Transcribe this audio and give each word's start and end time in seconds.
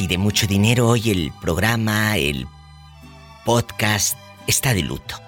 y 0.00 0.06
de 0.08 0.18
mucho 0.18 0.48
dinero. 0.48 0.88
Hoy 0.88 1.10
el 1.10 1.32
programa, 1.40 2.16
el 2.16 2.48
podcast 3.44 4.18
está 4.48 4.74
de 4.74 4.82
luto. 4.82 5.20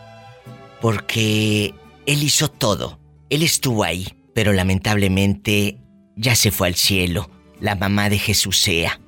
Porque 0.81 1.73
él 2.05 2.23
hizo 2.25 2.51
todo. 2.51 2.99
Él 3.31 3.45
estuvo 3.45 3.85
ahí, 3.85 4.09
pero 4.35 4.53
lamentablemente 4.53 5.79
ya 6.17 6.35
se 6.35 6.51
fue 6.51 6.67
al 6.67 6.75
cielo. 6.75 7.31
La 7.61 7.77
mamá 7.77 8.11
de 8.11 8.19
Jesús 8.19 8.59
sea. 8.59 9.01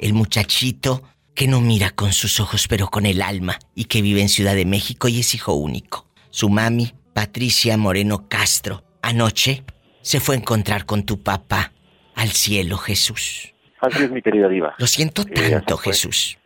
El 0.00 0.12
muchachito 0.12 1.04
que 1.36 1.46
no 1.46 1.60
mira 1.60 1.90
con 1.90 2.12
sus 2.12 2.40
ojos 2.40 2.66
pero 2.66 2.88
con 2.88 3.06
el 3.06 3.22
alma 3.22 3.60
y 3.76 3.84
que 3.84 4.02
vive 4.02 4.22
en 4.22 4.28
Ciudad 4.28 4.56
de 4.56 4.64
México 4.64 5.06
y 5.06 5.20
es 5.20 5.34
hijo 5.36 5.52
único. 5.52 6.08
Su 6.30 6.48
mami, 6.48 6.94
Patricia 7.14 7.76
Moreno 7.76 8.28
Castro, 8.28 8.82
anoche 9.02 9.62
se 10.02 10.18
fue 10.18 10.34
a 10.34 10.38
encontrar 10.38 10.84
con 10.84 11.04
tu 11.04 11.22
papá 11.22 11.72
al 12.16 12.32
cielo, 12.32 12.76
Jesús. 12.76 13.52
Así 13.80 14.04
es, 14.04 14.10
mi 14.10 14.22
querida 14.22 14.48
Diva. 14.48 14.74
Lo 14.78 14.86
siento 14.86 15.24
tanto, 15.24 15.76
Jesús. 15.76 16.38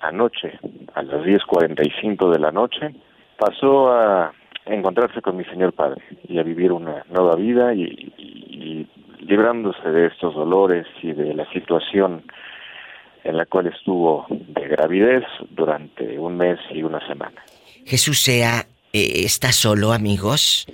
Anoche, 0.00 0.58
a 0.94 1.02
las 1.02 1.22
10.45 1.24 2.32
de 2.32 2.38
la 2.38 2.52
noche, 2.52 2.94
pasó 3.38 3.90
a 3.90 4.32
encontrarse 4.66 5.20
con 5.22 5.36
mi 5.36 5.44
señor 5.44 5.72
padre 5.72 6.02
y 6.28 6.38
a 6.38 6.42
vivir 6.42 6.72
una 6.72 7.04
nueva 7.08 7.36
vida 7.36 7.74
y, 7.74 7.82
y 8.18 8.88
librándose 9.20 9.88
de 9.90 10.06
estos 10.06 10.34
dolores 10.34 10.86
y 11.02 11.12
de 11.12 11.34
la 11.34 11.48
situación 11.52 12.24
en 13.26 13.36
la 13.36 13.46
cual 13.46 13.66
estuvo 13.66 14.26
de 14.30 14.68
gravidez 14.68 15.24
durante 15.50 16.18
un 16.18 16.36
mes 16.36 16.58
y 16.70 16.82
una 16.82 17.04
semana. 17.06 17.42
Jesús 17.84 18.20
sea, 18.20 18.66
eh, 18.92 19.24
está 19.24 19.52
solo, 19.52 19.92
amigos. 19.92 20.66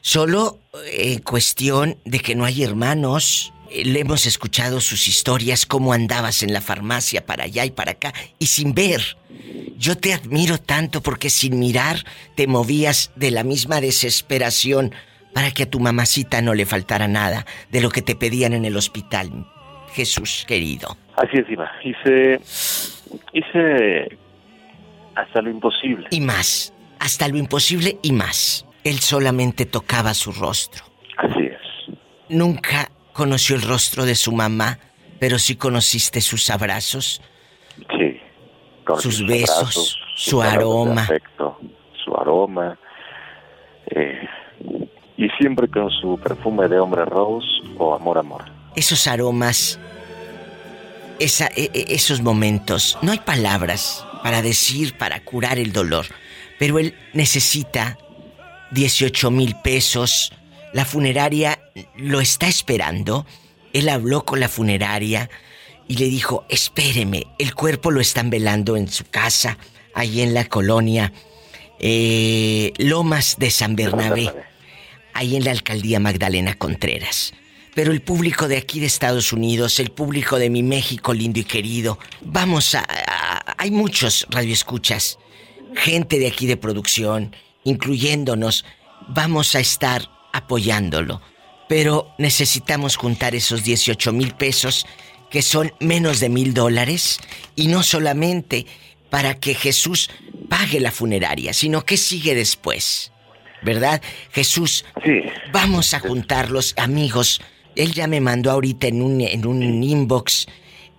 Solo 0.00 0.58
en 0.92 1.18
eh, 1.18 1.22
cuestión 1.22 1.96
de 2.04 2.20
que 2.20 2.34
no 2.34 2.44
hay 2.44 2.62
hermanos. 2.62 3.52
Eh, 3.70 3.84
le 3.84 4.00
hemos 4.00 4.26
escuchado 4.26 4.80
sus 4.80 5.08
historias, 5.08 5.66
cómo 5.66 5.92
andabas 5.92 6.42
en 6.42 6.52
la 6.52 6.60
farmacia 6.60 7.26
para 7.26 7.44
allá 7.44 7.64
y 7.64 7.70
para 7.70 7.92
acá, 7.92 8.12
y 8.38 8.46
sin 8.46 8.74
ver. 8.74 9.00
Yo 9.76 9.96
te 9.96 10.12
admiro 10.12 10.58
tanto 10.58 11.02
porque 11.02 11.30
sin 11.30 11.58
mirar 11.58 11.98
te 12.34 12.46
movías 12.46 13.12
de 13.14 13.30
la 13.30 13.44
misma 13.44 13.80
desesperación 13.80 14.92
para 15.32 15.52
que 15.52 15.64
a 15.64 15.70
tu 15.70 15.78
mamacita 15.78 16.42
no 16.42 16.54
le 16.54 16.66
faltara 16.66 17.06
nada 17.06 17.46
de 17.70 17.80
lo 17.80 17.90
que 17.90 18.02
te 18.02 18.16
pedían 18.16 18.54
en 18.54 18.64
el 18.64 18.76
hospital. 18.76 19.46
Jesús 19.92 20.44
querido. 20.46 20.96
Así 21.16 21.38
es, 21.38 21.48
Iba. 21.48 21.70
Hice, 21.82 22.40
hice 23.32 24.18
hasta 25.14 25.42
lo 25.42 25.50
imposible. 25.50 26.08
Y 26.10 26.20
más, 26.20 26.72
hasta 26.98 27.28
lo 27.28 27.36
imposible 27.36 27.98
y 28.02 28.12
más. 28.12 28.66
Él 28.84 29.00
solamente 29.00 29.66
tocaba 29.66 30.14
su 30.14 30.32
rostro. 30.32 30.84
Así 31.16 31.44
es. 31.44 31.96
Nunca 32.28 32.90
conoció 33.18 33.56
el 33.56 33.62
rostro 33.62 34.06
de 34.06 34.14
su 34.14 34.30
mamá, 34.30 34.78
pero 35.18 35.40
sí 35.40 35.56
conociste 35.56 36.20
sus 36.20 36.50
abrazos. 36.50 37.20
Sí. 37.76 38.20
Sus 38.98 39.26
besos, 39.26 39.98
su 40.14 40.40
aroma. 40.40 41.02
Afecto, 41.02 41.58
su 42.04 42.14
aroma. 42.14 42.78
Eh, 43.90 44.24
y 45.16 45.28
siempre 45.30 45.66
con 45.66 45.90
su 45.90 46.16
perfume 46.22 46.68
de 46.68 46.78
hombre 46.78 47.04
rose 47.06 47.48
o 47.76 47.92
amor, 47.92 48.18
amor. 48.18 48.44
Esos 48.76 49.08
aromas 49.08 49.80
esa, 51.18 51.48
e, 51.56 51.70
e, 51.74 51.86
esos 51.88 52.22
momentos. 52.22 52.96
No 53.02 53.10
hay 53.10 53.18
palabras 53.18 54.06
para 54.22 54.42
decir, 54.42 54.96
para 54.96 55.24
curar 55.24 55.58
el 55.58 55.72
dolor. 55.72 56.06
Pero 56.60 56.78
él 56.78 56.94
necesita 57.14 57.98
18 58.70 59.32
mil 59.32 59.56
pesos. 59.56 60.32
La 60.72 60.84
funeraria 60.84 61.60
lo 61.96 62.20
está 62.20 62.46
esperando. 62.46 63.26
Él 63.72 63.88
habló 63.88 64.24
con 64.24 64.40
la 64.40 64.48
funeraria 64.48 65.30
y 65.86 65.96
le 65.96 66.06
dijo, 66.06 66.44
espéreme, 66.48 67.26
el 67.38 67.54
cuerpo 67.54 67.90
lo 67.90 68.00
están 68.00 68.30
velando 68.30 68.76
en 68.76 68.88
su 68.88 69.04
casa, 69.04 69.58
ahí 69.94 70.20
en 70.20 70.34
la 70.34 70.44
colonia 70.44 71.12
eh, 71.78 72.72
Lomas 72.76 73.36
de 73.38 73.50
San 73.50 73.76
Bernabé, 73.76 74.32
ahí 75.14 75.36
en 75.36 75.44
la 75.44 75.52
alcaldía 75.52 76.00
Magdalena 76.00 76.54
Contreras. 76.54 77.32
Pero 77.74 77.92
el 77.92 78.02
público 78.02 78.48
de 78.48 78.56
aquí 78.56 78.80
de 78.80 78.86
Estados 78.86 79.32
Unidos, 79.32 79.78
el 79.78 79.90
público 79.90 80.38
de 80.38 80.50
mi 80.50 80.62
México 80.62 81.14
lindo 81.14 81.38
y 81.38 81.44
querido, 81.44 81.98
vamos 82.20 82.74
a... 82.74 82.84
hay 83.56 83.70
muchos 83.70 84.26
radioescuchas, 84.30 85.18
gente 85.74 86.18
de 86.18 86.26
aquí 86.26 86.46
de 86.46 86.56
producción, 86.56 87.34
incluyéndonos, 87.64 88.64
vamos 89.08 89.54
a 89.54 89.60
estar 89.60 90.17
apoyándolo. 90.32 91.20
Pero 91.68 92.14
necesitamos 92.18 92.96
juntar 92.96 93.34
esos 93.34 93.62
18 93.62 94.12
mil 94.12 94.34
pesos, 94.34 94.86
que 95.30 95.42
son 95.42 95.72
menos 95.80 96.20
de 96.20 96.28
mil 96.28 96.54
dólares, 96.54 97.20
y 97.54 97.68
no 97.68 97.82
solamente 97.82 98.66
para 99.10 99.34
que 99.34 99.54
Jesús 99.54 100.10
pague 100.48 100.80
la 100.80 100.90
funeraria, 100.90 101.52
sino 101.52 101.84
que 101.84 101.96
sigue 101.96 102.34
después. 102.34 103.12
¿Verdad? 103.60 104.00
Jesús, 104.30 104.84
sí. 105.04 105.20
vamos 105.52 105.92
a 105.92 105.98
juntarlos, 105.98 106.74
amigos, 106.76 107.40
él 107.74 107.92
ya 107.92 108.06
me 108.06 108.20
mandó 108.20 108.52
ahorita 108.52 108.86
en 108.86 109.02
un, 109.02 109.20
en 109.20 109.46
un 109.46 109.82
inbox 109.82 110.46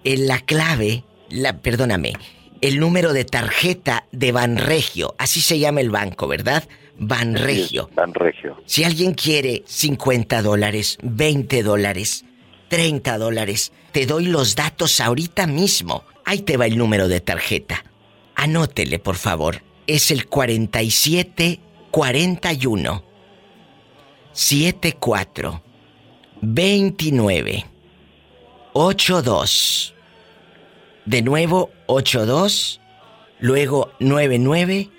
en 0.03 0.27
la 0.27 0.39
clave, 0.39 1.03
la, 1.29 1.57
perdóname, 1.61 2.13
el 2.61 2.79
número 2.79 3.13
de 3.13 3.25
tarjeta 3.25 4.05
de 4.11 4.31
Banregio. 4.31 5.15
Así 5.17 5.41
se 5.41 5.59
llama 5.59 5.81
el 5.81 5.89
banco, 5.89 6.27
¿verdad? 6.27 6.67
Banregio. 6.97 7.89
Banregio. 7.95 8.61
Si 8.65 8.83
alguien 8.83 9.13
quiere 9.13 9.63
50 9.65 10.41
dólares, 10.41 10.97
20 11.01 11.63
dólares, 11.63 12.25
30 12.67 13.17
dólares, 13.17 13.71
te 13.91 14.05
doy 14.05 14.25
los 14.25 14.55
datos 14.55 14.99
ahorita 14.99 15.47
mismo. 15.47 16.03
Ahí 16.25 16.39
te 16.39 16.57
va 16.57 16.65
el 16.65 16.77
número 16.77 17.07
de 17.07 17.21
tarjeta. 17.21 17.83
Anótele, 18.35 18.99
por 18.99 19.15
favor. 19.15 19.61
Es 19.87 20.11
el 20.11 20.27
47 20.27 21.59
41 21.91 23.03
74 24.31 25.63
29 26.41 27.65
82 28.73 29.95
de 31.09 31.23
nuevo 31.23 31.71
82 31.87 32.79
luego 33.39 33.91
99 33.99 34.91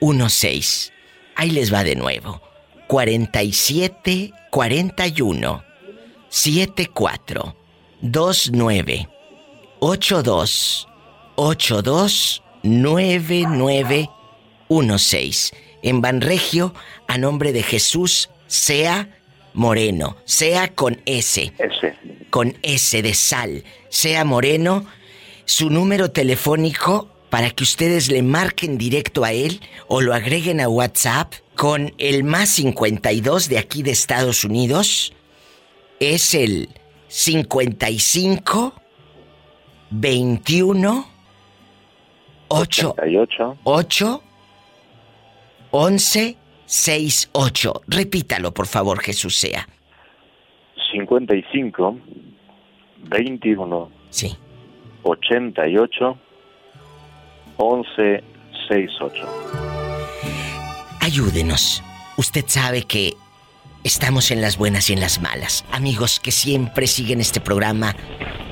16 0.00 0.92
ahí 1.36 1.50
les 1.52 1.72
va 1.72 1.84
de 1.84 1.94
nuevo 1.94 2.42
47 2.88 4.32
41 4.50 5.64
74 6.28 7.56
29 8.02 9.08
82 9.78 10.88
82 11.36 12.42
99 12.64 14.10
16 14.68 15.52
en 15.82 16.00
Banregio 16.00 16.74
a 17.06 17.16
nombre 17.16 17.52
de 17.52 17.62
Jesús 17.62 18.28
sea 18.48 19.08
Moreno, 19.54 20.16
sea 20.24 20.74
con 20.74 21.00
S. 21.06 21.52
S. 21.56 21.94
Con 22.30 22.58
S 22.62 23.02
de 23.02 23.14
sal, 23.14 23.64
sea 23.88 24.24
Moreno, 24.24 24.84
su 25.48 25.70
número 25.70 26.10
telefónico 26.10 27.08
para 27.30 27.48
que 27.50 27.64
ustedes 27.64 28.10
le 28.10 28.22
marquen 28.22 28.76
directo 28.76 29.24
a 29.24 29.32
él 29.32 29.60
o 29.86 30.02
lo 30.02 30.12
agreguen 30.12 30.60
a 30.60 30.68
WhatsApp 30.68 31.32
con 31.56 31.94
el 31.96 32.22
más 32.22 32.50
52 32.50 33.48
de 33.48 33.58
aquí 33.58 33.82
de 33.82 33.92
Estados 33.92 34.44
Unidos 34.44 35.14
es 36.00 36.34
el 36.34 36.68
55 37.08 38.74
21 39.90 41.06
8 42.48 42.94
8 43.64 44.22
11 45.70 46.36
68. 46.66 47.82
Repítalo, 47.86 48.52
por 48.52 48.66
favor, 48.66 49.00
Jesús 49.00 49.34
sea. 49.34 49.66
55 50.92 51.98
21 52.98 53.90
Sí. 54.10 54.36
88 55.02 56.18
11 57.56 58.24
68. 58.68 59.26
Ayúdenos. 61.00 61.82
Usted 62.16 62.44
sabe 62.46 62.82
que 62.82 63.14
estamos 63.84 64.30
en 64.30 64.40
las 64.40 64.58
buenas 64.58 64.90
y 64.90 64.92
en 64.92 65.00
las 65.00 65.20
malas. 65.20 65.64
Amigos 65.72 66.20
que 66.20 66.32
siempre 66.32 66.86
siguen 66.86 67.20
este 67.20 67.40
programa, 67.40 67.96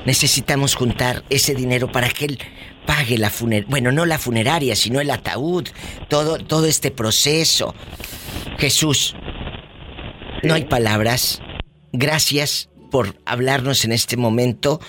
necesitamos 0.05 0.75
juntar 0.75 1.23
ese 1.29 1.53
dinero 1.53 1.91
para 1.91 2.09
que 2.09 2.25
él 2.25 2.39
pague 2.85 3.17
la 3.17 3.29
funeraria, 3.29 3.69
bueno, 3.69 3.91
no 3.91 4.05
la 4.05 4.17
funeraria, 4.17 4.75
sino 4.75 4.99
el 5.01 5.11
ataúd, 5.11 5.67
todo, 6.07 6.37
todo 6.37 6.65
este 6.65 6.89
proceso. 6.89 7.75
Jesús, 8.57 9.15
no 10.43 10.53
hay 10.53 10.65
palabras. 10.65 11.41
Gracias 11.91 12.69
por 12.89 13.15
hablarnos 13.25 13.85
en 13.85 13.91
este 13.91 14.17
momento. 14.17 14.79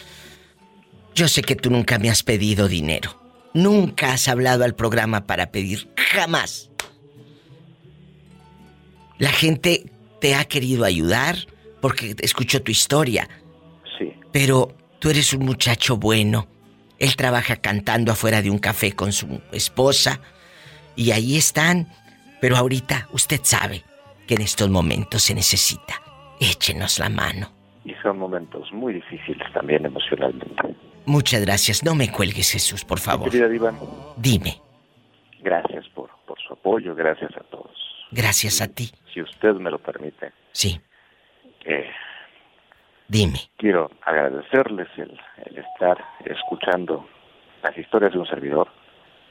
Yo 1.19 1.27
sé 1.27 1.43
que 1.43 1.57
tú 1.57 1.69
nunca 1.69 1.99
me 1.99 2.11
has 2.11 2.23
pedido 2.23 2.69
dinero. 2.69 3.11
Nunca 3.53 4.13
has 4.13 4.29
hablado 4.29 4.63
al 4.63 4.77
programa 4.77 5.27
para 5.27 5.51
pedir. 5.51 5.93
Jamás. 5.97 6.71
La 9.19 9.31
gente 9.31 9.91
te 10.21 10.37
ha 10.37 10.45
querido 10.45 10.85
ayudar 10.85 11.35
porque 11.81 12.15
escuchó 12.21 12.63
tu 12.63 12.71
historia. 12.71 13.29
Sí. 13.99 14.13
Pero 14.31 14.77
tú 15.01 15.11
eres 15.11 15.33
un 15.33 15.45
muchacho 15.45 15.97
bueno. 15.97 16.47
Él 17.01 17.17
trabaja 17.17 17.57
cantando 17.57 18.13
afuera 18.13 18.41
de 18.41 18.51
un 18.51 18.61
café 18.61 18.93
con 18.93 19.11
su 19.11 19.41
esposa 19.51 20.21
y 20.95 21.11
ahí 21.11 21.37
están. 21.37 21.89
Pero 22.41 22.57
ahorita 22.57 23.09
usted 23.11 23.41
sabe 23.43 23.83
que 24.29 24.35
en 24.35 24.43
estos 24.43 24.71
momentos 24.71 25.25
se 25.25 25.35
necesita. 25.35 26.01
Échenos 26.39 27.01
la 27.01 27.09
mano. 27.09 27.51
Y 27.85 27.93
son 28.05 28.21
momentos 28.21 28.73
muy 28.73 28.95
difíciles 28.95 29.53
también 29.53 29.85
emocionalmente. 29.85 30.77
Muchas 31.09 31.41
gracias. 31.41 31.83
No 31.83 31.95
me 31.95 32.13
cuelgues, 32.13 32.53
Jesús, 32.53 32.85
por 32.85 33.01
favor. 33.01 33.31
querida 33.31 33.49
Diva. 33.49 33.73
Dime. 34.19 34.61
Gracias 35.41 35.89
por, 35.95 36.11
por 36.27 36.39
su 36.39 36.53
apoyo, 36.53 36.95
gracias 36.95 37.31
a 37.35 37.41
todos. 37.45 37.73
Gracias 38.11 38.61
a 38.61 38.69
ti. 38.69 38.91
Si 39.13 39.23
usted 39.23 39.55
me 39.55 39.71
lo 39.71 39.79
permite. 39.79 40.33
Sí. 40.53 40.79
Eh, 41.65 41.91
Dime. 43.09 43.39
Quiero 43.57 43.91
agradecerles 44.05 44.89
el, 44.99 45.19
el, 45.47 45.57
estar 45.57 45.97
escuchando 46.27 47.09
las 47.63 47.77
historias 47.79 48.13
de 48.13 48.19
un 48.19 48.27
servidor 48.27 48.69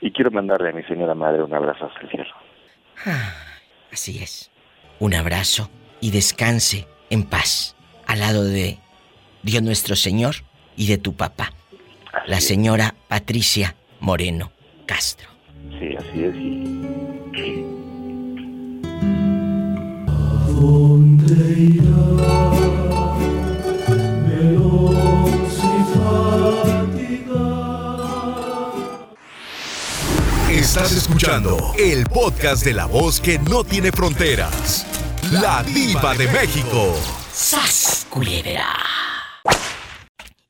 y 0.02 0.12
quiero 0.12 0.32
mandarle 0.32 0.70
a 0.70 0.74
mi 0.74 0.82
señora 0.84 1.14
madre 1.14 1.44
un 1.44 1.54
abrazo 1.54 1.86
hasta 1.86 2.00
el 2.00 2.10
cielo. 2.10 2.34
Ah, 3.06 3.36
así 3.92 4.18
es. 4.18 4.50
Un 5.00 5.14
abrazo 5.14 5.70
y 6.02 6.10
descanse 6.10 6.88
en 7.12 7.24
paz 7.24 7.76
al 8.08 8.22
lado 8.22 8.44
de 8.44 8.80
Dios 9.44 9.62
nuestro 9.62 9.96
Señor 9.96 10.38
y 10.76 10.88
de 10.88 10.98
tu 10.98 11.16
papá, 11.16 11.52
Así 12.22 12.30
la 12.32 12.38
es. 12.38 12.48
señora 12.48 12.96
Patricia 13.08 13.76
Moreno 14.00 14.52
Castro. 14.86 15.30
Sí, 15.80 15.96
así 15.96 16.24
es. 16.24 16.36
Y, 16.36 17.66
¿Dónde 20.60 21.60
irá 21.60 22.06
veloz 24.28 25.60
y? 25.64 25.88
Estás 30.52 30.92
escuchando 30.94 31.74
el 31.78 32.06
podcast 32.06 32.64
de 32.66 32.74
la 32.74 32.86
voz 32.86 33.20
que 33.20 33.38
no 33.40 33.64
tiene 33.64 33.92
fronteras. 33.92 34.86
La 35.32 35.64
diva 35.64 36.16
de 36.16 36.28
México. 36.28 36.96
¡Sas, 37.32 38.08
culebra! 38.10 38.87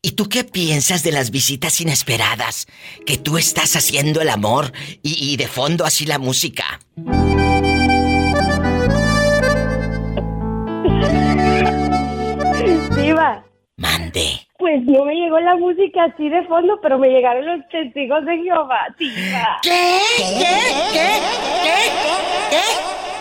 ¿Y 0.02 0.12
tú 0.12 0.30
qué 0.30 0.44
piensas 0.44 1.04
de 1.04 1.12
las 1.12 1.32
visitas 1.32 1.82
inesperadas? 1.82 2.68
Que 3.06 3.18
tú 3.18 3.38
estás 3.38 3.76
haciendo 3.76 4.22
el 4.22 4.30
amor 4.30 4.72
y, 5.02 5.34
y 5.34 5.38
de 5.38 5.48
fondo 5.48 5.86
así 5.86 6.06
la 6.06 6.20
música. 6.20 6.80
Diva, 12.96 13.44
Mande. 13.78 14.48
pues 14.58 14.84
no 14.86 15.06
me 15.06 15.14
llegó 15.14 15.40
la 15.40 15.56
música 15.56 16.06
así 16.06 16.30
de 16.30 16.44
fondo, 16.48 16.80
pero 16.82 16.98
me 16.98 17.10
llegaron 17.10 17.46
los 17.46 17.68
testigos 17.70 18.26
de 18.26 18.38
Jehová, 18.38 18.88
Diva. 18.98 19.58
¿Qué? 19.62 20.00
¿Qué? 20.18 20.58
¿Qué? 20.94 21.10
¿Qué? 21.64 21.78
¿Qué? 22.50 22.62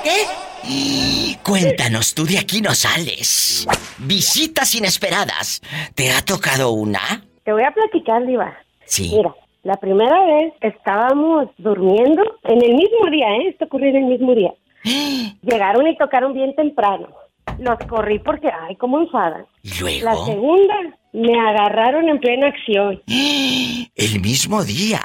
¿Qué? 0.04 0.68
Y 0.68 1.25
cuéntanos, 1.46 2.14
tú 2.14 2.24
de 2.26 2.38
aquí 2.38 2.60
no 2.60 2.74
sales. 2.74 3.66
Visitas 3.98 4.74
inesperadas. 4.74 5.62
¿Te 5.94 6.10
ha 6.10 6.20
tocado 6.22 6.72
una? 6.72 7.24
Te 7.44 7.52
voy 7.52 7.62
a 7.62 7.70
platicar, 7.70 8.26
Diva. 8.26 8.56
Sí. 8.84 9.12
Mira, 9.16 9.34
la 9.62 9.76
primera 9.76 10.24
vez 10.26 10.52
estábamos 10.60 11.48
durmiendo 11.58 12.22
en 12.44 12.62
el 12.64 12.74
mismo 12.74 13.10
día, 13.10 13.26
¿eh? 13.36 13.48
Esto 13.50 13.66
ocurrió 13.66 13.90
en 13.90 13.96
el 13.96 14.04
mismo 14.06 14.34
día. 14.34 14.52
Llegaron 15.42 15.86
y 15.86 15.96
tocaron 15.96 16.34
bien 16.34 16.54
temprano. 16.56 17.08
Los 17.58 17.78
corrí 17.88 18.18
porque, 18.18 18.48
ay, 18.48 18.76
cómo 18.76 18.98
enfadan. 19.00 19.46
¿Y 19.62 20.00
La 20.00 20.10
luego? 20.12 20.26
segunda, 20.26 20.74
me 21.12 21.38
agarraron 21.38 22.08
en 22.08 22.18
plena 22.18 22.48
acción. 22.48 23.00
El 23.06 24.20
mismo 24.20 24.64
día. 24.64 25.00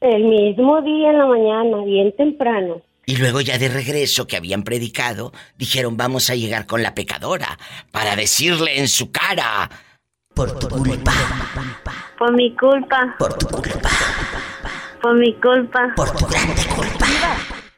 El 0.00 0.24
mismo 0.24 0.80
día 0.82 1.10
en 1.10 1.18
la 1.18 1.26
mañana, 1.26 1.84
bien 1.84 2.14
temprano. 2.16 2.80
Y 3.06 3.16
luego 3.16 3.40
ya 3.40 3.58
de 3.58 3.68
regreso 3.68 4.26
que 4.26 4.36
habían 4.36 4.62
predicado, 4.62 5.32
dijeron 5.56 5.96
vamos 5.96 6.30
a 6.30 6.34
llegar 6.34 6.66
con 6.66 6.82
la 6.82 6.94
pecadora 6.94 7.58
para 7.90 8.14
decirle 8.16 8.78
en 8.78 8.88
su 8.88 9.10
cara. 9.10 9.68
Por 10.34 10.58
tu 10.58 10.68
culpa, 10.68 11.12
Por 12.18 12.32
mi 12.34 12.54
culpa, 12.56 13.14
por 13.18 13.36
tu 13.36 13.46
culpa, 13.48 13.90
por 15.02 15.14
mi 15.14 15.34
culpa. 15.40 15.92
por 15.96 16.10
tu 16.16 16.26
grande 16.26 16.62
culpa. 16.66 17.06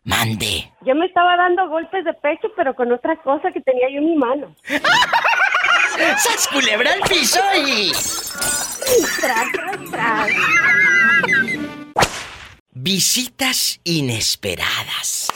Mande. 0.04 0.70
Yo 0.84 0.94
me 0.96 1.06
estaba 1.06 1.36
dando 1.36 1.68
golpes 1.68 2.04
de 2.04 2.12
pecho, 2.14 2.48
pero 2.56 2.74
con 2.74 2.92
otra 2.92 3.16
cosa 3.22 3.50
que 3.52 3.60
tenía 3.60 3.88
yo 3.90 3.98
en 3.98 4.04
mi 4.06 4.16
mano. 4.16 4.54
¡Sas 6.18 6.48
culebra 6.48 6.92
al 6.92 7.00
piso 7.08 7.38
y... 7.64 7.92
Tras, 9.20 9.52
tras, 9.52 9.90
tras. 9.90 10.28
Visitas 12.84 13.78
inesperadas. 13.84 15.28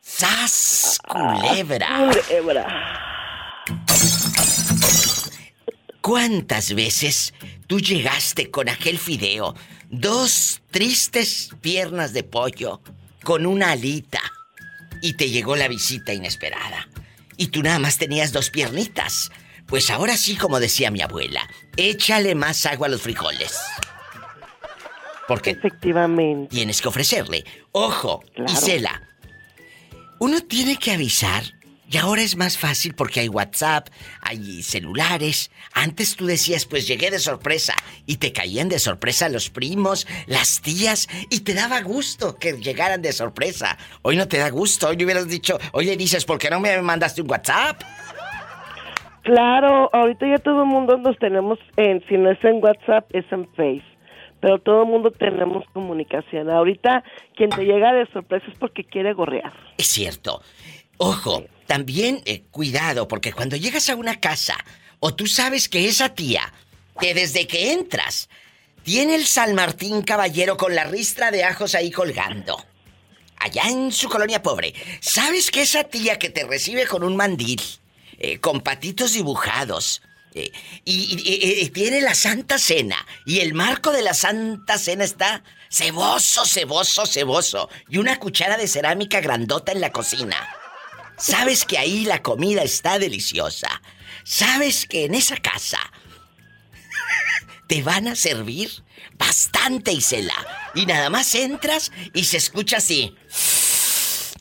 ¡Sas 0.00 0.98
culebra! 1.06 2.10
¿Cuántas 6.00 6.72
veces 6.72 7.34
tú 7.66 7.80
llegaste 7.80 8.50
con 8.50 8.70
aquel 8.70 8.98
fideo, 8.98 9.54
dos 9.90 10.62
tristes 10.70 11.50
piernas 11.60 12.14
de 12.14 12.22
pollo, 12.22 12.80
con 13.22 13.44
una 13.44 13.72
alita, 13.72 14.22
y 15.02 15.18
te 15.18 15.28
llegó 15.28 15.54
la 15.54 15.68
visita 15.68 16.14
inesperada? 16.14 16.88
Y 17.36 17.48
tú 17.48 17.62
nada 17.62 17.78
más 17.78 17.98
tenías 17.98 18.32
dos 18.32 18.48
piernitas. 18.48 19.30
Pues 19.66 19.90
ahora 19.90 20.16
sí, 20.16 20.34
como 20.34 20.60
decía 20.60 20.90
mi 20.90 21.02
abuela, 21.02 21.46
échale 21.76 22.34
más 22.34 22.64
agua 22.64 22.86
a 22.86 22.90
los 22.90 23.02
frijoles. 23.02 23.52
Porque 25.32 25.50
Efectivamente. 25.50 26.54
tienes 26.54 26.80
que 26.82 26.88
ofrecerle. 26.88 27.44
Ojo, 27.72 28.22
Claro. 28.34 28.52
Isela. 28.52 29.02
Uno 30.18 30.40
tiene 30.40 30.76
que 30.76 30.92
avisar. 30.92 31.42
Y 31.90 31.98
ahora 31.98 32.22
es 32.22 32.36
más 32.36 32.56
fácil 32.56 32.94
porque 32.94 33.20
hay 33.20 33.28
WhatsApp, 33.28 33.88
hay 34.22 34.62
celulares. 34.62 35.50
Antes 35.74 36.16
tú 36.16 36.24
decías, 36.24 36.64
pues 36.64 36.86
llegué 36.86 37.10
de 37.10 37.18
sorpresa. 37.18 37.74
Y 38.06 38.16
te 38.16 38.32
caían 38.32 38.70
de 38.70 38.78
sorpresa 38.78 39.28
los 39.28 39.50
primos, 39.50 40.06
las 40.26 40.62
tías. 40.62 41.06
Y 41.28 41.40
te 41.40 41.52
daba 41.52 41.82
gusto 41.82 42.36
que 42.38 42.52
llegaran 42.52 43.02
de 43.02 43.12
sorpresa. 43.12 43.76
Hoy 44.02 44.16
no 44.16 44.26
te 44.26 44.38
da 44.38 44.48
gusto. 44.48 44.88
Hoy 44.88 45.04
hubieras 45.04 45.28
dicho, 45.28 45.58
oye, 45.72 45.96
dices, 45.98 46.24
¿por 46.24 46.38
qué 46.38 46.48
no 46.48 46.60
me 46.60 46.80
mandaste 46.80 47.20
un 47.20 47.30
WhatsApp? 47.30 47.82
Claro, 49.22 49.88
ahorita 49.92 50.26
ya 50.26 50.38
todo 50.38 50.62
el 50.62 50.68
mundo 50.68 50.96
nos 50.98 51.16
tenemos 51.18 51.58
en, 51.76 52.02
si 52.08 52.16
no 52.16 52.30
es 52.30 52.42
en 52.42 52.56
WhatsApp, 52.62 53.04
es 53.12 53.24
en 53.30 53.46
Face. 53.54 53.84
Pero 54.42 54.58
todo 54.58 54.82
el 54.82 54.88
mundo 54.88 55.12
tenemos 55.12 55.64
comunicación. 55.72 56.50
Ahorita 56.50 57.04
quien 57.36 57.48
te 57.50 57.64
llega 57.64 57.92
de 57.92 58.06
sorpresa 58.06 58.44
es 58.50 58.58
porque 58.58 58.82
quiere 58.82 59.12
gorrear. 59.12 59.52
Es 59.78 59.86
cierto. 59.86 60.42
Ojo, 60.98 61.44
también 61.68 62.20
eh, 62.24 62.42
cuidado, 62.50 63.06
porque 63.06 63.32
cuando 63.32 63.54
llegas 63.54 63.88
a 63.88 63.94
una 63.94 64.18
casa, 64.18 64.56
o 64.98 65.14
tú 65.14 65.28
sabes 65.28 65.68
que 65.68 65.86
esa 65.86 66.14
tía, 66.14 66.52
que 67.00 67.14
desde 67.14 67.46
que 67.46 67.72
entras, 67.72 68.28
tiene 68.82 69.14
el 69.14 69.26
San 69.26 69.54
Martín 69.54 70.02
Caballero 70.02 70.56
con 70.56 70.74
la 70.74 70.84
ristra 70.84 71.30
de 71.30 71.44
ajos 71.44 71.76
ahí 71.76 71.92
colgando. 71.92 72.56
Allá 73.36 73.62
en 73.68 73.92
su 73.92 74.08
colonia 74.08 74.42
pobre, 74.42 74.74
¿sabes 75.00 75.52
que 75.52 75.62
esa 75.62 75.84
tía 75.84 76.18
que 76.18 76.30
te 76.30 76.44
recibe 76.44 76.88
con 76.88 77.04
un 77.04 77.14
mandil, 77.14 77.60
eh, 78.18 78.38
con 78.40 78.60
patitos 78.60 79.12
dibujados, 79.12 80.02
y- 80.34 81.62
y 81.62 81.68
tiene 81.70 82.00
la 82.00 82.14
Santa 82.14 82.58
Cena, 82.58 82.96
y 83.26 83.40
el 83.40 83.54
marco 83.54 83.92
de 83.92 84.02
la 84.02 84.14
Santa 84.14 84.78
Cena 84.78 85.04
está 85.04 85.42
ceboso, 85.70 86.44
ceboso, 86.44 87.06
ceboso, 87.06 87.68
y 87.88 87.98
una 87.98 88.18
cuchara 88.18 88.56
de 88.56 88.68
cerámica 88.68 89.20
grandota 89.20 89.72
en 89.72 89.80
la 89.80 89.92
cocina? 89.92 90.36
Sabes 91.18 91.64
que 91.64 91.78
ahí 91.78 92.04
la 92.04 92.22
comida 92.22 92.62
está 92.62 92.98
deliciosa. 92.98 93.80
Sabes 94.24 94.86
que 94.86 95.04
en 95.04 95.14
esa 95.14 95.36
casa 95.36 95.78
te 97.68 97.82
van 97.82 98.08
a 98.08 98.16
servir 98.16 98.70
bastante, 99.18 99.92
Isela. 99.92 100.34
Y 100.74 100.86
nada 100.86 101.10
más 101.10 101.34
entras 101.34 101.92
y 102.12 102.24
se 102.24 102.38
escucha 102.38 102.78
así. 102.78 103.14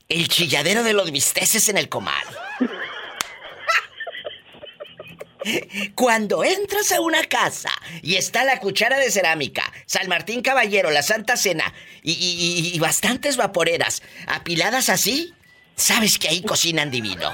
El 0.09 0.27
chilladero 0.27 0.83
de 0.83 0.93
los 0.93 1.11
bisteces 1.11 1.69
en 1.69 1.77
el 1.77 1.87
comal. 1.87 2.25
Cuando 5.95 6.43
entras 6.43 6.91
a 6.91 7.01
una 7.01 7.23
casa 7.25 7.71
y 8.01 8.15
está 8.15 8.43
la 8.43 8.59
cuchara 8.59 8.97
de 8.99 9.11
cerámica, 9.11 9.63
San 9.85 10.07
Martín 10.07 10.41
Caballero, 10.41 10.91
la 10.91 11.03
Santa 11.03 11.37
Cena 11.37 11.73
y, 12.03 12.11
y- 12.13 12.75
y- 12.75 12.79
bastantes 12.79 13.37
vaporeras 13.37 14.01
apiladas 14.27 14.89
así, 14.89 15.33
sabes 15.75 16.17
que 16.19 16.27
ahí 16.29 16.41
cocinan 16.41 16.91
divino. 16.91 17.31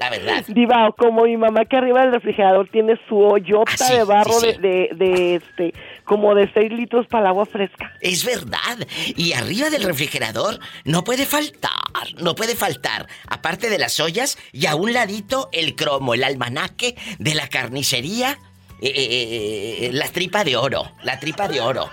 La 0.00 0.08
verdad. 0.08 0.42
Diva, 0.48 0.90
como 0.96 1.24
mi 1.24 1.36
mamá 1.36 1.66
que 1.66 1.76
arriba 1.76 2.00
del 2.00 2.14
refrigerador 2.14 2.66
tiene 2.70 2.98
su 3.06 3.18
hoyota 3.18 3.70
Ah, 3.72 3.76
sí, 3.76 3.92
de 3.92 4.04
barro 4.04 4.32
sí, 4.32 4.46
sí. 4.52 4.58
De, 4.58 4.88
de, 4.94 4.96
de, 4.96 5.34
este, 5.34 5.74
como 6.04 6.34
de 6.34 6.50
6 6.54 6.72
litros 6.72 7.06
para 7.06 7.24
el 7.24 7.26
agua 7.28 7.44
fresca. 7.44 7.92
Es 8.00 8.24
verdad. 8.24 8.78
Y 9.14 9.34
arriba 9.34 9.68
del 9.68 9.82
refrigerador 9.82 10.58
no 10.84 11.04
puede 11.04 11.26
faltar, 11.26 11.70
no 12.16 12.34
puede 12.34 12.56
faltar, 12.56 13.06
aparte 13.28 13.68
de 13.68 13.78
las 13.78 14.00
ollas 14.00 14.38
y 14.52 14.64
a 14.64 14.74
un 14.74 14.94
ladito 14.94 15.50
el 15.52 15.76
cromo, 15.76 16.14
el 16.14 16.24
almanaque 16.24 16.96
de 17.18 17.34
la 17.34 17.48
carnicería 17.48 18.38
eh, 18.80 18.88
eh, 18.88 19.86
eh, 19.86 19.90
la 19.92 20.08
tripa 20.08 20.44
de 20.44 20.56
oro, 20.56 20.92
la 21.02 21.20
tripa 21.20 21.46
de 21.46 21.60
oro. 21.60 21.90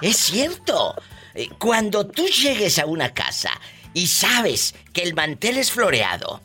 Es 0.00 0.16
cierto. 0.16 0.94
Cuando 1.58 2.06
tú 2.06 2.26
llegues 2.28 2.78
a 2.78 2.86
una 2.86 3.12
casa 3.12 3.50
y 3.92 4.06
sabes 4.06 4.74
que 4.94 5.02
el 5.02 5.12
mantel 5.12 5.58
es 5.58 5.70
floreado 5.70 6.40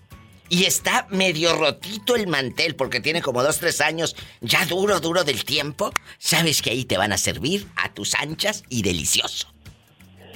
y 0.52 0.66
está 0.66 1.08
medio 1.10 1.56
rotito 1.56 2.18
el 2.18 2.28
mantel 2.28 2.76
porque 2.76 3.00
tiene 3.00 3.22
como 3.22 3.42
dos, 3.42 3.60
tres 3.60 3.80
años 3.80 4.18
ya 4.42 4.66
duro, 4.66 5.00
duro 5.00 5.24
del 5.24 5.46
tiempo, 5.46 5.94
sabes 6.20 6.62
que 6.62 6.72
ahí 6.72 6.84
te 6.84 6.98
van 6.98 7.14
a 7.14 7.18
servir 7.18 7.70
a 7.78 7.94
tus 7.94 8.16
anchas 8.16 8.64
y 8.68 8.82
delicioso. 8.82 9.48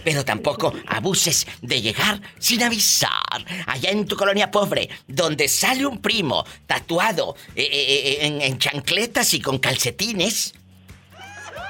Pero 0.05 0.23
tampoco 0.23 0.73
abuses 0.87 1.45
de 1.61 1.81
llegar 1.81 2.21
sin 2.39 2.63
avisar. 2.63 3.45
Allá 3.67 3.89
en 3.89 4.05
tu 4.05 4.15
colonia 4.15 4.51
pobre, 4.51 4.89
donde 5.05 5.49
sale 5.49 5.85
un 5.85 6.01
primo 6.01 6.45
tatuado 6.65 7.35
eh, 7.53 7.63
eh, 7.63 7.67
eh, 7.73 8.17
en, 8.21 8.41
en 8.41 8.57
chancletas 8.57 9.33
y 9.33 9.41
con 9.41 9.57
calcetines. 9.57 10.53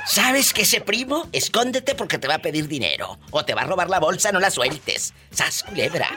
¿Sabes 0.06 0.54
que 0.54 0.62
ese 0.62 0.82
primo? 0.82 1.28
Escóndete 1.32 1.96
porque 1.96 2.20
te 2.20 2.28
va 2.28 2.36
a 2.36 2.40
pedir 2.40 2.68
dinero. 2.68 3.18
O 3.32 3.44
te 3.44 3.56
va 3.56 3.62
a 3.62 3.66
robar 3.66 3.90
la 3.90 4.00
bolsa, 4.00 4.32
no 4.32 4.40
la 4.40 4.52
sueltes. 4.52 5.14
¡Sas 5.32 5.64
culebra! 5.64 6.08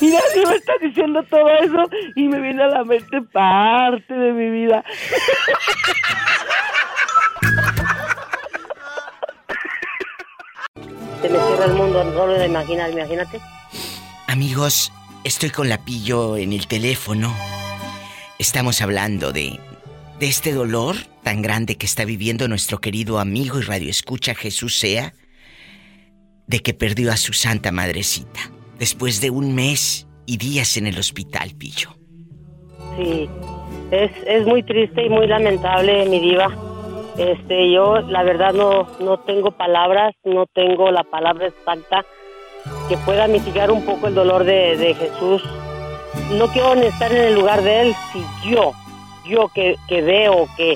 Mira, 0.00 0.20
si 0.32 0.40
me 0.44 0.56
estás 0.56 0.76
diciendo 0.80 1.22
todo 1.30 1.48
eso 1.48 1.88
y 2.16 2.26
me 2.28 2.40
viene 2.40 2.64
a 2.64 2.68
la 2.68 2.84
mente 2.84 3.22
parte 3.32 4.12
de 4.12 4.32
mi 4.32 4.50
vida. 4.50 4.84
Se 11.22 11.28
me 11.28 11.38
cierra 11.38 11.64
el 11.66 11.74
mundo 11.74 12.02
solo 12.12 12.32
de 12.34 12.46
imaginar, 12.46 12.90
imagínate. 12.90 13.40
Amigos, 14.26 14.92
estoy 15.22 15.50
con 15.50 15.68
la 15.68 15.78
pillo 15.78 16.36
en 16.36 16.52
el 16.52 16.66
teléfono. 16.66 17.32
Estamos 18.44 18.82
hablando 18.82 19.32
de. 19.32 19.58
de 20.20 20.26
este 20.26 20.52
dolor 20.52 20.96
tan 21.22 21.40
grande 21.40 21.76
que 21.76 21.86
está 21.86 22.04
viviendo 22.04 22.46
nuestro 22.46 22.78
querido 22.78 23.18
amigo 23.18 23.58
y 23.58 23.62
radioescucha 23.62 24.34
Jesús 24.34 24.78
Sea. 24.78 25.14
De 26.46 26.58
que 26.58 26.74
perdió 26.74 27.10
a 27.10 27.16
su 27.16 27.32
santa 27.32 27.72
madrecita. 27.72 28.40
Después 28.78 29.22
de 29.22 29.30
un 29.30 29.54
mes 29.54 30.06
y 30.26 30.36
días 30.36 30.76
en 30.76 30.86
el 30.86 30.98
hospital, 30.98 31.52
pillo. 31.56 31.96
Sí, 32.98 33.30
es, 33.90 34.10
es 34.26 34.46
muy 34.46 34.62
triste 34.62 35.06
y 35.06 35.08
muy 35.08 35.26
lamentable, 35.26 36.04
mi 36.04 36.20
diva. 36.20 36.54
Este, 37.16 37.72
yo 37.72 38.00
la 38.00 38.24
verdad 38.24 38.52
no, 38.52 38.86
no 39.00 39.20
tengo 39.20 39.52
palabras, 39.52 40.14
no 40.22 40.44
tengo 40.48 40.90
la 40.90 41.04
palabra 41.04 41.46
exacta 41.46 42.04
que 42.90 42.98
pueda 42.98 43.26
mitigar 43.26 43.70
un 43.70 43.86
poco 43.86 44.08
el 44.08 44.14
dolor 44.14 44.44
de, 44.44 44.76
de 44.76 44.94
Jesús. 44.94 45.42
No 46.38 46.48
quiero 46.48 46.74
estar 46.74 47.12
en 47.12 47.24
el 47.24 47.34
lugar 47.34 47.62
de 47.62 47.82
él 47.82 47.94
si 48.12 48.50
yo, 48.50 48.72
yo 49.26 49.48
que, 49.54 49.76
que 49.88 50.02
veo, 50.02 50.46
que, 50.56 50.74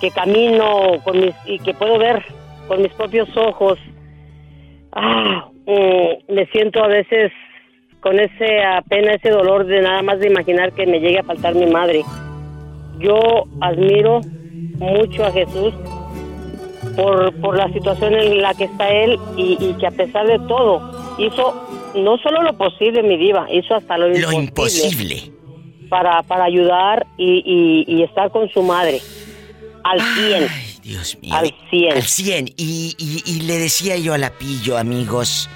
que 0.00 0.10
camino 0.10 1.00
con 1.04 1.20
mis, 1.20 1.34
y 1.44 1.58
que 1.58 1.74
puedo 1.74 1.98
ver 1.98 2.24
con 2.66 2.82
mis 2.82 2.92
propios 2.92 3.28
ojos, 3.36 3.78
ah, 4.92 5.48
mm, 5.66 6.32
me 6.34 6.46
siento 6.46 6.82
a 6.82 6.88
veces 6.88 7.32
con 8.00 8.18
ese 8.18 8.62
pena, 8.88 9.14
ese 9.14 9.30
dolor 9.30 9.66
de 9.66 9.82
nada 9.82 10.02
más 10.02 10.18
de 10.20 10.28
imaginar 10.28 10.72
que 10.72 10.86
me 10.86 11.00
llegue 11.00 11.20
a 11.20 11.24
faltar 11.24 11.54
mi 11.54 11.66
madre. 11.66 12.02
Yo 12.98 13.44
admiro 13.60 14.20
mucho 14.78 15.24
a 15.24 15.32
Jesús 15.32 15.74
por, 16.96 17.34
por 17.40 17.56
la 17.56 17.70
situación 17.72 18.14
en 18.14 18.42
la 18.42 18.54
que 18.54 18.64
está 18.64 18.88
él 18.88 19.18
y 19.36 19.74
que 19.74 19.86
a 19.86 19.90
pesar 19.90 20.26
de 20.26 20.38
todo 20.40 21.16
hizo 21.18 21.69
no 21.94 22.18
solo 22.18 22.42
lo 22.42 22.56
posible, 22.56 23.02
mi 23.02 23.16
diva, 23.16 23.46
hizo 23.52 23.74
hasta 23.74 23.96
lo, 23.98 24.08
Lo 24.08 24.32
imposible 24.32 25.16
imposible. 25.16 25.32
para, 25.88 26.22
para 26.22 26.44
ayudar 26.44 27.06
y, 27.18 27.42
y- 27.44 27.84
y 27.96 28.02
estar 28.02 28.30
con 28.30 28.48
su 28.50 28.62
madre 28.62 29.00
al 29.82 30.00
100. 30.00 30.48
Ay, 30.48 30.78
Dios 30.82 31.18
mío. 31.20 31.34
Al 31.34 31.54
100. 31.70 31.92
Al 31.96 32.02
100. 32.02 32.52
Y, 32.56 33.40
le 33.42 33.58
decía 33.58 33.96
yo 33.96 34.14
a 34.14 34.18
la 34.18 34.30
pillo, 34.30 34.76
amigos, 34.78 35.48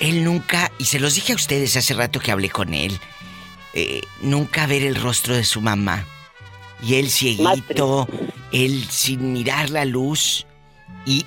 él 0.00 0.22
nunca, 0.24 0.70
y 0.78 0.84
se 0.84 1.00
los 1.00 1.14
dije 1.14 1.32
a 1.32 1.36
ustedes 1.36 1.76
hace 1.76 1.94
rato 1.94 2.20
que 2.20 2.30
hablé 2.30 2.50
con 2.50 2.72
él, 2.74 2.92
eh, 3.74 4.00
nunca 4.22 4.66
ver 4.66 4.82
el 4.82 4.94
rostro 4.96 5.34
de 5.34 5.44
su 5.44 5.60
mamá. 5.60 6.04
Y 6.82 6.94
él 6.94 7.10
cieguito, 7.10 8.06
él 8.52 8.84
sin 8.88 9.32
mirar 9.32 9.70
la 9.70 9.84
luz. 9.84 10.46
Y 11.04 11.24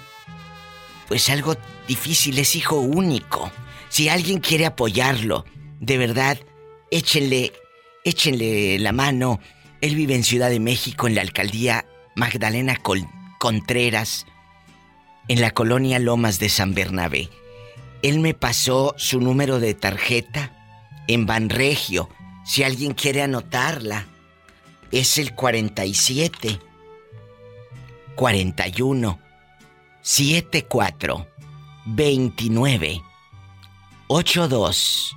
pues 1.08 1.30
algo 1.30 1.56
difícil, 1.88 2.40
es 2.40 2.56
hijo 2.56 2.78
único. 2.80 3.52
Si 3.92 4.08
alguien 4.08 4.40
quiere 4.40 4.66
apoyarlo, 4.66 5.44
de 5.82 5.98
verdad, 5.98 6.40
échenle, 6.92 7.52
échenle 8.06 8.80
la 8.80 8.94
mano. 8.94 9.42
Él 9.82 9.96
vive 9.96 10.16
en 10.16 10.24
Ciudad 10.24 10.50
de 10.50 10.62
México, 10.62 11.08
en 11.08 11.16
la 11.16 11.22
alcaldía 11.22 11.86
Magdalena 12.16 12.80
Contreras, 13.38 14.26
en 15.28 15.42
la 15.42 15.52
colonia 15.52 16.00
Lomas 16.00 16.40
de 16.40 16.48
San 16.48 16.74
Bernabé. 16.74 17.28
Él 18.02 18.20
me 18.20 18.34
pasó 18.34 18.96
su 18.98 19.20
número 19.20 19.60
de 19.60 19.74
tarjeta 19.74 20.54
en 21.10 21.26
Banregio. 21.26 22.08
Si 22.46 22.64
alguien 22.64 22.94
quiere 22.94 23.22
anotarla, 23.22 24.08
es 24.94 25.18
el 25.18 25.36
47 25.36 26.62
41 28.16 29.20
74 30.02 31.28
29 31.88 33.11
82 34.14 35.16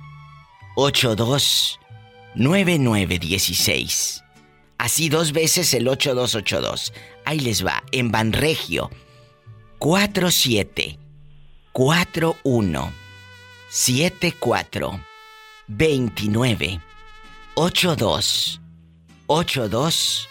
82 0.77 1.79
9916. 2.35 4.23
Así 4.77 5.09
dos 5.09 5.33
veces 5.33 5.73
el 5.73 5.89
8282. 5.89 6.93
Ahí 7.25 7.41
les 7.41 7.65
va, 7.65 7.83
en 7.91 8.09
Banregio 8.09 8.89
47 9.79 10.97
41 11.73 12.93
74 13.69 15.01
29 15.67 16.79
82 17.55 18.61
82 19.27 20.29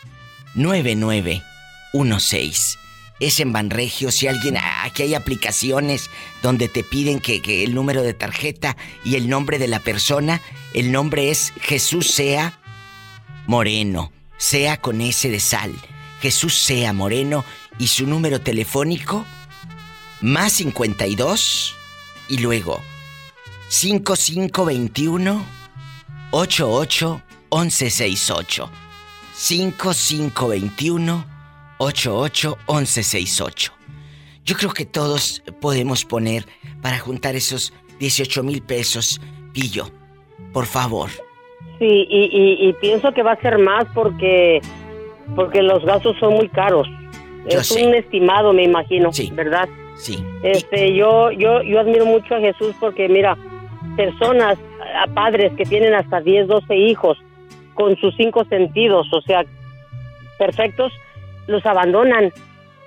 9916. 0.54 2.78
Es 3.24 3.40
en 3.40 3.52
Banregio. 3.54 4.10
Si 4.10 4.28
alguien. 4.28 4.58
Aquí 4.82 5.02
hay 5.02 5.14
aplicaciones 5.14 6.10
donde 6.42 6.68
te 6.68 6.84
piden 6.84 7.20
que, 7.20 7.64
el 7.64 7.74
número 7.74 8.02
de 8.02 8.12
tarjeta 8.12 8.76
y 9.02 9.14
el 9.14 9.30
nombre 9.30 9.58
de 9.58 9.66
la 9.66 9.80
persona. 9.80 10.42
El 10.74 10.92
nombre 10.92 11.30
es 11.30 11.54
Jesús 11.62 12.10
Sea 12.10 12.60
Moreno. 13.46 14.12
Sea 14.36 14.76
con 14.76 15.00
S 15.00 15.30
de 15.30 15.40
sal. 15.40 15.74
Jesús 16.20 16.58
Sea 16.58 16.92
Moreno. 16.92 17.46
Y 17.78 17.88
su 17.88 18.06
número 18.06 18.42
telefónico. 18.42 19.24
Más 20.20 20.52
52. 20.52 21.74
Y 22.28 22.40
luego. 22.40 22.82
5521 23.70 25.46
88 26.30 27.22
1168. 27.50 28.70
5521 29.34 31.33
88 31.78 32.56
1168. 32.68 33.72
Yo 34.44 34.56
creo 34.56 34.70
que 34.72 34.84
todos 34.84 35.42
podemos 35.60 36.04
poner 36.04 36.44
para 36.82 36.98
juntar 36.98 37.34
esos 37.34 37.72
18 37.98 38.42
mil 38.42 38.62
pesos. 38.62 39.20
Pillo, 39.52 39.86
por 40.52 40.66
favor. 40.66 41.10
Sí, 41.78 42.06
y, 42.08 42.24
y- 42.32 42.68
y 42.68 42.72
pienso 42.74 43.12
que 43.12 43.22
va 43.22 43.32
a 43.32 43.40
ser 43.40 43.58
más 43.58 43.86
porque 43.94 44.60
porque 45.34 45.62
los 45.62 45.82
gastos 45.84 46.16
son 46.20 46.34
muy 46.34 46.48
caros. 46.48 46.86
Yo 47.50 47.60
es 47.60 47.68
sé. 47.68 47.86
un 47.86 47.94
estimado, 47.94 48.52
me 48.52 48.64
imagino, 48.64 49.12
Sí. 49.12 49.30
¿verdad? 49.34 49.68
Sí. 49.96 50.22
Este, 50.42 50.94
yo, 50.94 51.30
yo, 51.30 51.62
yo 51.62 51.80
admiro 51.80 52.04
mucho 52.04 52.34
a 52.34 52.40
Jesús 52.40 52.74
porque 52.78 53.08
mira, 53.08 53.36
personas, 53.96 54.58
a 55.02 55.06
padres 55.12 55.52
que 55.56 55.64
tienen 55.64 55.94
hasta 55.94 56.20
10, 56.20 56.46
12 56.48 56.76
hijos 56.76 57.16
con 57.74 57.96
sus 57.96 58.14
cinco 58.16 58.44
sentidos, 58.44 59.06
o 59.12 59.20
sea, 59.22 59.44
perfectos, 60.38 60.92
los 61.46 61.64
abandonan 61.66 62.32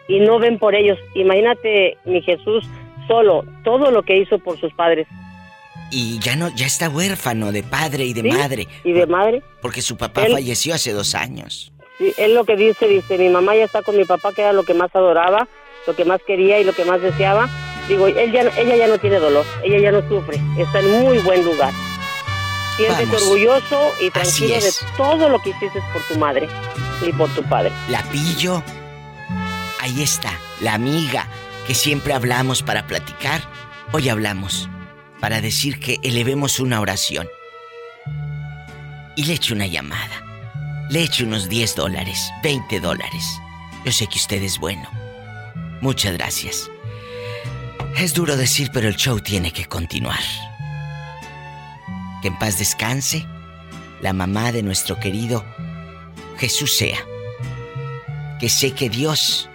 y 0.08 0.20
no 0.20 0.40
ven 0.40 0.58
por 0.60 0.76
ellos. 0.76 0.98
Imagínate, 1.16 1.98
mi 2.06 2.22
Jesús, 2.22 2.66
solo, 3.08 3.44
todo 3.64 3.92
lo 3.92 4.04
que 4.04 4.18
hizo 4.18 4.40
por 4.40 4.60
sus 4.60 4.74
padres. 4.74 5.08
Y 5.90 6.20
ya 6.20 6.36
no, 6.36 6.50
ya 6.56 6.66
está 6.66 6.90
huérfano 6.90 7.52
de 7.52 7.64
padre 7.64 8.06
y 8.06 8.14
de 8.14 8.22
¿Sí? 8.22 8.28
madre. 8.30 8.68
Y 8.84 8.92
de 8.92 9.06
madre, 9.08 9.42
Porque 9.62 9.82
su 9.82 9.96
papá 9.96 10.26
Él- 10.26 10.34
falleció 10.34 10.74
hace 10.76 10.92
dos 10.92 11.16
años. 11.16 11.72
sí, 11.98 12.14
él 12.18 12.34
lo 12.34 12.44
que 12.44 12.56
dice, 12.58 12.88
dice, 12.88 13.18
mi 13.18 13.30
mamá 13.30 13.56
ya 13.56 13.64
está 13.64 13.82
con 13.82 13.96
mi 13.98 14.04
papá, 14.06 14.34
que 14.34 14.42
era 14.42 14.54
lo 14.54 14.64
que 14.64 14.74
más 14.74 14.94
adoraba, 14.96 15.48
lo 15.88 15.96
que 15.96 16.04
más 16.06 16.22
quería 16.28 16.60
y 16.60 16.64
lo 16.66 16.74
que 16.74 16.84
más 16.86 17.02
deseaba. 17.02 17.50
Digo, 17.88 18.06
él 18.08 18.32
ya, 18.34 18.42
ella 18.58 18.76
ya 18.76 18.88
no 18.88 18.98
tiene 18.98 19.18
dolor, 19.18 19.46
ella 19.64 19.80
ya 19.80 19.92
no 19.94 20.02
sufre, 20.10 20.38
está 20.58 20.80
en 20.80 20.92
muy 21.04 21.20
buen 21.20 21.46
lugar. 21.46 21.72
Siéntete 22.76 23.16
orgulloso 23.16 23.92
y 24.02 24.12
tranquilo 24.12 24.56
de 24.56 24.72
todo 24.98 25.30
lo 25.30 25.40
que 25.42 25.50
hiciste 25.52 25.80
por 25.94 26.02
tu 26.04 26.16
madre 26.20 26.48
y 27.06 27.12
por 27.14 27.30
tu 27.34 27.44
padre. 27.44 27.72
La 27.90 28.04
pillo. 28.04 28.64
Ahí 29.82 30.02
está, 30.02 30.32
la 30.62 30.74
amiga 30.74 31.28
que 31.66 31.74
siempre 31.76 32.14
hablamos 32.14 32.64
para 32.64 32.88
platicar. 32.88 33.42
Hoy 33.92 34.10
hablamos 34.10 34.70
para 35.20 35.42
decir 35.42 35.80
que 35.80 36.00
elevemos 36.04 36.60
una 36.60 36.80
oración. 36.82 37.28
y 39.16 39.24
le 39.26 39.34
eche 39.34 39.54
una 39.54 39.66
llamada. 39.66 40.24
Le 40.92 41.02
eche 41.02 41.24
unos 41.24 41.50
10 41.50 41.76
dólares, 41.76 42.32
20 42.44 42.80
dólares. 42.80 43.26
Yo 43.84 43.92
sé 43.92 44.06
que 44.08 44.20
usted 44.20 44.44
es 44.44 44.60
bueno. 44.60 44.88
Muchas 45.82 46.14
gracias. 46.14 46.70
Es 47.98 48.14
duro 48.14 48.38
decir, 48.38 48.70
pero 48.72 48.88
el 48.88 48.96
show 48.96 49.20
tiene 49.20 49.52
que 49.52 49.66
continuar. 49.66 50.20
Que 52.22 52.28
en 52.28 52.38
paz 52.38 52.60
descanse 52.60 53.26
la 54.02 54.14
mamá 54.14 54.52
de 54.52 54.62
nuestro 54.62 55.00
querido 55.00 55.44
Jesús 56.38 56.76
sea. 56.76 56.98
Que 58.40 58.50
sé 58.50 58.72
que 58.74 58.90
Dios, 58.90 59.50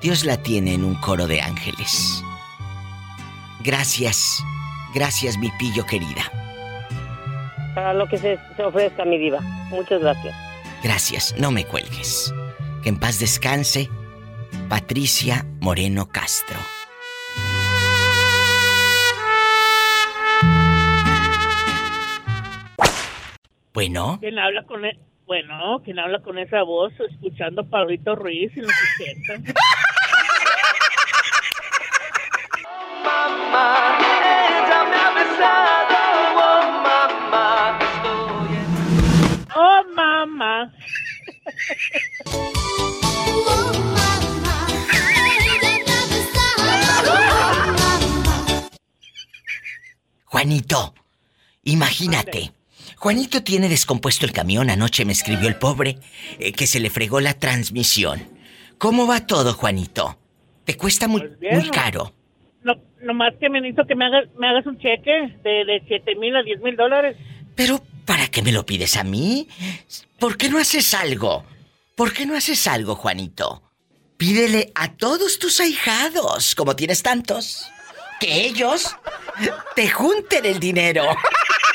Dios 0.00 0.24
la 0.24 0.36
tiene 0.36 0.74
en 0.74 0.84
un 0.84 0.94
coro 0.96 1.26
de 1.26 1.40
ángeles. 1.40 2.22
Gracias, 3.60 4.42
gracias 4.94 5.38
mi 5.38 5.50
pillo 5.58 5.84
querida. 5.86 6.30
Para 7.74 7.94
lo 7.94 8.06
que 8.08 8.18
se, 8.18 8.38
se 8.56 8.62
ofrezca, 8.62 9.04
mi 9.04 9.18
diva. 9.18 9.40
Muchas 9.70 10.00
gracias. 10.00 10.34
Gracias, 10.82 11.34
no 11.38 11.50
me 11.50 11.64
cuelgues. 11.64 12.32
Que 12.82 12.90
en 12.90 12.98
paz 12.98 13.18
descanse 13.18 13.90
Patricia 14.68 15.46
Moreno 15.60 16.08
Castro. 16.08 16.58
Bueno, 23.74 24.18
¿Quién 24.20 24.38
habla 24.38 24.64
con 24.64 24.84
e- 24.84 24.98
Bueno, 25.26 25.82
¿quién 25.84 25.98
habla 25.98 26.20
con 26.20 26.38
esa 26.38 26.62
voz 26.62 26.92
escuchando 27.00 27.62
a 27.62 27.64
Pablito 27.64 28.14
Ruiz 28.14 28.56
en 28.56 28.62
los 28.62 28.72
60? 29.26 29.52
Oh, 39.56 39.82
mamá. 39.96 40.72
Juanito, 50.26 50.94
imagínate. 51.64 52.52
Juanito 52.96 53.42
tiene 53.42 53.68
descompuesto 53.68 54.24
el 54.26 54.32
camión. 54.32 54.70
Anoche 54.70 55.04
me 55.04 55.12
escribió 55.12 55.48
el 55.48 55.56
pobre 55.56 55.98
eh, 56.38 56.52
que 56.52 56.66
se 56.66 56.80
le 56.80 56.90
fregó 56.90 57.20
la 57.20 57.34
transmisión. 57.34 58.26
¿Cómo 58.78 59.06
va 59.06 59.26
todo, 59.26 59.52
Juanito? 59.54 60.18
¿Te 60.64 60.76
cuesta 60.76 61.06
muy, 61.08 61.20
Pues 61.20 61.38
bien. 61.38 61.58
muy 61.58 61.70
caro? 61.70 62.12
No, 62.62 62.74
nomás 63.02 63.34
que 63.38 63.48
me 63.48 63.60
necesito 63.60 63.86
que 63.86 63.94
me 63.94 64.06
hagas, 64.06 64.24
me 64.38 64.48
hagas 64.48 64.66
un 64.66 64.78
cheque 64.78 65.36
de, 65.44 65.64
de 65.64 65.82
7 65.86 66.16
mil 66.16 66.34
a 66.36 66.42
10 66.42 66.60
mil 66.60 66.76
dólares. 66.76 67.16
Pero, 67.54 67.80
¿para 68.04 68.28
qué 68.28 68.42
me 68.42 68.52
lo 68.52 68.66
pides 68.66 68.96
a 68.96 69.04
mí? 69.04 69.48
¿Por 70.18 70.36
qué 70.36 70.48
no 70.48 70.58
haces 70.58 70.92
algo? 70.94 71.44
¿Por 71.94 72.12
qué 72.12 72.26
no 72.26 72.34
haces 72.36 72.66
algo, 72.66 72.96
Juanito? 72.96 73.62
Pídele 74.16 74.72
a 74.74 74.92
todos 74.94 75.38
tus 75.38 75.60
ahijados, 75.60 76.54
como 76.54 76.74
tienes 76.74 77.02
tantos, 77.02 77.70
que 78.20 78.46
ellos 78.46 78.96
te 79.74 79.88
junten 79.90 80.44
el 80.46 80.58
dinero. 80.58 81.04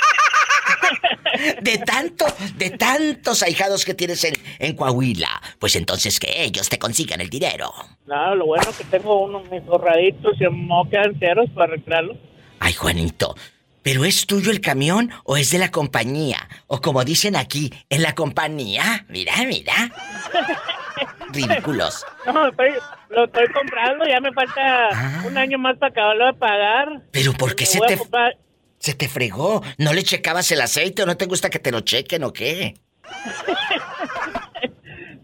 De 1.61 1.77
tanto, 1.79 2.25
de 2.55 2.69
tantos 2.71 3.43
ahijados 3.43 3.85
que 3.85 3.93
tienes 3.93 4.23
en, 4.23 4.33
en 4.59 4.75
Coahuila, 4.75 5.29
pues 5.59 5.75
entonces 5.75 6.19
que 6.19 6.43
ellos 6.43 6.69
te 6.69 6.77
consigan 6.79 7.21
el 7.21 7.29
dinero. 7.29 7.73
No, 8.05 8.35
lo 8.35 8.45
bueno 8.47 8.67
que 8.77 8.83
tengo 8.85 9.23
unos 9.23 9.49
mis 9.49 9.61
ahorraditos 9.67 10.33
y 10.39 10.43
no 10.43 10.83
quedan 10.89 11.17
ceros 11.19 11.49
para 11.51 11.73
arreglarlo. 11.73 12.17
Ay, 12.59 12.73
Juanito, 12.73 13.35
¿pero 13.81 14.05
es 14.05 14.27
tuyo 14.27 14.51
el 14.51 14.61
camión 14.61 15.09
o 15.23 15.37
es 15.37 15.51
de 15.51 15.57
la 15.57 15.71
compañía? 15.71 16.47
O 16.67 16.81
como 16.81 17.03
dicen 17.03 17.35
aquí, 17.35 17.71
en 17.89 18.01
la 18.03 18.13
compañía. 18.13 19.05
Mira, 19.09 19.33
mira. 19.47 19.73
Ridículos. 21.33 22.05
No, 22.25 22.47
estoy, 22.49 22.69
lo 23.09 23.25
estoy 23.25 23.47
comprando, 23.53 24.05
ya 24.05 24.19
me 24.19 24.31
falta 24.33 24.61
Ah. 24.93 25.23
un 25.25 25.37
año 25.37 25.57
más 25.57 25.77
para 25.77 25.91
acabarlo 25.91 26.25
de 26.27 26.33
pagar. 26.33 26.87
Pero 27.11 27.33
¿por 27.33 27.55
qué 27.55 27.65
se 27.65 27.79
te, 27.79 27.97
comprar- 27.97 28.35
se 28.81 28.93
te 28.95 29.07
fregó? 29.07 29.61
¿No 29.77 29.93
le 29.93 30.03
checabas 30.03 30.51
el 30.51 30.59
aceite 30.61 31.03
o 31.03 31.05
no 31.05 31.15
te 31.15 31.25
gusta 31.27 31.49
que 31.49 31.59
te 31.59 31.71
lo 31.71 31.79
chequen 31.81 32.23
o 32.25 32.33
qué? 32.33 32.73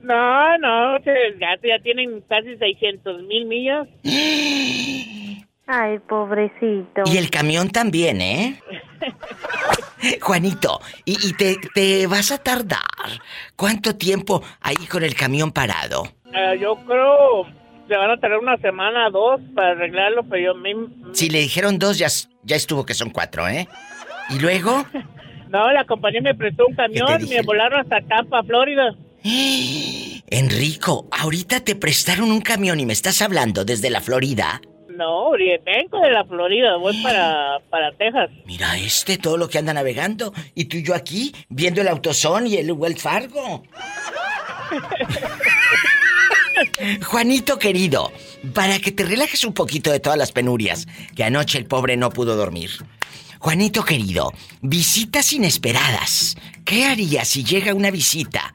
No, 0.01 0.57
no, 0.59 0.97
se- 1.03 1.37
ya, 1.37 1.57
ya 1.61 1.83
tienen 1.83 2.21
casi 2.29 2.55
600 2.57 3.23
mil 3.23 3.45
millas. 3.45 3.87
Ay, 5.67 5.99
pobrecito. 6.07 7.01
Y 7.07 7.17
el 7.17 7.29
camión 7.29 7.69
también, 7.69 8.21
¿eh? 8.21 8.57
Juanito, 10.21 10.79
¿y, 11.03 11.17
y 11.27 11.33
te, 11.33 11.57
te 11.75 12.07
vas 12.07 12.31
a 12.31 12.37
tardar? 12.37 12.79
¿Cuánto 13.57 13.97
tiempo 13.97 14.41
ahí 14.61 14.77
con 14.89 15.03
el 15.03 15.13
camión 15.13 15.51
parado? 15.51 16.03
Eh, 16.33 16.57
yo 16.61 16.75
creo 16.85 17.45
que 17.89 17.97
van 17.97 18.11
a 18.11 18.17
tener 18.17 18.37
una 18.37 18.55
semana 18.57 19.07
o 19.09 19.11
dos 19.11 19.41
para 19.55 19.71
arreglarlo, 19.71 20.23
pero 20.23 20.53
yo 20.53 20.55
me... 20.55 20.73
Si 21.13 21.29
le 21.29 21.39
dijeron 21.39 21.79
dos, 21.79 21.97
ya, 21.97 22.07
ya 22.47 22.55
estuvo 22.55 22.86
que 22.86 22.95
son 22.95 23.12
cuatro, 23.12 23.47
¿eh? 23.47 23.67
¿Y 24.29 24.39
luego? 24.39 24.86
No, 25.49 25.71
la 25.71 25.86
compañía 25.86 26.19
me 26.21 26.36
prestó 26.36 26.67
un 26.67 26.75
camión 26.75 27.25
y 27.25 27.29
me 27.29 27.41
volaron 27.41 27.79
hasta 27.79 28.01
Tampa, 28.01 28.43
Florida. 28.43 28.93
Enrico, 30.29 31.07
ahorita 31.10 31.62
te 31.62 31.77
prestaron 31.77 32.31
un 32.31 32.41
camión 32.41 32.81
y 32.81 32.86
me 32.86 32.91
estás 32.91 33.21
hablando 33.21 33.63
desde 33.63 33.89
la 33.89 34.01
Florida. 34.01 34.60
No, 34.89 35.31
vengo 35.31 36.01
de 36.01 36.12
la 36.12 36.25
Florida, 36.25 36.75
voy 36.75 36.97
para, 37.03 37.60
para 37.69 37.93
Texas. 37.93 38.29
Mira 38.45 38.77
este, 38.77 39.17
todo 39.17 39.38
lo 39.38 39.47
que 39.47 39.57
anda 39.60 39.73
navegando. 39.73 40.33
Y 40.53 40.65
tú 40.65 40.75
y 40.77 40.83
yo 40.83 40.93
aquí, 40.93 41.33
viendo 41.47 41.79
el 41.79 41.88
autosón 41.88 42.47
y 42.47 42.57
el 42.57 42.71
Wells 42.73 43.01
Fargo. 43.01 43.63
Juanito 47.05 47.57
querido, 47.57 48.11
para 48.53 48.79
que 48.79 48.91
te 48.91 49.03
relajes 49.03 49.43
un 49.43 49.53
poquito 49.53 49.91
de 49.91 49.99
todas 49.99 50.17
las 50.17 50.31
penurias, 50.31 50.87
que 51.15 51.23
anoche 51.23 51.57
el 51.57 51.65
pobre 51.65 51.97
no 51.97 52.09
pudo 52.09 52.35
dormir. 52.35 52.71
Juanito 53.39 53.83
querido, 53.83 54.31
visitas 54.61 55.33
inesperadas. 55.33 56.35
¿Qué 56.65 56.85
harías 56.85 57.27
si 57.27 57.43
llega 57.43 57.73
una 57.73 57.91
visita 57.91 58.53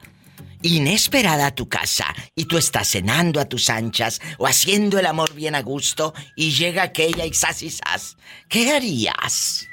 inesperada 0.61 1.47
a 1.47 1.55
tu 1.55 1.67
casa 1.67 2.05
y 2.35 2.45
tú 2.45 2.57
estás 2.57 2.87
cenando 2.89 3.41
a 3.41 3.49
tus 3.49 3.69
anchas 3.69 4.21
o 4.37 4.47
haciendo 4.47 4.99
el 4.99 5.05
amor 5.05 5.33
bien 5.33 5.55
a 5.55 5.61
gusto 5.61 6.13
y 6.37 6.51
llega 6.51 6.83
aquella 6.83 7.25
y 7.25 7.33
sas 7.33 7.61
y 7.63 7.69
sas? 7.69 8.17
¿Qué 8.49 8.71
harías? 8.71 9.67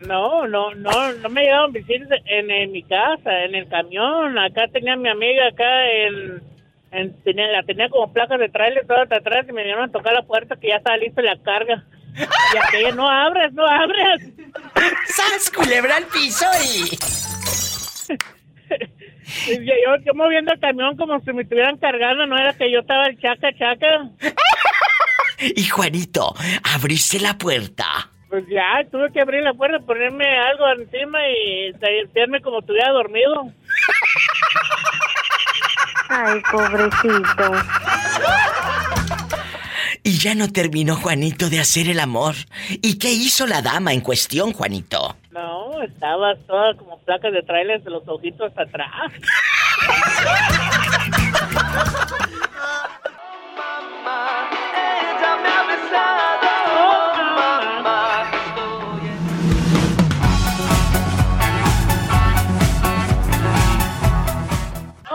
No, 0.00 0.46
no, 0.46 0.74
no, 0.74 1.12
no 1.12 1.28
me 1.28 1.42
llegaron 1.42 1.72
visitas 1.72 2.08
en, 2.26 2.50
en 2.50 2.70
mi 2.70 2.82
casa, 2.82 3.44
en 3.44 3.54
el 3.54 3.68
camión. 3.68 4.38
Acá 4.38 4.68
tenía 4.72 4.94
mi 4.96 5.08
amiga 5.08 5.48
acá 5.48 5.90
en, 5.90 6.42
en- 6.92 7.20
tenía, 7.22 7.46
la 7.48 7.62
tenía 7.62 7.88
como 7.88 8.12
placas 8.12 8.38
de 8.38 8.48
trailer 8.48 8.86
todas 8.86 9.10
atrás 9.10 9.46
y 9.48 9.52
me 9.52 9.62
vinieron 9.62 9.88
a 9.88 9.92
tocar 9.92 10.12
la 10.12 10.22
puerta 10.22 10.56
que 10.56 10.68
ya 10.68 10.76
estaba 10.76 10.96
lista 10.96 11.22
la 11.22 11.36
carga. 11.42 11.84
Y 12.16 12.56
aquella, 12.56 12.92
no 12.92 13.08
abres, 13.08 13.52
no 13.52 13.66
abres. 13.66 14.32
¡Sas, 15.06 15.50
culebra 15.50 15.96
al 15.96 16.04
piso 16.06 16.46
y... 16.64 16.98
Y 19.48 19.56
yo, 19.66 19.72
yo 20.04 20.14
moviendo 20.14 20.52
el 20.52 20.60
camión 20.60 20.96
como 20.96 21.18
si 21.20 21.32
me 21.32 21.42
estuvieran 21.42 21.76
cargando, 21.78 22.26
no 22.26 22.38
era 22.38 22.54
que 22.56 22.70
yo 22.70 22.78
estaba 22.80 23.06
el 23.06 23.18
chaca 23.20 23.52
chaca. 23.58 24.08
Y 25.38 25.64
Juanito, 25.64 26.32
abriste 26.62 27.18
la 27.20 27.36
puerta. 27.36 27.84
Pues 28.30 28.44
ya, 28.48 28.82
tuve 28.90 29.12
que 29.12 29.20
abrir 29.20 29.42
la 29.42 29.52
puerta, 29.52 29.80
ponerme 29.80 30.24
algo 30.38 30.66
encima 30.80 31.18
y 31.28 31.72
sentirme 31.74 32.40
como 32.40 32.60
estuviera 32.60 32.90
dormido. 32.92 33.52
Ay, 36.08 36.42
pobrecito. 36.50 37.52
Y 40.02 40.18
ya 40.18 40.34
no 40.34 40.52
terminó 40.52 40.94
Juanito 40.94 41.50
de 41.50 41.58
hacer 41.58 41.88
el 41.88 41.98
amor. 41.98 42.34
¿Y 42.68 42.98
qué 42.98 43.10
hizo 43.10 43.46
la 43.46 43.60
dama 43.60 43.92
en 43.92 44.00
cuestión, 44.00 44.52
Juanito? 44.52 45.16
No, 45.32 45.82
estaba 45.82 46.36
toda 46.46 46.74
como 46.76 46.98
placas 47.00 47.32
de 47.32 47.42
trailers 47.42 47.84
de 47.84 47.90
los 47.90 48.06
ojitos 48.06 48.52
atrás. 48.56 49.12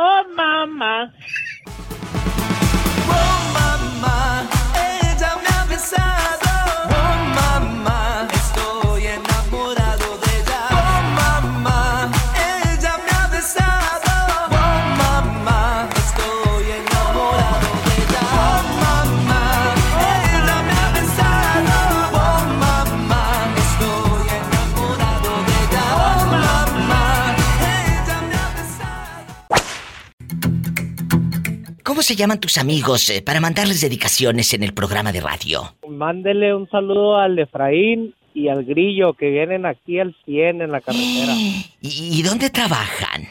Oh, 0.03 0.23
mamá. 0.35 1.13
Oh, 3.07 3.53
mamá. 3.53 3.71
Oh 3.77 4.01
mamá, 4.01 4.47
ella 4.73 5.35
me 5.67 5.77
¿Cómo 32.01 32.07
se 32.07 32.15
llaman 32.15 32.39
tus 32.39 32.57
amigos 32.57 33.11
eh, 33.11 33.21
para 33.21 33.39
mandarles 33.39 33.79
dedicaciones 33.79 34.55
en 34.55 34.63
el 34.63 34.73
programa 34.73 35.11
de 35.11 35.21
radio? 35.21 35.75
Mándele 35.87 36.55
un 36.55 36.67
saludo 36.67 37.17
al 37.17 37.37
Efraín 37.37 38.15
y 38.33 38.47
al 38.47 38.65
Grillo 38.65 39.13
que 39.13 39.29
vienen 39.29 39.67
aquí 39.67 39.99
al 39.99 40.15
100 40.25 40.63
en 40.63 40.71
la 40.71 40.81
carretera. 40.81 41.31
¿Y, 41.79 42.19
y 42.19 42.23
dónde 42.23 42.49
trabajan? 42.49 43.27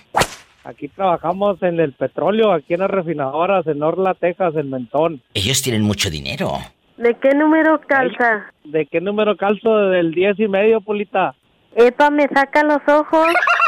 Aquí 0.63 0.87
trabajamos 0.87 1.61
en 1.65 1.81
el 1.81 1.95
petróleo, 1.95 2.53
aquí 2.53 2.75
en 2.75 2.81
las 2.81 2.91
refinadoras, 2.91 3.67
en 3.67 3.83
Orla, 3.83 4.15
Texas, 4.15 4.55
en 4.55 4.71
Mentón. 4.71 5.21
Ellos 5.35 5.61
tienen 5.63 5.83
mucho 5.83 6.09
dinero. 6.09 6.53
¿De 6.97 7.17
qué 7.21 7.31
número 7.31 7.81
calza? 7.89 8.53
¿De 8.63 8.87
qué 8.87 9.01
número 9.01 9.37
calzo? 9.37 9.79
Del 9.89 10.13
10 10.13 10.39
y 10.39 10.47
medio, 10.47 10.81
Polita. 10.81 11.35
Epa, 11.75 12.11
me 12.11 12.29
saca 12.29 12.63
los 12.63 12.79
ojos. 12.87 13.27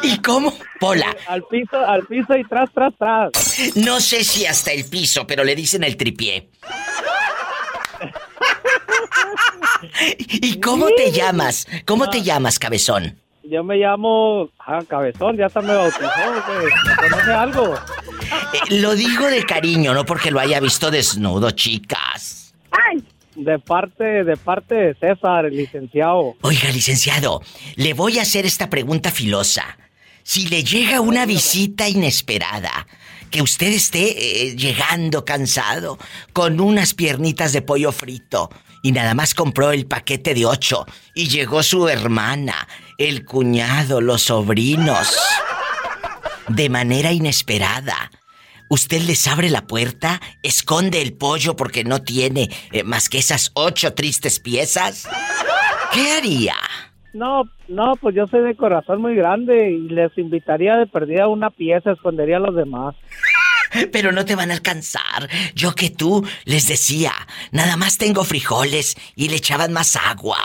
¿Y 0.02 0.18
cómo? 0.18 0.52
Pola, 0.78 1.14
Al 1.28 1.42
piso, 1.50 1.78
al 1.78 2.06
piso 2.06 2.36
y 2.36 2.44
tras, 2.44 2.70
tras, 2.72 2.92
tras. 2.98 3.30
no 3.76 4.00
sé 4.00 4.24
si 4.24 4.46
hasta 4.46 4.72
el 4.72 4.84
piso, 4.84 5.26
pero 5.26 5.44
le 5.44 5.54
dicen 5.54 5.84
el 5.84 5.96
tripié. 5.96 6.48
¿Y 10.28 10.60
cómo 10.60 10.88
te 10.96 11.10
llamas? 11.10 11.66
¿Cómo 11.84 12.08
te 12.08 12.22
llamas, 12.22 12.58
cabezón? 12.58 13.18
Yo 13.42 13.64
me 13.64 13.76
llamo 13.76 14.48
ah, 14.60 14.80
Cabezón, 14.86 15.36
ya 15.36 15.46
hasta 15.46 15.60
me 15.60 15.74
bautizó. 15.74 15.98
¿qué? 15.98 16.88
¿Me 16.88 17.08
conoce 17.08 17.32
algo? 17.32 17.74
Eh, 17.74 18.80
lo 18.80 18.94
digo 18.94 19.26
de 19.26 19.44
cariño, 19.44 19.92
no 19.92 20.04
porque 20.04 20.30
lo 20.30 20.38
haya 20.38 20.60
visto 20.60 20.90
desnudo, 20.90 21.50
chicas. 21.50 22.54
De 23.34 23.58
parte, 23.58 24.24
de 24.24 24.36
parte 24.36 24.74
de 24.74 24.94
César, 24.94 25.46
el 25.46 25.56
licenciado. 25.56 26.36
Oiga, 26.42 26.70
licenciado, 26.70 27.40
le 27.76 27.94
voy 27.94 28.18
a 28.18 28.22
hacer 28.22 28.44
esta 28.44 28.68
pregunta 28.68 29.10
filosa. 29.10 29.78
Si 30.30 30.46
le 30.46 30.62
llega 30.62 31.00
una 31.00 31.26
visita 31.26 31.88
inesperada, 31.88 32.86
que 33.32 33.42
usted 33.42 33.66
esté 33.66 34.44
eh, 34.46 34.54
llegando 34.54 35.24
cansado, 35.24 35.98
con 36.32 36.60
unas 36.60 36.94
piernitas 36.94 37.52
de 37.52 37.62
pollo 37.62 37.90
frito, 37.90 38.48
y 38.80 38.92
nada 38.92 39.14
más 39.14 39.34
compró 39.34 39.72
el 39.72 39.88
paquete 39.88 40.34
de 40.34 40.46
ocho, 40.46 40.86
y 41.16 41.26
llegó 41.26 41.64
su 41.64 41.88
hermana, 41.88 42.68
el 42.96 43.24
cuñado, 43.24 44.00
los 44.00 44.22
sobrinos, 44.22 45.16
de 46.46 46.68
manera 46.68 47.10
inesperada. 47.10 48.12
Usted 48.68 49.02
les 49.02 49.26
abre 49.26 49.50
la 49.50 49.66
puerta, 49.66 50.20
esconde 50.44 51.02
el 51.02 51.14
pollo 51.14 51.56
porque 51.56 51.82
no 51.82 52.02
tiene 52.02 52.48
eh, 52.70 52.84
más 52.84 53.08
que 53.08 53.18
esas 53.18 53.50
ocho 53.54 53.94
tristes 53.94 54.38
piezas. 54.38 55.08
¿Qué 55.92 56.12
haría? 56.12 56.54
No, 57.12 57.44
no, 57.68 57.96
pues 57.96 58.14
yo 58.14 58.26
soy 58.26 58.42
de 58.42 58.54
corazón 58.54 59.00
muy 59.00 59.14
grande 59.14 59.70
y 59.70 59.88
les 59.88 60.16
invitaría 60.16 60.76
de 60.76 60.86
perdida 60.86 61.28
una 61.28 61.50
pieza, 61.50 61.92
escondería 61.92 62.36
a 62.36 62.40
los 62.40 62.54
demás. 62.54 62.94
Pero 63.92 64.12
no 64.12 64.24
te 64.24 64.34
van 64.34 64.50
a 64.50 64.54
alcanzar. 64.54 65.28
Yo 65.54 65.74
que 65.74 65.90
tú 65.90 66.26
les 66.44 66.68
decía, 66.68 67.12
nada 67.52 67.76
más 67.76 67.98
tengo 67.98 68.24
frijoles 68.24 68.96
y 69.16 69.28
le 69.28 69.36
echaban 69.36 69.72
más 69.72 69.96
agua. 69.96 70.38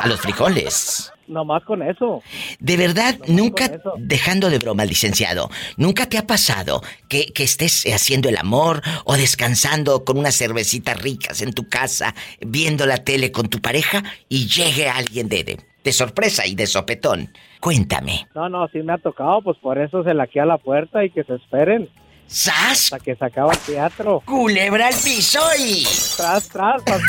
A 0.00 0.08
los 0.08 0.20
frijoles. 0.20 1.10
Nomás 1.26 1.64
con 1.64 1.82
eso. 1.82 2.22
De 2.58 2.76
verdad, 2.76 3.18
nunca, 3.28 3.80
dejando 3.96 4.50
de 4.50 4.58
broma, 4.58 4.84
licenciado, 4.84 5.50
¿nunca 5.78 6.06
te 6.06 6.18
ha 6.18 6.26
pasado 6.26 6.82
que, 7.08 7.32
que 7.32 7.44
estés 7.44 7.86
haciendo 7.86 8.28
el 8.28 8.36
amor 8.36 8.82
o 9.04 9.16
descansando 9.16 10.04
con 10.04 10.18
unas 10.18 10.36
cervecitas 10.36 11.00
ricas 11.00 11.40
en 11.40 11.54
tu 11.54 11.68
casa, 11.68 12.14
viendo 12.40 12.84
la 12.84 12.98
tele 12.98 13.32
con 13.32 13.48
tu 13.48 13.60
pareja 13.60 14.02
y 14.28 14.46
llegue 14.48 14.90
alguien 14.90 15.30
de, 15.30 15.44
de, 15.44 15.58
de 15.84 15.92
sorpresa 15.92 16.46
y 16.46 16.54
de 16.54 16.66
sopetón? 16.66 17.28
Cuéntame. 17.60 18.26
No, 18.34 18.48
no, 18.48 18.66
sí 18.68 18.82
me 18.82 18.94
ha 18.94 18.98
tocado, 18.98 19.42
pues 19.42 19.58
por 19.58 19.78
eso 19.78 20.02
se 20.02 20.14
la 20.14 20.24
a 20.34 20.46
la 20.46 20.58
puerta 20.58 21.04
y 21.04 21.10
que 21.10 21.22
se 21.22 21.34
esperen 21.34 21.88
¡Sas! 22.26 22.92
hasta 22.92 22.98
que 22.98 23.14
se 23.14 23.24
acaba 23.24 23.52
el 23.52 23.58
teatro. 23.58 24.22
Culebra 24.24 24.88
al 24.88 24.94
piso 24.94 25.40
y... 25.58 25.84
Tras, 26.16 26.48
tras, 26.48 26.80
y 26.80 26.84
tras, 26.84 27.00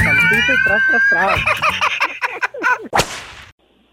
tras, 0.88 1.02
tras. 1.10 1.40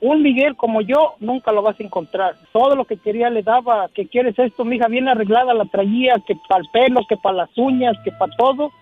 Un 0.00 0.20
Miguel 0.20 0.56
como 0.56 0.80
yo 0.80 1.14
nunca 1.20 1.52
lo 1.52 1.62
vas 1.62 1.78
a 1.78 1.82
encontrar. 1.84 2.34
Todo 2.52 2.74
lo 2.74 2.84
que 2.84 2.96
quería 2.96 3.30
le 3.30 3.44
daba, 3.44 3.88
que 3.94 4.08
quieres 4.08 4.36
esto, 4.36 4.64
mi 4.64 4.76
hija 4.76 4.88
bien 4.88 5.08
arreglada 5.08 5.54
la 5.54 5.64
traía, 5.66 6.16
que 6.26 6.34
para 6.48 6.60
el 6.60 6.68
pelo, 6.72 7.06
que 7.08 7.16
para 7.16 7.36
las 7.36 7.50
uñas, 7.56 7.96
que 8.02 8.10
para 8.10 8.34
todo, 8.36 8.72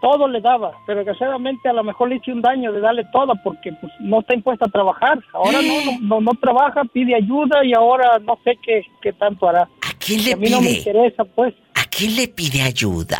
todo 0.00 0.28
le 0.28 0.40
daba. 0.40 0.72
Pero 0.86 0.98
desgraciadamente 0.98 1.68
a 1.68 1.72
lo 1.72 1.84
mejor 1.84 2.08
le 2.08 2.16
hice 2.16 2.32
un 2.32 2.42
daño 2.42 2.72
de 2.72 2.80
darle 2.80 3.04
todo 3.12 3.32
porque 3.42 3.72
pues 3.72 3.92
no 4.00 4.20
está 4.20 4.34
impuesta 4.34 4.66
a 4.66 4.70
trabajar. 4.70 5.18
Ahora 5.32 5.60
no, 5.62 5.84
no, 5.84 5.98
no, 6.00 6.20
no 6.20 6.30
trabaja, 6.40 6.82
pide 6.84 7.14
ayuda 7.14 7.64
y 7.64 7.72
ahora 7.74 8.18
no 8.18 8.38
sé 8.44 8.58
qué, 8.62 8.82
qué 9.02 9.12
tanto 9.12 9.48
hará. 9.48 9.62
¿A 9.62 9.92
quién 9.98 10.24
le 10.24 10.32
a 10.32 10.36
mí 10.36 10.48
no 10.50 10.60
me 10.60 10.66
pide? 10.68 10.78
interesa, 10.78 11.24
pues. 11.24 11.54
¿A 11.74 11.84
quién 11.84 12.16
le 12.16 12.28
pide 12.28 12.62
ayuda? 12.62 13.18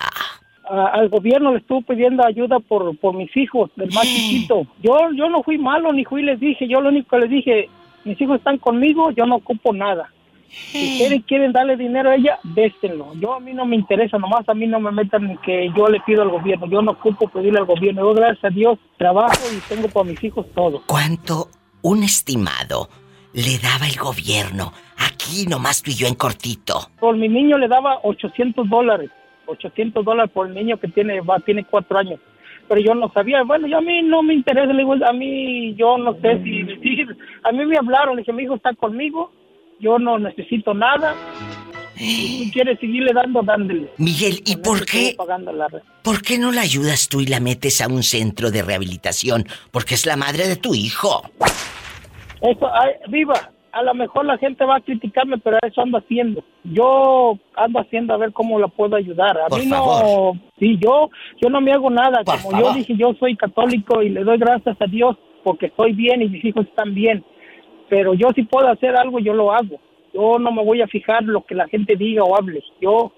a- 0.70 0.88
al 0.88 1.08
gobierno 1.08 1.52
le 1.52 1.60
estuvo 1.60 1.80
pidiendo 1.80 2.22
ayuda 2.26 2.58
por, 2.60 2.94
por 2.98 3.14
mis 3.14 3.34
hijos, 3.38 3.70
del 3.76 3.90
más 3.92 4.04
chiquito. 4.04 4.66
Yo, 4.82 4.98
yo 5.14 5.30
no 5.30 5.42
fui 5.42 5.56
malo, 5.56 5.92
ni 5.94 6.04
fui 6.04 6.22
les 6.22 6.38
dije, 6.38 6.68
yo 6.68 6.82
lo 6.82 6.90
único 6.90 7.08
que 7.16 7.20
les 7.22 7.30
dije, 7.30 7.68
mis 8.04 8.20
hijos 8.20 8.36
están 8.36 8.58
conmigo, 8.58 9.10
yo 9.12 9.24
no 9.24 9.36
ocupo 9.36 9.72
nada. 9.72 10.10
Si 10.48 10.98
quieren, 10.98 11.22
quieren 11.22 11.52
darle 11.52 11.76
dinero 11.76 12.10
a 12.10 12.14
ella, 12.16 12.38
déstenlo. 12.42 13.12
Yo 13.14 13.34
a 13.34 13.40
mí 13.40 13.52
no 13.52 13.66
me 13.66 13.76
interesa, 13.76 14.18
nomás 14.18 14.48
a 14.48 14.54
mí 14.54 14.66
no 14.66 14.80
me 14.80 14.90
metan 14.90 15.28
ni 15.28 15.36
que 15.38 15.70
yo 15.76 15.88
le 15.88 16.00
pido 16.00 16.22
al 16.22 16.30
gobierno. 16.30 16.66
Yo 16.66 16.82
no 16.82 16.92
ocupo 16.92 17.28
pedirle 17.28 17.58
al 17.58 17.66
gobierno. 17.66 18.02
Yo, 18.02 18.14
gracias 18.14 18.44
a 18.44 18.48
Dios, 18.48 18.78
trabajo 18.96 19.38
y 19.54 19.60
tengo 19.68 19.88
para 19.88 20.04
mis 20.04 20.22
hijos 20.24 20.46
todo. 20.54 20.82
¿Cuánto 20.86 21.48
un 21.82 22.02
estimado 22.02 22.88
le 23.34 23.58
daba 23.58 23.86
el 23.86 23.96
gobierno? 23.96 24.72
Aquí 24.96 25.46
nomás 25.46 25.82
tú 25.82 25.90
y 25.90 25.94
yo 25.94 26.06
en 26.06 26.14
cortito. 26.14 26.90
Por 26.98 27.16
mi 27.16 27.28
niño 27.28 27.58
le 27.58 27.68
daba 27.68 28.00
800 28.02 28.68
dólares. 28.68 29.10
800 29.46 30.04
dólares 30.04 30.30
por 30.32 30.46
el 30.46 30.54
niño 30.54 30.78
que 30.78 30.88
tiene, 30.88 31.20
va, 31.20 31.38
tiene 31.40 31.64
cuatro 31.64 31.98
años. 31.98 32.20
Pero 32.68 32.80
yo 32.80 32.94
no 32.94 33.10
sabía, 33.12 33.42
bueno, 33.44 33.66
yo 33.66 33.78
a 33.78 33.80
mí 33.80 34.02
no 34.02 34.22
me 34.22 34.34
interesa, 34.34 34.72
le 34.72 34.82
digo, 34.82 34.94
a 35.02 35.12
mí, 35.12 35.74
yo 35.74 35.96
no 35.96 36.14
sé 36.20 36.42
si 36.42 36.62
decir, 36.64 37.16
a 37.42 37.50
mí 37.50 37.64
me 37.64 37.78
hablaron, 37.78 38.16
le 38.16 38.22
dije, 38.22 38.32
mi 38.32 38.42
hijo 38.42 38.56
está 38.56 38.74
conmigo, 38.74 39.32
yo 39.80 39.98
no 39.98 40.18
necesito 40.18 40.74
nada, 40.74 41.14
si 41.96 42.46
tú 42.46 42.52
quieres 42.52 42.78
seguirle 42.78 43.12
dando, 43.12 43.42
dándole. 43.42 43.88
Miguel, 43.98 44.40
¿y 44.46 44.56
por 44.56 44.84
qué, 44.86 45.16
por 46.02 46.22
qué 46.22 46.38
no 46.38 46.52
la 46.52 46.60
ayudas 46.62 47.08
tú 47.08 47.20
y 47.20 47.26
la 47.26 47.40
metes 47.40 47.80
a 47.80 47.88
un 47.88 48.02
centro 48.02 48.50
de 48.50 48.62
rehabilitación? 48.62 49.44
Porque 49.72 49.94
es 49.94 50.06
la 50.06 50.16
madre 50.16 50.46
de 50.46 50.56
tu 50.56 50.74
hijo. 50.74 51.22
Eso, 52.40 52.72
ay, 52.72 52.92
viva, 53.08 53.50
a 53.72 53.82
lo 53.82 53.94
mejor 53.94 54.24
la 54.26 54.38
gente 54.38 54.64
va 54.64 54.76
a 54.76 54.80
criticarme, 54.80 55.38
pero 55.38 55.58
eso 55.66 55.80
ando 55.80 55.98
haciendo. 55.98 56.44
Yo 56.64 57.36
ando 57.56 57.80
haciendo 57.80 58.14
a 58.14 58.16
ver 58.16 58.32
cómo 58.32 58.58
la 58.60 58.68
puedo 58.68 58.94
ayudar. 58.96 59.36
A 59.38 59.46
Por 59.48 59.58
mí 59.60 59.66
no, 59.66 59.76
favor. 59.76 60.36
sí, 60.58 60.78
yo, 60.80 61.10
yo 61.42 61.50
no 61.50 61.60
me 61.60 61.72
hago 61.72 61.90
nada. 61.90 62.22
Por 62.24 62.40
Como 62.40 62.50
favor. 62.52 62.72
yo 62.72 62.78
dije, 62.78 62.94
yo 62.96 63.12
soy 63.18 63.36
católico 63.36 64.02
y 64.02 64.10
le 64.10 64.22
doy 64.22 64.38
gracias 64.38 64.76
a 64.80 64.86
Dios 64.86 65.16
porque 65.42 65.66
estoy 65.66 65.92
bien 65.94 66.22
y 66.22 66.28
mis 66.28 66.44
hijos 66.44 66.66
están 66.66 66.94
bien. 66.94 67.24
Pero 67.88 68.14
yo 68.14 68.28
si 68.34 68.42
puedo 68.42 68.68
hacer 68.68 68.96
algo, 68.96 69.18
yo 69.18 69.32
lo 69.34 69.52
hago. 69.52 69.80
Yo 70.14 70.38
no 70.38 70.50
me 70.52 70.64
voy 70.64 70.80
a 70.82 70.86
fijar 70.86 71.22
lo 71.24 71.44
que 71.44 71.54
la 71.54 71.68
gente 71.68 71.94
diga 71.96 72.22
o 72.24 72.36
hable. 72.36 72.62
Yo, 72.80 73.12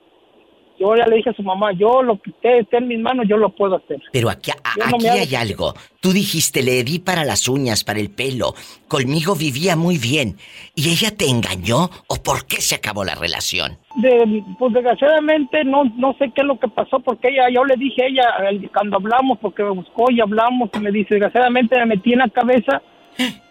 yo 0.79 0.97
ya 0.97 1.07
le 1.07 1.17
dije 1.17 1.31
a 1.31 1.35
su 1.35 1.43
mamá, 1.43 1.73
yo 1.73 2.03
lo 2.03 2.21
que 2.21 2.31
esté, 2.31 2.59
esté 2.61 2.79
en 2.79 2.89
mis 2.89 2.99
manos, 2.99 3.27
yo 3.29 3.37
lo 3.37 3.51
puedo 3.51 3.77
hacer. 3.77 4.01
Pero 4.13 4.29
aquí, 4.31 4.51
a- 4.51 4.57
no 4.91 4.97
aquí 4.97 5.07
hago- 5.09 5.19
hay 5.21 5.35
algo. 5.35 5.75
Tú 6.01 6.13
dijiste, 6.13 6.63
le 6.63 6.83
di 6.85 6.99
para 6.99 7.25
las 7.25 7.49
uñas, 7.49 7.85
para 7.85 8.01
el 8.01 8.11
pelo. 8.11 8.55
Conmigo 8.89 9.35
vivía 9.37 9.77
muy 9.77 9.99
bien. 9.99 10.37
¿Y 10.75 10.91
ella 10.91 11.11
te 11.17 11.29
engañó 11.29 11.91
o 12.09 12.17
por 12.25 12.47
qué 12.47 12.61
se 12.61 12.75
acabó 12.77 13.05
la 13.05 13.15
relación? 13.15 13.79
de, 13.97 14.45
pues 14.57 14.73
desgraciadamente 14.73 15.65
no 15.65 15.83
no 15.97 16.13
sé 16.17 16.31
qué 16.33 16.43
es 16.43 16.47
lo 16.47 16.61
que 16.61 16.69
pasó 16.69 17.01
porque 17.01 17.27
ella 17.29 17.49
yo 17.53 17.65
le 17.65 17.75
dije 17.77 18.05
a 18.05 18.07
ella 18.07 18.49
el- 18.49 18.71
cuando 18.71 18.97
hablamos 18.99 19.39
porque 19.41 19.65
me 19.65 19.71
buscó 19.71 20.13
y 20.13 20.21
hablamos 20.21 20.71
y 20.75 20.79
me 20.79 20.93
dice 20.93 21.15
desgraciadamente 21.17 21.77
me 21.77 21.87
metí 21.87 22.13
en 22.13 22.21
la 22.21 22.29
cabeza 22.29 22.81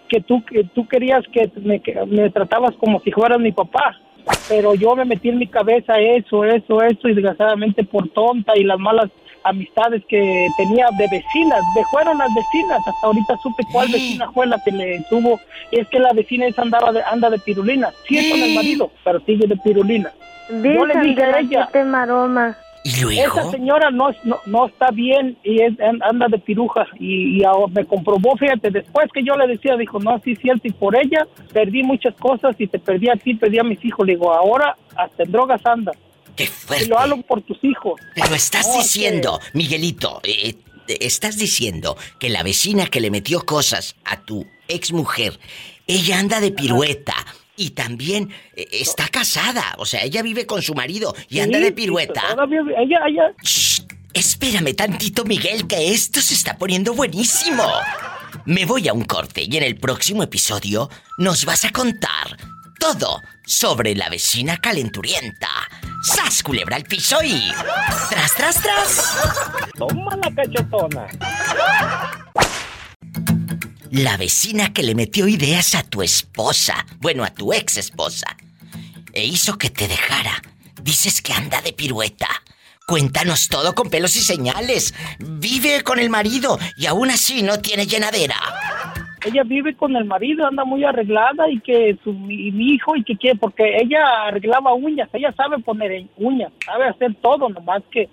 que 0.10 0.22
tú 0.22 0.44
que 0.44 0.64
tú 0.64 0.88
querías 0.88 1.24
que 1.32 1.50
me, 1.62 1.80
que 1.80 1.96
me 2.06 2.30
tratabas 2.30 2.76
como 2.76 3.00
si 3.00 3.12
fueras 3.12 3.40
mi 3.40 3.52
papá. 3.52 3.96
Pero 4.48 4.76
yo 4.76 4.96
me 4.96 5.06
metí 5.06 5.30
en 5.30 5.38
mi 5.38 5.48
cabeza 5.48 5.98
eso 6.00 6.44
eso 6.44 6.82
eso 6.82 7.08
y 7.08 7.14
desgraciadamente 7.14 7.84
por 7.84 8.10
tonta 8.10 8.58
y 8.58 8.64
las 8.64 8.78
malas 8.78 9.10
amistades 9.44 10.04
que 10.08 10.48
tenía 10.58 10.88
de 10.98 11.08
vecinas 11.10 11.62
de 11.76 11.84
fueron 11.86 12.18
las 12.18 12.30
vecinas. 12.36 12.80
Hasta 12.80 13.08
ahorita 13.08 13.38
supe 13.42 13.64
cuál 13.72 13.88
vecina 13.88 14.30
fue 14.32 14.48
la 14.48 14.62
que 14.64 14.72
le 14.72 15.04
tuvo. 15.10 15.40
Y 15.72 15.80
es 15.80 15.88
que 15.88 16.00
la 16.00 16.12
vecina 16.14 16.48
esa 16.48 16.64
andaba 16.64 16.92
de, 16.92 17.02
anda 17.04 17.30
de 17.30 17.40
pirulina. 17.40 17.92
Sí 18.08 18.18
es 18.18 18.32
con 18.32 18.42
el 18.42 18.56
marido 18.56 18.92
pero 19.04 19.20
sigue 19.22 19.48
de 19.48 19.56
pirulina. 19.58 20.12
Yo 20.50 20.86
le 20.86 21.00
dije 21.02 21.24
a 21.24 21.40
ella, 21.40 21.70
siete 21.72 21.86
maromas. 21.86 22.58
¿Y 22.84 23.20
esa 23.20 23.52
señora 23.52 23.92
no, 23.92 24.10
es- 24.10 24.24
no, 24.24 24.38
no 24.46 24.68
está 24.68 24.90
bien 24.92 25.38
y 25.44 25.62
es- 25.62 25.74
anda 26.02 26.28
de 26.30 26.40
piruja 26.40 26.88
y, 27.00 27.42
me 27.72 27.86
comprobó, 27.86 28.36
fíjate, 28.38 28.72
después 28.72 29.10
que 29.14 29.24
yo 29.24 29.36
le 29.36 29.48
decía, 29.48 29.76
dijo, 29.76 30.00
no, 30.00 30.20
sí 30.24 30.36
cierto, 30.38 30.68
y 30.68 30.72
por 30.72 30.96
ella 30.96 31.28
perdí 31.54 31.84
muchas 31.84 32.16
cosas 32.16 32.56
y 32.58 32.68
te 32.68 32.80
perdí 32.80 33.10
a 33.10 33.16
ti, 33.16 33.34
perdí 33.36 33.60
a 33.60 33.64
mis 33.64 33.84
hijos. 33.84 34.06
Le 34.08 34.14
digo, 34.14 34.34
ahora 34.34 34.76
hasta 34.96 35.24
en 35.24 35.32
drogas 35.32 35.62
anda 35.66 35.92
¡Qué 36.36 36.46
y 36.46 36.48
fuerte! 36.48 36.88
lo 36.88 36.98
hago 36.98 37.22
por 37.24 37.42
tus 37.42 37.62
hijos. 37.64 38.00
Pero 38.16 38.34
estás 38.34 38.68
No, 38.68 38.78
diciendo, 38.78 39.40
Miguelito, 39.54 40.22
eh, 40.24 40.56
eh, 40.88 40.98
estás 41.02 41.38
diciendo 41.38 41.98
que 42.20 42.30
la 42.30 42.44
vecina 42.44 42.88
que 42.88 43.02
le 43.02 43.12
metió 43.12 43.42
cosas 43.46 43.96
a 44.06 44.22
tu 44.22 44.46
ex 44.70 44.94
mujer, 44.94 45.38
ella 45.86 46.18
anda 46.20 46.40
de 46.40 46.52
pirueta 46.52 47.14
Y 47.60 47.72
también 47.72 48.32
eh, 48.56 48.70
está 48.72 49.10
casada, 49.10 49.76
o 49.80 49.86
sea, 49.86 50.02
ella 50.04 50.22
vive 50.22 50.46
con 50.46 50.62
su 50.62 50.74
marido 50.74 51.14
y 51.28 51.42
anda 51.42 51.60
de 51.60 51.74
pirueta. 51.74 52.22
todavía 52.30 52.62
ella, 52.78 53.00
ella, 53.06 53.34
Shh, 53.44 53.82
espérame 54.14 54.74
tantito, 54.74 55.26
Miguel, 55.26 55.68
que 55.68 55.92
esto 55.92 56.22
se 56.22 56.36
está 56.36 56.58
poniendo 56.58 56.94
buenísimo. 56.94 57.66
Me 58.46 58.66
voy 58.66 58.88
a 58.88 58.94
un 58.94 59.04
corte 59.04 59.44
y 59.44 59.58
en 59.58 59.64
el 59.64 59.76
próximo 59.76 60.24
episodio 60.24 60.90
nos 61.18 61.44
vas 61.44 61.66
a 61.66 61.72
contar 61.72 62.38
todo 62.80 63.20
sobre 63.46 63.94
la 63.94 64.08
vecina 64.08 64.56
calenturienta. 64.56 65.50
¡Sas, 66.02 66.42
culebra 66.42 66.78
al 66.78 66.84
piso 66.84 67.18
y... 67.22 67.52
¡Tras, 68.10 68.36
tras, 68.36 68.62
tras! 68.62 69.18
toma 69.78 70.16
la 70.16 70.34
cachetona. 70.34 71.08
La 73.92 74.18
vecina 74.18 74.72
que 74.72 74.84
le 74.84 74.94
metió 74.94 75.28
ideas 75.28 75.74
a 75.74 75.82
tu 75.82 76.04
esposa, 76.04 76.86
bueno, 77.00 77.24
a 77.24 77.34
tu 77.34 77.54
ex 77.54 77.78
esposa, 77.78 78.38
e 79.14 79.26
hizo 79.26 79.58
que 79.58 79.72
te 79.72 79.88
dejara. 79.88 80.42
Dices 80.84 81.24
que 81.24 81.34
anda 81.34 81.60
de 81.62 81.74
pirueta. 81.74 82.28
Cuéntanos 82.86 83.50
todo 83.50 83.74
con 83.74 83.90
pelos 83.90 84.16
y 84.16 84.20
señales. 84.20 84.94
Vive 85.20 85.82
con 85.82 85.98
el 85.98 86.12
marido 86.12 86.60
y 86.78 86.86
aún 86.86 87.10
así 87.10 87.42
no 87.42 87.60
tiene 87.60 87.88
llenadera. 87.88 88.36
Ella 89.26 89.44
vive 89.44 89.76
con 89.76 89.96
el 89.96 90.06
marido, 90.06 90.46
anda 90.46 90.66
muy 90.66 90.84
arreglada 90.84 91.50
y 91.50 91.60
que 91.60 91.98
su 92.04 92.14
mi, 92.14 92.50
hijo 92.74 92.96
y 92.96 93.04
que 93.04 93.18
quiere, 93.18 93.38
porque 93.38 93.78
ella 93.82 94.28
arreglaba 94.28 94.74
uñas, 94.74 95.10
ella 95.14 95.34
sabe 95.34 95.60
poner 95.60 96.06
uñas, 96.18 96.54
sabe 96.64 96.88
hacer 96.88 97.16
todo, 97.16 97.50
nomás 97.50 97.84
que 97.92 98.08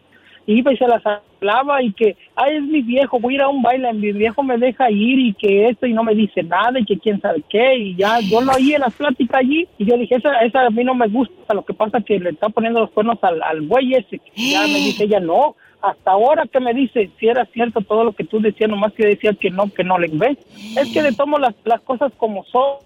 iba 0.47 0.73
y 0.73 0.77
se 0.77 0.87
las 0.87 1.05
arreglaba 1.05 1.83
y 1.83 1.93
que, 1.93 2.17
ay, 2.35 2.57
es 2.57 2.63
mi 2.63 2.83
viejo, 2.83 3.19
voy 3.19 3.35
a 3.35 3.37
ir 3.37 3.43
a 3.43 3.49
un 3.49 3.63
baile, 3.63 3.93
mi 3.93 4.13
viejo 4.13 4.43
me 4.43 4.59
deja 4.59 4.91
ir 4.91 5.19
y 5.19 5.35
que 5.35 5.69
esto 5.69 5.87
y 5.87 5.93
no 5.93 6.05
me 6.05 6.15
dice 6.15 6.43
nada 6.43 6.79
y 6.79 6.85
que 6.85 6.99
quién 6.99 7.21
sabe 7.21 7.43
qué 7.49 7.77
y 7.77 7.97
ya, 7.97 8.21
yo 8.21 8.41
lo 8.41 8.53
oí 8.53 8.75
en 8.75 8.81
las 8.81 8.95
pláticas 8.95 9.41
allí 9.41 9.67
y 9.79 9.85
yo 9.85 9.97
dije, 9.97 10.17
esa, 10.17 10.39
esa 10.41 10.67
a 10.67 10.71
mí 10.71 10.85
no 10.85 10.95
me 10.95 11.09
gusta, 11.09 11.55
lo 11.55 11.65
que 11.65 11.75
pasa 11.75 12.01
que 12.01 12.19
le 12.19 12.31
está 12.31 12.49
poniendo 12.49 12.81
los 12.81 12.91
cuernos 12.91 13.19
al, 13.23 13.43
al 13.43 13.61
buey 13.63 13.95
ese, 13.95 14.21
ya 14.35 14.63
me 14.63 14.75
dice 14.85 15.05
ella, 15.05 15.21
no, 15.21 15.57
hasta 15.83 16.11
ahora 16.11 16.47
que 16.51 16.61
me 16.61 16.75
dice 16.75 17.11
si 17.19 17.29
era 17.29 17.45
cierto 17.47 17.81
todo 17.81 18.05
lo 18.05 18.13
que 18.13 18.25
tú 18.25 18.41
decías, 18.41 18.69
nomás 18.69 18.93
que 18.93 19.07
decía 19.07 19.33
que 19.35 19.51
no, 19.51 19.71
que 19.73 19.85
no 19.85 19.99
le 19.99 20.09
ves. 20.09 20.39
Es 20.77 20.93
que 20.93 21.03
le 21.03 21.13
tomo 21.13 21.39
las, 21.39 21.55
las 21.65 21.81
cosas 21.83 22.13
como 22.17 22.45
son. 22.45 22.79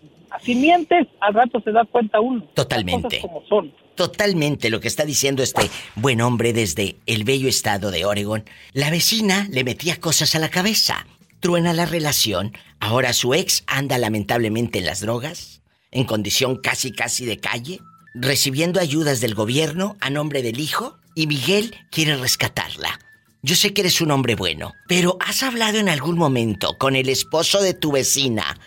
Si 0.43 0.55
mientes, 0.55 1.07
al 1.21 1.35
rato 1.35 1.61
se 1.61 1.73
da 1.73 1.85
cuenta 1.85 2.21
uno. 2.21 2.45
Totalmente. 2.55 3.21
Como 3.21 3.43
son. 3.47 3.73
Totalmente 3.95 4.71
lo 4.71 4.81
que 4.81 4.89
está 4.89 5.05
diciendo 5.05 5.43
este 5.43 5.69
buen 5.95 6.21
hombre 6.21 6.53
desde 6.53 6.97
el 7.07 7.25
bello 7.25 7.49
estado 7.49 7.91
de 7.91 8.05
Oregon. 8.05 8.45
La 8.73 8.91
vecina 8.91 9.47
le 9.51 9.65
metía 9.65 10.01
cosas 10.01 10.35
a 10.35 10.39
la 10.39 10.49
cabeza. 10.49 11.07
Truena 11.41 11.73
la 11.73 11.87
relación. 11.87 12.53
Ahora 12.79 13.13
su 13.13 13.35
ex 13.35 13.65
anda 13.67 13.99
lamentablemente 13.99 14.79
en 14.79 14.87
las 14.87 15.01
drogas, 15.01 15.63
en 15.91 16.05
condición 16.05 16.57
casi 16.57 16.93
casi 16.93 17.27
de 17.27 17.39
calle, 17.39 17.81
recibiendo 18.15 18.81
ayudas 18.81 19.21
del 19.21 19.35
gobierno 19.35 19.97
a 20.01 20.11
nombre 20.11 20.43
del 20.43 20.61
hijo 20.61 20.97
y 21.15 21.27
Miguel 21.27 21.75
quiere 21.91 22.17
rescatarla. 22.17 22.99
Yo 23.43 23.55
sé 23.55 23.73
que 23.73 23.81
eres 23.81 24.01
un 24.01 24.11
hombre 24.11 24.35
bueno, 24.35 24.75
pero 24.87 25.17
¿has 25.21 25.43
hablado 25.43 25.79
en 25.79 25.89
algún 25.89 26.19
momento 26.19 26.77
con 26.77 26.95
el 26.95 27.09
esposo 27.09 27.63
de 27.63 27.73
tu 27.73 27.93
vecina, 27.93 28.59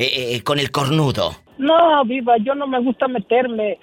eh, 0.00 0.34
eh, 0.34 0.42
con 0.42 0.58
el 0.58 0.70
cornudo? 0.70 1.32
No, 1.58 2.02
viva, 2.06 2.38
yo 2.38 2.54
no 2.54 2.66
me 2.66 2.80
gusta 2.80 3.06
meterme. 3.06 3.72
Eh, 3.72 3.78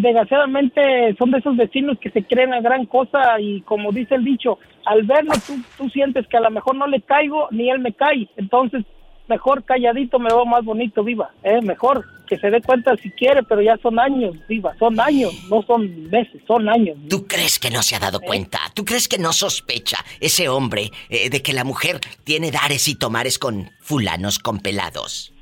desgraciadamente 0.00 1.14
son 1.16 1.30
de 1.30 1.38
esos 1.38 1.56
vecinos 1.56 1.98
que 2.00 2.10
se 2.10 2.24
creen 2.24 2.52
a 2.52 2.60
gran 2.60 2.84
cosa 2.86 3.38
y 3.38 3.60
como 3.60 3.92
dice 3.92 4.16
el 4.16 4.24
dicho, 4.24 4.58
al 4.84 5.04
verlo 5.04 5.32
tú, 5.46 5.54
tú 5.78 5.88
sientes 5.88 6.26
que 6.26 6.36
a 6.36 6.40
lo 6.40 6.50
mejor 6.50 6.74
no 6.74 6.88
le 6.88 7.00
caigo 7.02 7.46
ni 7.52 7.70
él 7.70 7.78
me 7.78 7.92
cae. 7.92 8.28
Entonces, 8.36 8.84
mejor 9.32 9.64
calladito 9.64 10.18
me 10.18 10.28
veo 10.28 10.44
más 10.44 10.62
bonito, 10.64 11.02
viva. 11.02 11.30
Eh, 11.42 11.62
mejor 11.62 12.04
que 12.28 12.38
se 12.38 12.50
dé 12.50 12.60
cuenta 12.60 12.94
si 12.96 13.10
quiere, 13.10 13.42
pero 13.42 13.62
ya 13.62 13.76
son 13.78 13.98
años, 13.98 14.36
viva. 14.46 14.74
Son 14.78 14.98
años, 15.00 15.32
no 15.48 15.62
son 15.62 16.10
meses, 16.10 16.42
son 16.46 16.68
años. 16.68 16.96
¿Tú 17.08 17.26
crees 17.26 17.58
que 17.58 17.70
no 17.70 17.82
se 17.82 17.96
ha 17.96 17.98
dado 17.98 18.20
cuenta? 18.20 18.58
¿Tú 18.74 18.84
crees 18.84 19.08
que 19.08 19.18
no 19.18 19.32
sospecha 19.32 19.98
ese 20.20 20.48
hombre 20.48 20.90
eh, 21.08 21.30
de 21.30 21.40
que 21.42 21.54
la 21.54 21.64
mujer 21.64 22.00
tiene 22.24 22.50
dares 22.50 22.88
y 22.88 22.94
tomares 22.94 23.38
con 23.38 23.70
fulanos, 23.80 24.38
con 24.38 24.60
pelados? 24.60 25.32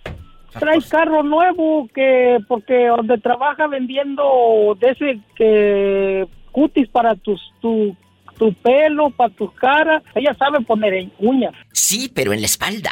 Trae 0.58 0.80
carro 0.82 1.22
nuevo 1.22 1.88
que 1.94 2.38
porque 2.48 2.86
donde 2.86 3.18
trabaja 3.18 3.66
vendiendo 3.66 4.76
de 4.80 4.88
ese 4.90 5.20
que 5.36 6.26
cutis 6.52 6.88
para 6.88 7.14
tus 7.14 7.40
tu 7.60 7.96
tu 8.40 8.54
pelo, 8.54 9.10
para 9.10 9.28
tus 9.34 9.52
caras, 9.52 10.02
ella 10.14 10.34
sabe 10.34 10.62
poner 10.62 10.94
en 10.94 11.12
uñas. 11.18 11.52
Sí, 11.72 12.10
pero 12.12 12.32
en 12.32 12.40
la 12.40 12.46
espalda. 12.46 12.90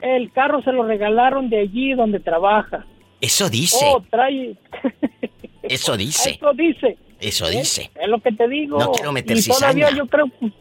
El 0.00 0.32
carro 0.32 0.62
se 0.62 0.72
lo 0.72 0.84
regalaron 0.84 1.50
de 1.50 1.60
allí 1.60 1.92
donde 1.92 2.18
trabaja. 2.18 2.86
Eso 3.20 3.50
dice. 3.50 3.84
Oh, 3.86 4.02
trae. 4.10 4.56
Eso 5.62 5.98
dice. 5.98 6.30
Eso 6.30 6.52
dice. 6.54 6.96
Eso 7.20 7.46
¿Eh? 7.46 7.58
dice. 7.58 7.90
Es 8.00 8.08
lo 8.08 8.20
que 8.20 8.32
te 8.32 8.48
digo. 8.48 8.78
No 8.78 8.92
quiero 8.92 9.12
meter 9.12 9.36
y 9.36 9.42
todavía 9.42 9.90
yo 9.90 10.06
creo. 10.06 10.28
pues, 10.28 10.52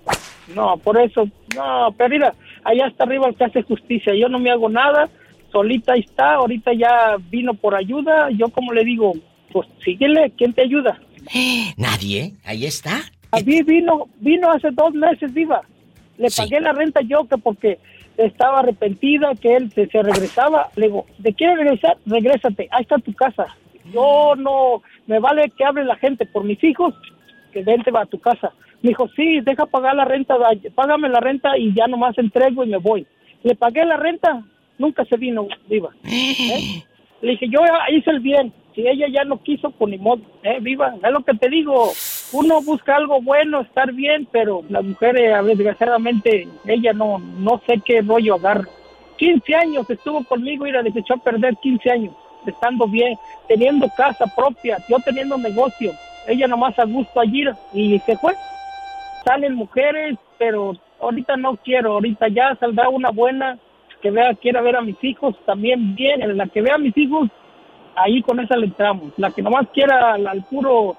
No, 0.53 0.75
por 0.77 0.99
eso. 0.99 1.29
No, 1.55 1.95
pero 1.97 2.09
mira, 2.09 2.33
allá 2.65 2.87
está 2.87 3.05
arriba 3.05 3.29
el 3.29 3.35
que 3.35 3.45
hace 3.45 3.63
justicia. 3.63 4.13
Yo 4.13 4.27
no 4.27 4.37
me 4.37 4.51
hago 4.51 4.67
nada. 4.67 5.07
Solita 5.49 5.93
ahí 5.93 6.01
está. 6.01 6.33
Ahorita 6.33 6.73
ya 6.73 7.15
vino 7.29 7.53
por 7.53 7.73
ayuda. 7.73 8.29
Yo, 8.31 8.49
como 8.49 8.73
le 8.73 8.83
digo, 8.83 9.13
pues 9.53 9.69
síguele. 9.85 10.33
¿Quién 10.37 10.51
te 10.53 10.63
ayuda? 10.63 10.99
Nadie. 11.77 12.33
Ahí 12.43 12.65
está. 12.65 12.99
A 13.31 13.39
mí 13.39 13.61
vino, 13.63 14.07
vino 14.19 14.51
hace 14.51 14.69
dos 14.71 14.93
meses, 14.93 15.33
viva. 15.33 15.61
Le 16.17 16.29
pagué 16.29 16.59
la 16.59 16.73
renta 16.73 17.01
yo 17.01 17.25
que 17.27 17.37
porque 17.37 17.79
estaba 18.17 18.59
arrepentida, 18.59 19.33
que 19.35 19.55
él 19.55 19.71
se, 19.73 19.87
se 19.87 20.03
regresaba. 20.03 20.69
Le 20.75 20.87
digo, 20.87 21.05
¿te 21.21 21.33
quieres 21.33 21.57
regresar? 21.57 21.97
Regrésate, 22.05 22.67
ahí 22.71 22.81
está 22.81 22.97
tu 22.97 23.13
casa. 23.13 23.45
Yo 23.93 24.33
no, 24.37 24.81
me 25.07 25.19
vale 25.19 25.51
que 25.57 25.65
hable 25.65 25.83
la 25.83 25.95
gente 25.95 26.25
por 26.25 26.43
mis 26.43 26.63
hijos, 26.63 26.93
que 27.51 27.63
vente 27.63 27.91
va 27.91 28.01
a 28.01 28.05
tu 28.05 28.19
casa. 28.19 28.53
Me 28.81 28.89
dijo, 28.89 29.07
sí, 29.15 29.41
deja 29.41 29.65
pagar 29.65 29.95
la 29.95 30.05
renta, 30.05 30.35
págame 30.75 31.09
la 31.09 31.19
renta 31.19 31.57
y 31.57 31.73
ya 31.73 31.87
nomás 31.87 32.17
entrego 32.17 32.63
y 32.63 32.69
me 32.69 32.77
voy. 32.77 33.05
Le 33.43 33.55
pagué 33.55 33.85
la 33.85 33.97
renta, 33.97 34.43
nunca 34.77 35.05
se 35.05 35.17
vino, 35.17 35.47
viva. 35.67 35.89
¿Eh? 36.03 36.83
Le 37.21 37.31
dije, 37.31 37.47
yo 37.49 37.59
hice 37.89 38.09
el 38.09 38.19
bien. 38.19 38.53
Si 38.75 38.87
ella 38.87 39.07
ya 39.07 39.23
no 39.23 39.41
quiso, 39.41 39.69
pues 39.71 39.91
ni 39.91 39.97
modo. 39.97 40.21
¿eh? 40.41 40.57
Viva, 40.59 40.95
es 41.03 41.11
lo 41.11 41.23
que 41.23 41.33
te 41.35 41.49
digo. 41.49 41.91
Uno 42.31 42.61
busca 42.61 42.95
algo 42.95 43.21
bueno, 43.21 43.61
estar 43.61 43.91
bien, 43.91 44.27
pero 44.31 44.63
la 44.69 44.81
mujer, 44.81 45.33
a 45.33 45.41
ver, 45.41 45.57
desgraciadamente, 45.57 46.47
ella 46.65 46.93
no, 46.93 47.19
no 47.19 47.61
sé 47.67 47.81
qué 47.85 48.01
rollo 48.01 48.35
agarra. 48.35 48.67
15 49.17 49.55
años 49.55 49.89
estuvo 49.89 50.23
conmigo 50.23 50.65
y 50.65 50.71
la 50.71 50.81
desechó 50.81 51.13
a 51.13 51.17
perder 51.17 51.55
15 51.61 51.91
años, 51.91 52.15
estando 52.47 52.87
bien, 52.87 53.15
teniendo 53.47 53.87
casa 53.95 54.25
propia, 54.35 54.77
yo 54.89 54.97
teniendo 55.05 55.37
negocio. 55.37 55.91
Ella 56.27 56.47
nomás 56.47 56.77
a 56.79 56.85
gusto 56.85 57.19
allí 57.19 57.45
y 57.73 57.99
se 57.99 58.17
fue. 58.17 58.33
Salen 59.23 59.53
mujeres, 59.55 60.17
pero 60.37 60.75
ahorita 60.99 61.37
no 61.37 61.55
quiero, 61.57 61.93
ahorita 61.93 62.27
ya 62.29 62.55
saldrá 62.55 62.89
una 62.89 63.11
buena 63.11 63.59
que 64.01 64.11
vea, 64.11 64.33
quiera 64.33 64.61
ver 64.61 64.75
a 64.75 64.81
mis 64.81 65.01
hijos 65.03 65.35
también 65.45 65.95
bien, 65.95 66.21
en 66.21 66.37
la 66.37 66.47
que 66.47 66.61
vea 66.61 66.75
a 66.75 66.79
mis 66.79 66.97
hijos, 66.97 67.29
ahí 67.95 68.21
con 68.21 68.39
esa 68.39 68.55
le 68.57 68.67
entramos. 68.67 69.11
La 69.17 69.31
que 69.31 69.41
nomás 69.41 69.67
quiera 69.73 70.13
al, 70.13 70.27
al 70.27 70.43
puro 70.45 70.97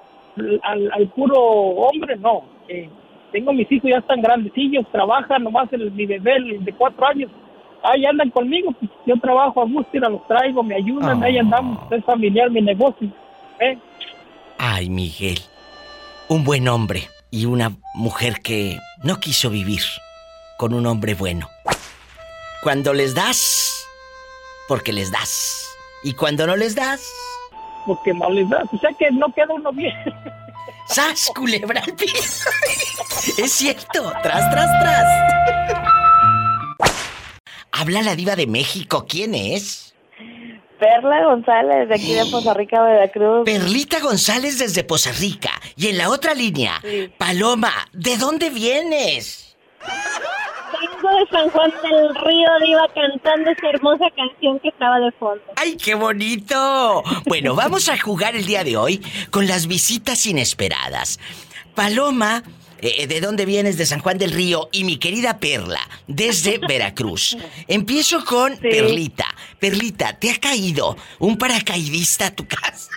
al, 0.63 0.91
al 0.91 1.07
puro 1.09 1.39
hombre, 1.39 2.15
no. 2.17 2.43
Eh, 2.67 2.89
tengo 3.31 3.53
mis 3.53 3.71
hijos 3.71 3.89
ya 3.89 3.97
están 3.97 4.21
grandecillos, 4.21 4.85
trabajan 4.91 5.43
nomás 5.43 5.71
el, 5.73 5.91
mi 5.91 6.05
bebé 6.05 6.37
el 6.37 6.63
de 6.63 6.73
cuatro 6.73 7.05
años. 7.07 7.31
Ahí 7.83 8.05
andan 8.05 8.31
conmigo, 8.31 8.71
pues, 8.79 8.89
yo 9.05 9.15
trabajo 9.17 9.61
a 9.61 9.65
gusto, 9.65 9.99
los 9.99 10.27
traigo, 10.27 10.63
me 10.63 10.75
ayudan, 10.75 11.23
ahí 11.23 11.37
andamos, 11.37 11.79
es 11.91 12.03
familiar 12.03 12.49
mi 12.49 12.61
negocio. 12.61 13.09
¿eh? 13.59 13.77
Ay, 14.57 14.89
Miguel. 14.89 15.39
Un 16.27 16.43
buen 16.43 16.67
hombre 16.67 17.03
y 17.29 17.45
una 17.45 17.73
mujer 17.93 18.41
que 18.43 18.79
no 19.03 19.19
quiso 19.19 19.51
vivir 19.51 19.81
con 20.57 20.73
un 20.73 20.87
hombre 20.87 21.13
bueno. 21.13 21.47
Cuando 22.63 22.93
les 22.93 23.13
das, 23.13 23.85
porque 24.67 24.91
les 24.91 25.11
das. 25.11 25.74
Y 26.05 26.13
cuando 26.13 26.45
no 26.45 26.55
les 26.55 26.75
das, 26.75 27.01
porque 27.87 28.13
no 28.13 28.29
les 28.29 28.47
das. 28.47 28.71
O 28.71 28.77
sea 28.77 28.91
que 28.93 29.09
no 29.09 29.33
queda 29.33 29.47
uno 29.49 29.71
bien. 29.71 29.91
¡Sas, 30.87 31.31
culebra 31.35 31.81
al 31.81 31.95
piso! 31.95 32.47
es 33.39 33.51
cierto, 33.51 34.13
tras, 34.21 34.51
tras, 34.51 34.79
tras. 34.79 35.03
Habla 37.71 38.03
la 38.03 38.15
diva 38.15 38.35
de 38.35 38.45
México, 38.45 39.07
¿quién 39.09 39.33
es? 39.33 39.95
Perla 40.79 41.25
González, 41.25 41.89
de 41.89 41.95
aquí 41.95 42.13
de 42.13 42.25
Poza 42.31 42.53
Rica, 42.53 42.83
Veracruz. 42.83 43.43
Perlita 43.43 43.99
González 43.99 44.59
desde 44.59 44.83
Poza 44.83 45.11
Rica. 45.11 45.59
Y 45.75 45.87
en 45.87 45.97
la 45.97 46.09
otra 46.11 46.35
línea, 46.35 46.79
Paloma, 47.17 47.73
¿de 47.93 48.15
dónde 48.17 48.51
vienes? 48.51 49.57
De 51.05 51.27
San 51.31 51.49
Juan 51.49 51.71
del 51.83 52.15
Río, 52.15 52.49
Diva, 52.63 52.87
cantando 52.93 53.51
esa 53.51 53.69
hermosa 53.69 54.05
canción 54.15 54.59
que 54.59 54.69
estaba 54.69 54.99
de 54.99 55.11
fondo. 55.13 55.43
¡Ay, 55.55 55.77
qué 55.77 55.93
bonito! 55.95 57.03
Bueno, 57.25 57.55
vamos 57.55 57.89
a 57.89 57.97
jugar 57.97 58.35
el 58.35 58.45
día 58.45 58.63
de 58.63 58.75
hoy 58.75 59.05
con 59.29 59.47
las 59.47 59.67
visitas 59.67 60.25
inesperadas. 60.25 61.19
Paloma 61.75 62.43
eh, 62.79 63.07
¿de 63.07 63.21
dónde 63.21 63.45
vienes? 63.45 63.77
De 63.77 63.85
San 63.85 63.99
Juan 63.99 64.17
del 64.17 64.31
Río. 64.31 64.69
Y 64.71 64.83
mi 64.83 64.97
querida 64.97 65.39
Perla, 65.39 65.79
desde 66.07 66.57
Veracruz. 66.67 67.37
Empiezo 67.67 68.23
con 68.23 68.57
Perlita. 68.57 69.25
Perlita, 69.59 70.17
¿te 70.19 70.31
ha 70.31 70.37
caído 70.39 70.95
un 71.19 71.37
paracaidista 71.37 72.27
a 72.27 72.31
tu 72.31 72.47
casa? 72.47 72.89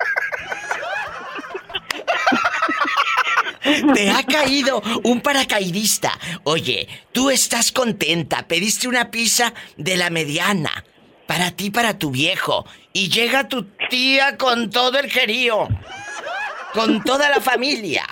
Te 3.94 4.11
ha 4.11 4.22
caído 4.22 4.83
un 5.04 5.20
paracaidista. 5.20 6.18
Oye, 6.44 6.88
tú 7.12 7.31
estás 7.31 7.72
contenta, 7.72 8.46
pediste 8.46 8.88
una 8.88 9.11
pizza 9.11 9.52
de 9.76 9.96
la 9.96 10.11
mediana. 10.11 10.85
Para 11.26 11.50
ti, 11.50 11.70
para 11.70 11.98
tu 11.98 12.11
viejo. 12.11 12.66
Y 12.92 13.11
llega 13.11 13.48
tu 13.48 13.64
tía 13.90 14.38
con 14.38 14.70
todo 14.70 14.98
el 14.98 15.11
jerío. 15.11 15.68
Con 16.72 17.02
toda 17.04 17.28
la 17.28 17.40
familia. 17.40 18.04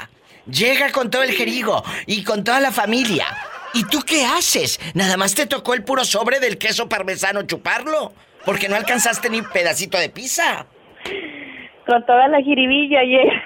Llega 0.47 0.92
con 0.92 1.11
todo 1.11 1.23
el 1.23 1.33
jerigo 1.33 1.83
y 2.07 2.23
con 2.23 2.45
toda 2.45 2.61
la 2.61 2.71
familia. 2.71 3.27
¿Y 3.75 3.85
tú 3.85 4.01
qué 4.07 4.25
haces? 4.25 4.81
¿Nada 4.95 5.16
más 5.16 5.35
te 5.35 5.47
tocó 5.47 5.75
el 5.75 5.83
puro 5.83 6.05
sobre 6.05 6.40
del 6.40 6.57
queso 6.57 6.88
parmesano 6.88 7.42
chuparlo? 7.42 8.12
Porque 8.45 8.69
no 8.69 8.77
alcanzaste 8.77 9.29
ni 9.29 9.42
pedacito 9.42 9.99
de 9.99 10.09
pizza. 10.09 10.66
Con 11.87 12.05
toda 12.07 12.29
la 12.29 12.38
jiribilla 12.40 13.03
llega. 13.03 13.45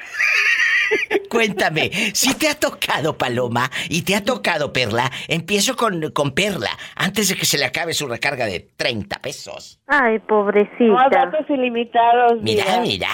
Cuéntame, 1.29 1.91
si 2.13 2.35
te 2.35 2.49
ha 2.49 2.55
tocado 2.55 3.17
Paloma 3.17 3.71
y 3.89 4.03
te 4.03 4.15
ha 4.17 4.25
tocado 4.25 4.73
Perla, 4.73 5.11
empiezo 5.29 5.77
con, 5.77 6.11
con 6.11 6.33
Perla, 6.33 6.71
antes 6.97 7.29
de 7.29 7.37
que 7.37 7.45
se 7.47 7.59
le 7.59 7.65
acabe 7.67 7.95
su 7.95 8.07
recarga 8.09 8.47
de 8.47 8.61
30 8.77 9.19
pesos. 9.21 9.81
Ay, 9.87 10.19
No, 10.19 10.27
pobrecita. 10.27 11.09
datos 11.11 11.49
ilimitados. 11.49 12.41
Mira, 12.43 12.81
mira. 12.81 13.09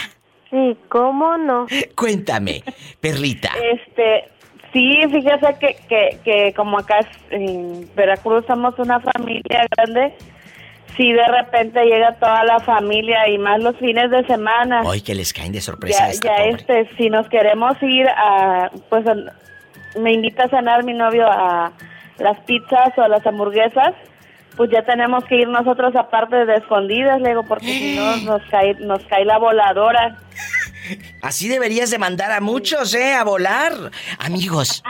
Sí, 0.50 0.76
¿cómo 0.88 1.36
no? 1.36 1.66
Cuéntame, 1.96 2.62
Perlita. 3.00 3.50
Este, 3.72 4.30
sí, 4.72 5.00
fíjese 5.10 5.56
que, 5.60 5.76
que, 5.88 6.18
que 6.24 6.52
como 6.54 6.78
acá 6.78 7.00
en 7.30 7.88
Veracruz 7.94 8.44
somos 8.46 8.78
una 8.78 9.00
familia 9.00 9.66
grande, 9.76 10.14
si 10.96 11.12
de 11.12 11.26
repente 11.26 11.84
llega 11.84 12.12
toda 12.14 12.42
la 12.44 12.58
familia 12.60 13.28
y 13.28 13.38
más 13.38 13.60
los 13.62 13.76
fines 13.76 14.10
de 14.10 14.24
semana. 14.26 14.82
Hoy 14.84 15.00
que 15.02 15.14
les 15.14 15.32
caen 15.32 15.52
de 15.52 15.60
sorpresa 15.60 16.04
a 16.04 16.06
ya, 16.08 16.12
esta 16.12 16.26
ya 16.28 16.36
pobre. 16.36 16.50
este, 16.84 16.96
si 16.96 17.10
nos 17.10 17.28
queremos 17.28 17.76
ir 17.82 18.06
a, 18.08 18.70
pues 18.88 19.06
a- 19.06 19.98
me 20.00 20.12
invita 20.12 20.44
a 20.44 20.48
cenar 20.48 20.84
mi 20.84 20.94
novio 20.94 21.26
a 21.30 21.72
las 22.18 22.38
pizzas 22.40 22.90
o 22.96 23.02
a 23.02 23.08
las 23.08 23.26
hamburguesas, 23.26 23.92
pues 24.56 24.70
ya 24.70 24.82
tenemos 24.82 25.22
que 25.24 25.36
ir 25.36 25.48
nosotros 25.48 25.94
aparte 25.96 26.46
de 26.46 26.54
escondidas, 26.56 27.20
le 27.20 27.30
digo, 27.30 27.42
porque 27.46 27.66
si 27.66 27.96
no 27.96 28.16
nos 28.24 28.42
cae, 28.50 28.74
nos 28.80 29.02
cae 29.04 29.24
la 29.24 29.38
voladora. 29.38 30.16
Así 31.22 31.48
deberías 31.48 31.90
de 31.90 31.98
mandar 31.98 32.32
a 32.32 32.40
muchos, 32.40 32.94
¿eh? 32.94 33.14
A 33.14 33.24
volar. 33.24 33.90
Amigos, 34.18 34.82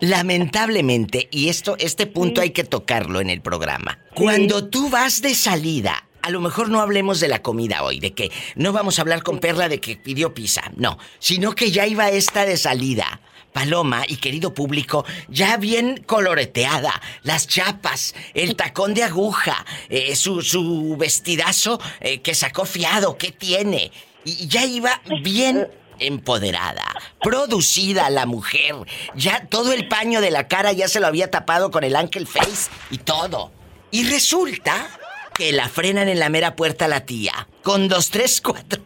lamentablemente, 0.00 1.28
y 1.30 1.48
esto, 1.48 1.76
este 1.78 2.06
punto 2.06 2.40
hay 2.40 2.50
que 2.50 2.64
tocarlo 2.64 3.20
en 3.20 3.30
el 3.30 3.40
programa. 3.40 3.98
Cuando 4.14 4.68
tú 4.68 4.88
vas 4.90 5.22
de 5.22 5.34
salida, 5.34 6.04
a 6.22 6.30
lo 6.30 6.40
mejor 6.40 6.68
no 6.68 6.80
hablemos 6.80 7.20
de 7.20 7.28
la 7.28 7.42
comida 7.42 7.82
hoy, 7.82 8.00
de 8.00 8.14
que 8.14 8.30
no 8.54 8.72
vamos 8.72 8.98
a 8.98 9.02
hablar 9.02 9.22
con 9.22 9.38
Perla 9.38 9.68
de 9.68 9.80
que 9.80 9.96
pidió 9.96 10.34
pizza, 10.34 10.62
no, 10.76 10.98
sino 11.18 11.52
que 11.52 11.70
ya 11.70 11.86
iba 11.86 12.08
esta 12.10 12.44
de 12.44 12.56
salida. 12.56 13.20
Paloma 13.52 14.04
y 14.08 14.16
querido 14.16 14.54
público, 14.54 15.04
ya 15.28 15.58
bien 15.58 16.02
coloreteada, 16.06 17.02
las 17.22 17.46
chapas, 17.46 18.14
el 18.32 18.56
tacón 18.56 18.94
de 18.94 19.02
aguja, 19.02 19.66
eh, 19.90 20.16
su, 20.16 20.40
su 20.40 20.96
vestidazo 20.96 21.78
eh, 22.00 22.22
que 22.22 22.34
sacó 22.34 22.64
fiado, 22.64 23.18
¿qué 23.18 23.30
tiene? 23.30 23.92
Y 24.24 24.46
ya 24.48 24.64
iba 24.64 25.00
bien 25.22 25.68
empoderada, 25.98 26.84
producida 27.20 28.10
la 28.10 28.26
mujer. 28.26 28.76
Ya 29.14 29.46
todo 29.46 29.72
el 29.72 29.88
paño 29.88 30.20
de 30.20 30.30
la 30.30 30.48
cara 30.48 30.72
ya 30.72 30.88
se 30.88 31.00
lo 31.00 31.06
había 31.06 31.30
tapado 31.30 31.70
con 31.70 31.84
el 31.84 31.96
Ángel 31.96 32.26
Face 32.26 32.70
y 32.90 32.98
todo. 32.98 33.52
Y 33.90 34.04
resulta 34.08 34.88
que 35.34 35.52
la 35.52 35.68
frenan 35.68 36.08
en 36.08 36.18
la 36.18 36.28
mera 36.28 36.56
puerta 36.56 36.88
la 36.88 37.04
tía, 37.06 37.48
con 37.62 37.88
dos, 37.88 38.10
tres, 38.10 38.40
cuatro. 38.40 38.82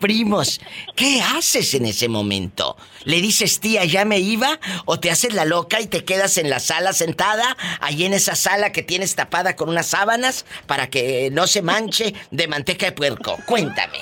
Primos, 0.00 0.62
¿qué 0.96 1.20
haces 1.20 1.74
en 1.74 1.84
ese 1.84 2.08
momento? 2.08 2.74
¿Le 3.04 3.20
dices 3.20 3.60
tía 3.60 3.84
ya 3.84 4.06
me 4.06 4.18
iba? 4.18 4.58
¿O 4.86 4.98
te 4.98 5.10
haces 5.10 5.34
la 5.34 5.44
loca 5.44 5.78
y 5.78 5.88
te 5.88 6.06
quedas 6.06 6.38
en 6.38 6.48
la 6.48 6.58
sala 6.58 6.94
sentada, 6.94 7.54
ahí 7.80 8.06
en 8.06 8.14
esa 8.14 8.34
sala 8.34 8.72
que 8.72 8.82
tienes 8.82 9.14
tapada 9.14 9.56
con 9.56 9.68
unas 9.68 9.88
sábanas 9.88 10.46
para 10.66 10.86
que 10.88 11.28
no 11.32 11.46
se 11.46 11.60
manche 11.60 12.14
de 12.30 12.48
manteca 12.48 12.86
de 12.86 12.92
puerco? 12.92 13.36
Cuéntame. 13.44 13.98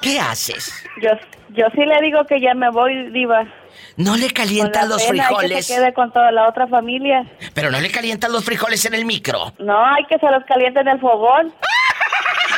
¿Qué 0.00 0.18
haces? 0.18 0.72
Yo, 1.02 1.10
yo 1.50 1.66
sí 1.74 1.84
le 1.84 2.00
digo 2.00 2.24
que 2.26 2.40
ya 2.40 2.54
me 2.54 2.70
voy, 2.70 3.10
diva. 3.10 3.46
¿No 3.96 4.16
le 4.16 4.30
calientas 4.30 4.88
los 4.88 5.02
pena, 5.02 5.24
hay 5.24 5.28
que 5.28 5.34
frijoles? 5.34 5.66
se 5.66 5.74
quede 5.74 5.92
con 5.92 6.10
toda 6.12 6.32
la 6.32 6.48
otra 6.48 6.66
familia. 6.66 7.26
Pero 7.52 7.70
no 7.70 7.78
le 7.78 7.90
calientas 7.90 8.30
los 8.30 8.42
frijoles 8.42 8.84
en 8.86 8.94
el 8.94 9.04
micro. 9.04 9.52
No, 9.58 9.84
hay 9.84 10.04
que 10.06 10.18
se 10.18 10.30
los 10.30 10.44
caliente 10.44 10.80
en 10.80 10.88
el 10.88 10.98
fogón. 10.98 11.52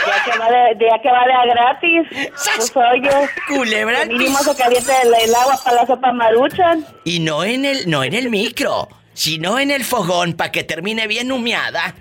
Ya 0.06 0.24
que 0.24 0.38
va 0.38 0.50
de, 0.50 0.86
ya 0.90 1.02
que 1.02 1.10
va 1.10 1.24
de 1.24 1.32
a 1.32 1.44
gratis. 1.46 2.08
Pues 2.44 2.76
oye, 2.76 3.28
Culebra 3.48 4.04
mínimo 4.06 4.38
se 4.38 4.56
caliente 4.56 4.92
el, 5.02 5.14
el 5.28 5.34
agua 5.34 5.58
para 5.64 5.76
la 5.76 5.86
sopa 5.86 6.12
maruchan. 6.12 6.84
Y 7.04 7.20
no 7.20 7.44
en 7.44 7.64
el, 7.64 7.88
no 7.88 8.04
en 8.04 8.14
el 8.14 8.30
micro, 8.30 8.88
sino 9.14 9.58
en 9.58 9.70
el 9.70 9.84
fogón 9.84 10.34
para 10.34 10.52
que 10.52 10.64
termine 10.64 11.06
bien 11.06 11.32
humeada. 11.32 11.94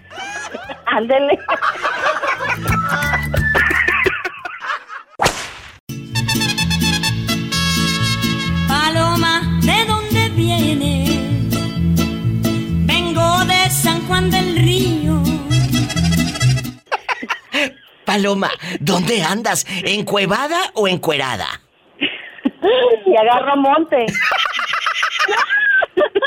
Ándele. 0.85 1.39
Paloma, 8.67 9.59
¿de 9.61 9.85
dónde 9.85 10.29
vienes? 10.29 11.09
Vengo 12.85 13.45
de 13.45 13.69
San 13.69 14.05
Juan 14.07 14.29
del 14.29 14.52
Paloma, 18.05 18.51
¿dónde 18.79 19.23
andas? 19.23 19.65
¿Encuevada 19.83 20.59
o 20.73 20.87
encuerada? 20.87 21.47
Y 23.05 23.17
agarro 23.17 23.57
monte. 23.57 24.05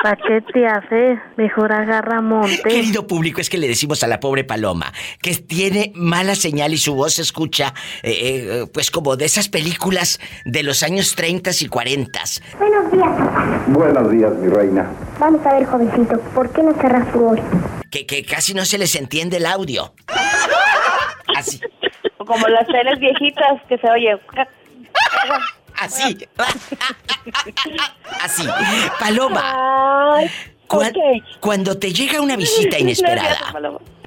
¿Para 0.02 0.16
qué 0.16 0.40
te 0.52 0.66
haces? 0.66 1.18
Mejor 1.36 1.72
agarra 1.72 2.20
monte. 2.20 2.62
Querido 2.62 3.06
público, 3.06 3.40
es 3.40 3.48
que 3.48 3.58
le 3.58 3.66
decimos 3.66 4.02
a 4.04 4.06
la 4.06 4.20
pobre 4.20 4.44
Paloma 4.44 4.92
que 5.20 5.34
tiene 5.34 5.92
mala 5.94 6.34
señal 6.34 6.72
y 6.74 6.76
su 6.78 6.94
voz 6.94 7.14
se 7.14 7.22
escucha, 7.22 7.74
eh, 8.02 8.12
eh, 8.12 8.66
pues 8.72 8.90
como 8.90 9.16
de 9.16 9.24
esas 9.24 9.48
películas 9.48 10.20
de 10.44 10.62
los 10.62 10.82
años 10.82 11.16
30 11.16 11.50
y 11.60 11.66
40. 11.66 12.20
Buenos 12.58 12.92
días, 12.92 13.08
papá. 13.08 13.64
Buenos 13.68 14.10
días, 14.10 14.32
mi 14.34 14.48
reina. 14.48 14.90
Vamos 15.18 15.44
a 15.46 15.54
ver, 15.54 15.64
jovencito, 15.66 16.20
¿por 16.34 16.52
qué 16.52 16.62
no 16.62 16.72
cerras 16.74 17.10
tu 17.12 17.30
hoy? 17.30 17.40
Que, 17.90 18.06
que 18.06 18.24
casi 18.24 18.54
no 18.54 18.64
se 18.64 18.78
les 18.78 18.94
entiende 18.94 19.38
el 19.38 19.46
audio. 19.46 19.94
Así. 21.38 21.60
Como 22.18 22.46
las 22.48 22.66
teles 22.66 22.98
viejitas 22.98 23.60
que 23.68 23.78
se 23.78 23.88
oye. 23.90 24.18
Así. 25.78 26.16
Así. 28.22 28.46
Paloma. 28.98 29.40
cuan- 30.66 30.92
Cuando 31.40 31.78
te 31.78 31.92
llega 31.92 32.20
una 32.20 32.36
visita 32.36 32.78
inesperada, 32.78 33.38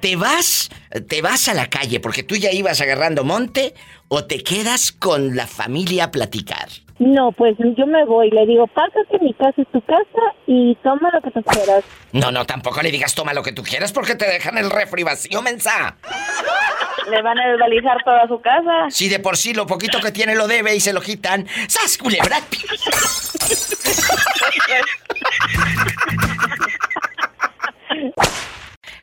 ¿te 0.02 0.16
vas, 0.16 0.70
te 1.08 1.22
vas 1.22 1.48
a 1.48 1.54
la 1.54 1.68
calle 1.70 2.00
porque 2.00 2.24
tú 2.24 2.36
ya 2.36 2.52
ibas 2.52 2.82
agarrando 2.82 3.24
monte 3.24 3.74
o 4.08 4.26
te 4.26 4.44
quedas 4.44 4.92
con 4.92 5.36
la 5.36 5.46
familia 5.48 6.06
a 6.06 6.12
platicar? 6.12 6.68
No, 7.00 7.32
pues 7.32 7.56
yo 7.58 7.88
me 7.88 8.06
voy. 8.06 8.30
Le 8.30 8.46
digo, 8.46 8.68
pásate, 8.68 9.20
mi 9.22 9.34
casa 9.34 9.62
es 9.62 9.68
tu 9.72 9.82
casa 9.82 10.36
y 10.46 10.76
toma 10.84 11.10
lo 11.14 11.22
que 11.22 11.32
tú 11.32 11.42
quieras. 11.44 11.84
No, 12.12 12.32
no, 12.32 12.46
tampoco 12.46 12.82
le 12.82 12.92
digas 12.92 13.16
toma 13.16 13.34
lo 13.34 13.42
que 13.42 13.54
tú 13.54 13.64
quieras 13.64 13.94
porque 13.94 14.16
te 14.16 14.30
dejan 14.30 14.58
el 14.58 14.70
refri 14.70 15.04
vacío, 15.04 15.42
mensa. 15.42 15.96
Le 17.10 17.22
van 17.22 17.40
a 17.40 17.48
desvalizar 17.48 18.04
toda 18.04 18.28
su 18.28 18.42
casa. 18.42 18.90
Si 18.90 19.08
de 19.08 19.20
por 19.20 19.38
sí 19.38 19.54
lo 19.54 19.66
poquito 19.66 20.02
que 20.02 20.12
tiene 20.12 20.36
lo 20.36 20.48
debe 20.48 20.76
y 20.76 20.82
se 20.82 20.92
lo 20.92 21.02
quitan, 21.02 21.48
¡sas 21.68 21.98
culebra! 21.98 22.38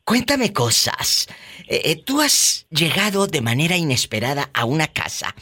Cuéntame 0.04 0.52
cosas. 0.52 1.26
Eh, 1.66 1.82
eh, 1.84 1.96
tú 1.96 2.20
has 2.20 2.66
llegado 2.70 3.26
de 3.26 3.40
manera 3.40 3.76
inesperada 3.76 4.50
a 4.54 4.64
una 4.64 4.86
casa. 4.86 5.34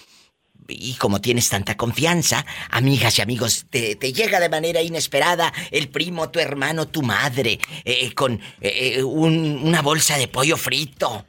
Y 0.68 0.94
como 0.94 1.20
tienes 1.20 1.48
tanta 1.48 1.76
confianza, 1.76 2.46
amigas 2.70 3.18
y 3.18 3.22
amigos, 3.22 3.66
te, 3.70 3.94
llega 3.96 4.40
de 4.40 4.48
manera 4.48 4.80
inesperada 4.80 5.52
el 5.70 5.88
primo, 5.88 6.30
tu 6.30 6.38
hermano, 6.40 6.88
tu 6.88 7.02
madre, 7.02 7.58
eh, 7.84 8.12
con 8.14 8.40
eh, 8.60 9.02
un- 9.02 9.60
una 9.62 9.82
bolsa 9.82 10.16
de 10.16 10.28
pollo 10.28 10.56
frito. 10.56 11.26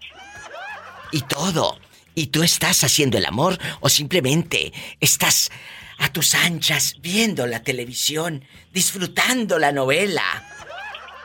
Y 1.11 1.21
todo. 1.21 1.79
Y 2.13 2.27
tú 2.27 2.43
estás 2.43 2.83
haciendo 2.83 3.17
el 3.17 3.25
amor 3.25 3.57
o 3.81 3.89
simplemente 3.89 4.71
estás 5.01 5.51
a 5.97 6.11
tus 6.11 6.33
anchas 6.33 6.95
viendo 6.99 7.45
la 7.47 7.61
televisión, 7.63 8.43
disfrutando 8.73 9.59
la 9.59 9.71
novela, 9.71 10.23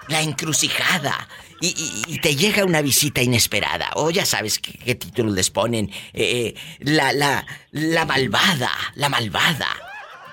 la 0.08 0.20
encrucijada. 0.22 1.28
Y, 1.61 1.68
y- 1.68 2.14
y 2.14 2.18
te 2.20 2.34
llega 2.36 2.64
una 2.64 2.80
visita 2.82 3.22
inesperada. 3.22 3.90
O 3.96 4.11
ya 4.11 4.24
sabes 4.24 4.58
qué, 4.58 4.72
qué 4.78 4.94
títulos 4.94 5.34
les 5.34 5.50
ponen. 5.50 5.90
Eh, 6.14 6.54
la, 6.80 7.12
la, 7.12 7.46
la 7.72 8.04
malvada, 8.06 8.70
la 8.94 9.08
malvada. 9.08 9.68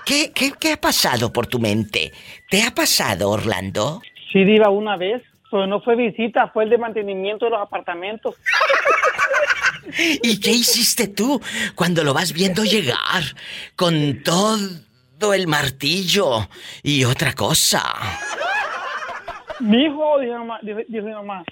¿Qué, 0.06 0.32
qué, 0.34 0.54
qué 0.60 0.74
ha 0.74 0.82
pasado 0.82 1.34
por 1.34 1.48
tu 1.48 1.60
mente? 1.60 2.14
¿Te 2.50 2.64
ha 2.64 2.74
pasado, 2.74 3.30
Orlando? 3.30 4.02
Sí, 4.32 4.44
Diva, 4.46 4.70
una 4.70 4.96
vez. 4.98 5.22
Pero 5.50 5.66
no 5.68 5.80
fue 5.82 5.96
visita, 5.96 6.50
fue 6.54 6.66
el 6.66 6.70
de 6.70 6.78
mantenimiento 6.78 7.46
de 7.46 7.52
los 7.52 7.62
apartamentos. 7.62 8.36
¿Y 10.22 10.40
qué 10.42 10.52
hiciste 10.52 11.08
tú 11.08 11.42
cuando 11.76 12.04
lo 12.04 12.14
vas 12.14 12.34
viendo 12.34 12.64
llegar 12.66 13.24
con 13.78 14.22
todo 14.24 15.34
el 15.34 15.48
martillo 15.48 16.50
y 16.84 17.06
otra 17.06 17.34
cosa? 17.34 17.84
Mi 19.60 19.86
hijo, 19.86 20.20
dijo 20.20 20.38
mamá, 20.40 20.60
dijo, 20.62 21.06
mi 21.06 21.14
mamá, 21.14 21.44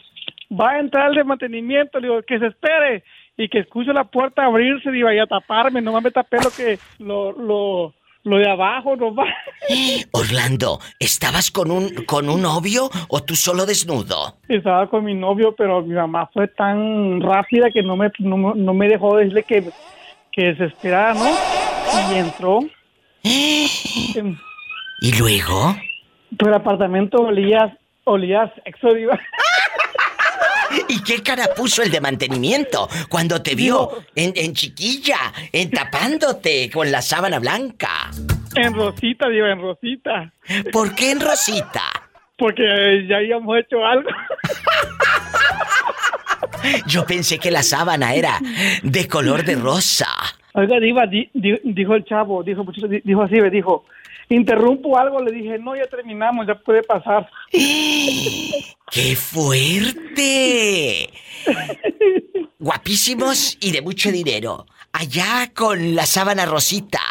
va 0.52 0.72
a 0.72 0.80
entrar 0.80 1.10
el 1.10 1.16
de 1.16 1.24
mantenimiento, 1.24 2.00
le 2.00 2.08
digo, 2.08 2.22
que 2.24 2.40
se 2.40 2.48
espere 2.48 3.04
y 3.38 3.50
que 3.50 3.60
escuche 3.60 3.94
la 3.94 4.06
puerta 4.06 4.46
abrirse, 4.46 4.92
digo, 4.92 5.12
y 5.12 5.20
a 5.20 5.26
taparme, 5.26 5.82
no 5.82 6.00
me 6.00 6.12
tapé 6.12 6.38
lo 6.44 6.50
que, 6.52 6.80
lo, 7.00 7.32
lo, 7.34 7.94
lo 8.24 8.38
de 8.38 8.50
abajo, 8.50 8.96
no 8.96 9.14
va. 9.14 9.26
Orlando, 10.12 10.80
¿estabas 11.00 11.52
con 11.52 11.72
un 11.72 12.06
con 12.06 12.30
un 12.30 12.42
novio 12.42 12.90
o 13.10 13.24
tú 13.24 13.36
solo 13.36 13.66
desnudo? 13.66 14.38
Estaba 14.48 14.88
con 14.90 15.06
mi 15.06 15.14
novio, 15.14 15.54
pero 15.56 15.82
mi 15.82 15.96
mamá 15.96 16.30
fue 16.34 16.48
tan 16.48 17.22
rápida 17.22 17.70
que 17.72 17.84
no 17.84 17.96
me, 17.96 18.12
no, 18.20 18.56
no 18.56 18.74
me 18.74 18.88
dejó 18.88 19.18
decirle 19.18 19.44
que, 19.44 19.70
que 20.32 20.56
se 20.56 20.66
esperara, 20.66 21.14
¿no? 21.14 21.30
Y 22.14 22.18
entró. 22.18 22.60
¿Y 23.24 25.20
luego? 25.20 25.76
Pero 26.38 26.50
el 26.50 26.56
apartamento 26.56 27.18
olía, 27.22 27.78
olía 28.06 28.44
a 28.44 28.54
sexo, 28.64 28.94
diva. 28.94 29.20
¿Y 30.90 31.04
qué 31.04 31.22
cara 31.22 31.48
puso 31.56 31.84
el 31.84 31.92
de 31.92 32.02
mantenimiento 32.02 32.90
cuando 33.10 33.42
te 33.42 33.56
vio 33.56 34.04
en, 34.16 34.34
en 34.36 34.54
chiquilla, 34.54 35.18
en 35.52 35.70
tapándote 35.72 36.70
con 36.72 36.92
la 36.92 37.02
sábana 37.02 37.40
blanca? 37.40 38.10
En 38.56 38.74
Rosita, 38.74 39.30
diva, 39.30 39.52
en 39.52 39.62
Rosita. 39.62 40.32
¿Por 40.72 40.96
qué 40.96 41.12
en 41.12 41.20
Rosita? 41.22 41.84
Porque 42.38 42.64
ya 43.08 43.18
habíamos 43.18 43.58
hecho 43.60 43.86
algo. 43.86 44.10
Yo 46.88 47.06
pensé 47.06 47.38
que 47.38 47.52
la 47.52 47.64
sábana 47.64 48.14
era 48.16 48.40
de 48.84 49.08
color 49.08 49.44
de 49.44 49.56
rosa. 49.56 50.08
Oiga, 50.54 50.80
diva, 50.80 51.06
di- 51.06 51.30
di- 51.34 51.60
dijo 51.64 51.96
el 51.96 52.06
chavo, 52.06 52.44
dijo, 52.44 52.66
dijo 53.04 53.22
así, 53.24 53.36
me 53.36 53.50
dijo, 53.50 53.86
interrumpo 54.30 54.98
algo, 54.98 55.22
le 55.22 55.32
dije, 55.32 55.60
no, 55.60 55.76
ya 55.76 55.88
terminamos, 55.88 56.48
ya 56.48 56.56
puede 56.56 56.84
pasar. 56.84 57.30
¡Qué 57.52 59.16
fuerte! 59.16 61.10
Guapísimos 62.60 63.58
y 63.60 63.72
de 63.72 63.82
mucho 63.82 64.12
dinero. 64.12 64.66
Allá 64.94 65.52
con 65.54 65.96
la 65.96 66.06
sábana 66.06 66.46
rosita. 66.46 67.02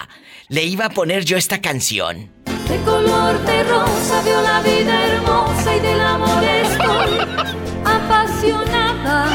Le 0.49 0.65
iba 0.65 0.87
a 0.87 0.91
poner 0.91 1.25
yo 1.25 1.37
esta 1.37 1.61
canción. 1.61 2.31
De 2.69 2.79
color 2.85 3.39
de 3.45 3.65
rosa 3.65 4.23
veo 4.25 4.41
la 4.43 4.63
vida 4.63 5.07
hermosa 5.07 5.77
y 5.77 5.81
del 5.81 6.01
amor 6.01 6.45
estoy 6.45 7.19
apasionada. 7.85 9.27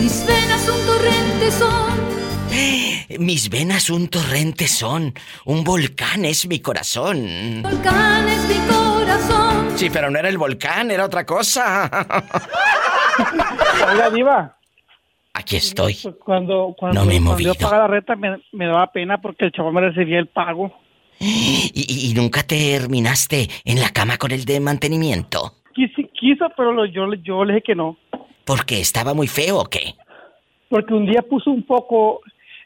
Mis 0.00 0.26
venas 0.26 0.68
un 0.68 0.86
torrente 0.86 1.50
son, 1.50 1.92
Mis 3.18 3.48
venas 3.48 3.90
un 3.90 4.08
torrente 4.08 4.66
son. 4.68 5.14
Un 5.46 5.64
volcán 5.64 6.24
es 6.24 6.46
mi 6.46 6.60
corazón. 6.60 7.62
volcán 7.62 8.28
es 8.28 8.48
mi 8.48 8.56
corazón. 8.68 9.78
Sí, 9.78 9.88
pero 9.90 10.10
no 10.10 10.18
era 10.18 10.28
el 10.28 10.36
volcán, 10.38 10.90
era 10.90 11.04
otra 11.06 11.24
cosa. 11.24 11.88
Oiga, 13.92 14.10
diva. 14.10 14.56
Aquí 15.32 15.56
estoy. 15.56 15.96
Pues 16.02 16.14
cuando, 16.24 16.74
cuando, 16.76 17.00
No 17.00 17.06
me 17.06 17.16
he 17.16 17.22
cuando 17.22 17.38
yo 17.40 17.54
pagaba 17.54 17.84
la 17.84 17.86
renta 17.88 18.16
me, 18.16 18.36
me 18.52 18.66
daba 18.66 18.90
pena 18.92 19.20
porque 19.20 19.46
el 19.46 19.52
chavo 19.52 19.72
me 19.72 19.80
recibía 19.80 20.18
el 20.18 20.26
pago. 20.26 20.72
¿Y, 21.20 21.70
y- 21.74 22.10
y 22.10 22.14
nunca 22.14 22.42
terminaste 22.42 23.48
en 23.64 23.80
la 23.80 23.90
cama 23.90 24.18
con 24.18 24.30
el 24.32 24.44
de 24.44 24.60
mantenimiento? 24.60 25.54
Quisi- 25.74 26.10
quiso, 26.12 26.46
pero 26.56 26.72
lo- 26.72 26.86
yo, 26.86 27.12
yo 27.22 27.44
le 27.44 27.54
dije 27.54 27.64
que 27.68 27.74
no. 27.74 27.96
¿Porque 28.44 28.80
estaba 28.80 29.14
muy 29.14 29.26
feo 29.28 29.58
o 29.58 29.64
qué? 29.64 29.94
Porque 30.68 30.92
un 30.94 31.06
día 31.06 31.22
puso 31.22 31.50
un 31.50 31.62
poco 31.64 32.20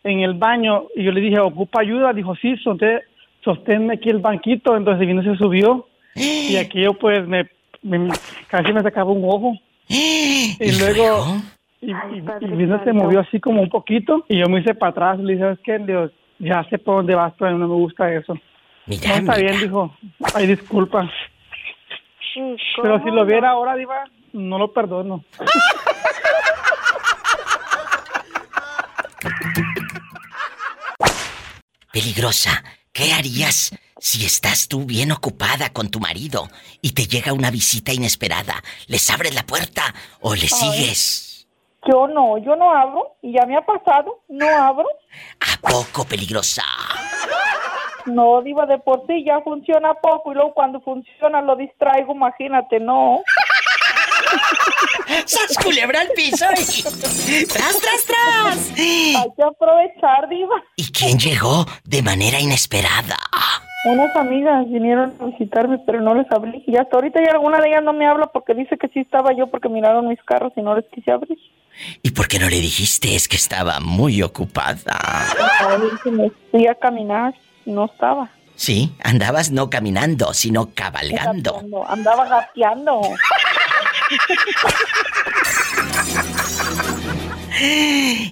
en 0.05 0.21
el 0.21 0.35
baño 0.35 0.85
y 0.97 1.05
yo 1.05 1.13
le 1.13 1.21
dije, 1.21 1.39
¿ocupa 1.39 1.81
ayuda? 1.81 2.13
Dijo, 2.13 2.35
sí, 2.37 2.55
sosté- 2.65 3.03
sosténme 3.45 3.95
aquí 3.95 4.09
el 4.11 4.19
banquito. 4.19 4.77
Entonces 4.77 5.07
vino 5.07 5.23
y 5.23 5.25
se 5.25 5.37
subió. 5.37 5.87
Y 6.15 6.57
aquello 6.57 6.95
pues 6.95 7.27
me, 7.27 7.49
me- 7.83 8.11
casi 8.49 8.73
me 8.73 8.83
sacaba 8.83 9.11
un 9.13 9.25
ojo. 9.25 9.55
Y 9.89 10.79
luego, 10.79 11.37
y, 11.81 11.91
y- 11.93 12.23
y 12.41 12.47
vino 12.57 12.83
se 12.85 12.93
movió 12.93 13.21
así 13.21 13.41
como 13.41 13.61
un 13.63 13.69
poquito 13.69 14.25
y 14.29 14.39
yo 14.39 14.49
me 14.49 14.61
hice 14.61 14.75
para 14.75 14.91
atrás. 14.91 15.19
Le 15.19 15.33
dije, 15.33 15.45
¿sabes 15.45 15.59
qué? 15.65 15.79
Le 15.79 15.87
digo, 15.87 16.11
ya 16.39 16.65
sé 16.71 16.79
por 16.79 16.97
dónde 16.97 17.15
vas, 17.15 17.33
pero 17.39 17.57
no 17.59 17.67
me 17.69 17.75
gusta 17.75 18.13
eso. 18.13 18.35
Mira, 18.87 19.09
no, 19.09 19.15
está 19.15 19.37
mira. 19.37 19.51
bien, 19.53 19.61
dijo. 19.63 19.97
Ay, 20.35 20.47
disculpa. 20.49 21.09
Pero 22.83 23.03
si 23.05 23.11
lo 23.11 23.25
viera 23.27 23.51
ahora, 23.51 23.77
Diva, 23.77 24.05
no 24.33 24.59
lo 24.59 24.73
perdono. 24.73 25.23
Peligrosa, 31.93 32.64
¿qué 32.95 33.12
harías 33.12 33.78
si 33.99 34.24
estás 34.24 34.66
tú 34.66 34.86
bien 34.86 35.12
ocupada 35.12 35.74
con 35.74 35.90
tu 35.90 36.01
marido 36.01 36.49
y 36.80 36.95
te 36.95 37.03
llega 37.03 37.34
una 37.34 37.51
visita 37.51 37.93
inesperada? 37.93 38.55
¿Les 38.88 39.11
abres 39.11 39.34
la 39.34 39.43
puerta 39.43 39.82
o 40.22 40.34
le 40.34 40.49
sigues? 40.49 41.47
Yo 41.86 42.09
no, 42.09 42.38
yo 42.38 42.57
no 42.57 42.72
abro 42.72 43.16
y 43.20 43.34
ya 43.34 43.45
me 43.45 43.59
ha 43.59 43.61
pasado, 43.61 44.22
no 44.30 44.49
abro. 44.49 44.86
¿A 45.40 45.61
poco, 45.61 46.07
peligrosa? 46.09 46.62
No, 48.07 48.40
diva, 48.40 48.64
de 48.64 48.78
por 48.78 49.07
sí 49.07 49.22
ya 49.26 49.43
funciona 49.43 49.93
poco 49.93 50.32
y 50.32 50.34
luego 50.34 50.55
cuando 50.55 50.80
funciona 50.80 51.43
lo 51.43 51.57
distraigo, 51.57 52.14
imagínate, 52.14 52.80
no. 52.80 53.20
¡Sas 55.26 55.57
culebra 55.62 56.01
al 56.01 56.09
piso! 56.16 56.45
y- 56.57 57.45
¡Tras, 57.47 57.78
tras, 57.78 58.05
tras! 58.07 58.70
Hay 58.78 59.30
que 59.37 59.43
aprovechar, 59.43 60.28
diva. 60.28 60.57
¿Y 60.76 60.91
quién 60.93 61.18
llegó 61.18 61.66
de 61.85 62.03
manera 62.03 62.41
inesperada? 62.41 63.16
Unas 63.85 64.14
amigas 64.16 64.64
vinieron 64.70 65.12
a 65.20 65.24
visitarme, 65.26 65.78
pero 65.85 66.01
no 66.01 66.14
les 66.14 66.30
abrí. 66.30 66.62
Y 66.66 66.76
hasta 66.76 66.97
ahorita 66.97 67.20
ya 67.24 67.33
alguna 67.33 67.61
de 67.61 67.68
ellas 67.68 67.83
no 67.83 67.93
me 67.93 68.07
habla 68.07 68.26
porque 68.28 68.55
dice 68.55 68.76
que 68.78 68.89
sí 68.89 69.01
estaba 69.01 69.33
yo 69.37 69.49
porque 69.49 69.68
miraron 69.68 70.07
mis 70.09 70.22
carros 70.22 70.53
y 70.57 70.62
no 70.62 70.76
les 70.76 70.85
quise 70.87 71.11
abrir. 71.11 71.37
¿Y 72.03 72.11
por 72.12 72.28
qué 72.28 72.39
no 72.39 72.49
le 72.49 72.61
dijiste? 72.61 73.16
Es 73.16 73.26
que 73.26 73.37
estaba 73.37 73.80
muy 73.80 74.22
ocupada. 74.22 75.26
Me 76.05 76.30
fui 76.51 76.66
a 76.68 76.74
caminar 76.76 77.35
y 77.64 77.72
no 77.72 77.87
estaba. 77.87 78.28
Sí, 78.55 78.93
andabas 79.03 79.51
no 79.51 79.70
caminando, 79.70 80.33
sino 80.35 80.70
cabalgando. 80.74 81.55
Gateando, 81.55 81.89
Andaba 81.91 82.26
gateando. 82.28 83.01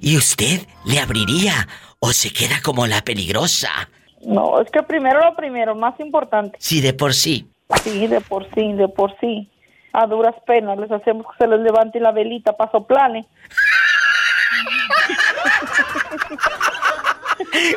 ¿Y 0.01 0.17
usted 0.17 0.67
le 0.85 0.99
abriría 0.99 1.69
o 1.99 2.13
se 2.13 2.33
queda 2.33 2.61
como 2.63 2.87
la 2.87 3.03
peligrosa? 3.03 3.89
No, 4.23 4.61
es 4.61 4.71
que 4.71 4.83
primero 4.83 5.21
lo 5.21 5.37
primero, 5.37 5.75
más 5.75 5.99
importante. 6.01 6.57
Si 6.61 6.81
de 6.81 6.93
por 6.93 7.15
sí. 7.15 7.49
Sí, 7.83 8.07
de 8.07 8.21
por 8.21 8.49
sí, 8.55 8.73
de 8.73 8.89
por 8.89 9.17
sí. 9.21 9.51
A 9.93 10.07
duras 10.07 10.35
penas 10.47 10.79
les 10.79 10.91
hacemos 10.91 11.27
que 11.27 11.45
se 11.45 11.49
les 11.49 11.61
levante 11.61 12.01
la 12.01 12.13
velita 12.13 12.57
para 12.57 12.71
soplarle. 12.71 13.25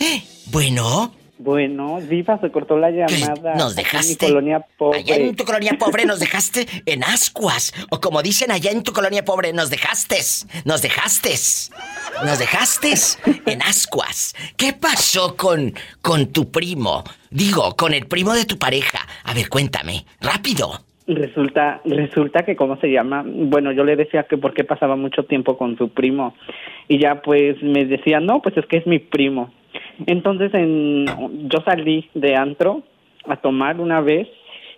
¿Eh? 0.00 0.22
Bueno. 0.46 1.14
Bueno, 1.38 2.00
Diva, 2.00 2.40
se 2.40 2.50
cortó 2.50 2.76
la 2.78 2.90
llamada. 2.90 3.54
Nos 3.54 3.72
Aquí 3.72 3.80
en 3.80 3.84
dejaste. 3.84 4.26
mi 4.26 4.32
colonia 4.32 4.66
pobre. 4.78 4.98
Allá 4.98 5.16
en 5.16 5.36
tu 5.36 5.44
colonia 5.44 5.76
pobre 5.78 6.06
nos 6.06 6.18
dejaste 6.18 6.66
en 6.86 7.04
ascuas. 7.04 7.72
O 7.90 8.00
como 8.00 8.22
dicen 8.22 8.50
allá 8.50 8.70
en 8.70 8.82
tu 8.82 8.92
colonia 8.92 9.24
pobre, 9.24 9.52
nos 9.52 9.70
dejaste. 9.70 10.18
Nos 10.64 10.82
dejaste. 10.82 11.34
Nos 12.22 12.38
dejaste 12.38 12.90
en 13.46 13.62
ascuas. 13.62 14.34
¿Qué 14.56 14.72
pasó 14.72 15.36
con, 15.36 15.72
con 16.00 16.32
tu 16.32 16.50
primo? 16.50 17.02
Digo, 17.30 17.74
con 17.76 17.92
el 17.92 18.06
primo 18.06 18.32
de 18.32 18.44
tu 18.44 18.58
pareja. 18.58 18.98
A 19.24 19.34
ver, 19.34 19.48
cuéntame. 19.48 20.04
Rápido. 20.20 20.84
Resulta, 21.06 21.82
resulta 21.84 22.44
que, 22.44 22.56
¿cómo 22.56 22.78
se 22.78 22.90
llama? 22.90 23.24
Bueno, 23.26 23.72
yo 23.72 23.84
le 23.84 23.96
decía 23.96 24.22
que 24.22 24.38
porque 24.38 24.64
pasaba 24.64 24.96
mucho 24.96 25.24
tiempo 25.24 25.58
con 25.58 25.76
su 25.76 25.90
primo. 25.90 26.34
Y 26.88 26.98
ya 26.98 27.20
pues 27.20 27.62
me 27.62 27.84
decía, 27.84 28.20
no, 28.20 28.40
pues 28.40 28.56
es 28.56 28.66
que 28.66 28.78
es 28.78 28.86
mi 28.86 29.00
primo. 29.00 29.52
Entonces 30.06 30.54
en, 30.54 31.06
yo 31.48 31.58
salí 31.64 32.08
de 32.14 32.36
antro 32.36 32.82
a 33.26 33.36
tomar 33.36 33.80
una 33.80 34.00
vez 34.00 34.28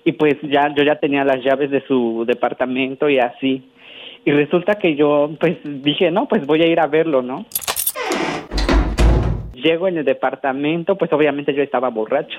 y 0.05 0.13
pues 0.13 0.35
ya 0.43 0.73
yo 0.75 0.83
ya 0.85 0.97
tenía 0.97 1.25
las 1.25 1.45
llaves 1.45 1.71
de 1.71 1.85
su 1.87 2.25
departamento 2.27 3.09
y 3.09 3.19
así. 3.19 3.63
Y 4.27 4.33
resulta 4.33 4.75
que 4.75 4.97
yo 4.97 5.31
pues 5.39 5.57
dije, 5.63 6.11
no, 6.11 6.27
pues 6.27 6.45
voy 6.47 6.61
a 6.61 6.67
ir 6.67 6.81
a 6.81 6.89
verlo, 6.89 7.23
¿no? 7.23 7.47
Llego 9.55 9.87
en 9.87 9.99
el 9.99 10.05
departamento, 10.05 10.99
pues 10.99 11.13
obviamente 11.13 11.55
yo 11.55 11.63
estaba 11.63 11.91
borracho. 11.91 12.37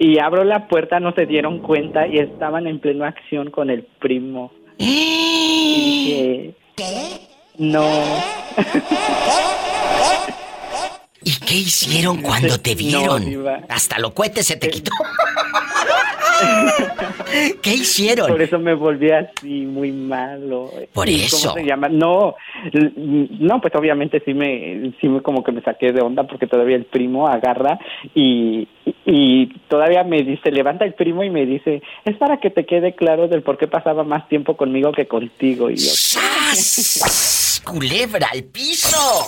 Y 0.00 0.18
abro 0.18 0.42
la 0.42 0.66
puerta, 0.66 0.98
no 0.98 1.12
se 1.12 1.26
dieron 1.26 1.60
cuenta 1.60 2.08
y 2.08 2.18
estaban 2.18 2.66
en 2.66 2.80
plena 2.80 3.06
acción 3.06 3.52
con 3.52 3.70
el 3.70 3.84
primo. 4.00 4.52
Y 4.76 6.54
dije, 6.76 7.14
no. 7.58 7.84
¿Y 11.24 11.32
qué 11.46 11.54
hicieron 11.54 12.22
cuando 12.22 12.58
te 12.58 12.74
vieron? 12.84 13.46
Hasta 13.68 13.98
lo 13.98 14.14
cohete 14.14 14.42
se 14.42 14.56
te 14.56 14.70
quitó. 14.70 14.92
¿Qué 17.62 17.74
hicieron? 17.74 18.28
Por 18.28 18.42
eso 18.42 18.58
me 18.58 18.74
volví 18.74 19.10
así 19.10 19.66
muy 19.66 19.92
malo. 19.92 20.70
Por 20.92 21.08
¿Y 21.08 21.22
eso. 21.22 21.48
¿Cómo 21.48 21.60
se 21.60 21.66
llama? 21.66 21.88
No, 21.88 22.34
no, 22.72 23.60
pues 23.60 23.74
obviamente 23.74 24.22
sí 24.24 24.34
me, 24.34 24.92
sí 25.00 25.08
me 25.08 25.22
como 25.22 25.42
que 25.42 25.52
me 25.52 25.62
saqué 25.62 25.92
de 25.92 26.02
onda 26.02 26.24
porque 26.24 26.46
todavía 26.46 26.76
el 26.76 26.84
primo 26.84 27.28
agarra 27.28 27.78
y, 28.14 28.68
y 29.06 29.46
todavía 29.68 30.04
me 30.04 30.22
dice, 30.22 30.50
levanta 30.50 30.84
el 30.84 30.94
primo 30.94 31.24
y 31.24 31.30
me 31.30 31.46
dice, 31.46 31.82
es 32.04 32.16
para 32.16 32.38
que 32.38 32.50
te 32.50 32.66
quede 32.66 32.94
claro 32.94 33.28
del 33.28 33.42
por 33.42 33.58
qué 33.58 33.66
pasaba 33.66 34.04
más 34.04 34.28
tiempo 34.28 34.56
conmigo 34.56 34.92
que 34.92 35.06
contigo. 35.06 35.70
Y 35.70 35.76
yo, 35.76 35.90
¡Sas! 35.90 37.62
¡Culebra 37.64 38.28
al 38.32 38.44
piso! 38.44 39.26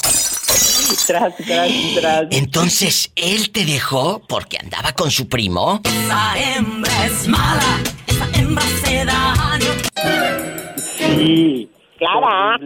tras, 1.07 1.37
tras, 1.37 1.71
tras. 1.95 2.27
Entonces, 2.31 3.13
él 3.17 3.51
te 3.51 3.65
dejó 3.65 4.23
porque 4.29 4.59
andaba 4.59 4.93
con 4.93 5.11
su 5.11 5.29
primo. 5.29 5.81
Esa 5.85 6.35
hembra 6.39 7.07
es 7.07 7.29
mala, 7.29 7.81
esa 8.07 8.39
hembra 8.39 8.65
se 8.85 9.05
daño. 9.05 9.73
Sí. 10.99 11.69
Clara. 11.99 12.59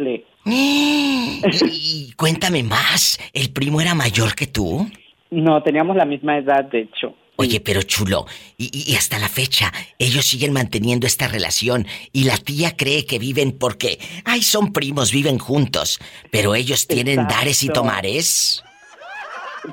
Y 1.73 2.13
cuéntame 2.17 2.63
más, 2.63 3.19
¿el 3.33 3.51
primo 3.51 3.81
era 3.81 3.95
mayor 3.95 4.35
que 4.35 4.47
tú? 4.47 4.87
No, 5.31 5.63
teníamos 5.63 5.97
la 5.97 6.05
misma 6.05 6.37
edad, 6.37 6.65
de 6.65 6.81
hecho. 6.81 7.15
Oye, 7.41 7.61
pero 7.61 7.83
chulo, 7.83 8.27
y, 8.59 8.95
hasta 8.97 9.19
la 9.19 9.29
fecha, 9.29 9.73
ellos 9.99 10.27
siguen 10.27 10.53
manteniendo 10.53 11.07
esta 11.07 11.27
relación 11.27 11.87
y 12.13 12.25
la 12.25 12.37
tía 12.37 12.77
cree 12.77 13.07
que 13.07 13.19
viven 13.19 13.53
porque, 13.53 13.99
ay, 14.25 14.43
son 14.43 14.73
primos, 14.73 15.11
viven 15.11 15.39
juntos, 15.39 15.99
pero 16.31 16.55
ellos 16.55 16.87
tienen 16.87 17.21
Exacto. 17.21 17.35
dares 17.35 17.63
y 17.63 17.69
tomares. 17.69 18.63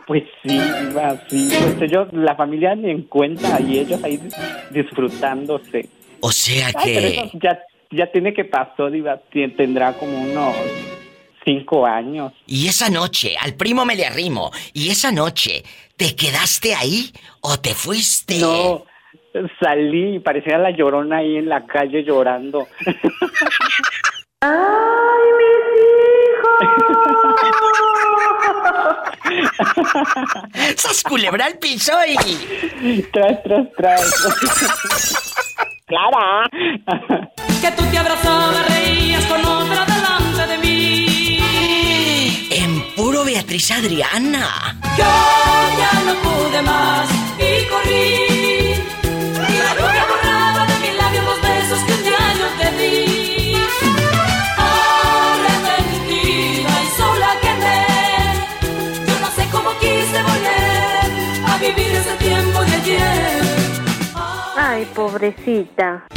Pues 0.05 0.23
sí, 0.43 0.55
iba 0.91 1.21
sí. 1.29 1.49
Pues 1.49 1.81
ellos, 1.81 2.07
la 2.11 2.35
familia 2.35 2.75
ni 2.75 2.89
en 2.89 3.03
cuenta 3.03 3.59
y 3.61 3.79
ellos 3.79 4.01
ahí 4.03 4.17
dis- 4.17 4.69
disfrutándose. 4.71 5.89
O 6.21 6.31
sea 6.31 6.67
Ay, 6.67 6.93
pero 6.93 7.07
que... 7.09 7.19
eso 7.19 7.39
ya, 7.41 7.59
ya 7.91 8.11
tiene 8.11 8.33
que 8.33 8.45
pasó, 8.45 8.89
diva, 8.89 9.21
tendrá 9.55 9.93
como 9.93 10.21
unos 10.21 10.55
cinco 11.45 11.85
años. 11.85 12.33
Y 12.45 12.67
esa 12.67 12.89
noche, 12.89 13.35
al 13.39 13.55
primo 13.55 13.85
me 13.85 13.95
le 13.95 14.05
arrimo, 14.05 14.51
y 14.73 14.89
esa 14.89 15.11
noche, 15.11 15.63
¿te 15.97 16.15
quedaste 16.15 16.75
ahí 16.75 17.11
o 17.41 17.57
te 17.59 17.73
fuiste? 17.73 18.39
No, 18.39 18.85
salí 19.59 20.15
y 20.15 20.19
parecía 20.19 20.57
la 20.57 20.71
llorona 20.71 21.17
ahí 21.17 21.37
en 21.37 21.49
la 21.49 21.65
calle 21.65 22.03
llorando. 22.03 22.67
¡Ay, 24.41 25.27
¡Sas 30.77 31.03
culebra 31.03 31.45
al 31.45 31.57
piso 31.59 31.93
y... 32.07 33.01
tras, 33.11 33.43
tras, 33.43 33.67
tras. 33.75 35.23
Clara. 35.87 36.49
Que 37.61 37.71
tú 37.71 37.83
te 37.89 37.97
abrazabas, 37.97 38.67
reías 38.69 39.25
con 39.25 39.45
otra 39.45 39.66
Beatriz 43.37 43.69
Adriana. 43.69 44.75
Yo 44.97 45.05
ya 45.77 45.93
no 46.07 46.13
pude 46.23 46.59
más 46.63 47.07
y 47.37 47.67
corrí. 47.69 48.73
Y 49.03 49.57
la 49.61 49.73
lluvia 49.75 50.05
borraba 50.09 50.65
de 50.65 50.75
mis 50.79 50.95
labios 50.95 51.23
los 51.23 51.39
besos 51.43 51.79
que 51.85 51.93
un 51.93 52.01
día 52.01 52.33
yo 52.39 52.47
te 52.59 52.67
di. 52.79 53.55
Arrepentida 55.37 56.73
y 56.81 56.89
sola 56.97 57.31
quedé. 57.43 57.81
Yo 59.05 59.15
no 59.19 59.29
sé 59.35 59.43
cómo 59.51 59.69
quise 59.77 60.17
volver 60.29 61.07
a 61.45 61.57
vivir 61.59 61.91
ese 61.93 62.15
tiempo 62.17 62.57
de 62.65 62.73
ayer. 62.73 63.43
Ay, 64.55 64.81
pobrecita. 64.95 66.07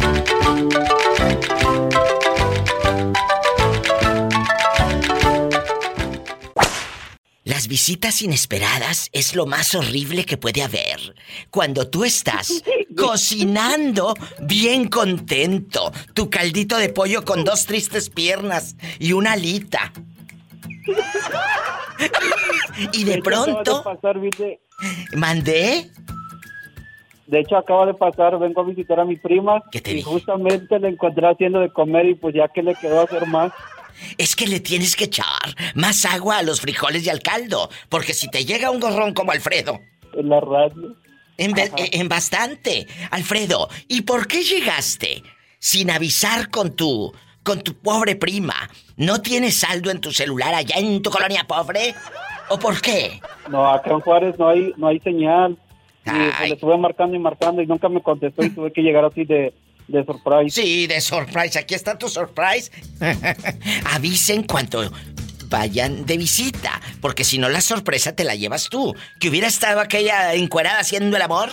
Las 7.60 7.68
visitas 7.68 8.22
inesperadas 8.22 9.10
es 9.12 9.36
lo 9.36 9.44
más 9.44 9.74
horrible 9.74 10.24
que 10.24 10.38
puede 10.38 10.62
haber. 10.62 11.14
Cuando 11.50 11.90
tú 11.90 12.06
estás 12.06 12.64
cocinando 12.96 14.14
bien 14.40 14.88
contento, 14.88 15.92
tu 16.14 16.30
caldito 16.30 16.78
de 16.78 16.88
pollo 16.88 17.22
con 17.22 17.44
dos 17.44 17.66
tristes 17.66 18.08
piernas 18.08 18.76
y 18.98 19.12
una 19.12 19.32
alita. 19.32 19.92
y 22.94 23.04
de 23.04 23.20
pronto, 23.20 23.84
mandé. 25.14 25.90
De 27.26 27.40
hecho, 27.40 27.58
acaba 27.58 27.84
de 27.84 27.92
pasar, 27.92 28.38
vengo 28.38 28.62
a 28.62 28.64
visitar 28.64 29.00
a 29.00 29.04
mi 29.04 29.16
prima 29.16 29.62
y 29.84 30.00
justamente 30.00 30.78
la 30.78 30.88
encontré 30.88 31.28
haciendo 31.28 31.60
de 31.60 31.68
comer 31.68 32.06
y 32.06 32.14
pues 32.14 32.34
ya 32.34 32.48
que 32.48 32.62
le 32.62 32.74
quedó 32.76 33.02
hacer 33.02 33.26
más. 33.26 33.52
Es 34.18 34.36
que 34.36 34.46
le 34.46 34.60
tienes 34.60 34.96
que 34.96 35.04
echar 35.04 35.54
más 35.74 36.04
agua 36.04 36.38
a 36.38 36.42
los 36.42 36.60
frijoles 36.60 37.04
y 37.06 37.10
al 37.10 37.22
caldo, 37.22 37.70
porque 37.88 38.14
si 38.14 38.28
te 38.28 38.44
llega 38.44 38.70
un 38.70 38.80
gorrón 38.80 39.14
como 39.14 39.32
Alfredo. 39.32 39.80
En 40.14 40.28
la 40.28 40.40
radio. 40.40 40.96
En, 41.36 42.08
bastante. 42.08 42.86
Alfredo, 43.10 43.68
¿y 43.88 44.02
por 44.02 44.26
qué 44.26 44.42
llegaste 44.42 45.22
sin 45.58 45.90
avisar 45.90 46.50
con 46.50 46.76
tu 46.76 47.12
con 47.42 47.62
tu 47.62 47.74
pobre 47.74 48.16
prima? 48.16 48.54
¿No 48.96 49.22
tienes 49.22 49.56
saldo 49.56 49.90
en 49.90 50.00
tu 50.00 50.12
celular 50.12 50.54
allá 50.54 50.76
en 50.76 51.00
tu 51.00 51.10
colonia 51.10 51.44
pobre? 51.48 51.94
¿O 52.50 52.58
por 52.58 52.80
qué? 52.82 53.20
No, 53.48 53.66
acá 53.70 53.92
en 53.92 54.00
Juárez 54.00 54.38
no 54.38 54.48
hay, 54.48 54.74
no 54.76 54.88
hay 54.88 55.00
señal. 55.00 55.56
Y 56.04 56.48
le 56.48 56.54
estuve 56.54 56.76
marcando 56.76 57.16
y 57.16 57.18
marcando 57.18 57.62
y 57.62 57.66
nunca 57.66 57.88
me 57.88 58.02
contestó 58.02 58.44
y 58.44 58.50
tuve 58.50 58.72
que 58.72 58.82
llegar 58.82 59.04
así 59.04 59.24
de, 59.24 59.54
de 59.90 60.04
surprise. 60.04 60.60
Sí, 60.62 60.86
de 60.86 61.00
surprise. 61.00 61.58
Aquí 61.58 61.74
está 61.74 61.98
tu 61.98 62.08
surprise. 62.08 62.70
Avisen 63.92 64.44
cuando 64.44 64.90
vayan 65.48 66.06
de 66.06 66.16
visita, 66.16 66.80
porque 67.00 67.24
si 67.24 67.38
no 67.38 67.48
la 67.48 67.60
sorpresa 67.60 68.14
te 68.14 68.24
la 68.24 68.34
llevas 68.34 68.68
tú. 68.68 68.94
Que 69.18 69.28
hubiera 69.28 69.48
estado 69.48 69.80
aquella 69.80 70.34
encuerada 70.34 70.78
haciendo 70.80 71.16
el 71.16 71.22
amor. 71.22 71.50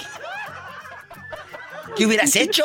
¿Qué 1.95 2.05
hubieras 2.05 2.35
hecho? 2.35 2.63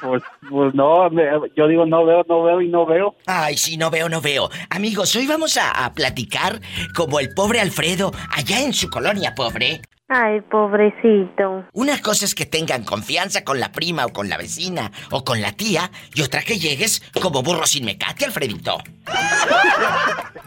Pues, 0.00 0.22
pues 0.50 0.74
no, 0.74 1.08
me- 1.10 1.24
yo 1.56 1.66
digo 1.68 1.86
no 1.86 2.04
veo, 2.04 2.22
no 2.28 2.42
veo 2.42 2.60
y 2.60 2.68
no 2.68 2.84
veo. 2.86 3.16
Ay, 3.26 3.56
sí, 3.56 3.76
no 3.76 3.90
veo, 3.90 4.08
no 4.08 4.20
veo. 4.20 4.50
Amigos, 4.70 5.14
hoy 5.16 5.26
vamos 5.26 5.56
a, 5.56 5.70
a 5.84 5.92
platicar 5.94 6.60
como 6.94 7.18
el 7.18 7.32
pobre 7.34 7.60
Alfredo 7.60 8.12
allá 8.30 8.60
en 8.60 8.72
su 8.74 8.88
colonia 8.90 9.34
pobre. 9.34 9.80
Ay, 10.08 10.40
pobrecito. 10.42 11.64
Una 11.72 12.00
cosa 12.00 12.24
es 12.26 12.34
que 12.36 12.46
tengan 12.46 12.84
confianza 12.84 13.42
con 13.42 13.58
la 13.58 13.72
prima 13.72 14.06
o 14.06 14.12
con 14.12 14.28
la 14.28 14.36
vecina 14.36 14.92
o 15.10 15.24
con 15.24 15.40
la 15.40 15.50
tía 15.52 15.90
y 16.14 16.22
otra 16.22 16.42
que 16.42 16.58
llegues 16.58 17.02
como 17.20 17.42
burro 17.42 17.66
sin 17.66 17.84
mecate, 17.84 18.24
Alfredito. 18.24 18.78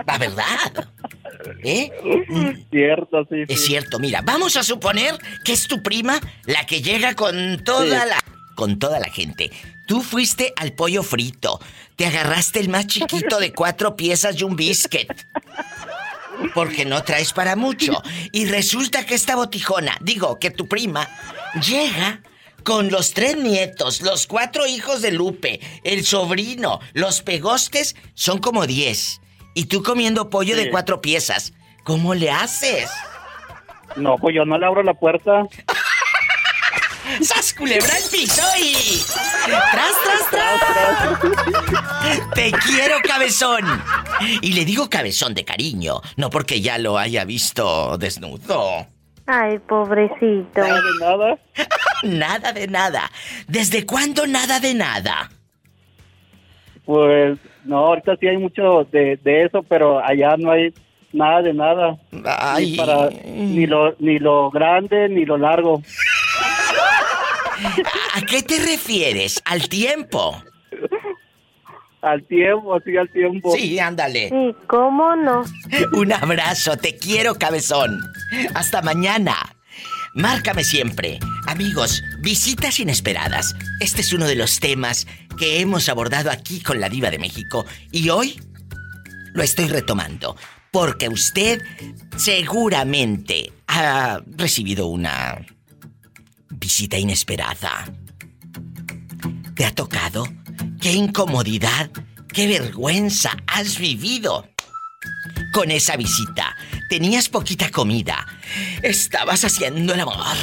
La 0.07 0.17
verdad. 0.17 0.89
¿Eh? 1.63 1.91
Cierto, 2.71 3.25
sí, 3.29 3.43
Es 3.49 3.65
cierto, 3.65 3.99
mira, 3.99 4.21
vamos 4.21 4.55
a 4.55 4.63
suponer 4.63 5.15
que 5.43 5.51
es 5.53 5.67
tu 5.67 5.83
prima 5.83 6.19
la 6.45 6.65
que 6.65 6.81
llega 6.81 7.15
con 7.15 7.61
toda 7.63 8.03
Sí. 8.03 8.09
la 8.09 8.23
con 8.55 8.77
toda 8.77 8.99
la 8.99 9.09
gente. 9.09 9.51
Tú 9.87 10.01
fuiste 10.01 10.53
al 10.57 10.73
pollo 10.73 11.01
frito, 11.01 11.59
te 11.95 12.05
agarraste 12.05 12.59
el 12.59 12.67
más 12.69 12.87
chiquito 12.87 13.39
de 13.39 13.53
cuatro 13.53 13.95
piezas 13.95 14.39
y 14.39 14.43
un 14.43 14.55
biscuit. 14.57 15.09
Porque 16.53 16.85
no 16.85 17.03
traes 17.03 17.33
para 17.33 17.55
mucho. 17.55 18.01
Y 18.31 18.45
resulta 18.45 19.05
que 19.05 19.15
esta 19.15 19.35
botijona, 19.35 19.97
digo, 20.01 20.39
que 20.39 20.51
tu 20.51 20.67
prima, 20.67 21.07
llega 21.61 22.21
con 22.63 22.89
los 22.91 23.13
tres 23.13 23.37
nietos, 23.37 24.01
los 24.01 24.27
cuatro 24.27 24.67
hijos 24.67 25.01
de 25.01 25.11
Lupe, 25.11 25.59
el 25.83 26.05
sobrino, 26.05 26.79
los 26.93 27.21
pegostes, 27.21 27.95
son 28.13 28.39
como 28.39 28.67
diez. 28.67 29.21
Y 29.55 29.65
tú 29.65 29.83
comiendo 29.83 30.29
pollo 30.29 30.55
de 30.55 30.69
cuatro 30.69 31.01
piezas. 31.01 31.53
¿Cómo 31.83 32.13
le 32.13 32.29
haces? 32.29 32.89
No, 33.95 34.17
pues 34.17 34.35
yo 34.35 34.45
no 34.45 34.57
le 34.57 34.65
abro 34.65 34.83
la 34.83 34.93
puerta. 34.93 35.47
¡Sas 37.21 37.53
culebra 37.53 37.97
el 37.97 38.03
piso 38.11 38.41
y... 38.57 39.01
¡Tras, 39.45 39.93
tras, 40.03 40.29
tras! 40.31 40.59
¡Te 42.33 42.51
quiero, 42.51 42.97
cabezón! 43.03 43.63
Y 44.41 44.53
le 44.53 44.65
digo 44.65 44.89
cabezón 44.89 45.33
de 45.33 45.45
cariño, 45.45 46.01
no 46.17 46.29
porque 46.29 46.61
ya 46.61 46.77
lo 46.77 46.97
haya 46.97 47.25
visto 47.25 47.97
desnudo. 47.97 48.87
Ay, 49.25 49.59
pobrecito. 49.59 50.47
Nada 50.55 50.81
de 50.81 50.99
nada. 50.99 51.37
Nada 52.03 52.53
de 52.53 52.67
nada. 52.67 53.11
¿Desde 53.47 53.85
cuándo 53.85 54.25
nada 54.25 54.59
de 54.59 54.73
nada? 54.73 55.29
Pues 56.85 57.37
no, 57.65 57.77
ahorita 57.77 58.15
sí 58.19 58.27
hay 58.27 58.37
mucho 58.37 58.87
de, 58.91 59.17
de 59.17 59.45
eso, 59.45 59.61
pero 59.61 60.03
allá 60.03 60.35
no 60.37 60.51
hay 60.51 60.73
nada 61.13 61.43
de 61.43 61.53
nada. 61.53 61.97
Ay. 62.25 62.71
Ni, 62.71 62.77
para, 62.77 63.09
ni, 63.25 63.67
lo, 63.67 63.95
ni 63.99 64.17
lo 64.17 64.49
grande 64.49 65.07
ni 65.09 65.25
lo 65.25 65.37
largo. 65.37 65.83
¿A 68.13 68.21
qué 68.21 68.43
te 68.43 68.59
refieres? 68.59 69.41
¿Al 69.45 69.67
tiempo? 69.69 70.41
Al 72.01 72.25
tiempo, 72.27 72.79
sí, 72.85 72.95
al 72.95 73.11
tiempo. 73.11 73.55
Sí, 73.55 73.79
ándale. 73.79 74.29
Sí, 74.29 74.55
¿cómo 74.67 75.15
no? 75.15 75.43
Un 75.93 76.13
abrazo, 76.13 76.77
te 76.77 76.95
quiero, 76.95 77.35
cabezón. 77.35 77.99
Hasta 78.55 78.81
mañana. 78.81 79.35
Márcame 80.13 80.63
siempre. 80.63 81.19
Amigos, 81.47 82.01
visitas 82.21 82.79
inesperadas. 82.79 83.55
Este 83.79 84.01
es 84.01 84.13
uno 84.13 84.27
de 84.27 84.35
los 84.35 84.59
temas 84.59 85.07
que 85.37 85.59
hemos 85.59 85.89
abordado 85.89 86.31
aquí 86.31 86.61
con 86.61 86.79
la 86.79 86.89
Diva 86.89 87.11
de 87.11 87.19
México. 87.19 87.65
Y 87.91 88.09
hoy 88.09 88.39
lo 89.33 89.43
estoy 89.43 89.67
retomando. 89.67 90.35
Porque 90.71 91.09
usted 91.09 91.61
seguramente 92.15 93.51
ha 93.67 94.21
recibido 94.37 94.87
una 94.87 95.45
visita 96.69 96.99
inesperada. 96.99 97.91
¿Te 99.55 99.65
ha 99.65 99.73
tocado? 99.73 100.27
¿Qué 100.79 100.91
incomodidad? 100.91 101.89
¿Qué 102.31 102.45
vergüenza 102.45 103.35
has 103.47 103.79
vivido? 103.79 104.47
Con 105.51 105.71
esa 105.71 105.97
visita, 105.97 106.55
tenías 106.87 107.27
poquita 107.27 107.71
comida. 107.71 108.23
Estabas 108.83 109.45
haciendo 109.45 109.95
el 109.95 110.01
amor. 110.01 110.37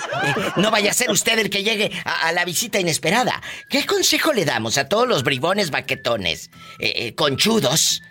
No 0.55 0.72
vaya 0.72 0.91
a 0.91 0.93
ser 0.93 1.11
usted 1.11 1.38
el 1.39 1.49
que 1.49 1.63
llegue 1.63 1.91
a, 2.05 2.28
a 2.28 2.32
la 2.32 2.43
visita 2.45 2.80
inesperada. 2.80 3.41
¿Qué 3.69 3.86
consejo 3.86 4.34
le 4.34 4.45
damos 4.45 4.78
a 4.78 4.89
todos 4.89 5.07
los 5.07 5.24
bribones 5.24 5.69
baquetones, 5.72 6.49
eh, 6.80 6.93
eh, 6.95 7.15
conchudos, 7.15 8.01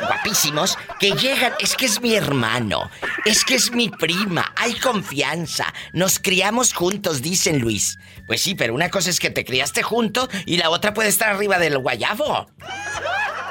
guapísimos, 0.00 0.76
que 1.00 1.12
llegan? 1.12 1.52
Es 1.60 1.76
que 1.76 1.86
es 1.86 2.00
mi 2.00 2.14
hermano, 2.14 2.90
es 3.24 3.44
que 3.44 3.54
es 3.56 3.72
mi 3.72 3.88
prima, 3.88 4.52
hay 4.56 4.74
confianza, 4.74 5.72
nos 5.92 6.18
criamos 6.18 6.72
juntos, 6.72 7.22
dicen 7.22 7.58
Luis. 7.60 7.98
Pues 8.26 8.40
sí, 8.40 8.54
pero 8.54 8.74
una 8.74 8.88
cosa 8.88 9.10
es 9.10 9.18
que 9.18 9.30
te 9.30 9.44
criaste 9.44 9.82
junto 9.82 10.28
y 10.46 10.56
la 10.56 10.70
otra 10.70 10.94
puede 10.94 11.08
estar 11.08 11.30
arriba 11.30 11.58
del 11.58 11.78
guayabo. 11.78 12.46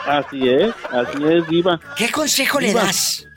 Así 0.07 0.49
es, 0.49 0.74
así 0.91 1.24
es, 1.24 1.47
Diva. 1.47 1.80
¿Qué 1.95 2.09
consejo 2.09 2.59
le 2.59 2.74
das 2.74 3.28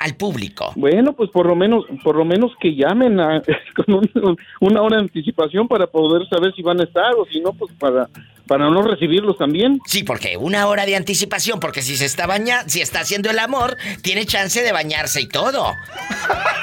al 0.00 0.14
público. 0.14 0.72
Bueno, 0.76 1.12
pues 1.12 1.28
por 1.30 1.44
lo 1.46 1.56
menos, 1.56 1.84
por 2.04 2.14
lo 2.14 2.24
menos 2.24 2.52
que 2.60 2.76
llamen 2.76 3.18
a- 3.18 3.42
con 3.74 3.94
un- 3.96 4.36
una 4.60 4.80
hora 4.82 4.96
de 4.96 5.02
anticipación 5.02 5.66
para 5.66 5.88
poder 5.88 6.28
saber 6.28 6.52
si 6.54 6.62
van 6.62 6.80
a 6.80 6.84
estar 6.84 7.14
o 7.16 7.24
si 7.32 7.40
no, 7.40 7.52
pues 7.52 7.72
para, 7.80 8.08
para 8.46 8.70
no 8.70 8.82
recibirlos 8.82 9.36
también. 9.38 9.80
Sí, 9.86 10.04
porque 10.04 10.36
una 10.36 10.68
hora 10.68 10.86
de 10.86 10.94
anticipación, 10.94 11.58
porque 11.58 11.82
si 11.82 11.96
se 11.96 12.04
está 12.04 12.28
bañando, 12.28 12.68
si 12.70 12.80
está 12.80 13.00
haciendo 13.00 13.28
el 13.30 13.40
amor, 13.40 13.76
tiene 14.02 14.24
chance 14.24 14.62
de 14.62 14.70
bañarse 14.70 15.20
y 15.20 15.28
todo. 15.28 15.74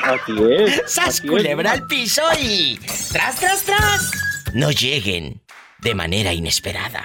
Así 0.04 0.34
es. 0.58 0.84
¡Sas 0.86 1.08
así 1.20 1.28
culebra 1.28 1.74
al 1.74 1.88
piso 1.88 2.22
y 2.42 2.80
tras, 3.12 3.36
tras, 3.38 3.64
tras! 3.64 4.12
No 4.54 4.72
lleguen 4.72 5.42
de 5.82 5.94
manera 5.94 6.32
inesperada. 6.32 7.04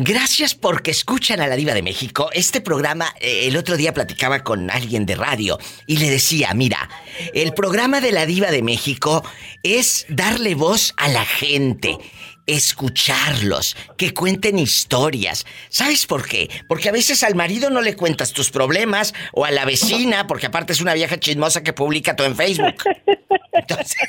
Gracias 0.00 0.54
porque 0.54 0.92
escuchan 0.92 1.40
a 1.40 1.48
la 1.48 1.56
Diva 1.56 1.74
de 1.74 1.82
México. 1.82 2.30
Este 2.32 2.60
programa, 2.60 3.12
eh, 3.18 3.48
el 3.48 3.56
otro 3.56 3.76
día 3.76 3.92
platicaba 3.92 4.44
con 4.44 4.70
alguien 4.70 5.06
de 5.06 5.16
radio 5.16 5.58
y 5.88 5.96
le 5.96 6.08
decía, 6.08 6.54
mira, 6.54 6.88
el 7.34 7.52
programa 7.52 8.00
de 8.00 8.12
la 8.12 8.24
Diva 8.24 8.52
de 8.52 8.62
México 8.62 9.24
es 9.64 10.06
darle 10.08 10.54
voz 10.54 10.94
a 10.98 11.08
la 11.08 11.24
gente, 11.24 11.98
escucharlos, 12.46 13.76
que 13.96 14.14
cuenten 14.14 14.60
historias. 14.60 15.44
¿Sabes 15.68 16.06
por 16.06 16.28
qué? 16.28 16.48
Porque 16.68 16.90
a 16.90 16.92
veces 16.92 17.24
al 17.24 17.34
marido 17.34 17.68
no 17.68 17.80
le 17.80 17.96
cuentas 17.96 18.32
tus 18.32 18.52
problemas 18.52 19.14
o 19.32 19.44
a 19.44 19.50
la 19.50 19.64
vecina, 19.64 20.28
porque 20.28 20.46
aparte 20.46 20.74
es 20.74 20.80
una 20.80 20.94
vieja 20.94 21.18
chismosa 21.18 21.64
que 21.64 21.72
publica 21.72 22.14
todo 22.14 22.28
en 22.28 22.36
Facebook. 22.36 22.84
Entonces, 23.52 24.08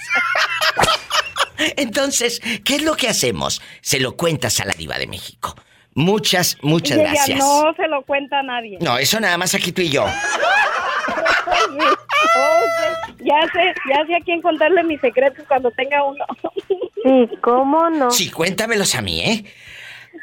entonces, 1.78 2.42
¿qué 2.64 2.76
es 2.76 2.84
lo 2.84 2.96
que 2.96 3.08
hacemos? 3.08 3.60
Se 3.82 4.00
lo 4.00 4.16
cuentas 4.16 4.60
a 4.60 4.66
la 4.66 4.74
Diva 4.74 5.00
de 5.00 5.08
México. 5.08 5.56
Muchas, 5.96 6.58
muchas 6.62 6.98
Y 6.98 7.02
ella 7.02 7.12
gracias. 7.12 7.40
no 7.40 7.74
se 7.76 7.88
lo 7.88 8.04
cuenta 8.04 8.40
a 8.40 8.44
nadie. 8.44 8.78
No, 8.82 8.98
eso 8.98 9.20
nada 9.20 9.38
más 9.38 9.54
aquí 9.56 9.72
tú 9.72 9.82
y 9.82 9.90
yo. 9.90 10.06
Oh. 10.06 10.10
Ya 13.22 13.42
sé, 13.52 13.74
ya 13.90 14.06
sé 14.08 14.16
a 14.16 14.20
quién 14.24 14.42
contarle 14.42 14.82
mis 14.84 15.02
secretos 15.02 15.44
cuando 15.48 15.72
tenga 15.72 16.04
uno. 16.04 16.26
Sí, 17.04 17.30
¿cómo 17.42 17.90
no? 17.90 18.12
Sí, 18.12 18.30
cuéntamelos 18.30 18.94
a 18.94 19.02
mí, 19.02 19.22
¿eh? 19.22 19.46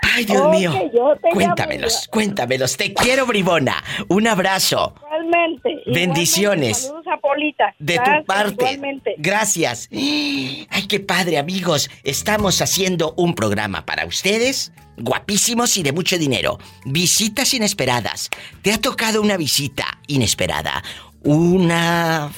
Ay, 0.03 0.27
Dios 0.27 0.51
mío. 0.51 0.73
yo 0.95 1.17
te 1.17 1.31
Cuéntamelos, 1.31 1.93
llamo, 1.95 2.11
cuéntamelos. 2.11 2.77
Te 2.77 2.93
quiero, 2.93 3.25
bribona. 3.25 3.83
Un 4.09 4.27
abrazo. 4.27 4.95
Igualmente. 4.99 5.71
igualmente. 5.71 5.91
Bendiciones. 6.01 6.83
Saludos 6.83 7.07
a 7.11 7.17
Polita. 7.17 7.75
De 7.79 7.95
Gracias, 7.95 8.19
tu 8.19 8.25
parte. 8.27 8.53
Igualmente. 8.53 9.15
Gracias. 9.17 9.89
Ay, 9.93 10.87
qué 10.87 11.01
padre, 11.01 11.39
amigos. 11.39 11.91
Estamos 12.05 12.61
haciendo 12.61 13.15
un 13.17 13.35
programa 13.35 13.87
para 13.87 14.05
ustedes, 14.05 14.71
guapísimos 14.97 15.77
y 15.77 15.83
de 15.83 15.93
mucho 15.93 16.19
dinero. 16.19 16.59
Visitas 16.85 17.55
inesperadas. 17.55 18.31
¿Te 18.63 18.73
ha 18.73 18.81
tocado 18.81 19.23
una 19.23 19.37
visita 19.37 19.99
inesperada? 20.07 20.83
Una 21.23 22.31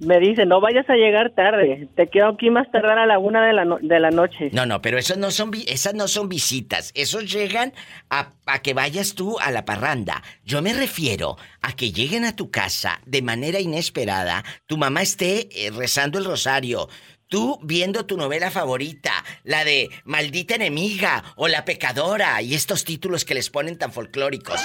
Me 0.04 0.20
dice, 0.20 0.48
no 0.48 0.60
vayas 0.60 0.90
a 0.90 0.96
llegar 0.96 1.32
tarde, 1.36 1.88
te 1.96 2.10
quedo 2.10 2.30
aquí 2.30 2.50
más 2.50 2.70
tardar 2.72 2.98
a 2.98 3.06
la 3.06 3.20
una 3.20 3.46
de 3.46 3.54
la, 3.54 3.66
no- 3.66 3.78
de 3.80 4.00
la 4.00 4.10
noche. 4.10 4.50
No, 4.52 4.66
no, 4.66 4.82
pero 4.82 4.98
esos 4.98 5.18
no 5.18 5.30
son 5.30 5.52
esas 5.68 5.94
no 5.94 6.08
son 6.08 6.28
visitas. 6.28 6.92
Esos 6.96 7.32
llegan 7.32 7.72
a, 8.10 8.32
a 8.48 8.62
que 8.64 8.74
vayas 8.74 9.14
tú 9.14 9.38
a 9.40 9.52
la 9.52 9.64
parranda. 9.64 10.24
Yo 10.44 10.64
me 10.64 10.74
refiero 10.74 11.38
a 11.62 11.74
que 11.74 11.92
lleguen 11.92 12.26
a 12.26 12.36
tu 12.36 12.50
casa 12.50 13.00
de 13.06 13.22
manera 13.22 13.60
inesperada, 13.60 14.44
tu 14.66 14.76
mamá 14.78 15.04
esté 15.04 15.50
eh, 15.68 15.70
rezando 15.70 16.18
el 16.18 16.26
rosario. 16.26 16.90
Tú 17.28 17.60
viendo 17.64 18.06
tu 18.06 18.18
novela 18.18 18.50
favorita, 18.52 19.12
la 19.44 19.64
de 19.64 19.88
Maldita 20.04 20.56
enemiga 20.56 21.24
o 21.38 21.48
La 21.48 21.64
pecadora 21.64 22.42
y 22.42 22.56
estos 22.56 22.84
títulos 22.86 23.24
que 23.24 23.36
les 23.36 23.50
ponen 23.50 23.78
tan 23.78 23.94
folclóricos. 23.94 24.60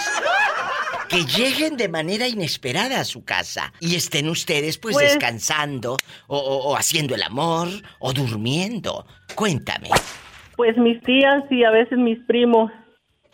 Que 1.08 1.24
lleguen 1.24 1.76
de 1.76 1.88
manera 1.88 2.26
inesperada 2.28 3.00
a 3.00 3.04
su 3.04 3.24
casa 3.24 3.72
y 3.80 3.94
estén 3.96 4.28
ustedes 4.28 4.78
pues, 4.78 4.94
Pues- 4.94 5.10
descansando 5.12 5.96
o, 6.26 6.36
o- 6.38 6.70
o 6.70 6.76
haciendo 6.76 7.14
el 7.14 7.22
amor 7.22 7.68
o 8.00 8.12
durmiendo. 8.12 9.06
Cuéntame. 9.34 9.88
Pues 10.56 10.76
mis 10.78 11.00
tías 11.02 11.44
y 11.50 11.64
a 11.64 11.70
veces 11.70 11.98
mis 11.98 12.18
primos. 12.26 12.70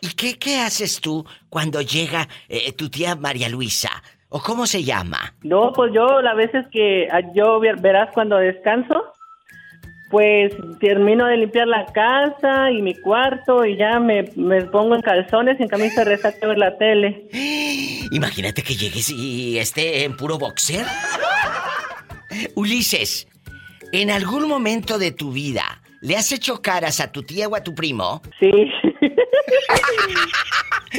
¿Y 0.01 0.09
qué, 0.15 0.39
qué 0.39 0.59
haces 0.59 1.01
tú 1.01 1.25
cuando 1.49 1.81
llega 1.81 2.29
eh, 2.49 2.73
tu 2.73 2.91
tía 2.91 3.15
María 3.15 3.49
Luisa? 3.49 3.91
¿O 4.29 4.41
cómo 4.41 4.67
se 4.67 4.83
llama? 4.83 5.35
No, 5.43 5.73
pues 5.75 5.93
yo 5.95 6.21
las 6.23 6.35
veces 6.37 6.67
que 6.73 7.07
ah, 7.13 7.21
yo 7.35 7.61
ver- 7.61 7.81
verás 7.81 8.09
cuando 8.15 8.37
descanso, 8.39 9.12
pues 10.13 10.53
termino 10.79 11.25
de 11.25 11.39
limpiar 11.39 11.67
la 11.67 11.87
casa 11.87 12.71
y 12.71 12.83
mi 12.83 12.95
cuarto 12.95 13.65
y 13.65 13.79
ya 13.79 13.99
me, 13.99 14.31
me 14.37 14.61
pongo 14.67 14.95
en 14.95 15.01
calzones 15.01 15.59
y 15.59 15.63
en 15.63 15.71
camisa 15.71 16.05
de 16.05 16.11
resaca 16.17 16.37
a 16.43 16.49
ver 16.49 16.59
la 16.59 16.77
tele. 16.77 17.27
Imagínate 18.13 18.63
que 18.63 18.77
llegues 18.77 19.09
y 19.09 19.59
esté 19.59 20.05
en 20.05 20.15
puro 20.15 20.37
boxer. 20.37 20.85
Ulises, 22.57 23.27
¿en 23.91 24.11
algún 24.11 24.47
momento 24.49 24.99
de 24.99 25.13
tu 25.13 25.33
vida 25.33 25.81
le 26.03 26.17
has 26.17 26.31
hecho 26.31 26.61
caras 26.61 27.01
a 27.01 27.11
tu 27.11 27.23
tía 27.23 27.49
o 27.49 27.57
a 27.57 27.63
tu 27.63 27.75
primo? 27.75 28.21
Sí. 28.39 28.51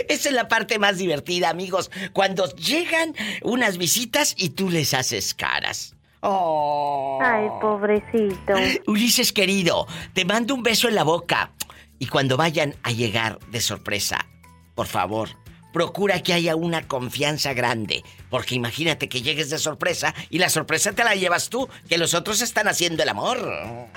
Esa 0.10 0.30
es 0.30 0.34
la 0.34 0.48
parte 0.48 0.80
más 0.80 0.98
divertida, 0.98 1.52
amigos. 1.52 1.92
Cuando 2.14 2.52
llegan 2.56 3.14
unas 3.44 3.78
visitas 3.78 4.34
y 4.36 4.50
tú 4.50 4.72
les 4.72 4.96
haces 4.96 5.36
caras. 5.36 5.96
Oh. 6.26 7.20
Ay, 7.22 7.50
pobrecito. 7.60 8.54
Ulises 8.88 9.34
querido, 9.34 9.86
te 10.14 10.24
mando 10.24 10.56
un 10.56 10.64
beso 10.64 10.88
en 10.88 10.96
la 10.96 11.04
boca. 11.04 11.52
Y 12.00 12.08
cuando 12.08 12.38
vayan 12.38 12.76
a 12.84 12.92
llegar 12.92 13.40
de 13.52 13.60
sorpresa, 13.62 14.26
por 14.74 14.88
favor, 14.88 15.30
procura 15.74 16.24
que 16.24 16.34
haya 16.34 16.56
una 16.56 16.88
confianza 16.88 17.54
grande. 17.54 18.04
Porque 18.30 18.56
imagínate 18.56 19.10
que 19.10 19.22
llegues 19.22 19.50
de 19.50 19.58
sorpresa 19.58 20.14
y 20.30 20.40
la 20.40 20.50
sorpresa 20.50 20.94
te 20.94 21.04
la 21.04 21.16
llevas 21.16 21.50
tú, 21.50 21.68
que 21.90 21.98
los 21.98 22.14
otros 22.14 22.42
están 22.42 22.70
haciendo 22.70 23.04
el 23.04 23.10
amor. 23.10 23.38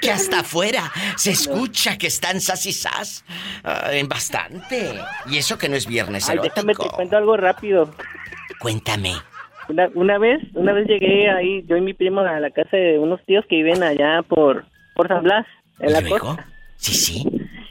Que 0.00 0.10
hasta 0.10 0.40
afuera 0.40 0.90
se 1.16 1.30
escucha 1.32 1.98
que 1.98 2.06
están 2.06 2.40
sas 2.40 2.66
y 2.66 2.72
sas. 2.72 3.24
Ah, 3.64 3.90
en 3.92 4.08
bastante. 4.08 4.94
Y 5.30 5.38
eso 5.38 5.58
que 5.58 5.68
no 5.68 5.76
es 5.76 5.86
viernes 5.86 6.28
Ay, 6.28 6.38
déjame 6.42 6.74
te 6.74 6.88
cuento 6.88 7.16
algo 7.16 7.36
rápido. 7.36 7.90
Cuéntame. 8.58 9.12
Una, 9.68 9.88
una 9.94 10.18
vez, 10.18 10.40
una 10.54 10.72
vez 10.72 10.86
llegué 10.88 11.30
ahí, 11.30 11.64
yo 11.66 11.76
y 11.76 11.80
mi 11.80 11.92
primo 11.92 12.20
a 12.20 12.40
la 12.40 12.50
casa 12.50 12.76
de 12.76 12.98
unos 12.98 13.22
tíos 13.26 13.44
que 13.48 13.56
viven 13.56 13.82
allá 13.82 14.22
por, 14.22 14.64
por 14.94 15.08
San 15.08 15.22
Blas, 15.22 15.46
en 15.80 15.92
la 15.92 16.02
costa. 16.02 16.46
Sí, 16.76 16.94
sí. 16.94 17.24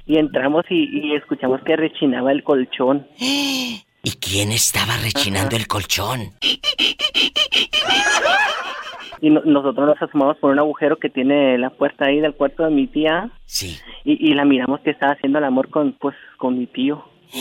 Y 0.05 0.17
entramos 0.17 0.65
y, 0.69 0.89
y 0.93 1.15
escuchamos 1.15 1.61
que 1.63 1.75
rechinaba 1.75 2.31
el 2.31 2.43
colchón. 2.43 3.07
¿Y 4.07 4.11
quién 4.21 4.51
estaba 4.51 4.95
rechinando 4.97 5.57
el 5.57 5.67
colchón? 5.67 6.33
Y 9.21 9.29
no- 9.29 9.41
nosotros 9.45 9.87
nos 9.87 10.01
asomamos 10.01 10.37
por 10.37 10.51
un 10.51 10.59
agujero 10.59 10.97
que 10.97 11.09
tiene 11.09 11.57
la 11.57 11.69
puerta 11.69 12.05
ahí 12.05 12.19
del 12.19 12.33
cuarto 12.35 12.63
de 12.63 12.71
mi 12.71 12.87
tía. 12.87 13.29
Sí. 13.45 13.77
Y, 14.03 14.29
y 14.31 14.33
la 14.33 14.45
miramos 14.45 14.79
que 14.81 14.91
estaba 14.91 15.13
haciendo 15.13 15.39
el 15.39 15.45
amor 15.45 15.69
con, 15.69 15.93
pues, 15.93 16.15
con 16.37 16.57
mi 16.57 16.67
tío. 16.67 17.03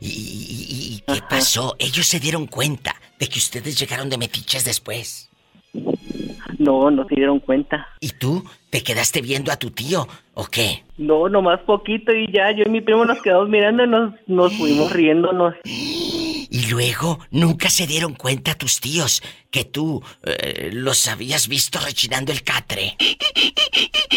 ¿Y 0.00 1.02
qué 1.06 1.20
pasó? 1.28 1.74
Ellos 1.78 2.06
se 2.06 2.20
dieron 2.20 2.46
cuenta 2.46 2.94
de 3.18 3.28
que 3.28 3.38
ustedes 3.38 3.78
llegaron 3.78 4.08
de 4.10 4.18
metiches 4.18 4.64
después. 4.64 5.30
No, 6.58 6.90
no 6.90 7.06
se 7.08 7.14
dieron 7.14 7.40
cuenta. 7.40 7.86
¿Y 8.00 8.10
tú 8.10 8.44
te 8.72 8.82
quedaste 8.82 9.20
viendo 9.20 9.52
a 9.52 9.58
tu 9.58 9.70
tío 9.70 10.08
o 10.32 10.46
qué? 10.46 10.82
No, 10.96 11.28
nomás 11.28 11.60
poquito 11.60 12.10
y 12.10 12.32
ya, 12.32 12.52
yo 12.52 12.64
y 12.64 12.70
mi 12.70 12.80
primo 12.80 13.04
nos 13.04 13.20
quedamos 13.20 13.50
mirando 13.50 13.84
y 13.84 13.86
nos, 13.86 14.14
nos 14.26 14.56
fuimos 14.56 14.90
riéndonos. 14.90 15.54
Y 16.54 16.66
luego 16.70 17.18
nunca 17.30 17.70
se 17.70 17.86
dieron 17.86 18.12
cuenta 18.12 18.54
tus 18.54 18.78
tíos 18.78 19.22
que 19.50 19.64
tú 19.64 20.02
eh, 20.22 20.68
los 20.70 21.08
habías 21.08 21.48
visto 21.48 21.78
rechinando 21.80 22.30
el 22.30 22.42
catre. 22.42 22.94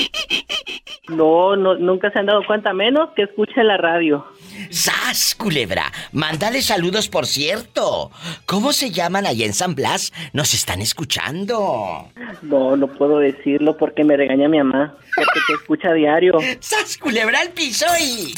No, 1.07 1.55
no, 1.55 1.75
nunca 1.75 2.09
se 2.11 2.17
han 2.17 2.25
dado 2.25 2.43
cuenta, 2.47 2.73
menos 2.73 3.09
que 3.15 3.23
escuchen 3.23 3.67
la 3.67 3.77
radio. 3.77 4.25
¡Sas, 4.71 5.35
culebra! 5.35 5.91
Mándale 6.11 6.63
saludos, 6.63 7.09
por 7.09 7.27
cierto. 7.27 8.09
¿Cómo 8.47 8.73
se 8.73 8.89
llaman 8.89 9.27
allá 9.27 9.45
en 9.45 9.53
San 9.53 9.75
Blas? 9.75 10.11
Nos 10.33 10.55
están 10.55 10.81
escuchando. 10.81 12.09
No, 12.41 12.75
no 12.75 12.87
puedo 12.87 13.19
decirlo 13.19 13.77
porque 13.77 14.03
me 14.03 14.17
regaña 14.45 14.49
mi 14.49 14.57
mamá, 14.57 14.97
porque 15.15 15.39
te 15.47 15.53
escucha 15.53 15.89
a 15.89 15.93
diario. 15.93 16.33
¡Sas, 16.59 16.97
culebra 16.97 17.39
al 17.39 17.51
piso 17.51 17.85
y... 17.99 18.33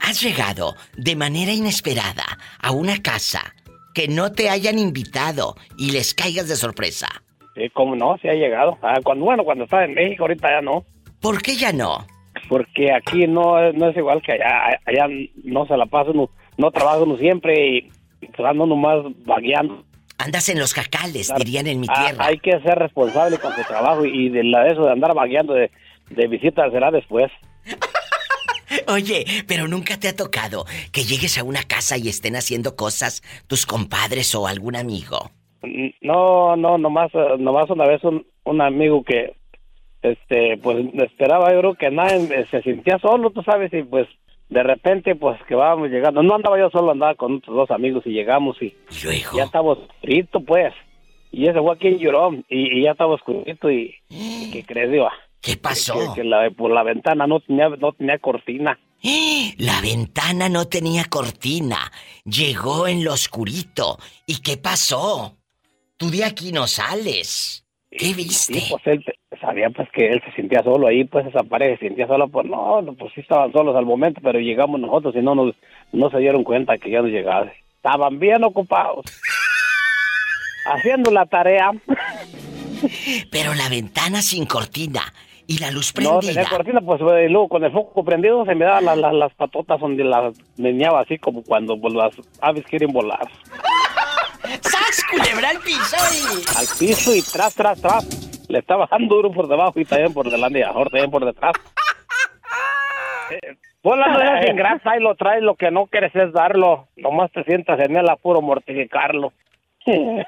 has 0.00 0.20
llegado 0.22 0.74
de 0.96 1.16
manera 1.16 1.52
inesperada 1.52 2.24
a 2.60 2.72
una 2.72 3.00
casa 3.00 3.54
que 3.94 4.08
no 4.08 4.32
te 4.32 4.50
hayan 4.50 4.78
invitado 4.78 5.56
y 5.76 5.92
les 5.92 6.14
caigas 6.14 6.48
de 6.48 6.56
sorpresa. 6.56 7.08
Sí, 7.54 7.68
cómo 7.74 7.94
no, 7.94 8.16
si 8.20 8.28
ha 8.28 8.32
llegado. 8.34 8.78
Ah, 8.82 8.98
cuando, 9.04 9.26
bueno, 9.26 9.44
cuando 9.44 9.64
estaba 9.64 9.84
en 9.84 9.94
México, 9.94 10.24
ahorita 10.24 10.50
ya 10.50 10.60
no. 10.62 10.84
¿Por 11.20 11.40
qué 11.42 11.56
ya 11.56 11.72
no? 11.72 12.06
Porque 12.48 12.92
aquí 12.92 13.26
no, 13.26 13.72
no 13.72 13.88
es 13.90 13.96
igual 13.96 14.22
que 14.22 14.32
allá. 14.32 14.80
Allá 14.86 15.06
no 15.44 15.66
se 15.66 15.76
la 15.76 15.86
pasa 15.86 16.10
uno, 16.10 16.30
no 16.56 16.70
trabaja 16.70 16.98
uno 17.02 17.16
siempre 17.16 17.76
y 17.78 17.90
pues 18.34 18.48
anda 18.48 18.64
uno 18.64 18.76
más 18.76 18.98
vagueando. 19.24 19.84
Andas 20.18 20.48
en 20.48 20.58
los 20.58 20.72
jacales, 20.74 21.32
dirían 21.36 21.66
en 21.66 21.80
mi 21.80 21.86
Ah, 21.90 22.04
tierra. 22.06 22.26
hay 22.26 22.38
que 22.38 22.52
ser 22.60 22.78
responsable 22.78 23.38
con 23.38 23.52
su 23.54 23.62
trabajo 23.64 24.04
y 24.04 24.28
de 24.28 24.44
la, 24.44 24.68
eso 24.68 24.84
de 24.84 24.92
andar 24.92 25.14
vagueando 25.14 25.54
de, 25.54 25.70
de 26.10 26.26
visita 26.28 26.70
será 26.70 26.90
después. 26.90 27.30
Oye, 28.88 29.24
pero 29.46 29.68
nunca 29.68 29.98
te 29.98 30.08
ha 30.08 30.16
tocado 30.16 30.64
que 30.92 31.02
llegues 31.04 31.36
a 31.38 31.44
una 31.44 31.62
casa 31.64 31.98
y 31.98 32.08
estén 32.08 32.36
haciendo 32.36 32.74
cosas 32.74 33.22
tus 33.46 33.66
compadres 33.66 34.34
o 34.34 34.46
algún 34.46 34.76
amigo. 34.76 35.30
No, 36.00 36.56
no, 36.56 36.78
nomás, 36.78 37.10
eh, 37.14 37.36
nomás 37.38 37.68
una 37.70 37.86
vez 37.86 38.02
un, 38.04 38.26
un 38.44 38.60
amigo 38.62 39.04
que, 39.04 39.34
este, 40.02 40.56
pues 40.62 40.78
esperaba, 41.02 41.52
yo 41.52 41.60
creo 41.60 41.74
que 41.74 41.90
nadie 41.90 42.16
eh, 42.34 42.46
se 42.50 42.62
sentía 42.62 42.98
solo, 42.98 43.30
tú 43.30 43.42
sabes, 43.42 43.72
y 43.72 43.82
pues 43.82 44.08
de 44.52 44.62
repente, 44.62 45.16
pues 45.16 45.40
que 45.48 45.54
vábamos 45.54 45.88
llegando. 45.88 46.22
No 46.22 46.34
andaba 46.34 46.58
yo 46.58 46.68
solo, 46.70 46.92
andaba 46.92 47.14
con 47.14 47.36
otros 47.36 47.56
dos 47.56 47.70
amigos 47.70 48.02
y 48.06 48.10
llegamos 48.10 48.60
y, 48.60 48.74
ya 49.34 49.44
estaba 49.44 49.72
oscurito, 49.72 50.40
pues. 50.40 50.74
Y 51.30 51.46
ese 51.48 51.58
fue 51.60 51.78
quien 51.78 51.98
lloró 51.98 52.34
y, 52.48 52.78
y 52.78 52.82
ya 52.82 52.90
estaba 52.90 53.14
oscurito 53.14 53.70
y, 53.70 53.94
y 54.10 54.50
¿qué 54.52 54.64
crees, 54.64 54.90
Diva? 54.90 55.12
¿Qué 55.40 55.56
pasó? 55.56 55.94
Que, 56.14 56.20
que 56.20 56.24
la, 56.24 56.50
por 56.50 56.70
la 56.70 56.82
ventana 56.82 57.26
no 57.26 57.40
tenía, 57.40 57.70
no 57.70 57.92
tenía 57.92 58.18
cortina. 58.18 58.78
La 59.56 59.80
ventana 59.80 60.48
no 60.48 60.68
tenía 60.68 61.04
cortina. 61.06 61.90
Llegó 62.24 62.86
en 62.86 63.02
lo 63.04 63.14
oscurito. 63.14 63.98
¿Y 64.26 64.40
qué 64.42 64.58
pasó? 64.58 65.38
Tú 65.96 66.10
de 66.10 66.24
aquí 66.24 66.52
no 66.52 66.66
sales. 66.66 67.66
¿Qué 67.90 68.14
viste? 68.14 68.60
Sí, 68.60 68.66
pues 68.70 68.86
él 68.86 69.04
sabía 69.40 69.70
pues 69.70 69.88
que 69.92 70.08
él 70.08 70.22
se 70.24 70.32
sentía 70.32 70.62
solo 70.62 70.86
ahí, 70.86 71.04
pues 71.04 71.26
esa 71.26 71.42
pareja 71.42 71.76
se 71.78 71.86
sentía 71.86 72.06
sola, 72.06 72.26
pues 72.26 72.46
no, 72.46 72.82
no, 72.82 72.92
pues 72.94 73.12
sí 73.14 73.20
estaban 73.20 73.52
solos 73.52 73.74
al 73.76 73.86
momento, 73.86 74.20
pero 74.22 74.38
llegamos 74.38 74.78
nosotros 74.80 75.14
y 75.16 75.20
no 75.20 75.34
nos, 75.34 75.54
no 75.92 76.10
se 76.10 76.18
dieron 76.18 76.44
cuenta 76.44 76.78
que 76.78 76.90
ya 76.90 77.02
nos 77.02 77.10
llegaba. 77.10 77.50
Estaban 77.76 78.18
bien 78.18 78.44
ocupados. 78.44 79.04
Haciendo 80.66 81.10
la 81.10 81.26
tarea. 81.26 81.72
Pero 83.30 83.54
la 83.54 83.68
ventana 83.68 84.22
sin 84.22 84.46
cortina 84.46 85.02
y 85.46 85.58
la 85.58 85.70
luz 85.70 85.92
No 85.96 86.18
prendida. 86.20 86.32
tenía 86.42 86.48
cortina, 86.48 86.80
pues 86.80 87.00
eh, 87.00 87.28
luego 87.28 87.48
con 87.48 87.64
el 87.64 87.72
foco 87.72 88.04
prendido 88.04 88.44
se 88.44 88.54
me 88.54 88.64
daban 88.64 88.84
las, 88.84 88.98
las, 88.98 89.12
las 89.14 89.34
patotas 89.34 89.80
donde 89.80 90.04
las 90.04 90.34
meneaba 90.56 91.00
así 91.00 91.18
como 91.18 91.42
cuando 91.42 91.80
pues, 91.80 91.94
las 91.94 92.12
aves 92.40 92.64
quieren 92.66 92.92
volar. 92.92 93.26
¡Sas, 94.62 95.02
culebra 95.10 95.50
al 95.50 95.58
piso! 95.60 95.96
y- 96.12 96.58
Al 96.58 96.66
piso 96.78 97.14
y 97.14 97.22
tras, 97.22 97.54
tras, 97.54 97.80
tras. 97.80 98.31
Le 98.48 98.58
estaba 98.58 98.88
dando 98.90 99.16
duro 99.16 99.32
por 99.32 99.48
debajo 99.48 99.78
y 99.78 99.84
también 99.84 100.12
por 100.12 100.30
delante 100.30 100.60
y 100.60 100.62
mejor 100.62 100.90
también 100.90 101.10
por 101.10 101.24
detrás. 101.24 101.52
No 103.84 103.94
es 103.94 104.46
sin 104.46 104.56
grasa 104.56 104.96
y 104.96 105.00
lo 105.00 105.14
traes, 105.16 105.42
lo 105.42 105.56
que 105.56 105.70
no 105.70 105.86
quieres 105.86 106.14
es 106.14 106.32
darlo. 106.32 106.86
Nomás 106.96 107.32
te 107.32 107.42
sientas 107.44 107.80
en 107.80 107.96
el 107.96 108.08
apuro 108.08 108.40
mortificarlo. 108.40 109.32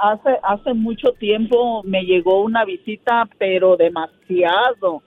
Hace, 0.00 0.30
hace 0.44 0.74
mucho 0.74 1.08
tiempo 1.14 1.82
me 1.82 2.02
llegó 2.02 2.42
una 2.42 2.64
visita, 2.64 3.28
pero 3.36 3.76
demasiado, 3.76 5.02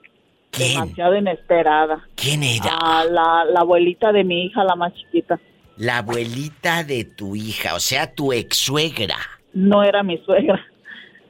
demasiado 0.56 1.16
inesperada. 1.16 2.06
¿Quién 2.14 2.42
era? 2.42 2.76
A 2.78 3.04
la, 3.04 3.46
la 3.46 3.60
abuelita 3.60 4.12
de 4.12 4.22
mi 4.22 4.44
hija, 4.44 4.62
la 4.64 4.76
más 4.76 4.92
chiquita. 4.92 5.40
La 5.76 5.98
abuelita 5.98 6.84
de 6.84 7.04
tu 7.04 7.34
hija, 7.34 7.74
o 7.74 7.80
sea, 7.80 8.12
tu 8.14 8.32
ex 8.32 8.56
suegra. 8.56 9.16
No 9.54 9.82
era 9.82 10.02
mi 10.02 10.18
suegra. 10.18 10.60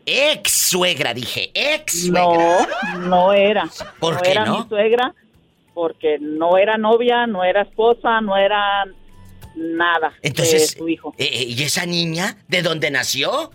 Ex 0.04 0.50
suegra, 0.70 1.14
dije, 1.14 1.50
ex 1.54 2.06
suegra. 2.06 2.66
No, 2.94 2.98
no 3.08 3.32
era. 3.32 3.68
¿Por 4.00 4.14
no 4.14 4.20
qué 4.22 4.30
era 4.32 4.44
no? 4.44 4.62
mi 4.64 4.68
suegra, 4.68 5.14
porque 5.74 6.18
no 6.20 6.58
era 6.58 6.76
novia, 6.76 7.26
no 7.26 7.44
era 7.44 7.62
esposa, 7.62 8.20
no 8.20 8.36
era 8.36 8.84
nada 9.54 10.12
Entonces, 10.22 10.72
de 10.72 10.78
su 10.78 10.88
hijo. 10.88 11.14
eh, 11.18 11.28
eh, 11.32 11.44
¿y 11.48 11.62
esa 11.62 11.86
niña 11.86 12.36
de 12.48 12.62
dónde 12.62 12.90
nació? 12.90 13.52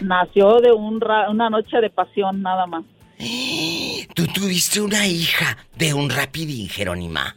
Nació 0.00 0.60
de 0.60 0.72
un 0.72 1.00
ra- 1.00 1.28
una 1.30 1.50
noche 1.50 1.80
de 1.80 1.90
pasión, 1.90 2.40
nada 2.42 2.66
más. 2.66 2.84
Tú 4.14 4.26
tuviste 4.28 4.80
una 4.80 5.06
hija 5.06 5.56
de 5.76 5.92
un 5.94 6.08
rapidín, 6.10 6.68
Jerónima. 6.68 7.36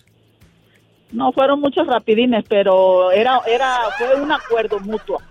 No 1.15 1.31
fueron 1.31 1.61
muchos 1.61 1.87
rapidines, 1.87 2.43
pero 2.49 3.09
era, 3.11 3.39
era, 3.47 3.77
fue 3.97 4.21
un 4.21 4.31
acuerdo 4.31 4.79
mutuo. 4.81 5.21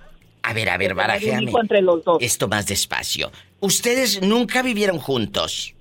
A 0.43 0.55
ver, 0.55 0.70
a 0.70 0.78
ver, 0.78 0.95
barajéame. 0.95 1.53
entre 1.61 1.82
los 1.82 2.03
dos. 2.03 2.18
Esto 2.22 2.49
más 2.49 2.66
despacio. 2.66 3.30
Ustedes 3.61 4.22
nunca 4.22 4.62
vivieron 4.62 4.99
juntos. 4.99 5.74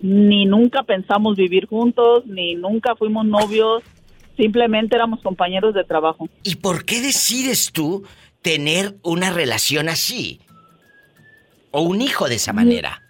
Ni 0.00 0.46
nunca 0.46 0.82
pensamos 0.82 1.36
vivir 1.36 1.66
juntos, 1.66 2.24
ni 2.26 2.54
nunca 2.54 2.96
fuimos 2.96 3.26
novios, 3.26 3.82
simplemente 4.38 4.96
éramos 4.96 5.20
compañeros 5.20 5.74
de 5.74 5.84
trabajo. 5.84 6.26
¿Y 6.42 6.56
por 6.56 6.86
qué 6.86 7.02
decides 7.02 7.70
tú 7.70 8.04
tener 8.40 8.94
una 9.02 9.30
relación 9.30 9.90
así? 9.90 10.40
O 11.70 11.82
un 11.82 12.00
hijo 12.00 12.28
de 12.28 12.36
esa 12.36 12.54
manera. 12.54 13.02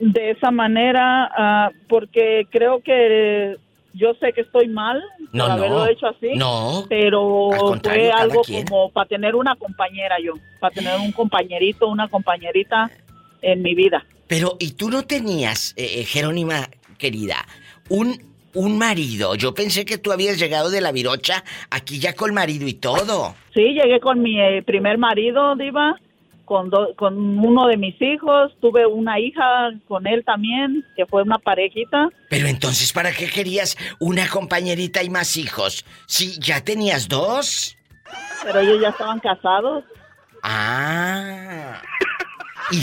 de 0.00 0.30
esa 0.30 0.50
manera 0.50 1.30
ah, 1.36 1.70
porque 1.88 2.46
creo 2.50 2.80
que 2.82 3.58
yo 3.94 4.12
sé 4.20 4.32
que 4.32 4.42
estoy 4.42 4.68
mal 4.68 5.00
No, 5.32 5.44
por 5.46 5.48
no. 5.48 5.52
haberlo 5.54 5.86
hecho 5.88 6.06
así. 6.08 6.34
No. 6.36 6.84
Pero 6.88 7.50
fue 7.82 8.10
algo 8.10 8.42
como 8.68 8.90
para 8.90 9.08
tener 9.08 9.34
una 9.34 9.56
compañera 9.56 10.16
yo, 10.22 10.32
para 10.60 10.74
tener 10.74 10.98
un 10.98 11.12
compañerito, 11.12 11.88
una 11.88 12.08
compañerita 12.08 12.90
en 13.42 13.62
mi 13.62 13.74
vida. 13.74 14.04
Pero, 14.26 14.56
¿y 14.58 14.72
tú 14.72 14.90
no 14.90 15.02
tenías, 15.04 15.74
eh, 15.76 16.00
eh, 16.00 16.04
Jerónima 16.04 16.68
querida, 16.98 17.46
un, 17.88 18.18
un 18.54 18.78
marido? 18.78 19.34
Yo 19.34 19.54
pensé 19.54 19.84
que 19.84 19.98
tú 19.98 20.12
habías 20.12 20.38
llegado 20.38 20.70
de 20.70 20.80
la 20.80 20.92
virocha 20.92 21.44
aquí 21.70 21.98
ya 21.98 22.14
con 22.14 22.34
marido 22.34 22.66
y 22.66 22.74
todo. 22.74 23.34
Sí, 23.52 23.60
llegué 23.74 24.00
con 24.00 24.22
mi 24.22 24.40
eh, 24.40 24.62
primer 24.62 24.98
marido, 24.98 25.54
Diva, 25.56 25.94
con, 26.44 26.70
do- 26.70 26.94
con 26.96 27.16
uno 27.38 27.66
de 27.66 27.76
mis 27.76 28.00
hijos, 28.00 28.52
tuve 28.60 28.86
una 28.86 29.18
hija 29.18 29.70
con 29.88 30.06
él 30.06 30.22
también, 30.24 30.84
que 30.96 31.06
fue 31.06 31.22
una 31.22 31.38
parejita. 31.38 32.08
Pero 32.30 32.46
entonces, 32.48 32.92
¿para 32.92 33.12
qué 33.12 33.28
querías 33.28 33.76
una 34.00 34.28
compañerita 34.28 35.02
y 35.02 35.10
más 35.10 35.36
hijos? 35.36 35.84
Si 36.06 36.38
ya 36.40 36.62
tenías 36.62 37.08
dos. 37.08 37.76
Pero 38.42 38.60
ellos 38.60 38.80
ya 38.82 38.88
estaban 38.90 39.20
casados. 39.20 39.84
Ah. 40.42 41.80
Y, 42.70 42.78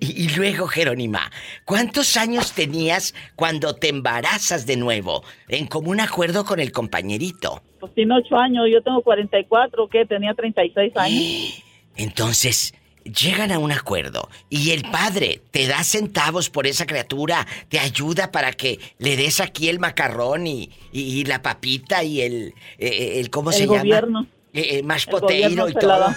y- 0.00 0.24
y 0.24 0.28
luego, 0.36 0.66
Jerónima, 0.66 1.30
¿cuántos 1.64 2.16
años 2.16 2.52
tenías 2.52 3.14
cuando 3.36 3.74
te 3.74 3.88
embarazas 3.88 4.66
de 4.66 4.76
nuevo? 4.76 5.24
En 5.48 5.66
común 5.66 6.00
acuerdo 6.00 6.44
con 6.44 6.60
el 6.60 6.70
compañerito. 6.72 7.62
Pues 7.80 7.92
tiene 7.94 8.14
ocho 8.16 8.36
años, 8.36 8.66
yo 8.72 8.80
tengo 8.82 9.02
44, 9.02 9.88
que 9.88 10.06
tenía 10.06 10.34
36 10.34 10.92
años. 10.96 11.62
Entonces, 11.96 12.74
llegan 13.04 13.50
a 13.52 13.58
un 13.58 13.72
acuerdo 13.72 14.28
y 14.48 14.70
el 14.70 14.82
padre 14.90 15.40
te 15.50 15.66
da 15.66 15.82
centavos 15.84 16.50
por 16.50 16.66
esa 16.66 16.86
criatura, 16.86 17.46
te 17.68 17.78
ayuda 17.80 18.30
para 18.30 18.52
que 18.52 18.78
le 18.98 19.16
des 19.16 19.40
aquí 19.40 19.68
el 19.68 19.78
macarrón 19.78 20.46
y, 20.46 20.70
y- 20.92 21.20
y 21.20 21.24
la 21.24 21.42
papita 21.42 22.04
y 22.04 22.20
el, 22.20 22.54
eh, 22.78 23.14
el 23.20 23.28
¿cómo 23.30 23.50
El 23.50 23.56
se 23.56 23.66
gobierno. 23.66 24.20
llama? 24.22 24.28
Eh, 24.54 24.78
eh, 24.78 24.82
mashed 24.82 25.12
El 25.14 25.20
gobierno 25.20 25.68
y 25.68 25.74
todo. 25.74 26.14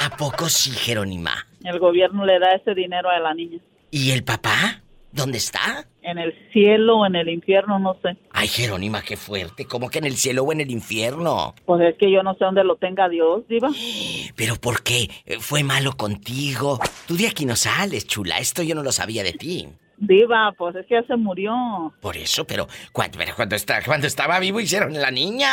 ¿A 0.00 0.16
poco 0.16 0.48
sí, 0.48 0.70
Jerónima? 0.70 1.46
El 1.64 1.78
gobierno 1.80 2.24
le 2.24 2.38
da 2.38 2.52
ese 2.54 2.74
dinero 2.74 3.10
a 3.10 3.18
la 3.18 3.34
niña. 3.34 3.58
¿Y 3.90 4.12
el 4.12 4.22
papá? 4.22 4.82
¿Dónde 5.12 5.38
está? 5.38 5.86
En 6.02 6.18
el 6.18 6.34
cielo, 6.52 7.04
en 7.06 7.16
el 7.16 7.28
infierno, 7.28 7.78
no 7.78 7.96
sé. 8.02 8.16
Ay, 8.30 8.46
Jerónima, 8.48 9.02
qué 9.02 9.16
fuerte. 9.16 9.64
¿Cómo 9.66 9.88
que 9.90 9.98
en 9.98 10.04
el 10.04 10.16
cielo 10.16 10.42
o 10.44 10.52
en 10.52 10.60
el 10.60 10.70
infierno? 10.70 11.54
Pues 11.66 11.80
es 11.82 11.96
que 11.98 12.10
yo 12.10 12.22
no 12.22 12.34
sé 12.34 12.44
dónde 12.44 12.62
lo 12.64 12.76
tenga 12.76 13.08
Dios, 13.08 13.46
Diva. 13.48 13.70
¿Pero 14.36 14.56
por 14.56 14.82
qué? 14.82 15.08
¿Fue 15.40 15.62
malo 15.64 15.92
contigo? 15.96 16.78
Tú 17.06 17.16
de 17.16 17.26
aquí 17.28 17.46
no 17.46 17.56
sales, 17.56 18.06
chula. 18.06 18.38
Esto 18.38 18.62
yo 18.62 18.74
no 18.74 18.82
lo 18.82 18.92
sabía 18.92 19.22
de 19.22 19.32
ti. 19.32 19.68
Diva, 19.96 20.52
pues 20.56 20.76
es 20.76 20.86
que 20.86 20.94
ya 20.94 21.02
se 21.06 21.16
murió. 21.16 21.52
Por 22.00 22.16
eso, 22.16 22.46
pero 22.46 22.68
cuando, 22.92 23.18
pero 23.18 23.34
cuando, 23.34 23.56
está- 23.56 23.82
cuando 23.84 24.06
estaba 24.06 24.38
vivo 24.38 24.60
hicieron 24.60 24.92
la 24.94 25.10
niña. 25.10 25.50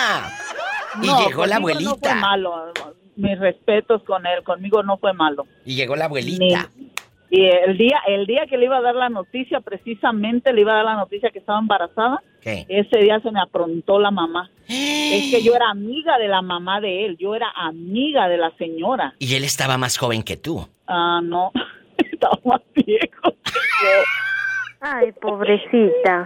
Y 1.02 1.08
No, 1.08 1.28
llegó 1.28 1.46
la 1.46 1.60
conmigo 1.60 1.80
No 1.92 1.98
fue 1.98 2.10
abuelita. 2.10 2.16
malo. 2.16 2.74
Mis 3.16 3.40
respetos 3.40 4.04
con 4.04 4.26
él. 4.28 4.44
Conmigo 4.44 4.84
no 4.84 4.98
fue 4.98 5.14
malo. 5.14 5.46
Y 5.66 5.76
llegó 5.76 5.96
la 5.96 6.06
abuelita. 6.06 6.70
Y 7.30 7.46
el 7.46 7.78
día, 7.78 8.00
el 8.08 8.26
día 8.28 8.46
que 8.48 8.58
le 8.58 8.66
iba 8.66 8.78
a 8.78 8.82
dar 8.82 8.96
la 8.96 9.10
noticia, 9.10 9.60
precisamente 9.60 10.54
le 10.54 10.62
iba 10.62 10.74
a 10.74 10.76
dar 10.78 10.86
la 10.86 10.96
noticia 10.96 11.32
que 11.32 11.40
estaba 11.40 11.60
embarazada, 11.60 12.22
¿Qué? 12.42 12.66
ese 12.70 13.00
día 13.00 13.20
se 13.22 13.32
me 13.32 13.42
aprontó 13.42 14.00
la 14.00 14.12
mamá. 14.12 14.50
es 14.68 15.32
que 15.32 15.42
yo 15.44 15.56
era 15.56 15.70
amiga 15.72 16.18
de 16.20 16.28
la 16.28 16.42
mamá 16.42 16.80
de 16.82 17.06
él, 17.06 17.18
yo 17.18 17.34
era 17.36 17.50
amiga 17.56 18.28
de 18.28 18.38
la 18.38 18.52
señora. 18.58 19.16
Y 19.20 19.34
él 19.36 19.44
estaba 19.44 19.78
más 19.78 19.98
joven 19.98 20.22
que 20.24 20.38
tú. 20.38 20.68
Ah, 20.88 21.20
no, 21.24 21.52
estaba 21.98 22.40
más 22.46 22.62
viejo. 22.76 23.32
que 23.44 23.52
yo. 23.52 24.04
Ay, 24.82 25.12
pobrecita. 25.14 26.26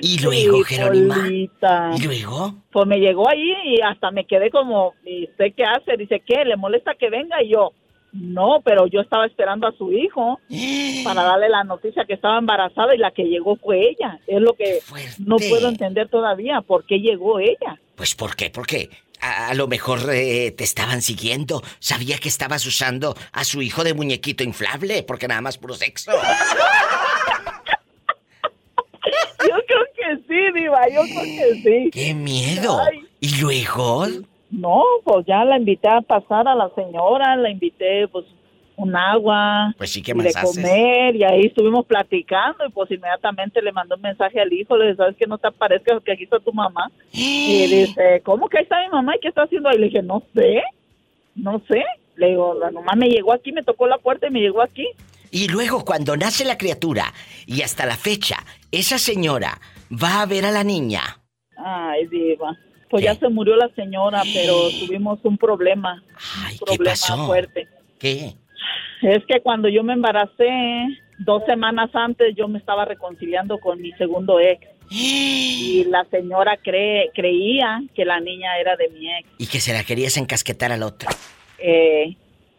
Y 0.00 0.18
luego, 0.24 0.64
Sí, 0.64 0.74
Jerónima. 0.74 1.14
Polita. 1.14 1.90
¿Y 1.96 2.02
luego? 2.04 2.54
Pues 2.72 2.86
me 2.88 2.98
llegó 2.98 3.28
ahí 3.28 3.52
y 3.64 3.80
hasta 3.80 4.10
me 4.10 4.24
quedé 4.24 4.50
como, 4.50 4.94
¿y 5.04 5.24
usted 5.30 5.52
qué 5.56 5.62
hace? 5.64 5.96
Dice, 5.96 6.20
¿qué? 6.26 6.44
¿Le 6.44 6.56
molesta 6.56 6.94
que 6.96 7.10
venga? 7.10 7.40
Y 7.44 7.50
yo, 7.50 7.72
no, 8.12 8.60
pero 8.64 8.86
yo 8.86 9.00
estaba 9.00 9.26
esperando 9.26 9.66
a 9.66 9.72
su 9.72 9.92
hijo 9.92 10.38
para 11.04 11.22
darle 11.22 11.48
la 11.48 11.64
noticia 11.64 12.04
que 12.04 12.14
estaba 12.14 12.38
embarazada 12.38 12.94
y 12.94 12.98
la 12.98 13.10
que 13.10 13.24
llegó 13.24 13.56
fue 13.56 13.90
ella. 13.90 14.20
Es 14.26 14.40
lo 14.40 14.54
que 14.54 14.80
no 15.18 15.36
puedo 15.36 15.68
entender 15.68 16.08
todavía, 16.08 16.60
¿por 16.60 16.84
qué 16.86 17.00
llegó 17.00 17.38
ella? 17.38 17.80
Pues 17.96 18.14
¿por 18.14 18.36
qué? 18.36 18.50
Porque 18.50 18.90
a, 19.20 19.48
a 19.48 19.54
lo 19.54 19.66
mejor 19.66 20.00
eh, 20.12 20.50
te 20.52 20.64
estaban 20.64 21.00
siguiendo. 21.02 21.62
Sabía 21.78 22.18
que 22.18 22.28
estabas 22.28 22.66
usando 22.66 23.16
a 23.32 23.44
su 23.44 23.62
hijo 23.62 23.84
de 23.84 23.94
muñequito 23.94 24.44
inflable, 24.44 25.02
porque 25.04 25.28
nada 25.28 25.40
más 25.40 25.58
puro 25.58 25.74
sexo. 25.74 26.12
Yo 29.48 29.56
creo 29.66 29.84
que 29.96 30.16
sí, 30.28 30.60
Diva, 30.60 30.88
yo 30.88 31.02
creo 31.02 31.22
que 31.22 31.62
sí. 31.62 31.90
¡Qué 31.90 32.14
miedo! 32.14 32.80
Ay. 32.80 33.00
¿Y 33.20 33.40
luego? 33.40 34.06
No, 34.52 34.82
pues 35.04 35.26
ya 35.26 35.44
la 35.44 35.56
invité 35.58 35.88
a 35.88 36.02
pasar 36.02 36.46
a 36.46 36.54
la 36.54 36.70
señora, 36.74 37.34
la 37.36 37.50
invité 37.50 38.06
pues 38.08 38.26
un 38.76 38.94
agua 38.96 39.74
Pues 39.78 39.90
sí, 39.90 40.02
¿qué 40.02 40.14
más 40.14 40.24
de 40.24 40.30
haces? 40.38 40.56
comer 40.56 41.16
y 41.16 41.24
ahí 41.24 41.46
estuvimos 41.46 41.86
platicando 41.86 42.64
y 42.66 42.70
pues 42.70 42.90
inmediatamente 42.90 43.60
le 43.62 43.72
mandó 43.72 43.96
un 43.96 44.02
mensaje 44.02 44.40
al 44.40 44.52
hijo, 44.52 44.76
le 44.76 44.86
dije, 44.86 44.96
¿sabes 44.96 45.16
que 45.16 45.26
no 45.26 45.38
te 45.38 45.48
aparezca 45.48 45.98
que 46.04 46.12
aquí 46.12 46.24
está 46.24 46.38
tu 46.38 46.52
mamá? 46.52 46.90
Y 47.12 47.66
dice, 47.66 48.20
¿cómo 48.24 48.48
que 48.48 48.58
ahí 48.58 48.64
está 48.64 48.82
mi 48.82 48.90
mamá 48.90 49.16
y 49.16 49.20
qué 49.20 49.28
está 49.28 49.42
haciendo 49.42 49.68
ahí? 49.70 49.78
Le 49.78 49.86
dije, 49.86 50.02
no 50.02 50.22
sé, 50.34 50.62
no 51.34 51.60
sé. 51.68 51.82
Le 52.16 52.28
digo, 52.30 52.54
la 52.54 52.70
mamá 52.70 52.92
me 52.94 53.08
llegó 53.08 53.32
aquí, 53.32 53.52
me 53.52 53.62
tocó 53.62 53.86
la 53.86 53.96
puerta 53.98 54.26
y 54.26 54.30
me 54.30 54.40
llegó 54.40 54.60
aquí. 54.62 54.86
Y 55.30 55.48
luego, 55.48 55.82
cuando 55.82 56.14
nace 56.14 56.44
la 56.44 56.58
criatura 56.58 57.04
y 57.46 57.62
hasta 57.62 57.86
la 57.86 57.96
fecha, 57.96 58.36
esa 58.70 58.98
señora 58.98 59.58
va 59.90 60.20
a 60.20 60.26
ver 60.26 60.44
a 60.44 60.50
la 60.50 60.62
niña. 60.62 61.00
Ay, 61.56 62.06
diva. 62.08 62.54
Pues 62.92 63.04
ya 63.04 63.14
se 63.14 63.30
murió 63.30 63.56
la 63.56 63.70
señora, 63.70 64.20
pero 64.34 64.68
tuvimos 64.78 65.18
un 65.22 65.38
problema. 65.38 66.02
un 66.04 66.58
¿qué 66.58 66.76
problema 66.76 66.90
pasó? 66.90 67.26
fuerte. 67.26 67.66
¿Qué? 67.98 68.34
Es 69.00 69.24
que 69.24 69.40
cuando 69.40 69.70
yo 69.70 69.82
me 69.82 69.94
embaracé, 69.94 70.50
dos 71.18 71.42
semanas 71.46 71.88
antes 71.94 72.36
yo 72.36 72.48
me 72.48 72.58
estaba 72.58 72.84
reconciliando 72.84 73.56
con 73.60 73.80
mi 73.80 73.92
segundo 73.92 74.38
ex. 74.38 74.66
Y 74.90 75.84
la 75.88 76.04
señora 76.10 76.58
cree, 76.58 77.10
creía 77.14 77.82
que 77.94 78.04
la 78.04 78.20
niña 78.20 78.58
era 78.58 78.76
de 78.76 78.90
mi 78.90 79.10
ex. 79.10 79.26
Y 79.38 79.46
que 79.46 79.60
se 79.60 79.72
la 79.72 79.84
querías 79.84 80.18
encasquetar 80.18 80.70
al 80.70 80.82
otro. 80.82 81.08
Eh, 81.60 82.14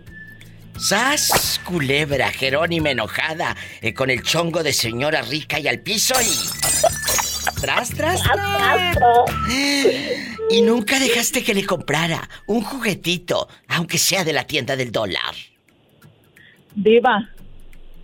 ¡Sas! 0.77 1.59
Culebra, 1.65 2.29
Jerónima 2.29 2.91
enojada, 2.91 3.53
eh, 3.81 3.93
con 3.93 4.09
el 4.09 4.23
chongo 4.23 4.63
de 4.63 4.71
señora 4.71 5.21
rica 5.21 5.59
y 5.59 5.67
al 5.67 5.81
piso 5.81 6.13
y... 6.21 7.59
¡Tras, 7.59 7.89
tras, 7.89 8.23
tras! 8.23 8.97
Y 10.51 10.61
nunca 10.61 10.97
dejaste 10.99 11.43
que 11.43 11.53
le 11.53 11.63
comprara 11.63 12.27
un 12.47 12.61
juguetito, 12.61 13.49
aunque 13.67 13.99
sea 13.99 14.23
de 14.23 14.33
la 14.33 14.45
tienda 14.45 14.75
del 14.75 14.91
dólar. 14.91 15.35
Diva, 16.73 17.29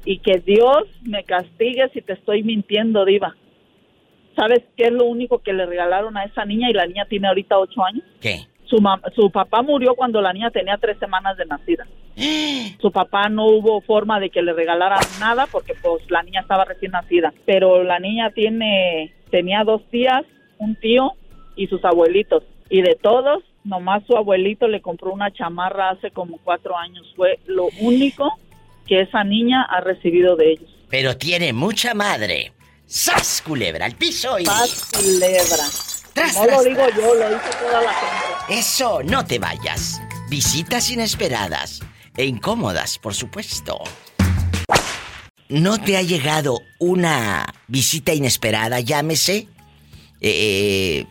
y 0.03 0.19
que 0.19 0.43
Dios 0.45 0.83
me 1.01 1.23
castigue 1.23 1.89
si 1.93 2.01
te 2.01 2.13
estoy 2.13 2.43
mintiendo, 2.43 3.03
Diva. 3.03 3.35
¿Sabes 4.35 4.59
qué 4.75 4.87
es 4.87 4.91
lo 4.91 5.05
único 5.05 5.39
que 5.39 5.53
le 5.53 5.65
regalaron 5.65 6.17
a 6.17 6.25
esa 6.25 6.45
niña? 6.45 6.69
Y 6.69 6.73
la 6.73 6.85
niña 6.85 7.05
tiene 7.05 7.29
ahorita 7.29 7.57
ocho 7.57 7.83
años. 7.83 8.03
¿Qué? 8.21 8.45
Su, 8.69 8.77
mam- 8.77 9.01
su 9.13 9.29
papá 9.31 9.61
murió 9.61 9.95
cuando 9.95 10.21
la 10.21 10.33
niña 10.33 10.49
tenía 10.51 10.77
tres 10.77 10.97
semanas 10.99 11.37
de 11.37 11.45
nacida. 11.45 11.85
Su 12.81 12.91
papá 12.91 13.29
no 13.29 13.45
hubo 13.45 13.81
forma 13.81 14.19
de 14.19 14.29
que 14.29 14.41
le 14.41 14.53
regalaran 14.53 15.01
nada 15.19 15.47
porque 15.51 15.73
pues 15.81 16.09
la 16.09 16.23
niña 16.23 16.41
estaba 16.41 16.65
recién 16.65 16.91
nacida. 16.91 17.33
Pero 17.45 17.83
la 17.83 17.99
niña 17.99 18.31
tiene, 18.31 19.13
tenía 19.31 19.63
dos 19.63 19.81
tías, 19.91 20.23
un 20.57 20.75
tío 20.75 21.11
y 21.55 21.67
sus 21.67 21.83
abuelitos. 21.83 22.43
Y 22.69 22.81
de 22.81 22.95
todos, 22.95 23.43
nomás 23.63 24.03
su 24.05 24.15
abuelito 24.15 24.67
le 24.67 24.81
compró 24.81 25.11
una 25.11 25.31
chamarra 25.31 25.89
hace 25.91 26.11
como 26.11 26.37
cuatro 26.43 26.77
años. 26.77 27.11
Fue 27.15 27.39
lo 27.45 27.67
único 27.79 28.31
que 28.87 29.01
esa 29.01 29.23
niña 29.23 29.63
ha 29.63 29.81
recibido 29.81 30.35
de 30.35 30.51
ellos. 30.53 30.69
Pero 30.89 31.17
tiene 31.17 31.53
mucha 31.53 31.93
madre. 31.93 32.53
¡Sas, 32.85 33.41
culebra! 33.45 33.85
al 33.85 33.95
piso 33.95 34.37
y... 34.39 34.45
¡Sas, 34.45 34.91
culebra! 34.93 35.94
Tras, 36.15 36.33
no 36.35 36.43
tras, 36.43 36.57
lo 36.57 36.63
digo 36.63 36.81
tras. 36.85 36.95
yo, 36.95 37.13
lo 37.13 37.29
dice 37.29 37.49
toda 37.59 37.81
la 37.81 37.93
gente. 37.93 38.59
Eso, 38.59 39.03
no 39.03 39.25
te 39.25 39.37
vayas. 39.37 40.01
Visitas 40.29 40.89
inesperadas 40.89 41.81
e 42.15 42.25
incómodas, 42.25 42.97
por 42.97 43.13
supuesto. 43.13 43.79
¿No 45.49 45.77
te 45.77 45.97
ha 45.97 46.01
llegado 46.01 46.59
una 46.79 47.45
visita 47.67 48.13
inesperada, 48.13 48.79
llámese? 48.79 49.49
Eh, 50.21 51.05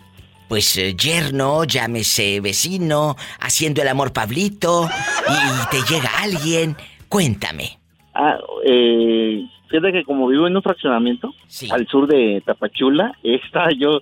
pues 0.48 0.78
eh, 0.78 0.94
yerno, 0.96 1.64
llámese 1.64 2.40
vecino, 2.40 3.16
haciendo 3.40 3.82
el 3.82 3.88
amor 3.88 4.14
Pablito, 4.14 4.88
y 5.28 5.70
te 5.70 5.92
llega 5.92 6.08
alguien. 6.22 6.76
Cuéntame. 7.10 7.78
Ah, 8.14 8.38
eh, 8.64 9.44
fíjate 9.68 9.92
que 9.92 10.04
como 10.04 10.28
vivo 10.28 10.46
en 10.46 10.56
un 10.56 10.62
fraccionamiento 10.62 11.34
al 11.70 11.86
sur 11.88 12.06
de 12.06 12.42
Tapachula, 12.46 13.12
estaba 13.22 13.68
yo 13.78 14.00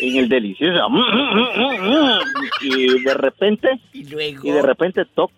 en 0.00 0.16
el 0.16 0.28
delicioso 0.28 0.78
y 2.62 3.02
de 3.02 3.14
repente 3.14 3.68
y 3.92 4.04
luego 4.08 4.42
de 4.52 4.62
repente 4.62 5.04
to- 5.14 5.30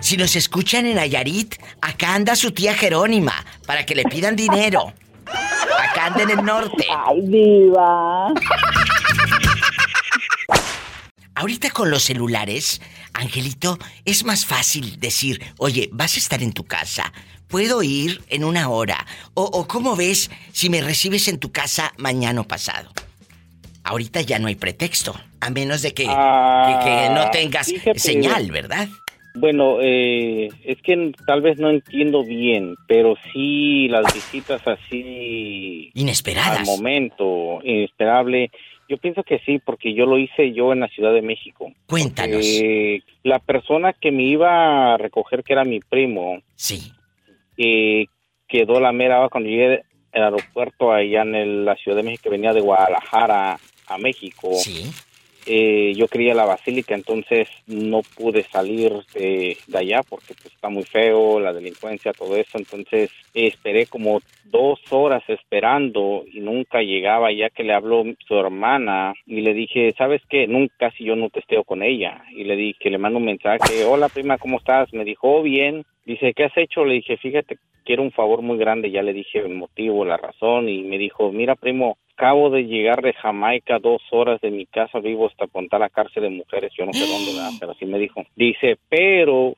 Si 0.00 0.16
nos 0.16 0.34
escuchan 0.36 0.86
en 0.86 0.96
Nayarit, 0.96 1.54
acá 1.80 2.14
anda 2.14 2.34
su 2.34 2.52
tía 2.52 2.74
Jerónima 2.74 3.44
para 3.66 3.84
que 3.86 3.94
le 3.94 4.04
pidan 4.04 4.34
dinero. 4.36 4.92
Acá 5.26 6.06
anda 6.06 6.22
en 6.22 6.30
el 6.30 6.44
norte. 6.44 6.86
¡Ay, 7.06 7.20
diva! 7.22 8.28
Ahorita 11.34 11.70
con 11.70 11.90
los 11.90 12.02
celulares, 12.02 12.80
Angelito, 13.14 13.78
es 14.04 14.24
más 14.24 14.44
fácil 14.46 14.98
decir, 15.00 15.40
oye, 15.58 15.88
vas 15.92 16.16
a 16.16 16.18
estar 16.18 16.42
en 16.42 16.52
tu 16.52 16.64
casa, 16.64 17.12
puedo 17.48 17.82
ir 17.82 18.22
en 18.28 18.44
una 18.44 18.68
hora, 18.68 19.06
o, 19.34 19.44
o 19.44 19.66
¿cómo 19.66 19.96
ves 19.96 20.30
si 20.52 20.68
me 20.68 20.82
recibes 20.82 21.28
en 21.28 21.38
tu 21.38 21.50
casa 21.50 21.92
mañana 21.96 22.42
o 22.42 22.44
pasado? 22.44 22.92
Ahorita 23.84 24.20
ya 24.20 24.38
no 24.38 24.48
hay 24.48 24.54
pretexto, 24.56 25.18
a 25.40 25.48
menos 25.48 25.80
de 25.80 25.94
que, 25.94 26.04
que- 26.04 26.78
que 26.84 27.08
no 27.14 27.30
tengas 27.30 27.68
Ah, 27.68 27.72
fíjate. 27.72 27.98
señal, 27.98 28.50
¿verdad? 28.50 28.88
Bueno, 29.34 29.78
eh, 29.80 30.48
es 30.64 30.82
que 30.82 31.12
tal 31.26 31.40
vez 31.40 31.58
no 31.58 31.70
entiendo 31.70 32.24
bien, 32.24 32.74
pero 32.88 33.14
sí 33.32 33.86
las 33.88 34.12
visitas 34.12 34.60
así 34.66 35.90
Inesperadas. 35.94 36.58
al 36.60 36.66
momento, 36.66 37.60
inesperable. 37.62 38.50
Yo 38.88 38.98
pienso 38.98 39.22
que 39.22 39.38
sí, 39.46 39.60
porque 39.64 39.94
yo 39.94 40.04
lo 40.04 40.18
hice 40.18 40.52
yo 40.52 40.72
en 40.72 40.80
la 40.80 40.88
Ciudad 40.88 41.12
de 41.14 41.22
México. 41.22 41.72
Cuéntanos. 41.86 42.44
Eh, 42.44 43.02
la 43.22 43.38
persona 43.38 43.92
que 43.92 44.10
me 44.10 44.24
iba 44.24 44.94
a 44.94 44.96
recoger, 44.98 45.44
que 45.44 45.52
era 45.52 45.64
mi 45.64 45.78
primo, 45.78 46.40
sí. 46.56 46.90
eh, 47.56 48.06
quedó 48.48 48.80
la 48.80 48.90
mera 48.90 49.20
hora 49.20 49.28
cuando 49.28 49.48
llegué 49.48 49.82
al 50.12 50.24
aeropuerto 50.24 50.92
allá 50.92 51.22
en 51.22 51.34
el- 51.36 51.64
la 51.64 51.76
Ciudad 51.76 51.96
de 51.98 52.02
México, 52.02 52.24
que 52.24 52.30
venía 52.30 52.52
de 52.52 52.60
Guadalajara 52.60 53.60
a 53.86 53.98
México. 53.98 54.50
Sí. 54.54 54.90
Eh, 55.46 55.94
yo 55.96 56.08
quería 56.08 56.34
la 56.34 56.44
basílica, 56.44 56.94
entonces 56.94 57.48
no 57.66 58.02
pude 58.16 58.44
salir 58.44 58.92
de, 59.14 59.56
allá 59.74 60.02
porque 60.08 60.34
pues, 60.34 60.54
está 60.54 60.68
muy 60.68 60.84
feo, 60.84 61.40
la 61.40 61.52
delincuencia, 61.52 62.12
todo 62.12 62.36
eso. 62.36 62.58
Entonces 62.58 63.10
esperé 63.34 63.86
como 63.86 64.20
dos 64.44 64.80
horas 64.90 65.22
esperando 65.28 66.24
y 66.30 66.40
nunca 66.40 66.82
llegaba, 66.82 67.32
ya 67.32 67.50
que 67.50 67.64
le 67.64 67.72
habló 67.72 68.04
su 68.26 68.38
hermana 68.38 69.14
y 69.26 69.40
le 69.40 69.54
dije, 69.54 69.92
¿sabes 69.96 70.22
qué? 70.28 70.46
Nunca, 70.46 70.74
casi 70.78 71.04
yo 71.04 71.16
no 71.16 71.30
testeo 71.30 71.64
con 71.64 71.82
ella. 71.82 72.22
Y 72.32 72.44
le 72.44 72.56
dije, 72.56 72.90
le 72.90 72.98
mando 72.98 73.18
un 73.18 73.24
mensaje, 73.24 73.84
hola 73.84 74.08
prima, 74.08 74.38
¿cómo 74.38 74.58
estás? 74.58 74.92
Me 74.92 75.04
dijo, 75.04 75.28
"Oh, 75.36 75.42
bien. 75.42 75.84
Dice, 76.04 76.32
¿qué 76.34 76.44
has 76.44 76.56
hecho? 76.56 76.84
Le 76.84 76.94
dije, 76.94 77.16
fíjate, 77.18 77.58
quiero 77.84 78.02
un 78.02 78.12
favor 78.12 78.42
muy 78.42 78.58
grande. 78.58 78.90
Ya 78.90 79.02
le 79.02 79.12
dije 79.12 79.38
el 79.38 79.54
motivo, 79.54 80.04
la 80.04 80.16
razón 80.16 80.68
y 80.68 80.82
me 80.82 80.98
dijo, 80.98 81.32
mira 81.32 81.54
primo, 81.56 81.98
acabo 82.20 82.50
de 82.50 82.64
llegar 82.64 83.00
de 83.00 83.14
Jamaica, 83.14 83.78
dos 83.78 84.02
horas 84.10 84.42
de 84.42 84.50
mi 84.50 84.66
casa, 84.66 84.98
vivo 84.98 85.26
hasta 85.26 85.46
Punta 85.46 85.78
la 85.78 85.88
cárcel 85.88 86.24
de 86.24 86.28
mujeres, 86.28 86.70
yo 86.76 86.84
no 86.84 86.92
sé 86.92 87.06
dónde, 87.06 87.32
¿verdad? 87.32 87.50
pero 87.60 87.72
así 87.72 87.86
me 87.86 87.98
dijo. 87.98 88.24
Dice, 88.36 88.76
pero, 88.90 89.54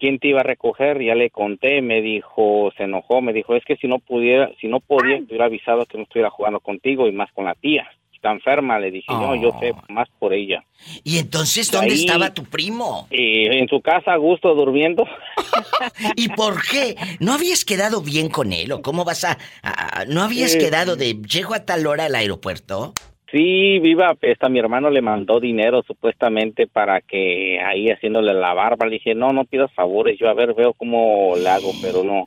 ¿quién 0.00 0.18
te 0.18 0.28
iba 0.28 0.40
a 0.40 0.44
recoger? 0.44 1.00
Ya 1.00 1.14
le 1.14 1.30
conté, 1.30 1.82
me 1.82 2.02
dijo, 2.02 2.72
se 2.76 2.82
enojó, 2.82 3.22
me 3.22 3.32
dijo, 3.32 3.54
es 3.54 3.64
que 3.64 3.76
si 3.76 3.86
no 3.86 4.00
pudiera, 4.00 4.50
si 4.60 4.66
no 4.66 4.80
podía, 4.80 5.18
te 5.18 5.26
hubiera 5.26 5.44
avisado 5.44 5.86
que 5.86 5.96
no 5.96 6.02
estuviera 6.02 6.30
jugando 6.30 6.58
contigo 6.58 7.06
y 7.06 7.12
más 7.12 7.30
con 7.32 7.44
la 7.44 7.54
tía. 7.54 7.88
Está 8.24 8.32
enferma, 8.32 8.78
le 8.78 8.90
dije, 8.90 9.12
no, 9.12 9.34
yo 9.36 9.50
sé 9.60 9.74
más 9.90 10.08
por 10.18 10.32
ella. 10.32 10.64
¿Y 11.04 11.18
entonces 11.18 11.70
dónde 11.70 11.92
Ahí- 11.92 12.00
estaba 12.06 12.32
tu 12.32 12.44
primo? 12.44 13.06
Eh, 13.10 13.48
en 13.58 13.68
su 13.68 13.82
casa, 13.82 14.14
a 14.14 14.16
gusto, 14.16 14.54
durmiendo. 14.54 15.04
¿Y 16.16 16.30
por 16.30 16.62
qué? 16.66 16.96
¿No 17.20 17.34
habías 17.34 17.66
quedado 17.66 18.00
bien 18.00 18.30
con 18.30 18.54
él 18.54 18.72
o 18.72 18.80
cómo 18.80 19.04
vas 19.04 19.24
a... 19.24 19.36
a- 19.62 20.06
¿No 20.06 20.22
habías 20.22 20.54
Eh, 20.54 20.58
quedado 20.58 20.96
de... 20.96 21.16
Llego 21.20 21.52
a 21.52 21.66
tal 21.66 21.86
hora 21.86 22.06
al 22.06 22.14
aeropuerto? 22.14 22.94
Sí, 23.30 23.78
viva, 23.80 24.16
esta 24.22 24.48
mi 24.48 24.58
hermano 24.58 24.88
le 24.88 25.02
mandó 25.02 25.38
dinero 25.38 25.82
supuestamente 25.86 26.66
para 26.66 27.02
que 27.02 27.60
ahí 27.60 27.90
haciéndole 27.90 28.32
la 28.32 28.54
barba. 28.54 28.86
Le 28.86 28.92
dije, 28.94 29.14
no, 29.14 29.32
no 29.34 29.44
pidas 29.44 29.70
favores, 29.74 30.18
yo 30.18 30.30
a 30.30 30.34
ver, 30.34 30.54
veo 30.54 30.72
cómo 30.72 31.34
le 31.36 31.48
hago, 31.50 31.72
pero 31.82 32.02
no. 32.02 32.26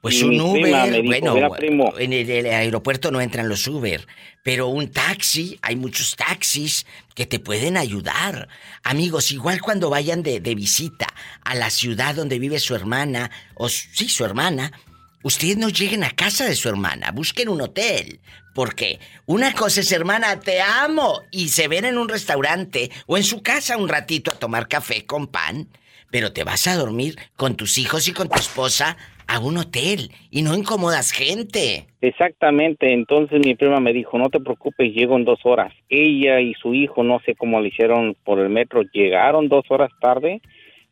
Pues 0.00 0.22
un 0.22 0.40
Uber, 0.40 1.02
dijo, 1.02 1.48
bueno, 1.48 1.98
en 1.98 2.12
el, 2.12 2.46
aeropuerto 2.46 3.10
no 3.10 3.20
entran 3.20 3.48
los 3.48 3.66
Uber, 3.66 4.06
pero 4.44 4.68
un 4.68 4.92
taxi, 4.92 5.58
hay 5.60 5.74
muchos 5.74 6.14
taxis 6.14 6.86
que 7.16 7.26
te 7.26 7.40
pueden 7.40 7.76
ayudar. 7.76 8.48
Amigos, 8.84 9.32
igual 9.32 9.60
cuando 9.60 9.90
vayan 9.90 10.22
de, 10.22 10.38
de 10.38 10.54
visita 10.54 11.08
a 11.44 11.56
la 11.56 11.70
ciudad 11.70 12.14
donde 12.14 12.38
vive 12.38 12.60
su 12.60 12.76
hermana, 12.76 13.32
o 13.54 13.68
sí, 13.68 14.08
su 14.08 14.24
hermana, 14.24 14.72
ustedes 15.24 15.56
no 15.56 15.68
lleguen 15.68 16.04
a 16.04 16.10
casa 16.10 16.44
de 16.44 16.54
su 16.54 16.68
hermana, 16.68 17.10
busquen 17.10 17.48
un 17.48 17.60
hotel. 17.60 18.20
Porque 18.54 19.00
una 19.26 19.52
cosa 19.52 19.80
es, 19.80 19.90
hermana, 19.90 20.38
te 20.38 20.60
amo, 20.60 21.22
y 21.32 21.48
se 21.48 21.66
ven 21.66 21.84
en 21.84 21.98
un 21.98 22.08
restaurante 22.08 22.90
o 23.06 23.16
en 23.16 23.24
su 23.24 23.42
casa 23.42 23.76
un 23.76 23.88
ratito 23.88 24.30
a 24.30 24.38
tomar 24.38 24.68
café 24.68 25.06
con 25.06 25.26
pan, 25.26 25.68
pero 26.10 26.32
te 26.32 26.44
vas 26.44 26.68
a 26.68 26.76
dormir 26.76 27.18
con 27.36 27.56
tus 27.56 27.78
hijos 27.78 28.08
y 28.08 28.12
con 28.12 28.28
tu 28.28 28.38
esposa 28.38 28.96
a 29.28 29.38
un 29.40 29.58
hotel 29.58 30.10
y 30.30 30.42
no 30.42 30.56
incomodas 30.56 31.12
gente. 31.12 31.86
Exactamente, 32.00 32.92
entonces 32.92 33.44
mi 33.44 33.54
prima 33.54 33.78
me 33.78 33.92
dijo, 33.92 34.18
no 34.18 34.30
te 34.30 34.40
preocupes, 34.40 34.92
llego 34.92 35.16
en 35.16 35.24
dos 35.24 35.40
horas. 35.44 35.72
Ella 35.88 36.40
y 36.40 36.54
su 36.54 36.74
hijo, 36.74 37.04
no 37.04 37.20
sé 37.24 37.34
cómo 37.36 37.60
le 37.60 37.68
hicieron 37.68 38.16
por 38.24 38.40
el 38.40 38.48
metro, 38.48 38.82
llegaron 38.92 39.48
dos 39.48 39.64
horas 39.68 39.90
tarde, 40.00 40.40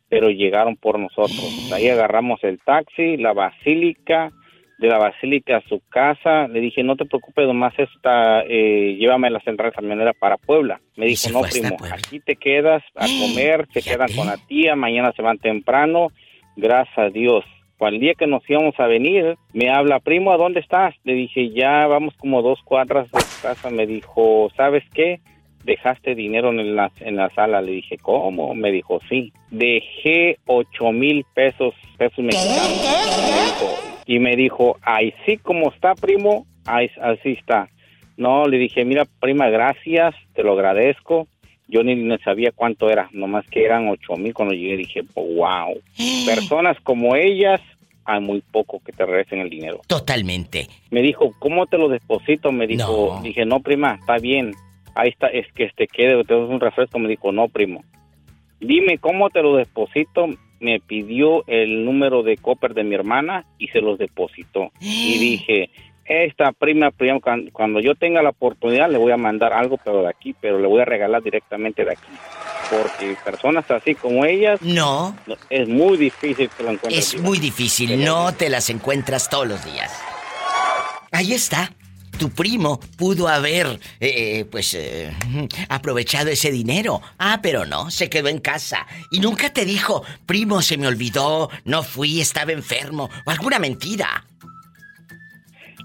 pero 0.09 0.31
llegaron 0.31 0.77
por 0.77 0.99
nosotros. 0.99 1.71
Ahí 1.73 1.89
agarramos 1.89 2.45
el 2.45 2.61
taxi, 2.61 3.17
la 3.17 3.33
basílica, 3.33 4.31
de 4.79 4.89
la 4.89 4.99
basílica 4.99 5.57
a 5.57 5.69
su 5.69 5.81
casa. 5.89 6.47
Le 6.49 6.61
dije, 6.61 6.83
no 6.83 6.97
te 6.97 7.07
preocupes, 7.07 7.47
nomás 7.47 7.73
esta, 7.79 8.43
eh, 8.43 8.97
llévame 8.99 9.29
a 9.29 9.31
la 9.31 9.41
central 9.41 9.73
camionera 9.73 10.13
para 10.13 10.37
Puebla. 10.37 10.81
Me 10.97 11.07
dijo, 11.07 11.31
no, 11.31 11.41
primo, 11.41 11.77
aquí 11.91 12.21
te 12.21 12.37
quedas 12.37 12.83
a 12.95 13.07
comer, 13.21 13.67
se 13.73 13.81
quedan 13.81 14.13
con 14.15 14.27
la 14.27 14.37
tía, 14.37 14.77
mañana 14.77 15.13
se 15.17 15.23
van 15.23 15.39
temprano. 15.39 16.09
Gracias 16.57 16.99
a 16.99 17.09
Dios. 17.09 17.45
Al 17.79 18.01
día 18.01 18.15
que 18.15 18.27
nos 18.27 18.49
íbamos 18.49 18.79
a 18.81 18.87
venir, 18.87 19.37
me 19.53 19.71
habla, 19.71 20.01
primo, 20.01 20.33
¿a 20.33 20.39
dónde 20.39 20.61
estás? 20.61 20.95
Le 21.05 21.13
dije, 21.13 21.51
ya 21.51 21.87
vamos 21.87 22.15
como 22.17 22.41
dos 22.43 22.61
cuadras 22.65 23.11
de 23.11 23.19
tu 23.19 23.43
casa. 23.43 23.71
Me 23.71 23.87
dijo, 23.87 24.51
¿sabes 24.57 24.83
qué? 24.95 25.21
Dejaste 25.65 26.15
dinero 26.15 26.51
en 26.51 26.75
la, 26.75 26.91
en 27.01 27.17
la 27.17 27.29
sala. 27.31 27.61
Le 27.61 27.73
dije, 27.73 27.99
¿cómo? 27.99 28.55
Me 28.55 28.73
dijo, 28.73 29.01
sí. 29.09 29.33
Dejé 29.51 30.39
ocho 30.47 30.91
mil 30.91 31.25
pesos, 31.35 31.75
pesos 31.99 32.25
mexicanos. 32.25 34.03
Y 34.07 34.21
me 34.21 34.37
dijo, 34.37 34.79
ay, 34.83 35.13
sí, 35.27 35.37
como 35.37 35.71
está, 35.71 35.95
primo, 35.95 36.47
ay, 36.65 36.91
así 37.03 37.33
está. 37.33 37.69
No, 38.17 38.47
le 38.47 38.57
dije, 38.57 38.85
mira, 38.85 39.05
prima, 39.21 39.51
gracias, 39.51 40.15
te 40.35 40.43
lo 40.43 40.53
agradezco. 40.53 41.27
Yo 41.69 41.83
ni, 41.83 42.17
sabía 42.19 42.53
cuánto 42.53 42.91
era, 42.91 43.09
nomás 43.13 43.45
que 43.47 43.65
eran 43.65 43.89
ocho 43.89 44.15
mil 44.17 44.33
cuando 44.33 44.55
llegué. 44.55 44.77
Dije, 44.77 45.03
wow. 45.15 45.81
Personas 46.27 46.79
como 46.83 47.17
ellas, 47.17 47.61
hay 48.05 48.21
muy 48.21 48.41
poco 48.41 48.81
que 48.85 48.93
te 48.93 49.05
regresen 49.05 49.41
el 49.41 49.51
dinero. 49.51 49.81
Totalmente. 49.87 50.69
Me 50.91 51.03
dijo, 51.03 51.35
¿cómo 51.39 51.67
te 51.67 51.77
lo 51.77 51.89
deposito? 51.89 52.53
Me 52.53 52.67
dijo, 52.67 53.21
dije, 53.23 53.45
no, 53.45 53.61
prima, 53.61 53.97
está 54.01 54.19
bien. 54.19 54.53
Ahí 54.95 55.11
está, 55.11 55.27
es 55.27 55.47
que 55.53 55.69
te 55.77 55.87
quede, 55.89 56.23
te 56.25 56.35
doy 56.35 56.49
un 56.49 56.61
refresco. 56.61 56.99
Me 56.99 57.09
dijo, 57.09 57.33
no, 57.33 57.49
primo. 57.49 57.85
Dime, 58.61 58.99
¿cómo 58.99 59.29
te 59.31 59.43
lo 59.43 59.57
deposito? 59.57 60.29
Me 60.61 60.81
pidió 60.81 61.47
el 61.47 61.85
número 61.85 62.23
de 62.23 62.39
copper 62.39 62.73
de 62.73 62.85
mi 62.85 62.95
hermana 62.95 63.45
y 63.59 63.69
se 63.69 63.81
los 63.81 63.99
depositó. 63.99 64.71
Y 64.81 65.19
dije, 65.19 65.71
esta 66.09 66.53
prima, 66.53 66.91
prima, 66.91 67.21
cuan- 67.21 67.51
cuando 67.53 67.81
yo 67.81 67.95
tenga 67.95 68.23
la 68.23 68.31
oportunidad, 68.31 68.91
le 68.91 68.99
voy 68.99 69.13
a 69.13 69.17
mandar 69.17 69.53
algo, 69.53 69.79
pero 69.85 70.03
de 70.03 70.09
aquí, 70.09 70.35
pero 70.41 70.59
le 70.59 70.67
voy 70.67 70.81
a 70.81 70.85
regalar 70.85 71.23
directamente 71.23 71.85
de 71.85 71.93
aquí. 71.93 72.09
Porque 72.71 73.17
personas 73.25 73.71
así 73.71 73.95
como 73.95 74.25
ellas, 74.25 74.61
no, 74.63 75.17
es 75.51 75.69
muy 75.69 75.97
difícil 75.97 76.49
que 76.57 76.63
lo 76.63 76.71
encuentres. 76.73 77.15
Es 77.15 77.21
muy 77.21 77.39
difícil, 77.39 78.05
no 78.05 78.33
te 78.35 78.49
las 78.51 78.71
encuentras 78.71 79.29
todos 79.31 79.47
los 79.47 79.65
días. 79.65 79.93
Ahí 81.13 81.33
está. 81.33 81.73
Tu 82.19 82.31
primo 82.31 82.81
pudo 82.97 83.29
haber, 83.29 83.79
eh, 84.01 84.47
pues, 84.51 84.73
eh, 84.73 85.13
aprovechado 85.69 86.31
ese 86.31 86.51
dinero. 86.51 87.03
Ah, 87.19 87.41
pero 87.43 87.67
no, 87.67 87.91
se 87.91 88.09
quedó 88.09 88.29
en 88.29 88.39
casa. 88.39 88.87
Y 89.11 89.21
nunca 89.21 89.53
te 89.53 89.67
dijo, 89.67 90.03
primo, 90.25 90.63
se 90.63 90.79
me 90.79 90.87
olvidó, 90.87 91.51
no 91.65 91.83
fui, 91.83 92.21
estaba 92.23 92.53
enfermo, 92.53 93.11
o 93.27 93.31
alguna 93.31 93.59
mentira. 93.59 94.25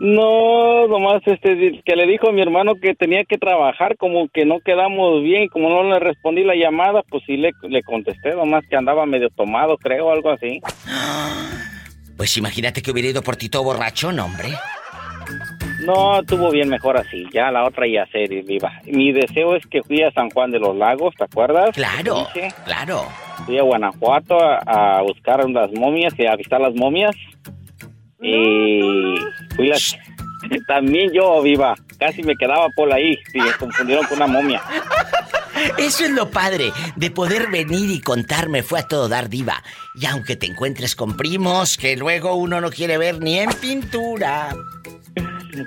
No, 0.04 0.88
nomás 0.88 1.22
este 1.28 1.80
que 1.86 1.96
le 1.96 2.08
dijo 2.08 2.28
a 2.28 2.32
mi 2.32 2.42
hermano 2.42 2.74
que 2.74 2.96
tenía 2.96 3.24
que 3.24 3.38
trabajar, 3.38 3.98
como 3.98 4.30
que 4.30 4.46
no 4.46 4.60
quedamos 4.60 5.22
bien, 5.22 5.48
como 5.48 5.70
no 5.70 5.84
le 5.84 6.00
respondí 6.00 6.44
la 6.44 6.56
llamada, 6.56 7.04
pues 7.08 7.22
sí 7.28 7.38
le, 7.38 7.52
le 7.70 7.84
contesté, 7.84 8.32
nomás 8.32 8.64
que 8.68 8.76
andaba 8.76 9.06
medio 9.06 9.30
tomado, 9.30 9.78
creo, 9.78 10.12
algo 10.12 10.32
así. 10.32 10.60
Pues 12.18 12.38
imagínate 12.38 12.84
que 12.84 12.92
hubiera 12.92 13.10
ido 13.10 13.24
por 13.24 13.36
ti 13.36 13.50
todo 13.50 13.64
borracho, 13.64 14.12
no, 14.12 14.26
hombre. 14.26 14.50
No, 15.84 16.20
estuvo 16.20 16.52
bien 16.52 16.70
mejor 16.70 16.98
así, 16.98 17.26
ya 17.34 17.50
la 17.50 17.64
otra 17.64 17.88
ya 17.88 18.06
se 18.12 18.28
viva. 18.28 18.74
Mi 18.86 19.12
deseo 19.12 19.56
es 19.56 19.66
que 19.66 19.82
fui 19.82 20.04
a 20.04 20.12
San 20.12 20.30
Juan 20.30 20.52
de 20.52 20.60
los 20.60 20.76
Lagos, 20.76 21.16
¿te 21.16 21.24
acuerdas? 21.24 21.72
Claro, 21.74 22.28
Te 22.32 22.50
claro. 22.64 23.06
Fui 23.48 23.58
a 23.58 23.64
Guanajuato 23.64 24.40
a, 24.40 24.58
a 24.98 25.02
buscar 25.02 25.50
las 25.50 25.72
momias 25.72 26.14
y 26.20 26.28
a 26.28 26.36
visitar 26.36 26.62
las 26.62 26.76
momias. 26.76 27.16
Y 28.22 29.16
fui. 29.70 29.98
También 30.68 31.12
yo, 31.14 31.42
viva, 31.42 31.76
casi 32.00 32.24
me 32.24 32.36
quedaba 32.36 32.68
por 32.76 32.92
ahí, 32.92 33.18
y 33.34 33.40
me 33.40 33.54
confundieron 33.54 34.06
con 34.08 34.18
una 34.18 34.28
momia. 34.28 34.62
Eso 35.78 36.06
es 36.06 36.12
lo 36.12 36.32
padre 36.32 36.72
de 36.96 37.12
poder 37.12 37.52
venir 37.52 37.92
y 37.92 38.00
contarme 38.02 38.64
fue 38.64 38.80
a 38.80 38.88
todo 38.88 39.08
dar 39.08 39.30
diva. 39.30 39.62
Y 39.96 40.06
aunque 40.08 40.36
te 40.36 40.48
encuentres 40.48 40.96
con 40.96 41.16
primos 41.16 41.78
que 41.78 41.96
luego 41.96 42.34
uno 42.36 42.60
no 42.62 42.70
quiere 42.72 42.98
ver 42.98 43.20
ni 43.22 43.38
en 43.38 43.50
pintura. 43.62 44.50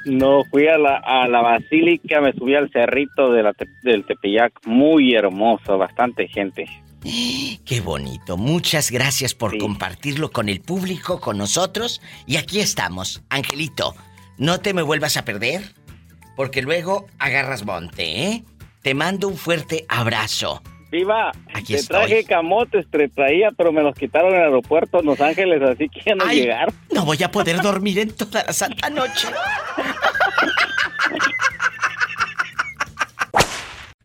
No, 0.06 0.42
fui 0.50 0.66
a 0.66 0.78
la, 0.78 0.96
a 0.96 1.28
la 1.28 1.42
basílica, 1.42 2.20
me 2.20 2.32
subí 2.32 2.54
al 2.56 2.70
cerrito 2.70 3.30
de 3.32 3.42
la 3.42 3.52
Te- 3.52 3.68
del 3.82 4.04
Tepeyac, 4.04 4.52
muy 4.66 5.14
hermoso, 5.14 5.76
bastante 5.78 6.26
gente. 6.26 6.64
Qué 7.04 7.80
bonito. 7.84 8.36
Muchas 8.38 8.90
gracias 8.90 9.34
por 9.34 9.58
compartirlo 9.58 10.30
con 10.30 10.48
el 10.48 10.60
público, 10.62 11.20
con 11.20 11.36
nosotros. 11.36 12.00
Y 12.26 12.36
aquí 12.38 12.60
estamos. 12.60 13.22
Angelito, 13.28 13.94
no 14.38 14.60
te 14.60 14.72
me 14.72 14.80
vuelvas 14.82 15.16
a 15.18 15.24
perder, 15.24 15.74
porque 16.34 16.62
luego 16.62 17.06
agarras 17.18 17.64
monte, 17.64 18.24
¿eh? 18.26 18.44
Te 18.82 18.94
mando 18.94 19.28
un 19.28 19.36
fuerte 19.36 19.84
abrazo. 19.88 20.62
Viva, 20.90 21.32
Aquí 21.52 21.72
te 21.74 21.80
estoy. 21.80 21.96
traje 22.06 22.24
camotes, 22.24 22.86
te 22.90 23.08
traía, 23.08 23.50
pero 23.50 23.72
me 23.72 23.82
los 23.82 23.94
quitaron 23.96 24.30
en 24.32 24.36
el 24.40 24.44
aeropuerto 24.44 25.00
en 25.00 25.06
Los 25.06 25.20
Ángeles, 25.20 25.60
así 25.62 25.88
que 25.88 26.00
ya 26.06 26.14
no 26.14 26.24
Ay, 26.26 26.40
llegar. 26.42 26.72
No 26.92 27.04
voy 27.04 27.20
a 27.22 27.30
poder 27.30 27.60
dormir 27.60 27.98
en 27.98 28.12
toda 28.12 28.44
la 28.44 28.52
santa 28.52 28.88
noche. 28.90 29.28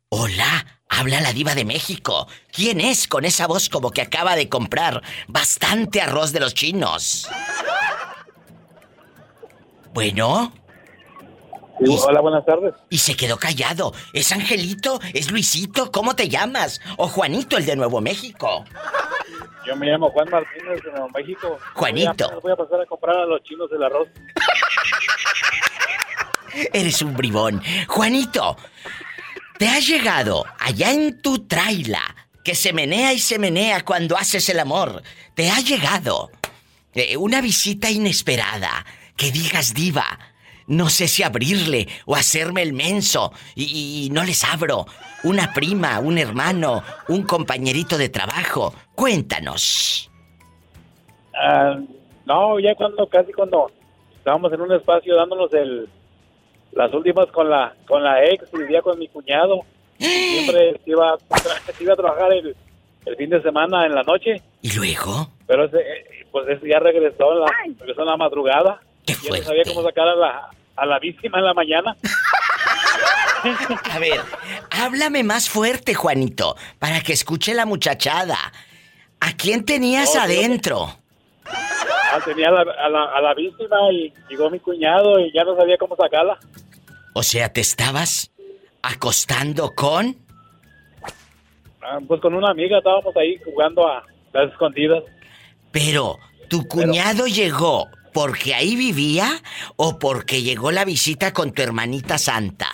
Hola, 0.09 0.65
habla 0.89 1.21
la 1.21 1.31
diva 1.31 1.55
de 1.55 1.63
México. 1.63 2.27
¿Quién 2.51 2.81
es 2.81 3.07
con 3.07 3.23
esa 3.23 3.47
voz 3.47 3.69
como 3.69 3.91
que 3.91 4.01
acaba 4.01 4.35
de 4.35 4.49
comprar 4.49 5.01
bastante 5.27 6.01
arroz 6.01 6.33
de 6.33 6.39
los 6.41 6.53
chinos? 6.53 7.29
Bueno. 9.93 10.51
Hola, 11.79 12.19
buenas 12.19 12.45
tardes. 12.45 12.73
Y 12.89 12.97
se 12.97 13.15
quedó 13.15 13.37
callado. 13.37 13.93
¿Es 14.11 14.33
Angelito? 14.33 14.99
¿Es 15.13 15.31
Luisito? 15.31 15.91
¿Cómo 15.91 16.15
te 16.15 16.27
llamas? 16.27 16.81
¿O 16.97 17.07
Juanito, 17.07 17.55
el 17.55 17.65
de 17.65 17.77
Nuevo 17.77 18.01
México? 18.01 18.65
Yo 19.65 19.75
me 19.77 19.85
llamo 19.85 20.09
Juan 20.09 20.29
Martínez 20.29 20.83
de 20.83 20.91
Nuevo 20.91 21.09
México. 21.09 21.57
Juanito. 21.75 22.27
Voy 22.27 22.37
a, 22.37 22.39
voy 22.39 22.51
a 22.51 22.55
pasar 22.57 22.81
a 22.81 22.85
comprar 22.85 23.17
a 23.17 23.25
los 23.25 23.41
chinos 23.43 23.69
el 23.71 23.83
arroz. 23.83 24.09
Eres 26.73 27.01
un 27.01 27.15
bribón. 27.15 27.61
Juanito, 27.87 28.57
¿te 29.59 29.67
ha 29.67 29.79
llegado 29.79 30.45
allá 30.57 30.93
en 30.93 31.21
tu 31.21 31.45
traila 31.45 32.01
que 32.45 32.55
se 32.55 32.71
menea 32.71 33.11
y 33.11 33.19
se 33.19 33.37
menea 33.37 33.83
cuando 33.83 34.17
haces 34.17 34.47
el 34.47 34.59
amor? 34.59 35.03
¿Te 35.35 35.51
ha 35.51 35.59
llegado 35.59 36.31
eh, 36.95 37.17
una 37.17 37.41
visita 37.41 37.91
inesperada 37.91 38.85
que 39.17 39.31
digas 39.31 39.73
diva? 39.73 40.17
No 40.65 40.87
sé 40.87 41.09
si 41.09 41.23
abrirle 41.23 41.89
o 42.05 42.15
hacerme 42.15 42.61
el 42.61 42.71
menso 42.71 43.33
y, 43.53 44.07
no 44.13 44.23
les 44.23 44.45
abro. 44.45 44.85
Una 45.23 45.51
prima, 45.51 45.99
un 45.99 46.17
hermano, 46.17 46.81
un 47.09 47.23
compañerito 47.23 47.97
de 47.97 48.07
trabajo. 48.07 48.73
Cuéntanos. 48.95 50.09
Ah, 51.33 51.77
no, 52.25 52.59
ya 52.59 52.75
cuando, 52.75 53.07
casi 53.09 53.33
cuando 53.33 53.69
estábamos 54.15 54.53
en 54.53 54.61
un 54.61 54.71
espacio 54.71 55.15
dándonos 55.15 55.53
el, 55.53 55.89
las 56.73 56.93
últimas 56.93 57.27
con 57.27 57.49
la, 57.49 57.73
con 57.87 58.03
la 58.03 58.23
ex, 58.25 58.51
vivía 58.51 58.81
con 58.81 58.97
mi 58.99 59.07
cuñado. 59.07 59.61
Siempre 59.97 60.79
iba, 60.85 61.17
iba 61.79 61.93
a 61.93 61.95
trabajar 61.97 62.31
el, 62.33 62.55
el 63.05 63.15
fin 63.15 63.29
de 63.29 63.41
semana 63.41 63.85
en 63.85 63.95
la 63.95 64.03
noche, 64.03 64.41
¿Y 64.61 64.71
luego? 64.73 65.29
pero 65.47 65.65
ese, 65.65 65.77
eh, 65.77 66.25
pues 66.31 66.47
ese 66.49 66.67
ya 66.69 66.79
regresó 66.79 67.33
en 67.33 67.39
la, 67.41 67.47
regresó 67.79 68.01
en 68.01 68.07
la 68.07 68.17
madrugada. 68.17 68.79
Qué 69.05 69.13
Ya 69.23 69.37
no 69.37 69.43
sabía 69.43 69.63
cómo 69.65 69.83
sacar 69.83 70.07
a 70.07 70.15
la, 70.15 70.49
a 70.75 70.85
la 70.85 70.99
víctima 70.99 71.39
en 71.39 71.45
la 71.45 71.53
mañana. 71.53 71.95
A 73.91 73.99
ver, 73.99 74.19
háblame 74.69 75.23
más 75.23 75.49
fuerte, 75.49 75.93
Juanito, 75.93 76.57
para 76.77 76.99
que 77.01 77.13
escuche 77.13 77.53
la 77.53 77.65
muchachada. 77.65 78.37
¿A 79.21 79.33
quién 79.37 79.63
tenías 79.65 80.13
No, 80.15 80.21
adentro? 80.21 80.97
Ah, 82.11 82.19
tenía 82.25 82.47
a 82.49 82.51
la, 82.51 82.61
a, 82.61 82.89
la, 82.89 83.03
a 83.05 83.21
la 83.21 83.33
víctima 83.33 83.77
y 83.91 84.13
llegó 84.29 84.49
mi 84.49 84.59
cuñado 84.59 85.19
y 85.19 85.31
ya 85.33 85.43
no 85.43 85.55
sabía 85.55 85.77
cómo 85.77 85.95
sacarla. 85.95 86.37
O 87.13 87.23
sea, 87.23 87.51
¿te 87.51 87.61
estabas 87.61 88.31
acostando 88.81 89.73
con? 89.75 90.15
Ah, 91.81 91.99
pues 92.07 92.19
con 92.21 92.33
una 92.33 92.51
amiga 92.51 92.77
estábamos 92.79 93.15
ahí 93.17 93.37
jugando 93.45 93.87
a 93.87 94.03
las 94.33 94.51
escondidas. 94.51 95.03
Pero, 95.71 96.17
¿tu 96.49 96.67
cuñado 96.67 97.27
llegó 97.27 97.87
porque 98.13 98.53
ahí 98.55 98.75
vivía 98.75 99.27
o 99.75 99.99
porque 99.99 100.41
llegó 100.41 100.71
la 100.71 100.85
visita 100.85 101.31
con 101.33 101.51
tu 101.53 101.61
hermanita 101.61 102.17
santa? 102.17 102.67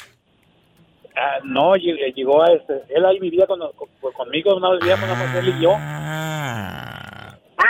Ah, 1.17 1.39
no, 1.43 1.75
lleg- 1.75 2.13
llegó 2.13 2.41
a 2.43 2.51
este. 2.53 2.73
Él 2.89 3.05
ahí 3.05 3.19
vivía 3.19 3.45
con, 3.47 3.59
con- 3.59 4.13
conmigo, 4.13 4.55
una 4.55 4.69
vez 4.71 4.79
vivíamos 4.81 5.09
más 5.09 5.35
él 5.35 5.49
y 5.57 5.61
yo. 5.63 5.71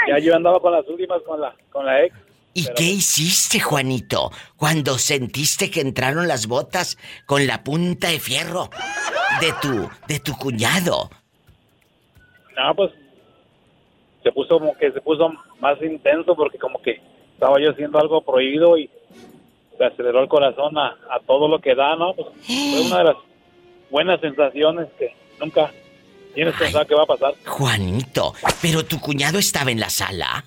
Ya 0.07 0.19
yo 0.19 0.35
andaba 0.35 0.59
con 0.59 0.71
las 0.71 0.87
últimas 0.87 1.21
con 1.23 1.41
la, 1.41 1.55
con 1.71 1.85
la 1.85 2.03
ex. 2.03 2.15
¿Y 2.53 2.67
qué 2.73 2.83
hiciste, 2.83 3.59
Juanito, 3.59 4.31
cuando 4.55 4.97
sentiste 4.97 5.69
que 5.69 5.81
entraron 5.81 6.27
las 6.27 6.47
botas 6.47 6.97
con 7.25 7.45
la 7.47 7.63
punta 7.63 8.07
de 8.07 8.19
fierro 8.19 8.69
de 9.41 9.51
tu, 9.61 9.89
de 10.07 10.19
tu 10.21 10.33
cuñado? 10.37 11.09
No, 12.55 12.73
pues 12.75 12.91
se 14.23 14.31
puso 14.31 14.57
como 14.57 14.77
que 14.77 14.91
se 14.91 15.01
puso 15.01 15.33
más 15.59 15.81
intenso 15.81 16.33
porque 16.33 16.57
como 16.57 16.81
que 16.81 17.01
estaba 17.33 17.59
yo 17.59 17.71
haciendo 17.71 17.99
algo 17.99 18.21
prohibido 18.21 18.77
y 18.77 18.89
se 19.77 19.83
aceleró 19.83 20.21
el 20.21 20.29
corazón 20.29 20.77
a, 20.77 20.97
a 21.11 21.19
todo 21.27 21.49
lo 21.49 21.59
que 21.59 21.75
da, 21.75 21.97
¿no? 21.97 22.13
Pues 22.13 22.27
fue 22.45 22.81
una 22.87 22.97
de 22.99 23.03
las 23.03 23.17
buenas 23.91 24.21
sensaciones 24.21 24.87
que 24.97 25.13
nunca 25.41 25.71
que 26.35 26.95
va 26.95 27.03
a 27.03 27.05
pasar. 27.05 27.33
Juanito, 27.45 28.33
pero 28.61 28.85
tu 28.85 28.99
cuñado 28.99 29.39
estaba 29.39 29.71
en 29.71 29.79
la 29.79 29.89
sala. 29.89 30.43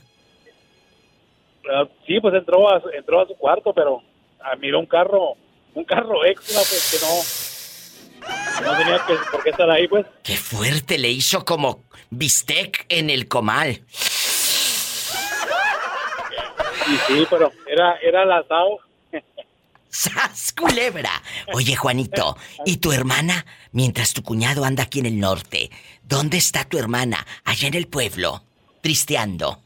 Ah, 1.70 1.85
sí, 2.06 2.20
pues 2.20 2.35
entró 2.35 2.70
a, 2.70 2.82
entró 2.94 3.20
a 3.20 3.27
su 3.27 3.35
cuarto, 3.35 3.73
pero 3.74 4.02
ah, 4.40 4.56
miró 4.56 4.81
un 4.81 4.86
carro, 4.86 5.35
un 5.74 5.85
carro 5.85 6.24
extra, 6.24 6.56
pues 6.59 6.90
que 6.90 8.66
no, 8.66 8.70
no 8.70 8.78
tenía 8.78 9.05
que, 9.06 9.15
por 9.31 9.43
qué 9.43 9.51
estar 9.51 9.70
ahí, 9.70 9.86
pues. 9.89 10.06
Qué 10.23 10.36
fuerte 10.36 10.98
le 10.98 11.10
hizo 11.10 11.44
como 11.44 11.82
bistec 12.10 12.86
en 12.89 13.10
el 13.10 13.28
comal. 13.28 13.81
Y 16.86 16.97
sí, 17.06 17.27
pero 17.28 17.52
era, 17.66 17.97
era 17.97 18.23
el 18.23 18.32
asado. 18.32 18.78
¡Sas, 19.90 20.52
culebra! 20.52 21.10
Oye, 21.55 21.74
Juanito, 21.74 22.36
¿y 22.65 22.77
tu 22.77 22.93
hermana? 22.93 23.47
Mientras 23.73 24.12
tu 24.12 24.23
cuñado 24.23 24.65
anda 24.65 24.85
aquí 24.85 25.01
en 25.01 25.06
el 25.06 25.19
norte, 25.19 25.70
¿dónde 26.02 26.36
está 26.36 26.65
tu 26.65 26.78
hermana? 26.78 27.27
Allá 27.44 27.69
en 27.69 27.74
el 27.74 27.89
pueblo, 27.89 28.43
tristeando. 28.82 29.62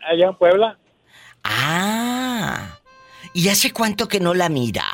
Allá 0.00 0.26
en 0.26 0.34
Puebla. 0.34 0.78
Ah. 1.42 2.78
¿Y 3.32 3.48
hace 3.48 3.72
cuánto 3.72 4.06
que 4.06 4.20
no 4.20 4.34
la 4.34 4.48
mira? 4.48 4.84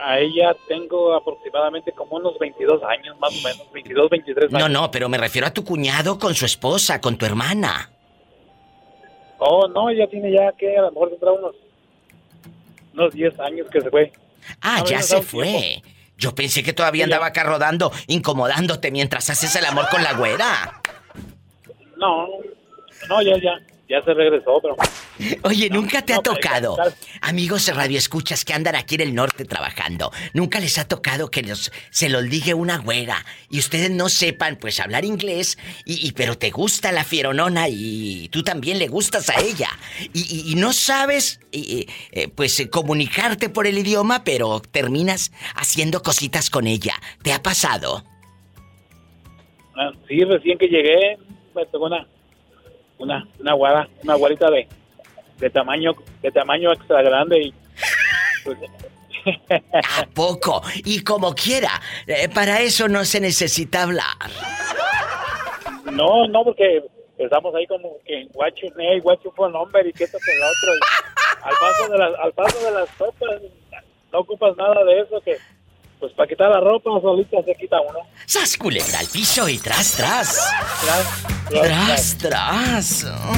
A 0.00 0.18
ella 0.20 0.56
tengo 0.68 1.14
aproximadamente 1.14 1.92
como 1.92 2.16
unos 2.16 2.38
22 2.38 2.82
años, 2.84 3.18
más 3.18 3.30
o 3.30 3.48
menos, 3.48 3.72
22, 3.72 4.10
23 4.10 4.54
años. 4.54 4.68
No, 4.68 4.82
no, 4.82 4.90
pero 4.90 5.08
me 5.08 5.18
refiero 5.18 5.46
a 5.46 5.50
tu 5.52 5.64
cuñado 5.64 6.18
con 6.18 6.34
su 6.34 6.46
esposa, 6.46 7.00
con 7.00 7.16
tu 7.16 7.26
hermana. 7.26 7.90
Oh, 9.38 9.66
no, 9.68 9.90
ella 9.90 10.08
tiene 10.08 10.32
ya 10.32 10.52
que 10.52 10.76
a 10.76 10.82
lo 10.82 10.92
mejor 10.92 11.10
tendrá 11.10 11.32
unos, 11.32 11.56
unos 12.92 13.12
10 13.12 13.40
años 13.40 13.66
que 13.70 13.80
se 13.80 13.90
fue. 13.90 14.12
Ah, 14.60 14.82
ya 14.86 15.02
se 15.02 15.22
fue. 15.22 15.82
Yo 16.16 16.34
pensé 16.34 16.62
que 16.62 16.72
todavía 16.72 17.04
andaba 17.04 17.26
acá 17.26 17.44
rodando, 17.44 17.92
incomodándote 18.08 18.90
mientras 18.90 19.30
haces 19.30 19.54
el 19.54 19.64
amor 19.64 19.88
con 19.88 20.02
la 20.02 20.14
güera. 20.14 20.80
No, 21.96 22.26
no, 23.08 23.22
ya, 23.22 23.36
ya, 23.40 23.58
ya 23.88 24.02
se 24.04 24.12
regresó, 24.14 24.60
pero... 24.60 24.76
Oye, 25.44 25.70
nunca 25.70 26.02
te 26.02 26.12
ha 26.14 26.18
tocado. 26.18 26.76
Amigos 27.22 27.64
de 27.66 27.72
Radio 27.72 27.96
Escuchas 27.98 28.44
que 28.44 28.52
andan 28.52 28.76
aquí 28.76 28.96
en 28.96 29.00
el 29.00 29.14
norte 29.14 29.44
trabajando. 29.44 30.12
Nunca 30.34 30.60
les 30.60 30.76
ha 30.78 30.86
tocado 30.86 31.30
que 31.30 31.42
los, 31.42 31.72
se 31.90 32.08
los 32.08 32.24
diga 32.28 32.54
una 32.54 32.76
güera 32.78 33.24
y 33.50 33.58
ustedes 33.58 33.90
no 33.90 34.08
sepan, 34.10 34.56
pues, 34.56 34.78
hablar 34.78 35.04
inglés, 35.04 35.58
y, 35.86 36.06
y- 36.06 36.12
pero 36.12 36.36
te 36.36 36.50
gusta 36.50 36.92
la 36.92 37.02
fieronona 37.02 37.68
y 37.68 38.28
tú 38.30 38.42
también 38.42 38.78
le 38.78 38.88
gustas 38.88 39.30
a 39.30 39.40
ella. 39.40 39.70
Y, 40.12 40.20
y- 40.20 40.52
y 40.52 40.54
no 40.56 40.72
sabes, 40.74 41.40
eh, 41.52 41.86
pues, 42.34 42.68
comunicarte 42.70 43.48
por 43.48 43.66
el 43.66 43.78
idioma, 43.78 44.22
pero 44.22 44.60
terminas 44.60 45.32
haciendo 45.54 46.02
cositas 46.02 46.50
con 46.50 46.66
ella. 46.66 46.94
¿Te 47.22 47.32
ha 47.32 47.42
pasado? 47.42 48.04
Ah, 49.76 49.92
Sí, 50.08 50.22
recién 50.24 50.58
que 50.58 50.66
llegué, 50.66 51.16
me 51.54 51.64
tocó 51.66 51.86
una, 51.86 52.06
una, 52.98 53.26
una 53.38 53.52
guara, 53.54 53.88
una 54.02 54.14
guarita 54.14 54.50
de, 54.50 54.68
de 55.38 55.50
tamaño, 55.50 55.92
de 56.22 56.30
tamaño 56.30 56.72
extra 56.72 57.02
grande 57.02 57.40
y... 57.40 57.54
pues, 58.44 58.58
¿A 59.50 60.06
poco? 60.14 60.62
Y 60.84 61.02
como 61.02 61.34
quiera, 61.34 61.80
eh, 62.06 62.28
para 62.28 62.60
eso 62.60 62.88
no 62.88 63.04
se 63.04 63.20
necesita 63.20 63.82
hablar. 63.82 64.16
no, 65.92 66.26
no, 66.28 66.44
porque 66.44 66.82
estamos 67.18 67.54
ahí 67.54 67.66
como 67.66 67.96
que 68.04 68.26
guacho, 68.32 68.66
hey, 68.78 69.00
guacho 69.00 69.30
fue 69.34 69.50
nombre 69.50 69.88
y 69.88 69.92
que 69.92 70.04
esto 70.04 70.18
que 70.24 70.32
el 70.32 70.42
otro. 70.42 70.74
y 70.74 71.44
al 71.44 71.54
paso 71.60 71.92
de 71.92 71.98
las, 71.98 72.20
al 72.20 72.32
paso 72.32 72.64
de 72.64 72.70
las 72.72 72.88
sopas, 72.96 73.42
no 74.12 74.18
ocupas 74.20 74.56
nada 74.56 74.84
de 74.84 75.00
eso 75.00 75.20
que, 75.20 75.36
pues 75.98 76.12
para 76.12 76.28
quitar 76.28 76.50
la 76.50 76.60
ropa 76.60 76.90
solita 77.00 77.42
se 77.44 77.54
quita 77.54 77.80
uno. 77.80 77.98
¡Sas 78.26 78.56
culebra 78.56 78.98
al 79.00 79.06
piso 79.06 79.48
y 79.48 79.58
tras, 79.58 79.92
tras! 79.92 80.38
Tras, 80.80 81.06
¡Tras, 81.48 82.18
tras! 82.18 83.04
Oh. 83.04 83.32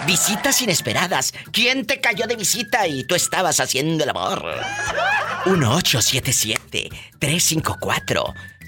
Visitas 0.07 0.61
inesperadas. 0.63 1.33
¿Quién 1.53 1.87
te 1.87 2.01
cayó 2.01 2.27
de 2.27 2.35
visita 2.37 2.89
y 2.89 3.05
tú 3.05 3.15
estabas 3.15 3.61
haciendo 3.61 4.03
el 4.03 4.11
amor? 4.11 4.45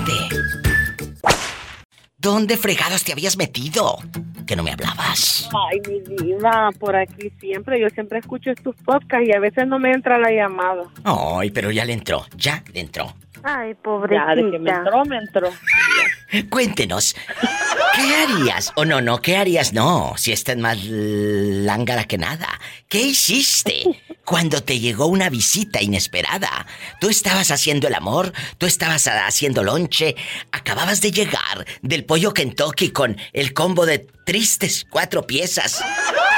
¿Dónde 2.17 2.55
fregados 2.57 3.03
te 3.03 3.11
habías 3.11 3.37
metido? 3.37 3.99
Que 4.47 4.55
no 4.55 4.63
me 4.63 4.71
hablabas. 4.71 5.47
Ay, 5.69 5.79
mi 5.87 5.99
diva, 6.15 6.71
por 6.79 6.95
aquí 6.95 7.29
siempre. 7.39 7.79
Yo 7.79 7.87
siempre 7.89 8.17
escucho 8.19 8.51
tus 8.55 8.75
podcasts 8.77 9.27
y 9.27 9.33
a 9.33 9.39
veces 9.39 9.67
no 9.67 9.77
me 9.77 9.91
entra 9.91 10.17
la 10.17 10.31
llamada. 10.31 10.83
Ay, 11.03 11.51
pero 11.51 11.69
ya 11.69 11.85
le 11.85 11.93
entró, 11.93 12.25
ya 12.35 12.63
le 12.73 12.79
entró. 12.79 13.13
Ay, 13.43 13.75
pobrecita. 13.75 14.25
Ya, 14.27 14.35
de 14.35 14.49
que 14.49 14.57
me 14.57 14.71
entró, 14.71 15.05
me 15.05 15.17
entró. 15.17 15.49
Cuéntenos, 16.49 17.15
¿qué 17.95 18.15
harías? 18.15 18.71
O 18.75 18.85
no, 18.85 19.01
no, 19.01 19.21
¿qué 19.21 19.37
harías? 19.37 19.73
No, 19.73 20.13
si 20.17 20.31
esta 20.31 20.53
es 20.53 20.57
más 20.57 20.77
lángara 20.83 22.05
que 22.05 22.17
nada. 22.17 22.59
¿Qué 22.89 23.01
hiciste 23.01 23.83
cuando 24.23 24.61
te 24.63 24.79
llegó 24.79 25.07
una 25.07 25.29
visita 25.29 25.81
inesperada? 25.81 26.65
Tú 26.99 27.09
estabas 27.09 27.51
haciendo 27.51 27.87
el 27.87 27.95
amor, 27.95 28.33
tú 28.57 28.65
estabas 28.65 29.07
haciendo 29.07 29.63
lonche, 29.63 30.15
acababas 30.51 31.01
de 31.01 31.11
llegar 31.11 31.65
del 31.81 32.05
pollo 32.05 32.33
Kentucky 32.33 32.89
con 32.89 33.17
el 33.33 33.53
combo 33.53 33.85
de 33.85 34.07
tristes 34.25 34.85
cuatro 34.89 35.25
piezas 35.25 35.81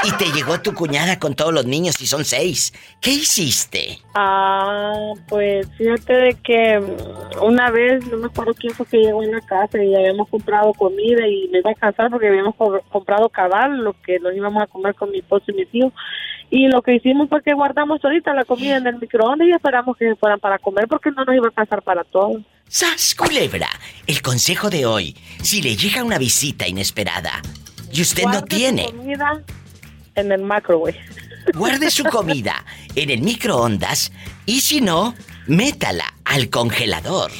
y 0.04 0.12
te 0.12 0.26
llegó 0.30 0.60
tu 0.60 0.74
cuñada 0.74 1.18
con 1.18 1.34
todos 1.34 1.52
los 1.52 1.66
niños 1.66 2.00
y 2.00 2.06
son 2.06 2.24
seis. 2.24 2.72
¿Qué 3.00 3.10
hiciste? 3.10 3.98
Ah, 4.14 5.12
pues 5.28 5.66
fíjate 5.76 6.12
de 6.12 6.34
que 6.34 6.78
mm, 6.78 7.42
una 7.42 7.70
vez, 7.70 8.06
no 8.06 8.18
me 8.18 8.26
acuerdo 8.26 8.54
quién 8.54 8.74
fue 8.74 8.86
que 8.86 8.98
llegó 8.98 9.22
en 9.22 9.32
la 9.32 9.40
casa 9.40 9.77
y 9.82 9.94
habíamos 9.94 10.28
comprado 10.28 10.72
comida 10.74 11.26
y 11.26 11.48
me 11.48 11.58
iba 11.58 11.70
a 11.70 11.74
casar 11.74 12.10
porque 12.10 12.28
habíamos 12.28 12.54
co- 12.56 12.80
comprado 12.90 13.28
cabal, 13.28 13.78
lo 13.78 13.94
que 14.02 14.18
nos 14.18 14.34
íbamos 14.34 14.62
a 14.62 14.66
comer 14.66 14.94
con 14.94 15.10
mi 15.10 15.18
esposo 15.18 15.44
y 15.48 15.54
mi 15.54 15.66
tío. 15.66 15.92
Y 16.50 16.68
lo 16.68 16.80
que 16.82 16.94
hicimos 16.94 17.28
fue 17.28 17.42
que 17.42 17.52
guardamos 17.54 18.02
ahorita 18.02 18.32
la 18.34 18.44
comida 18.44 18.76
en 18.76 18.86
el 18.86 18.98
microondas 18.98 19.46
y 19.48 19.50
esperamos 19.52 19.96
que 19.96 20.08
se 20.08 20.16
fueran 20.16 20.40
para 20.40 20.58
comer 20.58 20.88
porque 20.88 21.10
no 21.10 21.24
nos 21.24 21.34
iba 21.36 21.48
a 21.48 21.50
casar 21.52 21.82
para 21.82 22.04
todos. 22.04 22.42
¡Sas, 22.68 23.14
culebra! 23.14 23.68
El 24.06 24.22
consejo 24.22 24.70
de 24.70 24.86
hoy, 24.86 25.14
si 25.42 25.60
le 25.62 25.76
llega 25.76 26.02
una 26.04 26.18
visita 26.18 26.66
inesperada 26.68 27.40
y 27.92 28.00
usted 28.02 28.24
no 28.24 28.30
Guarde 28.30 28.40
su 28.50 28.56
tiene, 28.56 28.84
comida 28.86 29.42
en 30.14 30.32
el 30.32 30.42
microwave. 30.42 30.98
guarde 31.54 31.90
su 31.90 32.04
comida 32.10 32.64
en 32.94 33.10
el 33.10 33.20
microondas 33.22 34.10
y 34.46 34.60
si 34.60 34.80
no, 34.80 35.14
métala 35.46 36.04
al 36.24 36.48
congelador. 36.50 37.30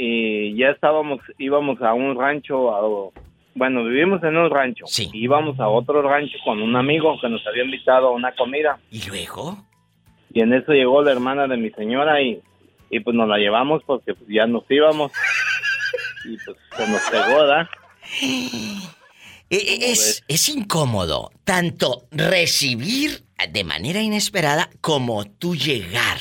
Y 0.00 0.56
ya 0.56 0.68
estábamos, 0.70 1.18
íbamos 1.38 1.82
a 1.82 1.92
un 1.92 2.16
rancho, 2.16 2.72
a- 2.72 3.10
bueno, 3.54 3.82
vivimos 3.84 4.22
en 4.22 4.36
un 4.36 4.48
rancho. 4.48 4.84
Sí. 4.86 5.10
Íbamos 5.12 5.58
a 5.58 5.68
otro 5.68 6.00
rancho 6.02 6.38
con 6.44 6.62
un 6.62 6.76
amigo 6.76 7.18
que 7.20 7.28
nos 7.28 7.44
había 7.48 7.64
invitado 7.64 8.06
a 8.08 8.12
una 8.12 8.32
comida. 8.36 8.78
¿Y 8.92 9.04
luego? 9.08 9.58
Y 10.32 10.40
en 10.42 10.52
eso 10.54 10.72
llegó 10.72 11.02
la 11.02 11.10
hermana 11.10 11.48
de 11.48 11.56
mi 11.56 11.70
señora 11.70 12.22
y, 12.22 12.40
y 12.90 13.00
pues 13.00 13.16
nos 13.16 13.28
la 13.28 13.38
llevamos 13.38 13.82
porque 13.84 14.14
pues, 14.14 14.28
ya 14.30 14.46
nos 14.46 14.62
íbamos. 14.70 15.10
Y 16.24 16.36
pues 16.44 16.56
se 16.76 16.88
nos 16.88 17.02
pegó, 17.10 17.40
¿verdad? 17.40 17.66
Eh, 19.50 19.90
Es, 19.92 20.22
es 20.28 20.48
incómodo 20.50 21.30
tanto 21.44 22.02
recibir 22.12 23.22
de 23.50 23.64
manera 23.64 24.02
inesperada 24.02 24.68
como 24.82 25.24
tú 25.24 25.54
llegar. 25.56 26.18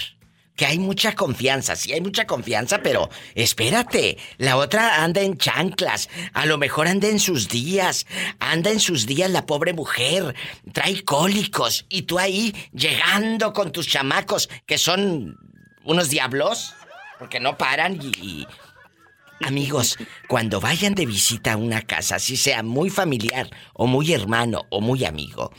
Que 0.58 0.66
hay 0.66 0.80
mucha 0.80 1.14
confianza, 1.14 1.76
sí 1.76 1.94
hay 1.94 2.02
mucha 2.02 2.26
confianza, 2.28 2.80
pero 2.84 3.10
espérate, 3.36 4.18
la 4.38 4.58
otra 4.58 5.04
anda 5.04 5.22
en 5.22 5.38
chanclas, 5.38 6.10
a 6.34 6.46
lo 6.46 6.58
mejor 6.58 6.88
anda 6.88 7.08
en 7.08 7.20
sus 7.20 7.48
días, 7.48 8.06
anda 8.40 8.72
en 8.72 8.80
sus 8.80 9.06
días 9.06 9.30
la 9.32 9.46
pobre 9.46 9.74
mujer, 9.74 10.36
trae 10.74 11.04
cólicos 11.06 11.86
y 11.90 12.02
tú 12.02 12.20
ahí 12.20 12.54
llegando 12.74 13.54
con 13.54 13.72
tus 13.72 13.88
chamacos 13.88 14.50
que 14.66 14.78
son 14.78 15.38
unos 15.86 16.10
diablos, 16.10 16.74
porque 17.20 17.40
no 17.40 17.58
paran 17.58 18.00
y- 18.02 18.08
y, 18.20 18.48
Amigos, 19.46 19.98
cuando 20.28 20.60
vayan 20.60 20.96
de 20.96 21.06
visita 21.06 21.54
a 21.54 21.58
una 21.58 21.84
casa, 21.84 22.16
así 22.16 22.36
sea 22.36 22.64
muy 22.64 22.90
familiar 22.90 23.48
o 23.76 23.86
muy 23.86 24.12
hermano 24.12 24.66
o 24.72 24.82
muy 24.82 25.06
amigo, 25.06 25.54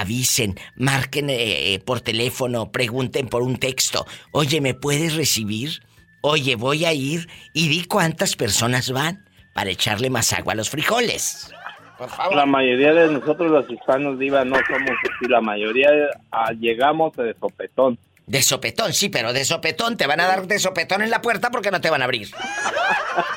avisen, 0.00 0.58
marquen 0.76 1.30
eh, 1.30 1.74
eh, 1.74 1.80
por 1.80 2.00
teléfono, 2.00 2.70
pregunten 2.70 3.28
por 3.28 3.42
un 3.42 3.56
texto. 3.56 4.06
Oye, 4.32 4.60
¿me 4.60 4.74
puedes 4.74 5.16
recibir? 5.16 5.82
Oye, 6.20 6.56
voy 6.56 6.84
a 6.84 6.92
ir 6.92 7.28
y 7.52 7.68
di 7.68 7.84
cuántas 7.84 8.36
personas 8.36 8.90
van 8.90 9.24
para 9.54 9.70
echarle 9.70 10.10
más 10.10 10.32
agua 10.32 10.52
a 10.52 10.56
los 10.56 10.70
frijoles. 10.70 11.52
Por 11.96 12.08
favor. 12.08 12.36
La 12.36 12.46
mayoría 12.46 12.94
de 12.94 13.12
nosotros 13.12 13.50
los 13.50 13.68
hispanos, 13.68 14.18
Diva, 14.18 14.44
no 14.44 14.56
somos 14.68 14.90
así. 14.90 15.28
La 15.28 15.40
mayoría 15.40 15.90
ah, 16.30 16.52
llegamos 16.52 17.16
de 17.16 17.34
sopetón. 17.34 17.98
De 18.28 18.42
sopetón, 18.42 18.92
sí, 18.92 19.08
pero 19.08 19.32
de 19.32 19.42
sopetón 19.44 19.96
te 19.96 20.06
van 20.06 20.20
a 20.20 20.26
dar 20.26 20.46
de 20.46 20.58
sopetón 20.58 21.00
en 21.00 21.10
la 21.10 21.22
puerta 21.22 21.50
porque 21.50 21.70
no 21.70 21.80
te 21.80 21.88
van 21.88 22.02
a 22.02 22.04
abrir. 22.04 22.28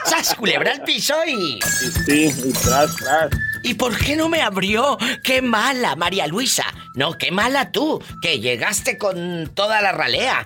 ¡Sas, 0.03 0.35
culebra 0.35 0.73
al 0.73 0.84
piso 0.84 1.15
y... 1.26 1.59
Sí, 2.05 2.26
y 2.26 2.51
tras, 2.51 2.95
tras. 2.97 3.30
¿Y 3.63 3.76
por 3.76 3.97
qué 3.97 4.18
no 4.18 4.27
me 4.27 4.41
abrió? 4.41 4.97
¡Qué 5.23 5.41
mala, 5.41 5.95
María 5.95 6.27
Luisa! 6.27 6.65
No, 6.95 7.13
qué 7.18 7.31
mala 7.31 7.72
tú, 7.72 8.03
que 8.22 8.39
llegaste 8.39 8.97
con 8.97 9.49
toda 9.53 9.81
la 9.81 9.93
ralea. 9.93 10.45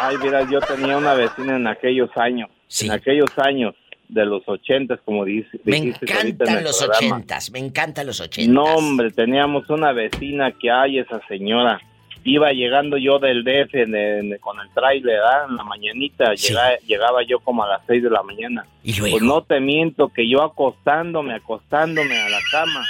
Ay, 0.00 0.16
mira, 0.18 0.44
yo 0.50 0.60
tenía 0.60 0.96
una 0.96 1.14
vecina 1.14 1.54
en 1.54 1.68
aquellos 1.68 2.10
años. 2.16 2.50
En 2.80 2.90
aquellos 2.90 3.30
años 3.36 3.74
de 4.08 4.24
los 4.24 4.42
ochentas, 4.46 4.98
como 5.04 5.24
dice. 5.24 5.60
Me 5.64 5.76
en 5.76 5.88
encantan 5.88 6.64
los 6.64 6.82
ochentas, 6.82 7.50
me 7.52 7.60
encantan 7.60 8.06
los 8.06 8.20
ochentas. 8.20 8.52
No, 8.52 8.64
hombre, 8.64 9.10
teníamos 9.12 9.68
una 9.70 9.92
vecina 9.92 10.52
que 10.60 10.70
hay, 10.70 10.98
esa 10.98 11.20
señora. 11.28 11.80
Iba 12.22 12.52
llegando 12.52 12.96
yo 12.98 13.18
del 13.18 13.42
DF 13.44 13.74
en- 13.82 13.94
en- 13.94 14.38
con 14.38 14.60
el 14.60 14.68
trailer, 14.74 15.16
¿verdad? 15.16 15.46
En 15.48 15.56
la 15.56 15.64
mañanita, 15.64 16.34
llega- 16.34 16.78
llegaba 16.86 17.22
yo 17.22 17.40
como 17.40 17.64
a 17.64 17.68
las 17.68 17.80
6 17.86 18.02
de 18.02 18.10
la 18.10 18.22
mañana. 18.22 18.66
¿Y 18.82 18.92
luego? 18.98 19.12
Pues 19.18 19.22
no 19.22 19.42
te 19.42 19.58
miento 19.60 20.08
que 20.08 20.28
yo 20.28 20.42
acostándome, 20.42 21.34
acostándome 21.34 22.18
a 22.20 22.28
la 22.28 22.38
cama. 22.52 22.84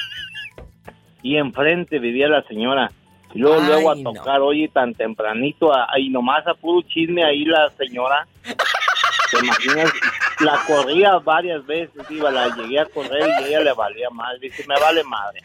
Y 1.23 1.37
enfrente 1.37 1.99
vivía 1.99 2.29
la 2.29 2.43
señora. 2.43 2.91
Y 3.33 3.39
luego, 3.39 3.61
Ay, 3.61 3.67
luego 3.67 3.91
a 3.93 3.95
no. 3.95 4.13
tocar, 4.13 4.41
oye, 4.41 4.69
tan 4.69 4.95
tempranito, 4.95 5.71
ahí 5.91 6.09
nomás 6.09 6.45
a 6.49 6.55
puro 6.55 6.83
chisme 6.89 7.23
ahí 7.23 7.45
la 7.45 7.71
señora. 7.79 8.27
¿Te 8.45 9.39
imaginas? 9.47 9.93
La 10.41 10.59
corría 10.67 11.19
varias 11.19 11.65
veces, 11.67 11.95
iba, 12.11 12.31
la 12.33 12.49
llegué 12.57 12.81
a 12.81 12.87
correr 12.87 13.29
y 13.43 13.49
ella 13.49 13.61
le 13.61 13.73
valía 13.75 14.11
mal. 14.11 14.41
Dice, 14.41 14.65
me 14.67 14.75
vale 14.81 15.05
madre. 15.05 15.41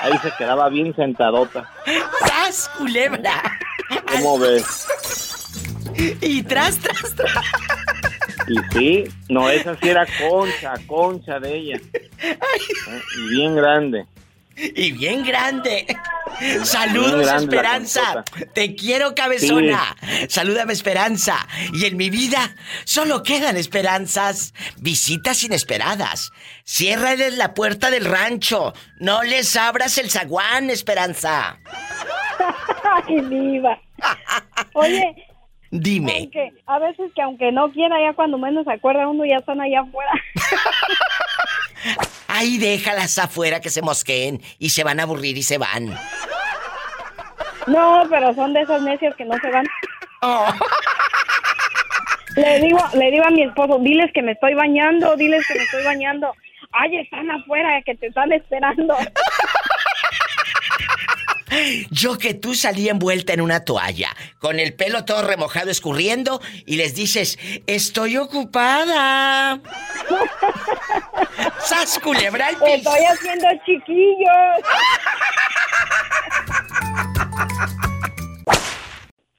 Ahí 0.00 0.16
se 0.22 0.30
quedaba 0.38 0.68
bien 0.68 0.94
sentadota. 0.94 1.70
¡Sas, 2.26 2.70
culebra! 2.76 3.42
¿Cómo 4.12 4.38
ves? 4.38 4.86
Y 6.20 6.42
tras, 6.42 6.78
tras, 6.78 7.14
tras. 7.14 7.44
Y 8.48 8.58
sí, 8.72 9.04
no, 9.28 9.50
esa 9.50 9.76
sí 9.76 9.88
era 9.88 10.06
concha, 10.28 10.74
concha 10.86 11.38
de 11.38 11.56
ella. 11.56 11.80
¿Eh? 12.22 12.38
Y 13.18 13.28
bien 13.28 13.54
grande. 13.54 14.06
Y 14.60 14.92
bien 14.92 15.24
grande. 15.24 15.86
Bien 16.38 16.64
Saludos, 16.64 17.22
grande 17.22 17.44
Esperanza. 17.44 18.24
Te 18.52 18.74
quiero, 18.74 19.14
cabezona. 19.14 19.96
Salúdame, 20.28 20.72
Esperanza. 20.72 21.36
Y 21.72 21.86
en 21.86 21.96
mi 21.96 22.10
vida 22.10 22.54
solo 22.84 23.22
quedan 23.22 23.56
esperanzas. 23.56 24.54
Visitas 24.78 25.42
inesperadas. 25.44 26.32
Ciérrales 26.64 27.36
la 27.36 27.54
puerta 27.54 27.90
del 27.90 28.04
rancho. 28.04 28.72
No 28.98 29.22
les 29.22 29.56
abras 29.56 29.98
el 29.98 30.10
zaguán, 30.10 30.70
Esperanza. 30.70 31.58
Ay, 33.06 33.20
diva. 33.28 33.78
Oye, 34.74 35.14
Dime. 35.70 36.16
aunque 36.18 36.52
a 36.66 36.78
veces 36.78 37.12
que 37.14 37.22
aunque 37.22 37.52
no 37.52 37.70
quiera, 37.70 37.96
ya 38.00 38.14
cuando 38.14 38.38
menos 38.38 38.64
se 38.64 38.72
acuerda 38.72 39.08
uno, 39.08 39.24
ya 39.24 39.36
están 39.36 39.60
allá 39.60 39.80
afuera. 39.80 40.12
Ahí 42.28 42.58
déjalas 42.58 43.18
afuera 43.18 43.60
que 43.60 43.70
se 43.70 43.82
mosqueen 43.82 44.40
y 44.58 44.70
se 44.70 44.84
van 44.84 45.00
a 45.00 45.04
aburrir 45.04 45.36
y 45.36 45.42
se 45.42 45.58
van. 45.58 45.94
No, 47.66 48.04
pero 48.08 48.34
son 48.34 48.52
de 48.52 48.62
esos 48.62 48.82
necios 48.82 49.14
que 49.16 49.24
no 49.24 49.36
se 49.38 49.50
van. 49.50 49.66
Oh. 50.22 50.46
Le 52.36 52.60
digo, 52.60 52.78
le 52.94 53.10
digo 53.10 53.24
a 53.24 53.30
mi 53.30 53.42
esposo, 53.42 53.78
diles 53.80 54.10
que 54.14 54.22
me 54.22 54.32
estoy 54.32 54.54
bañando, 54.54 55.16
diles 55.16 55.46
que 55.46 55.54
me 55.54 55.64
estoy 55.64 55.84
bañando. 55.84 56.32
Ay, 56.72 56.98
están 56.98 57.30
afuera, 57.30 57.82
que 57.84 57.94
te 57.96 58.06
están 58.06 58.32
esperando. 58.32 58.96
Yo 61.90 62.18
que 62.18 62.34
tú 62.34 62.54
salí 62.54 62.88
envuelta 62.88 63.32
en 63.32 63.40
una 63.40 63.64
toalla, 63.64 64.10
con 64.38 64.60
el 64.60 64.74
pelo 64.74 65.04
todo 65.04 65.22
remojado 65.22 65.70
escurriendo, 65.70 66.40
y 66.66 66.76
les 66.76 66.94
dices, 66.94 67.38
estoy 67.66 68.16
ocupada. 68.16 69.60
¡Sas 71.60 71.98
culebra 71.98 72.48
al 72.48 72.56
piso! 72.56 72.74
Estoy 72.74 73.04
haciendo 73.04 73.48
chiquillos. 73.64 74.30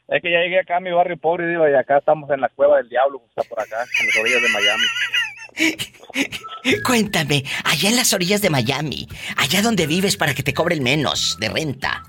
Es 0.07 0.21
que 0.21 0.29
ya 0.29 0.39
llegué 0.39 0.59
acá 0.59 0.77
a 0.77 0.79
mi 0.81 0.91
barrio 0.91 1.15
pobre, 1.15 1.47
digo, 1.47 1.67
y 1.69 1.73
acá 1.73 1.99
estamos 1.99 2.29
en 2.31 2.41
la 2.41 2.49
cueva 2.49 2.77
del 2.77 2.89
diablo, 2.89 3.19
que 3.19 3.27
está 3.27 3.43
por 3.43 3.61
acá, 3.61 3.77
en 4.01 4.07
las 4.07 4.15
orillas 4.17 4.41
de 4.41 4.49
Miami. 4.49 4.83
Cuéntame, 6.85 7.43
allá 7.63 7.89
en 7.89 7.95
las 7.95 8.13
orillas 8.13 8.41
de 8.41 8.49
Miami, 8.49 9.07
allá 9.37 9.61
donde 9.61 9.87
vives 9.87 10.17
para 10.17 10.33
que 10.33 10.43
te 10.43 10.53
cobren 10.53 10.83
menos 10.83 11.37
de 11.39 11.49
renta. 11.49 12.03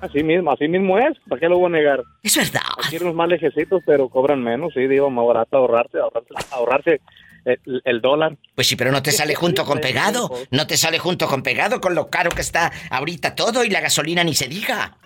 Así 0.00 0.22
mismo, 0.22 0.52
así 0.52 0.68
mismo 0.68 0.98
es. 0.98 1.18
¿Para 1.28 1.40
qué 1.40 1.48
lo 1.48 1.58
voy 1.58 1.66
a 1.66 1.70
negar? 1.70 2.02
Es 2.22 2.36
verdad. 2.36 2.60
Aquí 2.84 2.96
unos 2.98 3.14
más 3.14 3.28
lejecitos, 3.28 3.82
pero 3.86 4.08
cobran 4.10 4.42
menos. 4.42 4.74
Sí, 4.74 4.86
digo, 4.86 5.08
más 5.08 5.26
barato 5.26 5.56
ahorrarse, 5.56 5.98
ahorrarse, 5.98 6.34
ahorrarse 6.50 7.00
el, 7.46 7.82
el 7.84 8.00
dólar. 8.02 8.36
Pues 8.54 8.66
sí, 8.66 8.76
pero 8.76 8.92
no 8.92 9.02
te 9.02 9.12
sale 9.12 9.34
junto 9.34 9.64
con 9.64 9.80
pegado. 9.80 10.30
No 10.50 10.66
te 10.66 10.76
sale 10.76 10.98
junto 10.98 11.26
con 11.26 11.42
pegado 11.42 11.80
con 11.80 11.94
lo 11.94 12.10
caro 12.10 12.30
que 12.30 12.42
está 12.42 12.70
ahorita 12.90 13.34
todo 13.34 13.64
y 13.64 13.70
la 13.70 13.80
gasolina 13.80 14.22
ni 14.24 14.34
se 14.34 14.46
diga. 14.46 14.98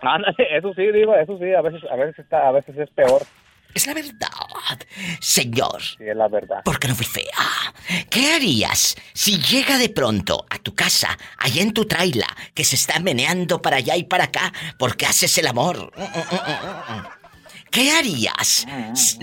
Ándale, 0.00 0.56
eso 0.56 0.72
sí, 0.74 0.82
digo, 0.92 1.14
eso 1.16 1.38
sí, 1.38 1.52
a 1.54 1.60
veces, 1.60 1.82
a 1.90 1.96
veces 1.96 2.18
está, 2.18 2.48
a 2.48 2.52
veces 2.52 2.76
es 2.76 2.90
peor. 2.90 3.22
Es 3.74 3.86
la 3.86 3.94
verdad, 3.94 4.78
señor. 5.20 5.80
Sí, 5.80 5.96
es 6.00 6.16
la 6.16 6.28
verdad. 6.28 6.62
Porque 6.64 6.88
no 6.88 6.94
fui 6.94 7.06
fea. 7.06 7.24
¿Qué 8.10 8.34
harías 8.34 8.96
si 9.12 9.38
llega 9.38 9.78
de 9.78 9.88
pronto 9.88 10.44
a 10.50 10.58
tu 10.58 10.74
casa, 10.74 11.16
allá 11.38 11.62
en 11.62 11.72
tu 11.72 11.86
traila, 11.86 12.26
que 12.54 12.64
se 12.64 12.76
está 12.76 12.98
meneando 12.98 13.62
para 13.62 13.76
allá 13.76 13.96
y 13.96 14.04
para 14.04 14.24
acá 14.24 14.52
porque 14.78 15.06
haces 15.06 15.38
el 15.38 15.46
amor? 15.46 15.92
Mm, 15.96 16.02
mm, 16.02 16.96
mm. 16.96 17.06
¿Qué 17.70 17.92
harías 17.92 18.66
si, 18.94 19.18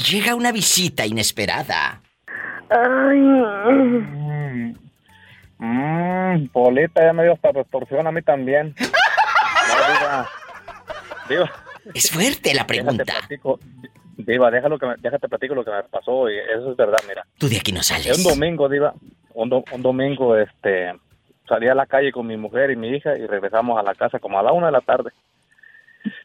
llega 0.00 0.34
una 0.34 0.50
visita 0.50 1.06
inesperada? 1.06 2.00
Mm, 2.70 4.74
mm, 5.58 6.48
Polita 6.48 7.04
ya 7.04 7.12
me 7.12 7.24
dio 7.24 7.34
hasta 7.34 7.52
retorsión 7.52 8.06
a 8.06 8.12
mí 8.12 8.22
también. 8.22 8.74
Diva. 11.28 11.50
Es 11.94 12.10
fuerte 12.10 12.54
la 12.54 12.66
pregunta. 12.66 13.04
Déjate 13.04 13.26
platico, 13.38 13.58
diva, 14.16 14.50
déjalo 14.50 14.78
que 14.78 14.86
me, 14.86 14.94
déjate 14.98 15.28
platico 15.28 15.54
lo 15.54 15.64
que 15.64 15.70
me 15.70 15.82
pasó 15.84 16.28
y 16.30 16.36
eso 16.38 16.70
es 16.72 16.76
verdad, 16.76 16.98
mira. 17.08 17.24
Tú 17.38 17.48
de 17.48 17.56
aquí 17.58 17.72
no 17.72 17.78
Un 17.78 17.84
sales. 17.84 18.22
domingo, 18.24 18.68
Diva, 18.68 18.94
un, 19.34 19.48
do- 19.48 19.64
un 19.72 19.82
domingo, 19.82 20.36
este, 20.36 20.92
salí 21.48 21.68
a 21.68 21.74
la 21.74 21.86
calle 21.86 22.12
con 22.12 22.26
mi 22.26 22.36
mujer 22.36 22.70
y 22.70 22.76
mi 22.76 22.88
hija 22.88 23.16
y 23.16 23.26
regresamos 23.26 23.78
a 23.78 23.82
la 23.82 23.94
casa 23.94 24.18
como 24.18 24.38
a 24.38 24.42
la 24.42 24.52
una 24.52 24.66
de 24.66 24.72
la 24.72 24.80
tarde. 24.80 25.10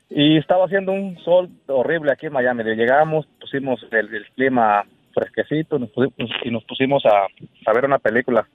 Y 0.10 0.38
estaba 0.38 0.66
haciendo 0.66 0.92
un 0.94 1.18
sol 1.20 1.50
horrible 1.68 2.12
aquí 2.12 2.28
en 2.28 2.34
Miami. 2.34 2.64
Llegamos, 2.64 3.26
pusimos 3.40 3.86
el, 3.92 4.14
el 4.14 4.26
clima 4.36 4.86
fresquecito 5.14 5.80
nos 5.80 5.90
pusimos- 5.92 6.30
y 6.44 6.52
nos 6.52 6.64
pusimos 6.66 7.04
a, 7.06 7.26
a 7.66 7.74
ver 7.74 7.86
una 7.86 8.00
película 8.00 8.46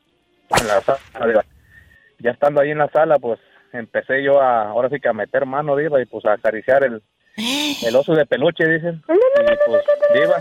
en 0.61 0.67
la 0.67 0.81
sala. 0.83 1.45
Ya 2.19 2.31
estando 2.33 2.61
ahí 2.61 2.71
en 2.71 2.79
la 2.79 2.89
sala, 2.91 3.19
pues 3.19 3.39
empecé 3.73 4.23
yo 4.23 4.41
a, 4.41 4.69
ahora 4.71 4.89
sí 4.89 5.01
que 5.01 5.09
a 5.09 5.13
meter 5.13 5.47
mano, 5.47 5.77
Diva, 5.77 6.01
y 6.01 6.07
pues 6.07 6.25
a 6.27 6.33
acariciar 6.33 6.85
el, 6.85 7.03
el 7.37 7.97
oso 7.97 8.15
de 8.15 8.27
peluche, 8.27 8.67
dicen. 8.67 9.03
Y 9.41 9.69
pues, 9.71 9.85
Diva. 10.15 10.37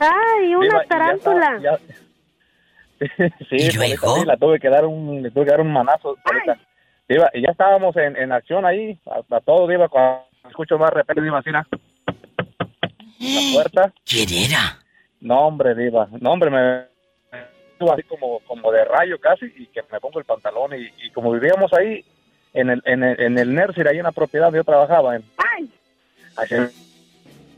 Ay, 0.00 0.54
una 0.54 0.64
Diva, 0.64 0.78
y 0.78 0.82
ya 0.82 0.88
tarántula. 0.88 1.56
está- 1.56 1.60
ya- 1.62 1.78
sí, 3.50 4.24
la 4.26 4.36
tuve 4.36 4.58
que 4.60 4.68
dar 4.68 4.84
un, 4.86 5.22
le 5.22 5.30
tuve 5.30 5.44
que 5.44 5.50
dar 5.50 5.60
un 5.60 5.72
manazo. 5.72 6.16
Diva, 7.08 7.28
y 7.34 7.42
ya 7.42 7.50
estábamos 7.50 7.96
en, 7.96 8.16
en 8.16 8.32
acción 8.32 8.64
ahí, 8.64 8.98
a, 9.06 9.36
a 9.36 9.40
todo, 9.40 9.66
Diva, 9.68 9.88
cuando 9.88 10.24
escucho 10.48 10.78
más 10.78 10.90
repente, 10.90 11.20
Diva, 11.22 11.38
así, 11.38 11.50
la 11.50 11.66
puerta. 13.54 13.92
¿Quién 14.04 14.28
era? 14.50 14.78
No, 15.20 15.46
hombre, 15.46 15.74
Diva, 15.74 16.08
no, 16.20 16.32
hombre, 16.32 16.50
me 16.50 16.84
así 17.92 18.02
como, 18.04 18.40
como 18.40 18.72
de 18.72 18.84
rayo 18.84 19.18
casi, 19.20 19.46
y 19.56 19.66
que 19.66 19.82
me 19.90 20.00
pongo 20.00 20.18
el 20.18 20.24
pantalón, 20.24 20.72
y, 20.74 21.06
y 21.06 21.10
como 21.10 21.32
vivíamos 21.32 21.72
ahí, 21.72 22.04
en 22.54 22.70
el, 22.70 22.82
en 22.84 23.02
el, 23.02 23.20
en 23.20 23.38
el 23.38 23.54
nursery, 23.54 23.88
ahí 23.88 23.98
en 23.98 24.04
la 24.04 24.12
propiedad 24.12 24.46
donde 24.46 24.60
yo 24.60 24.64
trabajaba, 24.64 25.16
en, 25.16 25.24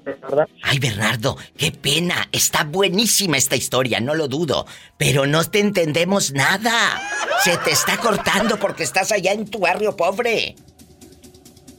¿verdad? 0.04 0.48
Ay, 0.62 0.78
Bernardo, 0.78 1.36
qué 1.56 1.72
pena. 1.72 2.28
Está 2.32 2.64
buenísima 2.64 3.36
esta 3.36 3.56
historia, 3.56 4.00
no 4.00 4.14
lo 4.14 4.28
dudo. 4.28 4.66
Pero 4.96 5.26
no 5.26 5.44
te 5.44 5.60
entendemos 5.60 6.32
nada. 6.32 7.00
Se 7.42 7.56
te 7.58 7.72
está 7.72 7.96
cortando 7.98 8.56
porque 8.58 8.84
estás 8.84 9.10
allá 9.12 9.32
en 9.32 9.50
tu 9.50 9.58
barrio 9.58 9.96
pobre. 9.96 10.54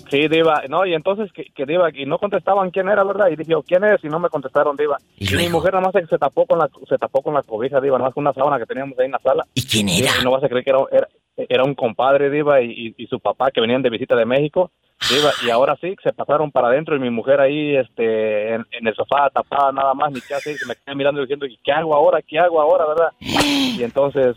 Sí, 0.10 0.28
Diva, 0.28 0.64
no, 0.70 0.86
y 0.86 0.94
entonces 0.94 1.32
que, 1.34 1.46
que 1.54 1.66
Diva, 1.66 1.90
y 1.94 2.06
no 2.06 2.18
contestaban 2.18 2.72
quién 2.72 2.90
era, 2.90 3.04
¿verdad? 3.04 3.28
Y 3.30 3.36
dije, 3.36 3.54
¿quién 3.66 3.84
es? 3.84 4.04
Y 4.04 4.08
no 4.08 4.20
me 4.20 4.30
contestaron, 4.30 4.76
Diva. 4.76 4.98
Y, 5.18 5.36
mi 5.36 5.50
mujer 5.50 5.74
nada 5.74 5.92
más 5.92 6.10
se, 6.10 6.18
tapó 6.18 6.46
con 6.46 6.60
la, 6.60 6.70
se 6.88 6.98
tapó 6.98 7.22
con 7.22 7.34
la 7.34 7.44
cobija, 7.44 7.82
Diva, 7.82 7.98
nada 7.98 8.10
más 8.10 8.14
con 8.14 8.24
una 8.24 8.34
sábana 8.34 8.58
que 8.58 8.66
teníamos 8.66 8.98
ahí 9.00 9.06
en 9.06 9.12
la 9.12 9.20
sala. 9.20 9.46
¿Y 9.54 9.66
quién 9.66 9.90
era? 9.90 10.12
Y 10.20 10.24
no 10.24 10.32
vas 10.32 10.44
a 10.44 10.50
creer 10.50 10.64
que 10.64 10.70
era, 10.72 10.80
era, 10.92 11.08
era 11.36 11.64
un 11.64 11.76
compadre, 11.76 12.30
Diva, 12.30 12.62
y, 12.62 12.72
y, 12.72 13.04
y 13.04 13.08
su 13.08 13.20
papá 13.20 13.52
que 13.52 13.62
venían 13.62 13.82
de 13.82 13.90
visita 13.90 14.16
de 14.16 14.26
México, 14.26 14.72
Diva, 15.10 15.32
y 15.46 15.50
ahora 15.50 15.78
sí, 15.80 15.96
se 16.02 16.12
pasaron 16.12 16.52
para 16.52 16.70
adentro 16.70 16.96
y 16.96 17.00
mi 17.00 17.10
mujer 17.10 17.40
ahí, 17.40 17.76
este, 17.76 18.56
en, 18.56 18.66
en 18.72 18.88
el 18.88 18.96
sofá 18.96 19.30
tapada 19.30 19.72
nada 19.72 19.94
más, 19.94 20.12
ni 20.12 20.22
qué 20.22 20.34
hacer, 20.34 20.58
se 20.58 20.66
me 20.66 20.76
queda 20.76 20.96
mirando 20.96 21.22
y 21.22 21.26
diciendo, 21.26 21.46
¿y 21.46 21.58
qué 21.64 21.72
hago 21.72 21.94
ahora? 21.94 22.22
¿Qué 22.22 22.40
hago 22.40 22.60
ahora, 22.60 22.86
verdad? 22.88 23.10
Y 23.78 23.84
entonces, 23.84 24.36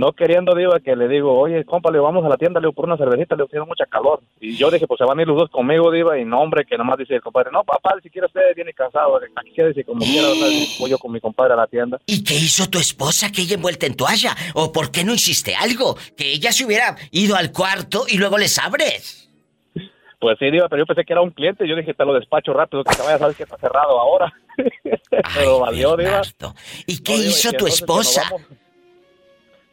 no 0.00 0.14
queriendo, 0.14 0.54
Diva, 0.54 0.80
que 0.80 0.96
le 0.96 1.08
digo, 1.08 1.38
oye, 1.38 1.62
compa, 1.66 1.90
le 1.90 1.98
digo, 1.98 2.06
vamos 2.06 2.24
a 2.24 2.28
la 2.30 2.38
tienda, 2.38 2.58
le 2.58 2.64
digo, 2.64 2.72
por 2.72 2.86
una 2.86 2.96
cervecita, 2.96 3.36
le 3.36 3.42
digo, 3.42 3.50
tiene 3.50 3.66
mucha 3.66 3.84
calor. 3.84 4.20
Y 4.40 4.56
yo 4.56 4.70
dije, 4.70 4.86
pues 4.86 4.96
se 4.96 5.04
van 5.04 5.18
a 5.18 5.22
ir 5.22 5.28
los 5.28 5.36
dos 5.36 5.50
conmigo, 5.50 5.90
Diva, 5.90 6.18
y 6.18 6.24
no, 6.24 6.40
hombre, 6.40 6.64
que 6.64 6.78
nomás 6.78 6.96
dice 6.96 7.16
el 7.16 7.20
compadre, 7.20 7.50
no, 7.52 7.64
papá, 7.64 7.96
si 8.02 8.08
quiere 8.08 8.26
usted, 8.26 8.40
viene 8.56 8.72
cansado, 8.72 9.20
aquí 9.36 9.52
quédese 9.52 9.84
como 9.84 10.00
quiera. 10.00 10.28
Y 10.28 10.74
voy 10.80 10.90
yo 10.90 10.96
con 10.96 11.12
mi 11.12 11.20
compadre 11.20 11.52
a 11.52 11.56
la 11.56 11.66
tienda. 11.66 12.00
¿Y 12.06 12.24
qué 12.24 12.32
hizo 12.32 12.70
tu 12.70 12.78
esposa 12.78 13.30
que 13.30 13.42
ella 13.42 13.56
envuelta 13.56 13.84
en 13.84 13.94
toalla? 13.94 14.34
¿O 14.54 14.72
por 14.72 14.90
qué 14.90 15.04
no 15.04 15.12
hiciste 15.12 15.54
algo? 15.54 15.94
Que 16.16 16.32
ella 16.32 16.50
se 16.50 16.64
hubiera 16.64 16.96
ido 17.10 17.36
al 17.36 17.52
cuarto 17.52 18.06
y 18.08 18.16
luego 18.16 18.38
les 18.38 18.58
abres. 18.58 19.28
Pues 20.18 20.38
sí, 20.38 20.50
Diva, 20.50 20.68
pero 20.70 20.82
yo 20.82 20.86
pensé 20.86 21.04
que 21.04 21.12
era 21.12 21.20
un 21.20 21.30
cliente, 21.30 21.68
yo 21.68 21.76
dije, 21.76 21.92
te 21.92 22.04
lo 22.06 22.14
despacho 22.14 22.54
rápido, 22.54 22.84
que 22.84 22.96
te 22.96 23.02
vaya 23.02 23.16
a 23.16 23.18
saber 23.18 23.36
que 23.36 23.42
está 23.42 23.58
cerrado 23.58 24.00
ahora. 24.00 24.32
pero 25.34 25.60
valió, 25.60 25.94
Diva. 25.96 26.22
¿Y 26.86 27.02
qué 27.02 27.18
No, 27.18 27.22
hizo 27.22 27.50
tu 27.50 27.66
entonces 27.66 27.80
esposa? 27.80 28.22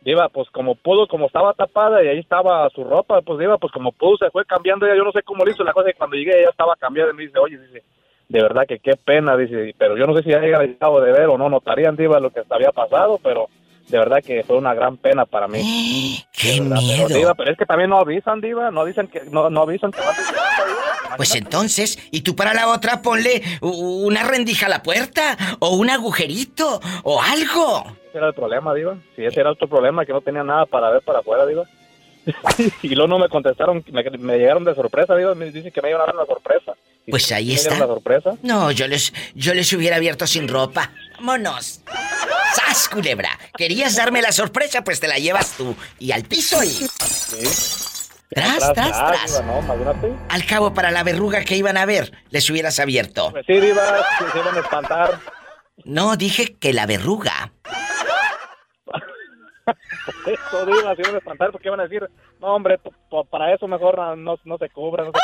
Diva, 0.07 0.29
pues 0.29 0.49
como 0.51 0.75
pudo, 0.75 1.05
como 1.05 1.25
estaba 1.25 1.51
tapada 1.51 2.01
y 2.01 2.07
ahí 2.07 2.19
estaba 2.19 2.69
su 2.69 2.81
ropa, 2.85 3.21
pues 3.21 3.39
Diva, 3.39 3.57
pues 3.57 3.73
como 3.73 3.91
pudo, 3.91 4.15
se 4.15 4.31
fue 4.31 4.45
cambiando 4.45 4.85
ella, 4.85 4.95
yo 4.95 5.03
no 5.03 5.11
sé 5.11 5.21
cómo 5.21 5.43
lo 5.43 5.51
hizo, 5.51 5.65
la 5.65 5.73
cosa 5.73 5.89
es 5.89 5.95
que 5.95 5.97
cuando 5.97 6.15
llegué 6.15 6.39
ella 6.39 6.49
estaba 6.49 6.77
cambiada 6.77 7.11
y 7.11 7.13
me 7.13 7.23
dice, 7.23 7.37
oye, 7.39 7.57
dice, 7.57 7.83
de 8.29 8.41
verdad 8.41 8.65
que 8.65 8.79
qué 8.79 8.95
pena, 8.95 9.35
dice, 9.35 9.75
pero 9.77 9.97
yo 9.97 10.07
no 10.07 10.15
sé 10.15 10.23
si 10.23 10.29
ya 10.29 10.39
llega 10.39 10.59
dejado 10.59 11.01
de 11.01 11.11
ver 11.11 11.25
o 11.25 11.37
no 11.37 11.49
notarían, 11.49 11.97
Diva, 11.97 12.21
lo 12.21 12.29
que 12.29 12.41
había 12.49 12.71
pasado, 12.71 13.19
pero 13.21 13.49
de 13.89 13.97
verdad 13.97 14.23
que 14.23 14.43
fue 14.43 14.55
una 14.55 14.73
gran 14.73 14.95
pena 14.95 15.25
para 15.25 15.49
mí. 15.49 16.23
¡Qué 16.31 16.61
miedo! 16.61 17.07
Pero, 17.09 17.19
Diva, 17.19 17.35
pero 17.35 17.51
es 17.51 17.57
que 17.57 17.65
también 17.65 17.89
no 17.89 17.97
avisan, 17.97 18.39
Diva, 18.39 18.71
no 18.71 18.85
dicen 18.85 19.09
que, 19.09 19.23
no, 19.29 19.49
no 19.49 19.63
avisan 19.63 19.91
que 19.91 19.99
van 19.99 20.15
a 21.11 21.17
Pues 21.17 21.35
entonces, 21.35 21.99
y 22.11 22.21
tú 22.21 22.33
para 22.33 22.53
la 22.53 22.69
otra 22.69 23.01
ponle 23.01 23.41
una 23.59 24.23
rendija 24.23 24.67
a 24.67 24.69
la 24.69 24.83
puerta, 24.83 25.37
o 25.59 25.75
un 25.75 25.89
agujerito, 25.89 26.79
o 27.03 27.21
algo. 27.21 27.96
Ese 28.09 28.17
era 28.17 28.27
el 28.27 28.33
problema, 28.33 28.73
Diva. 28.73 28.97
Sí, 29.15 29.25
ese 29.25 29.39
era 29.39 29.51
otro 29.51 29.67
problema, 29.67 30.05
que 30.05 30.13
no 30.13 30.21
tenía 30.21 30.43
nada 30.43 30.65
para 30.65 30.89
ver 30.91 31.01
para 31.01 31.19
afuera, 31.19 31.45
Diva. 31.45 31.63
y 32.81 32.89
luego 32.95 33.07
no 33.07 33.19
me 33.19 33.29
contestaron, 33.29 33.83
me, 33.91 34.03
me 34.17 34.37
llegaron 34.37 34.63
de 34.65 34.75
sorpresa, 34.75 35.15
Diva. 35.15 35.33
Me 35.35 35.51
dicen 35.51 35.71
que 35.71 35.81
me 35.81 35.89
iban 35.89 36.01
a 36.01 36.05
dar 36.05 36.15
una 36.15 36.25
sorpresa. 36.25 36.73
Y 37.05 37.11
Pues 37.11 37.31
ahí 37.31 37.53
está. 37.53 37.71
la 37.77 37.85
sorpresa. 37.87 38.35
No, 38.43 38.71
yo 38.71 38.87
les, 38.87 39.13
yo 39.33 39.53
les 39.53 39.71
hubiera 39.73 39.95
abierto 39.95 40.27
sin 40.27 40.47
ropa. 40.47 40.91
Vámonos. 41.17 41.81
¡Sas, 42.53 42.89
culebra! 42.89 43.29
¿Querías 43.55 43.95
darme 43.95 44.21
la 44.21 44.31
sorpresa? 44.31 44.83
Pues 44.83 44.99
te 44.99 45.07
la 45.07 45.17
llevas 45.17 45.55
tú. 45.55 45.75
Y 45.99 46.11
al 46.11 46.23
piso 46.23 46.61
y... 46.63 46.87
Tras, 48.29 48.73
tras, 48.73 48.91
tras. 48.91 49.41
Diva, 49.41 49.41
no, 49.53 49.59
imagínate. 49.59 50.13
Al 50.29 50.45
cabo, 50.45 50.73
para 50.73 50.91
la 50.91 51.03
verruga 51.03 51.43
que 51.45 51.55
iban 51.55 51.77
a 51.77 51.85
ver, 51.85 52.11
les 52.29 52.49
hubieras 52.49 52.77
abierto. 52.79 53.31
Pues 53.31 53.45
sí, 53.45 53.53
Diva, 53.59 53.99
sí, 54.19 54.25
se 54.33 54.39
iban 54.39 54.55
a 54.55 54.59
espantar. 54.59 55.19
No, 55.85 56.17
dije 56.17 56.55
que 56.59 56.73
la 56.73 56.85
verruga. 56.85 57.53
Eso, 60.25 60.65
Diva, 60.65 60.95
se 60.95 61.01
iban 61.01 61.15
a 61.15 61.17
espantar 61.17 61.51
porque 61.51 61.67
iban 61.67 61.79
a 61.79 61.83
decir, 61.83 62.07
no, 62.39 62.47
hombre, 62.55 62.79
para 63.29 63.53
eso 63.53 63.67
mejor 63.67 63.97
no, 63.97 64.15
no, 64.15 64.37
no 64.45 64.57
se 64.57 64.69
no 64.75 65.11
se 65.11 65.19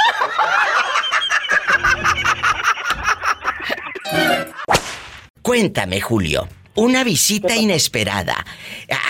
Cuéntame, 5.41 5.99
Julio. 6.02 6.48
Una 6.76 7.03
visita 7.03 7.56
inesperada. 7.56 8.36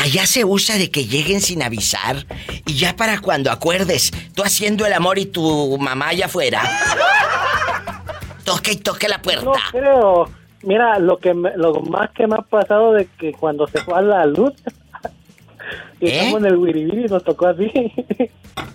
Allá 0.01 0.25
se 0.25 0.43
usa 0.43 0.77
de 0.77 0.91
que 0.91 1.05
lleguen 1.05 1.39
sin 1.39 1.63
avisar 1.63 2.17
y 2.65 2.73
ya 2.73 2.95
para 2.95 3.19
cuando 3.21 3.51
acuerdes, 3.51 4.11
tú 4.35 4.43
haciendo 4.43 4.85
el 4.85 4.91
amor 4.93 5.17
y 5.17 5.25
tu 5.27 5.77
mamá 5.77 6.09
allá 6.09 6.25
afuera. 6.25 6.61
Toque 8.43 8.73
y 8.73 8.77
toque 8.77 9.07
la 9.07 9.21
puerta. 9.21 9.45
No 9.45 9.53
creo. 9.71 10.29
Mira, 10.63 10.99
lo 10.99 11.17
que 11.17 11.33
me- 11.33 11.55
lo 11.55 11.73
más 11.81 12.09
que 12.11 12.27
me 12.27 12.35
ha 12.35 12.41
pasado 12.41 12.93
de 12.93 13.05
que 13.17 13.31
cuando 13.31 13.67
se 13.67 13.79
fue 13.81 13.97
a 13.97 14.01
la 14.01 14.25
luz, 14.25 14.53
y 15.99 16.07
¿Eh? 16.07 16.17
estamos 16.19 16.39
en 16.41 16.45
el 16.47 16.55
wiribiri 16.57 17.05
nos 17.05 17.23
tocó 17.23 17.47
así. 17.47 17.71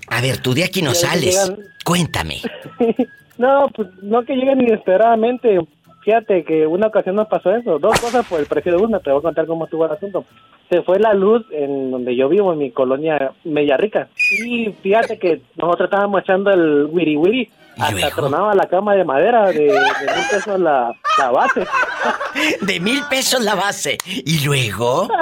A 0.08 0.20
ver, 0.20 0.38
tú 0.38 0.54
de 0.54 0.64
aquí 0.64 0.82
no 0.82 0.94
sales. 0.94 1.34
llegan- 1.34 1.58
Cuéntame. 1.84 2.40
no, 3.38 3.68
pues 3.74 3.88
no 4.02 4.22
que 4.24 4.34
lleguen 4.34 4.60
inesperadamente. 4.62 5.58
Fíjate 6.04 6.44
que 6.44 6.66
una 6.66 6.86
ocasión 6.86 7.16
nos 7.16 7.28
pasó 7.28 7.54
eso. 7.54 7.78
Dos 7.78 8.00
cosas 8.00 8.26
por 8.26 8.40
el 8.40 8.46
precio 8.46 8.72
de 8.76 8.78
una. 8.82 8.98
Te 9.00 9.10
voy 9.10 9.18
a 9.18 9.22
contar 9.22 9.46
cómo 9.46 9.64
estuvo 9.64 9.84
el 9.84 9.92
asunto. 9.92 10.24
Se 10.70 10.82
fue 10.82 10.98
la 10.98 11.12
luz 11.14 11.44
en 11.50 11.90
donde 11.90 12.14
yo 12.16 12.28
vivo, 12.28 12.52
en 12.52 12.58
mi 12.58 12.70
colonia 12.70 13.32
Media 13.44 13.76
Rica. 13.76 14.08
Y 14.44 14.70
fíjate 14.82 15.18
que 15.18 15.40
nosotros 15.56 15.86
estábamos 15.86 16.22
echando 16.22 16.50
el 16.50 16.86
wiri 16.90 17.16
wiri. 17.16 17.50
Hasta 17.78 18.10
tronaba 18.10 18.54
la 18.54 18.66
cama 18.66 18.94
de 18.94 19.04
madera 19.04 19.46
de, 19.48 19.54
de 19.64 19.70
mil 19.70 20.24
pesos 20.30 20.58
la, 20.60 20.92
la 21.18 21.30
base. 21.30 21.64
De 22.62 22.80
mil 22.80 23.00
pesos 23.08 23.40
la 23.44 23.54
base. 23.54 23.98
¿Y 24.06 24.44
luego? 24.44 25.08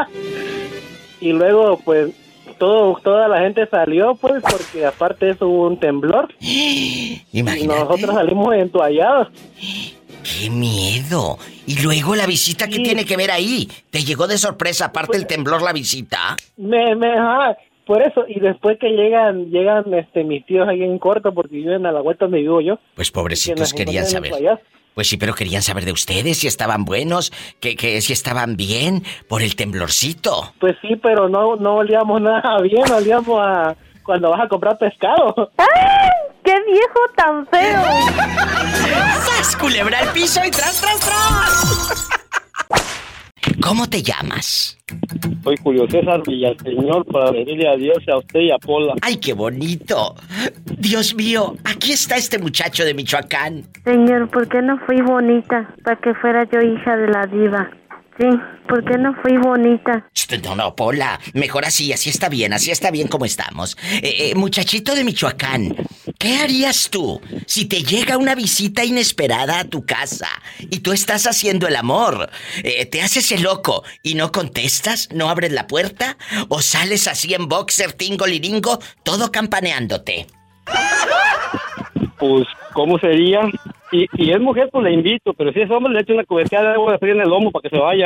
Y 1.20 1.32
luego, 1.32 1.80
pues, 1.84 2.12
todo, 2.59 2.98
toda 3.02 3.28
la 3.28 3.40
gente 3.40 3.66
salió, 3.66 4.14
pues, 4.14 4.43
porque 4.43 4.86
aparte 4.86 5.26
de 5.26 5.32
eso 5.32 5.48
hubo 5.48 5.66
un 5.66 5.78
temblor. 5.78 6.28
Imagínate. 6.40 7.60
Y 7.60 7.66
nosotros 7.66 8.14
salimos 8.14 8.55
entoallados. 8.55 9.28
¡Qué 9.59 10.51
miedo! 10.51 11.38
Y 11.66 11.80
luego 11.82 12.14
la 12.16 12.26
visita, 12.26 12.68
¿qué 12.68 12.80
tiene 12.80 13.05
que 13.05 13.16
ver 13.16 13.30
ahí? 13.30 13.68
¿Te 13.90 14.01
llegó 14.05 14.26
de 14.26 14.38
sorpresa, 14.38 14.86
aparte 14.86 15.16
el 15.16 15.26
temblor, 15.26 15.62
la 15.62 15.72
visita? 15.72 16.36
Me, 16.56 16.94
me, 16.97 17.12
ajá, 17.12 17.56
por 17.86 18.02
eso, 18.02 18.24
y 18.26 18.40
después 18.40 18.78
que 18.80 18.88
llegan, 18.88 19.51
llegan 19.51 19.94
este, 19.94 20.24
mis 20.24 20.44
tíos 20.44 20.68
ahí 20.68 20.82
en 20.82 20.98
corto, 20.98 21.32
porque 21.32 21.55
viven 21.55 21.86
a 21.86 21.93
la 21.93 22.01
vuelta 22.01 22.24
donde 22.24 22.40
vivo 22.40 22.60
yo. 22.60 22.80
Pues 22.97 23.10
que 23.10 23.14
pobrecitos 23.14 23.60
nos 23.60 23.72
querían 23.72 24.06
saber. 24.06 24.32
Pues 24.97 25.10
sí, 25.10 25.18
pero 25.18 25.35
querían 25.35 25.60
saber 25.60 25.85
de 25.85 25.93
ustedes, 25.93 26.39
si 26.39 26.47
estaban 26.47 26.86
buenos, 26.86 27.31
que, 27.60 27.77
que 27.77 28.01
si 28.01 28.14
estaban 28.14 28.56
bien 28.56 29.05
por 29.28 29.43
el 29.43 29.55
temblorcito. 29.55 30.55
Pues 30.59 30.74
sí, 30.81 30.97
pero 30.97 31.28
no, 31.28 31.55
no 31.56 31.74
olíamos 31.74 32.23
nada 32.23 32.62
bien, 32.62 32.90
olíamos 32.90 33.39
a 33.47 33.77
cuando 34.02 34.31
vas 34.31 34.40
a 34.40 34.48
comprar 34.48 34.78
pescado. 34.78 35.52
¡Ay! 35.59 36.09
¡Qué 36.43 36.55
viejo 36.64 37.01
tan 37.14 37.47
feo! 37.48 37.82
¡Sas, 39.27 39.55
culebra 39.56 39.98
al 39.98 40.09
piso 40.14 40.40
y 40.43 40.51
tras, 40.51 40.81
tras, 40.81 41.01
tras! 41.01 42.09
¿Cómo 43.62 43.89
te 43.89 44.03
llamas? 44.03 44.77
Soy 45.43 45.57
Julio 45.62 45.87
César 45.91 46.23
Villaseñor 46.27 47.07
para 47.07 47.33
pedirle 47.33 47.69
a 47.69 47.77
Dios 47.77 47.99
a 48.12 48.19
usted 48.19 48.41
y 48.41 48.51
a 48.51 48.59
Pola. 48.59 48.95
¡Ay, 49.01 49.16
qué 49.16 49.33
bonito! 49.33 50.15
Dios 50.78 51.15
mío, 51.15 51.55
aquí 51.65 51.93
está 51.93 52.16
este 52.16 52.39
muchacho 52.39 52.85
de 52.85 52.95
Michoacán. 52.95 53.62
Señor, 53.85 54.28
¿por 54.28 54.49
qué 54.49 54.61
no 54.61 54.78
fui 54.87 55.01
bonita 55.01 55.74
para 55.83 55.97
que 55.97 56.15
fuera 56.15 56.45
yo 56.51 56.61
hija 56.61 56.97
de 56.97 57.09
la 57.09 57.27
diva? 57.27 57.70
Sí, 58.18 58.26
¿por 58.66 58.82
qué 58.84 58.97
no 58.97 59.14
fui 59.22 59.36
bonita? 59.36 60.09
No, 60.43 60.56
no, 60.56 60.74
Pola, 60.74 61.20
mejor 61.34 61.66
así, 61.66 61.93
así 61.93 62.09
está 62.09 62.28
bien, 62.30 62.55
así 62.55 62.70
está 62.70 62.90
bien 62.90 63.09
como 63.09 63.26
estamos. 63.26 63.76
Eh, 64.02 64.30
eh, 64.30 64.34
muchachito 64.34 64.94
de 64.94 65.05
Michoacán, 65.05 65.76
¿qué 66.18 66.38
harías 66.38 66.88
tú 66.88 67.20
si 67.47 67.66
te 67.66 67.82
llega 67.82 68.16
una 68.16 68.34
visita 68.34 68.84
inesperada 68.84 69.60
a 69.60 69.64
tu 69.64 69.84
casa 69.84 70.28
y 70.59 70.80
tú 70.80 70.93
estás 70.93 71.26
haciendo 71.26 71.68
el 71.68 71.76
amor? 71.76 72.30
Eh, 72.64 72.86
¿Te 72.86 73.02
haces 73.02 73.30
el 73.32 73.43
loco 73.43 73.84
y 74.02 74.14
no 74.14 74.32
contestas, 74.32 75.10
no 75.12 75.28
abres 75.28 75.52
la 75.52 75.66
puerta? 75.66 76.16
¿O 76.48 76.62
sales 76.62 77.09
así 77.09 77.34
en 77.34 77.48
boxer, 77.48 77.93
tingo, 77.93 78.26
liringo, 78.26 78.78
todo 79.02 79.30
campaneándote? 79.30 80.26
Pues, 82.18 82.47
¿cómo 82.77 82.98
sería? 82.98 83.40
Y, 83.90 84.07
y 84.12 84.32
es 84.32 84.39
mujer, 84.39 84.69
pues 84.70 84.85
le 84.85 84.93
invito, 84.93 85.32
pero 85.32 85.51
si 85.51 85.62
es 85.62 85.70
hombre, 85.70 85.94
le 85.94 86.01
echo 86.01 86.12
una 86.12 86.24
cubeteada 86.24 86.69
de 86.69 86.74
agua 86.74 86.98
fría 86.98 87.15
en 87.15 87.23
el 87.23 87.28
lomo 87.31 87.51
para 87.51 87.62
que 87.62 87.70
se 87.70 87.78
vaya. 87.78 88.05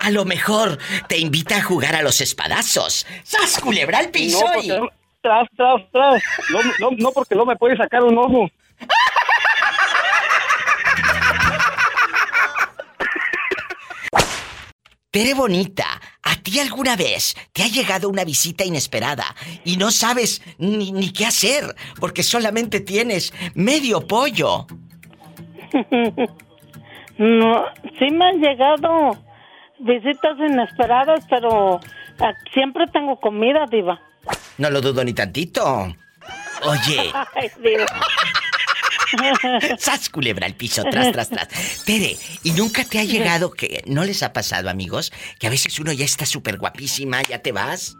A 0.00 0.10
lo 0.10 0.24
mejor 0.24 0.78
te 1.06 1.18
invita 1.18 1.56
a 1.58 1.62
jugar 1.62 1.94
a 1.94 2.02
los 2.02 2.20
espadazos. 2.22 3.06
¡Sas, 3.22 3.60
culebra 3.60 3.98
al 3.98 4.08
piso! 4.10 4.40
No, 4.40 4.52
porque- 4.54 4.80
tras, 5.22 5.48
tras, 5.56 5.82
tras. 5.92 6.22
No, 6.50 6.58
no, 6.80 6.96
no, 6.98 7.10
porque 7.12 7.34
no 7.34 7.44
me 7.46 7.56
puede 7.56 7.76
sacar 7.76 8.02
un 8.02 8.16
ojo. 8.18 8.50
Tere 15.14 15.32
bonita, 15.32 15.86
¿a 16.24 16.34
ti 16.42 16.58
alguna 16.58 16.96
vez 16.96 17.36
te 17.52 17.62
ha 17.62 17.68
llegado 17.68 18.08
una 18.08 18.24
visita 18.24 18.64
inesperada 18.64 19.24
y 19.64 19.76
no 19.76 19.92
sabes 19.92 20.42
ni, 20.58 20.90
ni 20.90 21.12
qué 21.12 21.24
hacer 21.24 21.72
porque 22.00 22.24
solamente 22.24 22.80
tienes 22.80 23.32
medio 23.54 24.08
pollo? 24.08 24.66
No, 27.16 27.64
sí 27.96 28.10
me 28.10 28.24
han 28.24 28.40
llegado 28.40 29.16
visitas 29.78 30.36
inesperadas, 30.36 31.24
pero 31.30 31.78
ah, 32.18 32.32
siempre 32.52 32.88
tengo 32.88 33.20
comida, 33.20 33.66
diva. 33.70 34.00
No 34.58 34.68
lo 34.68 34.80
dudo 34.80 35.04
ni 35.04 35.12
tantito. 35.12 35.94
Oye, 36.64 37.12
Ay, 37.36 37.50
diva. 37.62 37.86
sas 39.78 40.08
culebra 40.08 40.46
al 40.46 40.54
piso, 40.54 40.82
tras, 40.84 41.12
tras, 41.12 41.28
tras. 41.30 41.48
Tere, 41.84 42.16
¿y 42.42 42.50
nunca 42.52 42.84
te 42.84 42.98
ha 42.98 43.04
llegado 43.04 43.50
que 43.50 43.82
no 43.86 44.04
les 44.04 44.22
ha 44.22 44.32
pasado, 44.32 44.70
amigos? 44.70 45.12
Que 45.38 45.46
a 45.46 45.50
veces 45.50 45.78
uno 45.78 45.92
ya 45.92 46.04
está 46.04 46.26
súper 46.26 46.58
guapísima, 46.58 47.22
ya 47.22 47.38
te 47.38 47.52
vas, 47.52 47.96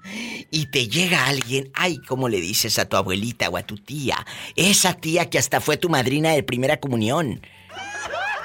y 0.50 0.66
te 0.66 0.88
llega 0.88 1.26
alguien, 1.26 1.70
ay, 1.74 1.98
¿cómo 1.98 2.28
le 2.28 2.40
dices 2.40 2.78
a 2.78 2.88
tu 2.88 2.96
abuelita 2.96 3.48
o 3.48 3.56
a 3.56 3.62
tu 3.62 3.76
tía? 3.76 4.24
Esa 4.56 4.94
tía 4.94 5.30
que 5.30 5.38
hasta 5.38 5.60
fue 5.60 5.76
tu 5.76 5.88
madrina 5.88 6.30
de 6.32 6.42
primera 6.42 6.78
comunión. 6.78 7.40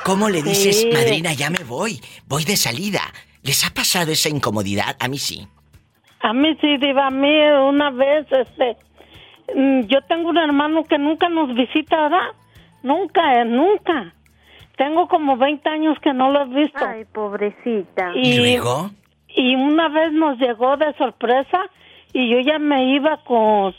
¿Cómo 0.03 0.29
le 0.29 0.41
dices, 0.41 0.81
Sí. 0.81 0.89
madrina, 0.91 1.33
ya 1.33 1.49
me 1.49 1.63
voy, 1.63 1.99
voy 2.27 2.45
de 2.45 2.57
salida? 2.57 3.01
¿Les 3.43 3.65
ha 3.65 3.69
pasado 3.69 4.11
esa 4.11 4.29
incomodidad? 4.29 4.95
A 4.99 5.07
mí 5.07 5.17
sí. 5.17 5.47
A 6.21 6.33
mí 6.33 6.57
sí, 6.59 6.77
diva, 6.77 7.07
a 7.07 7.11
mí 7.11 7.29
una 7.67 7.91
vez, 7.91 8.25
este, 8.31 8.75
mm, 9.55 9.81
yo 9.87 10.01
tengo 10.07 10.29
un 10.29 10.37
hermano 10.37 10.83
que 10.85 10.97
nunca 10.97 11.29
nos 11.29 11.53
visita, 11.55 11.95
¿verdad? 12.03 12.27
Nunca, 12.84 13.41
eh, 13.41 13.45
nunca. 13.45 14.14
Tengo 14.77 15.07
como 15.07 15.35
20 15.38 15.68
años 15.69 15.97
que 15.99 16.14
no 16.14 16.31
lo 16.31 16.43
he 16.43 16.45
visto. 16.64 16.85
Ay, 16.85 17.06
pobrecita. 17.06 18.11
¿Y 18.15 18.38
luego? 18.38 18.91
Y 19.27 19.56
una 19.56 19.89
vez 19.89 20.11
nos 20.14 20.38
llegó 20.39 20.77
de 20.77 20.93
sorpresa 20.93 21.61
y 22.14 22.30
yo 22.30 22.39
ya 22.39 22.57
me 22.60 22.85
iba 22.95 23.18
con, 23.26 23.76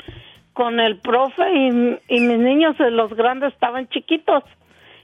con 0.52 0.78
el 0.78 0.98
profe 0.98 1.43
y, 1.55 1.68
y 2.09 2.20
mis 2.20 2.39
niños, 2.39 2.78
eh, 2.81 2.90
los 2.90 3.12
grandes, 3.14 3.52
estaban 3.55 3.89
chiquitos. 3.89 4.44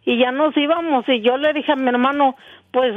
Y 0.04 0.18
ya 0.18 0.30
nos 0.32 0.56
íbamos 0.56 1.08
y 1.08 1.20
yo 1.22 1.36
le 1.36 1.52
dije 1.52 1.72
a 1.72 1.76
mi 1.76 1.88
hermano, 1.88 2.36
pues, 2.70 2.94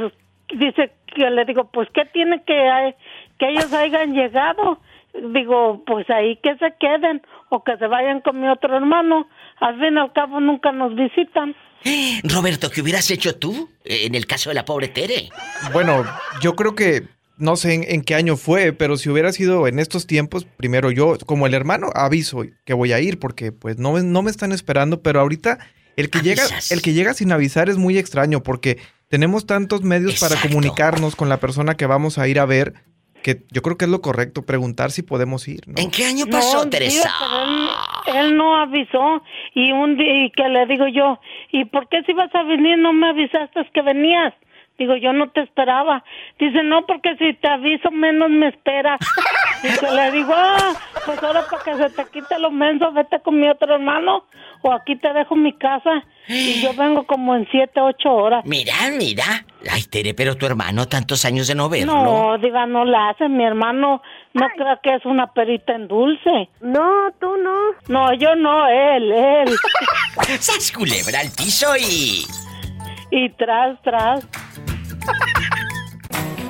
dice 0.52 0.92
que 1.14 1.28
le 1.30 1.44
digo, 1.44 1.64
pues, 1.72 1.88
¿qué 1.90 2.04
tiene 2.04 2.42
que, 2.44 2.54
hay- 2.68 2.94
que 3.38 3.48
ellos 3.48 3.72
hayan 3.72 4.12
llegado? 4.14 4.78
Digo, 5.12 5.82
pues 5.86 6.08
ahí 6.10 6.36
que 6.36 6.54
se 6.58 6.72
queden 6.78 7.20
o 7.48 7.64
que 7.64 7.76
se 7.78 7.88
vayan 7.88 8.20
con 8.20 8.40
mi 8.40 8.46
otro 8.46 8.76
hermano. 8.76 9.26
Al 9.60 9.78
fin 9.78 9.94
y 9.94 9.98
al 9.98 10.12
cabo 10.12 10.40
nunca 10.40 10.72
nos 10.72 10.94
visitan. 10.94 11.54
Roberto, 12.24 12.70
¿qué 12.70 12.82
hubieras 12.82 13.10
hecho 13.10 13.36
tú 13.36 13.70
eh, 13.84 14.06
en 14.06 14.14
el 14.14 14.26
caso 14.26 14.50
de 14.50 14.54
la 14.54 14.64
pobre 14.64 14.88
Tere? 14.88 15.28
Bueno, 15.72 16.04
yo 16.42 16.54
creo 16.56 16.74
que 16.74 17.04
no 17.36 17.56
sé 17.56 17.74
en, 17.74 17.84
en 17.88 18.02
qué 18.02 18.14
año 18.14 18.36
fue, 18.36 18.72
pero 18.72 18.96
si 18.96 19.08
hubiera 19.08 19.32
sido 19.32 19.66
en 19.66 19.78
estos 19.78 20.06
tiempos, 20.06 20.46
primero 20.56 20.90
yo, 20.90 21.16
como 21.26 21.46
el 21.46 21.54
hermano, 21.54 21.88
aviso 21.94 22.44
que 22.66 22.74
voy 22.74 22.92
a 22.92 23.00
ir 23.00 23.18
porque 23.18 23.50
pues 23.52 23.78
no, 23.78 23.92
me- 23.92 24.02
no 24.02 24.22
me 24.22 24.30
están 24.30 24.52
esperando, 24.52 25.00
pero 25.02 25.20
ahorita 25.20 25.58
el 25.96 26.10
que 26.10 26.20
llega, 26.20 26.42
el 26.70 26.82
que 26.82 26.92
llega 26.92 27.14
sin 27.14 27.32
avisar 27.32 27.68
es 27.70 27.76
muy 27.78 27.96
extraño 27.98 28.42
porque 28.42 28.78
tenemos 29.08 29.46
tantos 29.46 29.82
medios 29.82 30.20
para 30.20 30.36
comunicarnos 30.40 31.16
con 31.16 31.28
la 31.28 31.40
persona 31.40 31.76
que 31.76 31.86
vamos 31.86 32.18
a 32.18 32.28
ir 32.28 32.38
a 32.40 32.44
ver 32.46 32.74
que 33.22 33.42
yo 33.50 33.62
creo 33.62 33.76
que 33.76 33.84
es 33.84 33.90
lo 33.90 34.00
correcto 34.00 34.42
preguntar 34.42 34.90
si 34.90 35.02
podemos 35.02 35.46
ir. 35.48 35.60
¿no? 35.66 35.74
¿En 35.76 35.90
qué 35.90 36.04
año 36.04 36.24
No, 36.26 36.40
pero 36.70 36.84
él, 36.84 37.68
él 38.14 38.36
no 38.36 38.56
avisó 38.56 39.22
y 39.54 39.72
un 39.72 39.96
día 39.96 40.24
y 40.24 40.30
que 40.30 40.48
le 40.48 40.66
digo 40.66 40.86
yo, 40.88 41.20
¿y 41.52 41.64
por 41.66 41.88
qué 41.88 42.02
si 42.04 42.12
vas 42.12 42.34
a 42.34 42.42
venir 42.42 42.78
no 42.78 42.92
me 42.92 43.08
avisaste 43.08 43.60
que 43.72 43.82
venías? 43.82 44.34
Digo, 44.78 44.96
yo 44.96 45.12
no 45.12 45.28
te 45.28 45.42
esperaba. 45.42 46.02
Dice, 46.38 46.62
no, 46.62 46.86
porque 46.86 47.14
si 47.16 47.34
te 47.34 47.48
aviso 47.48 47.90
menos 47.90 48.30
me 48.30 48.48
esperas. 48.48 48.98
Y 49.62 49.78
que 49.78 49.90
le 49.90 50.10
digo, 50.12 50.32
ah, 50.34 50.72
pues 51.04 51.22
ahora 51.22 51.44
para 51.48 51.62
que 51.62 51.76
se 51.76 51.90
te 51.90 52.10
quite 52.10 52.38
lo 52.38 52.50
menso, 52.50 52.92
vete 52.92 53.20
con 53.20 53.38
mi 53.38 53.48
otro 53.48 53.74
hermano 53.74 54.24
o 54.62 54.72
aquí 54.72 54.96
te 54.96 55.12
dejo 55.12 55.36
mi 55.36 55.52
casa 55.54 56.04
y 56.28 56.62
yo 56.62 56.72
vengo 56.74 57.04
como 57.06 57.34
en 57.34 57.46
siete, 57.50 57.80
ocho 57.80 58.10
horas. 58.10 58.44
Mira, 58.44 58.74
mira. 58.96 59.24
Ay, 59.70 59.82
Tere, 59.84 60.14
pero 60.14 60.36
tu 60.36 60.46
hermano, 60.46 60.86
tantos 60.86 61.24
años 61.24 61.46
de 61.48 61.54
no 61.54 61.68
verlo. 61.68 61.92
No, 61.92 62.38
diva, 62.38 62.66
no 62.66 62.84
la 62.84 63.10
hace. 63.10 63.28
Mi 63.28 63.44
hermano 63.44 64.02
no 64.32 64.48
creo 64.56 64.78
que 64.82 64.94
es 64.94 65.04
una 65.04 65.32
perita 65.32 65.74
en 65.74 65.88
dulce. 65.88 66.48
No, 66.60 67.10
tú 67.20 67.36
no. 67.36 67.56
No, 67.88 68.14
yo 68.14 68.34
no, 68.36 68.66
él, 68.68 69.12
él. 69.12 69.48
¡Sas 70.40 70.72
culebra 70.72 71.20
al 71.20 71.30
piso 71.30 71.76
y... 71.76 72.24
Y 73.10 73.28
tras, 73.30 73.80
tras. 73.82 74.26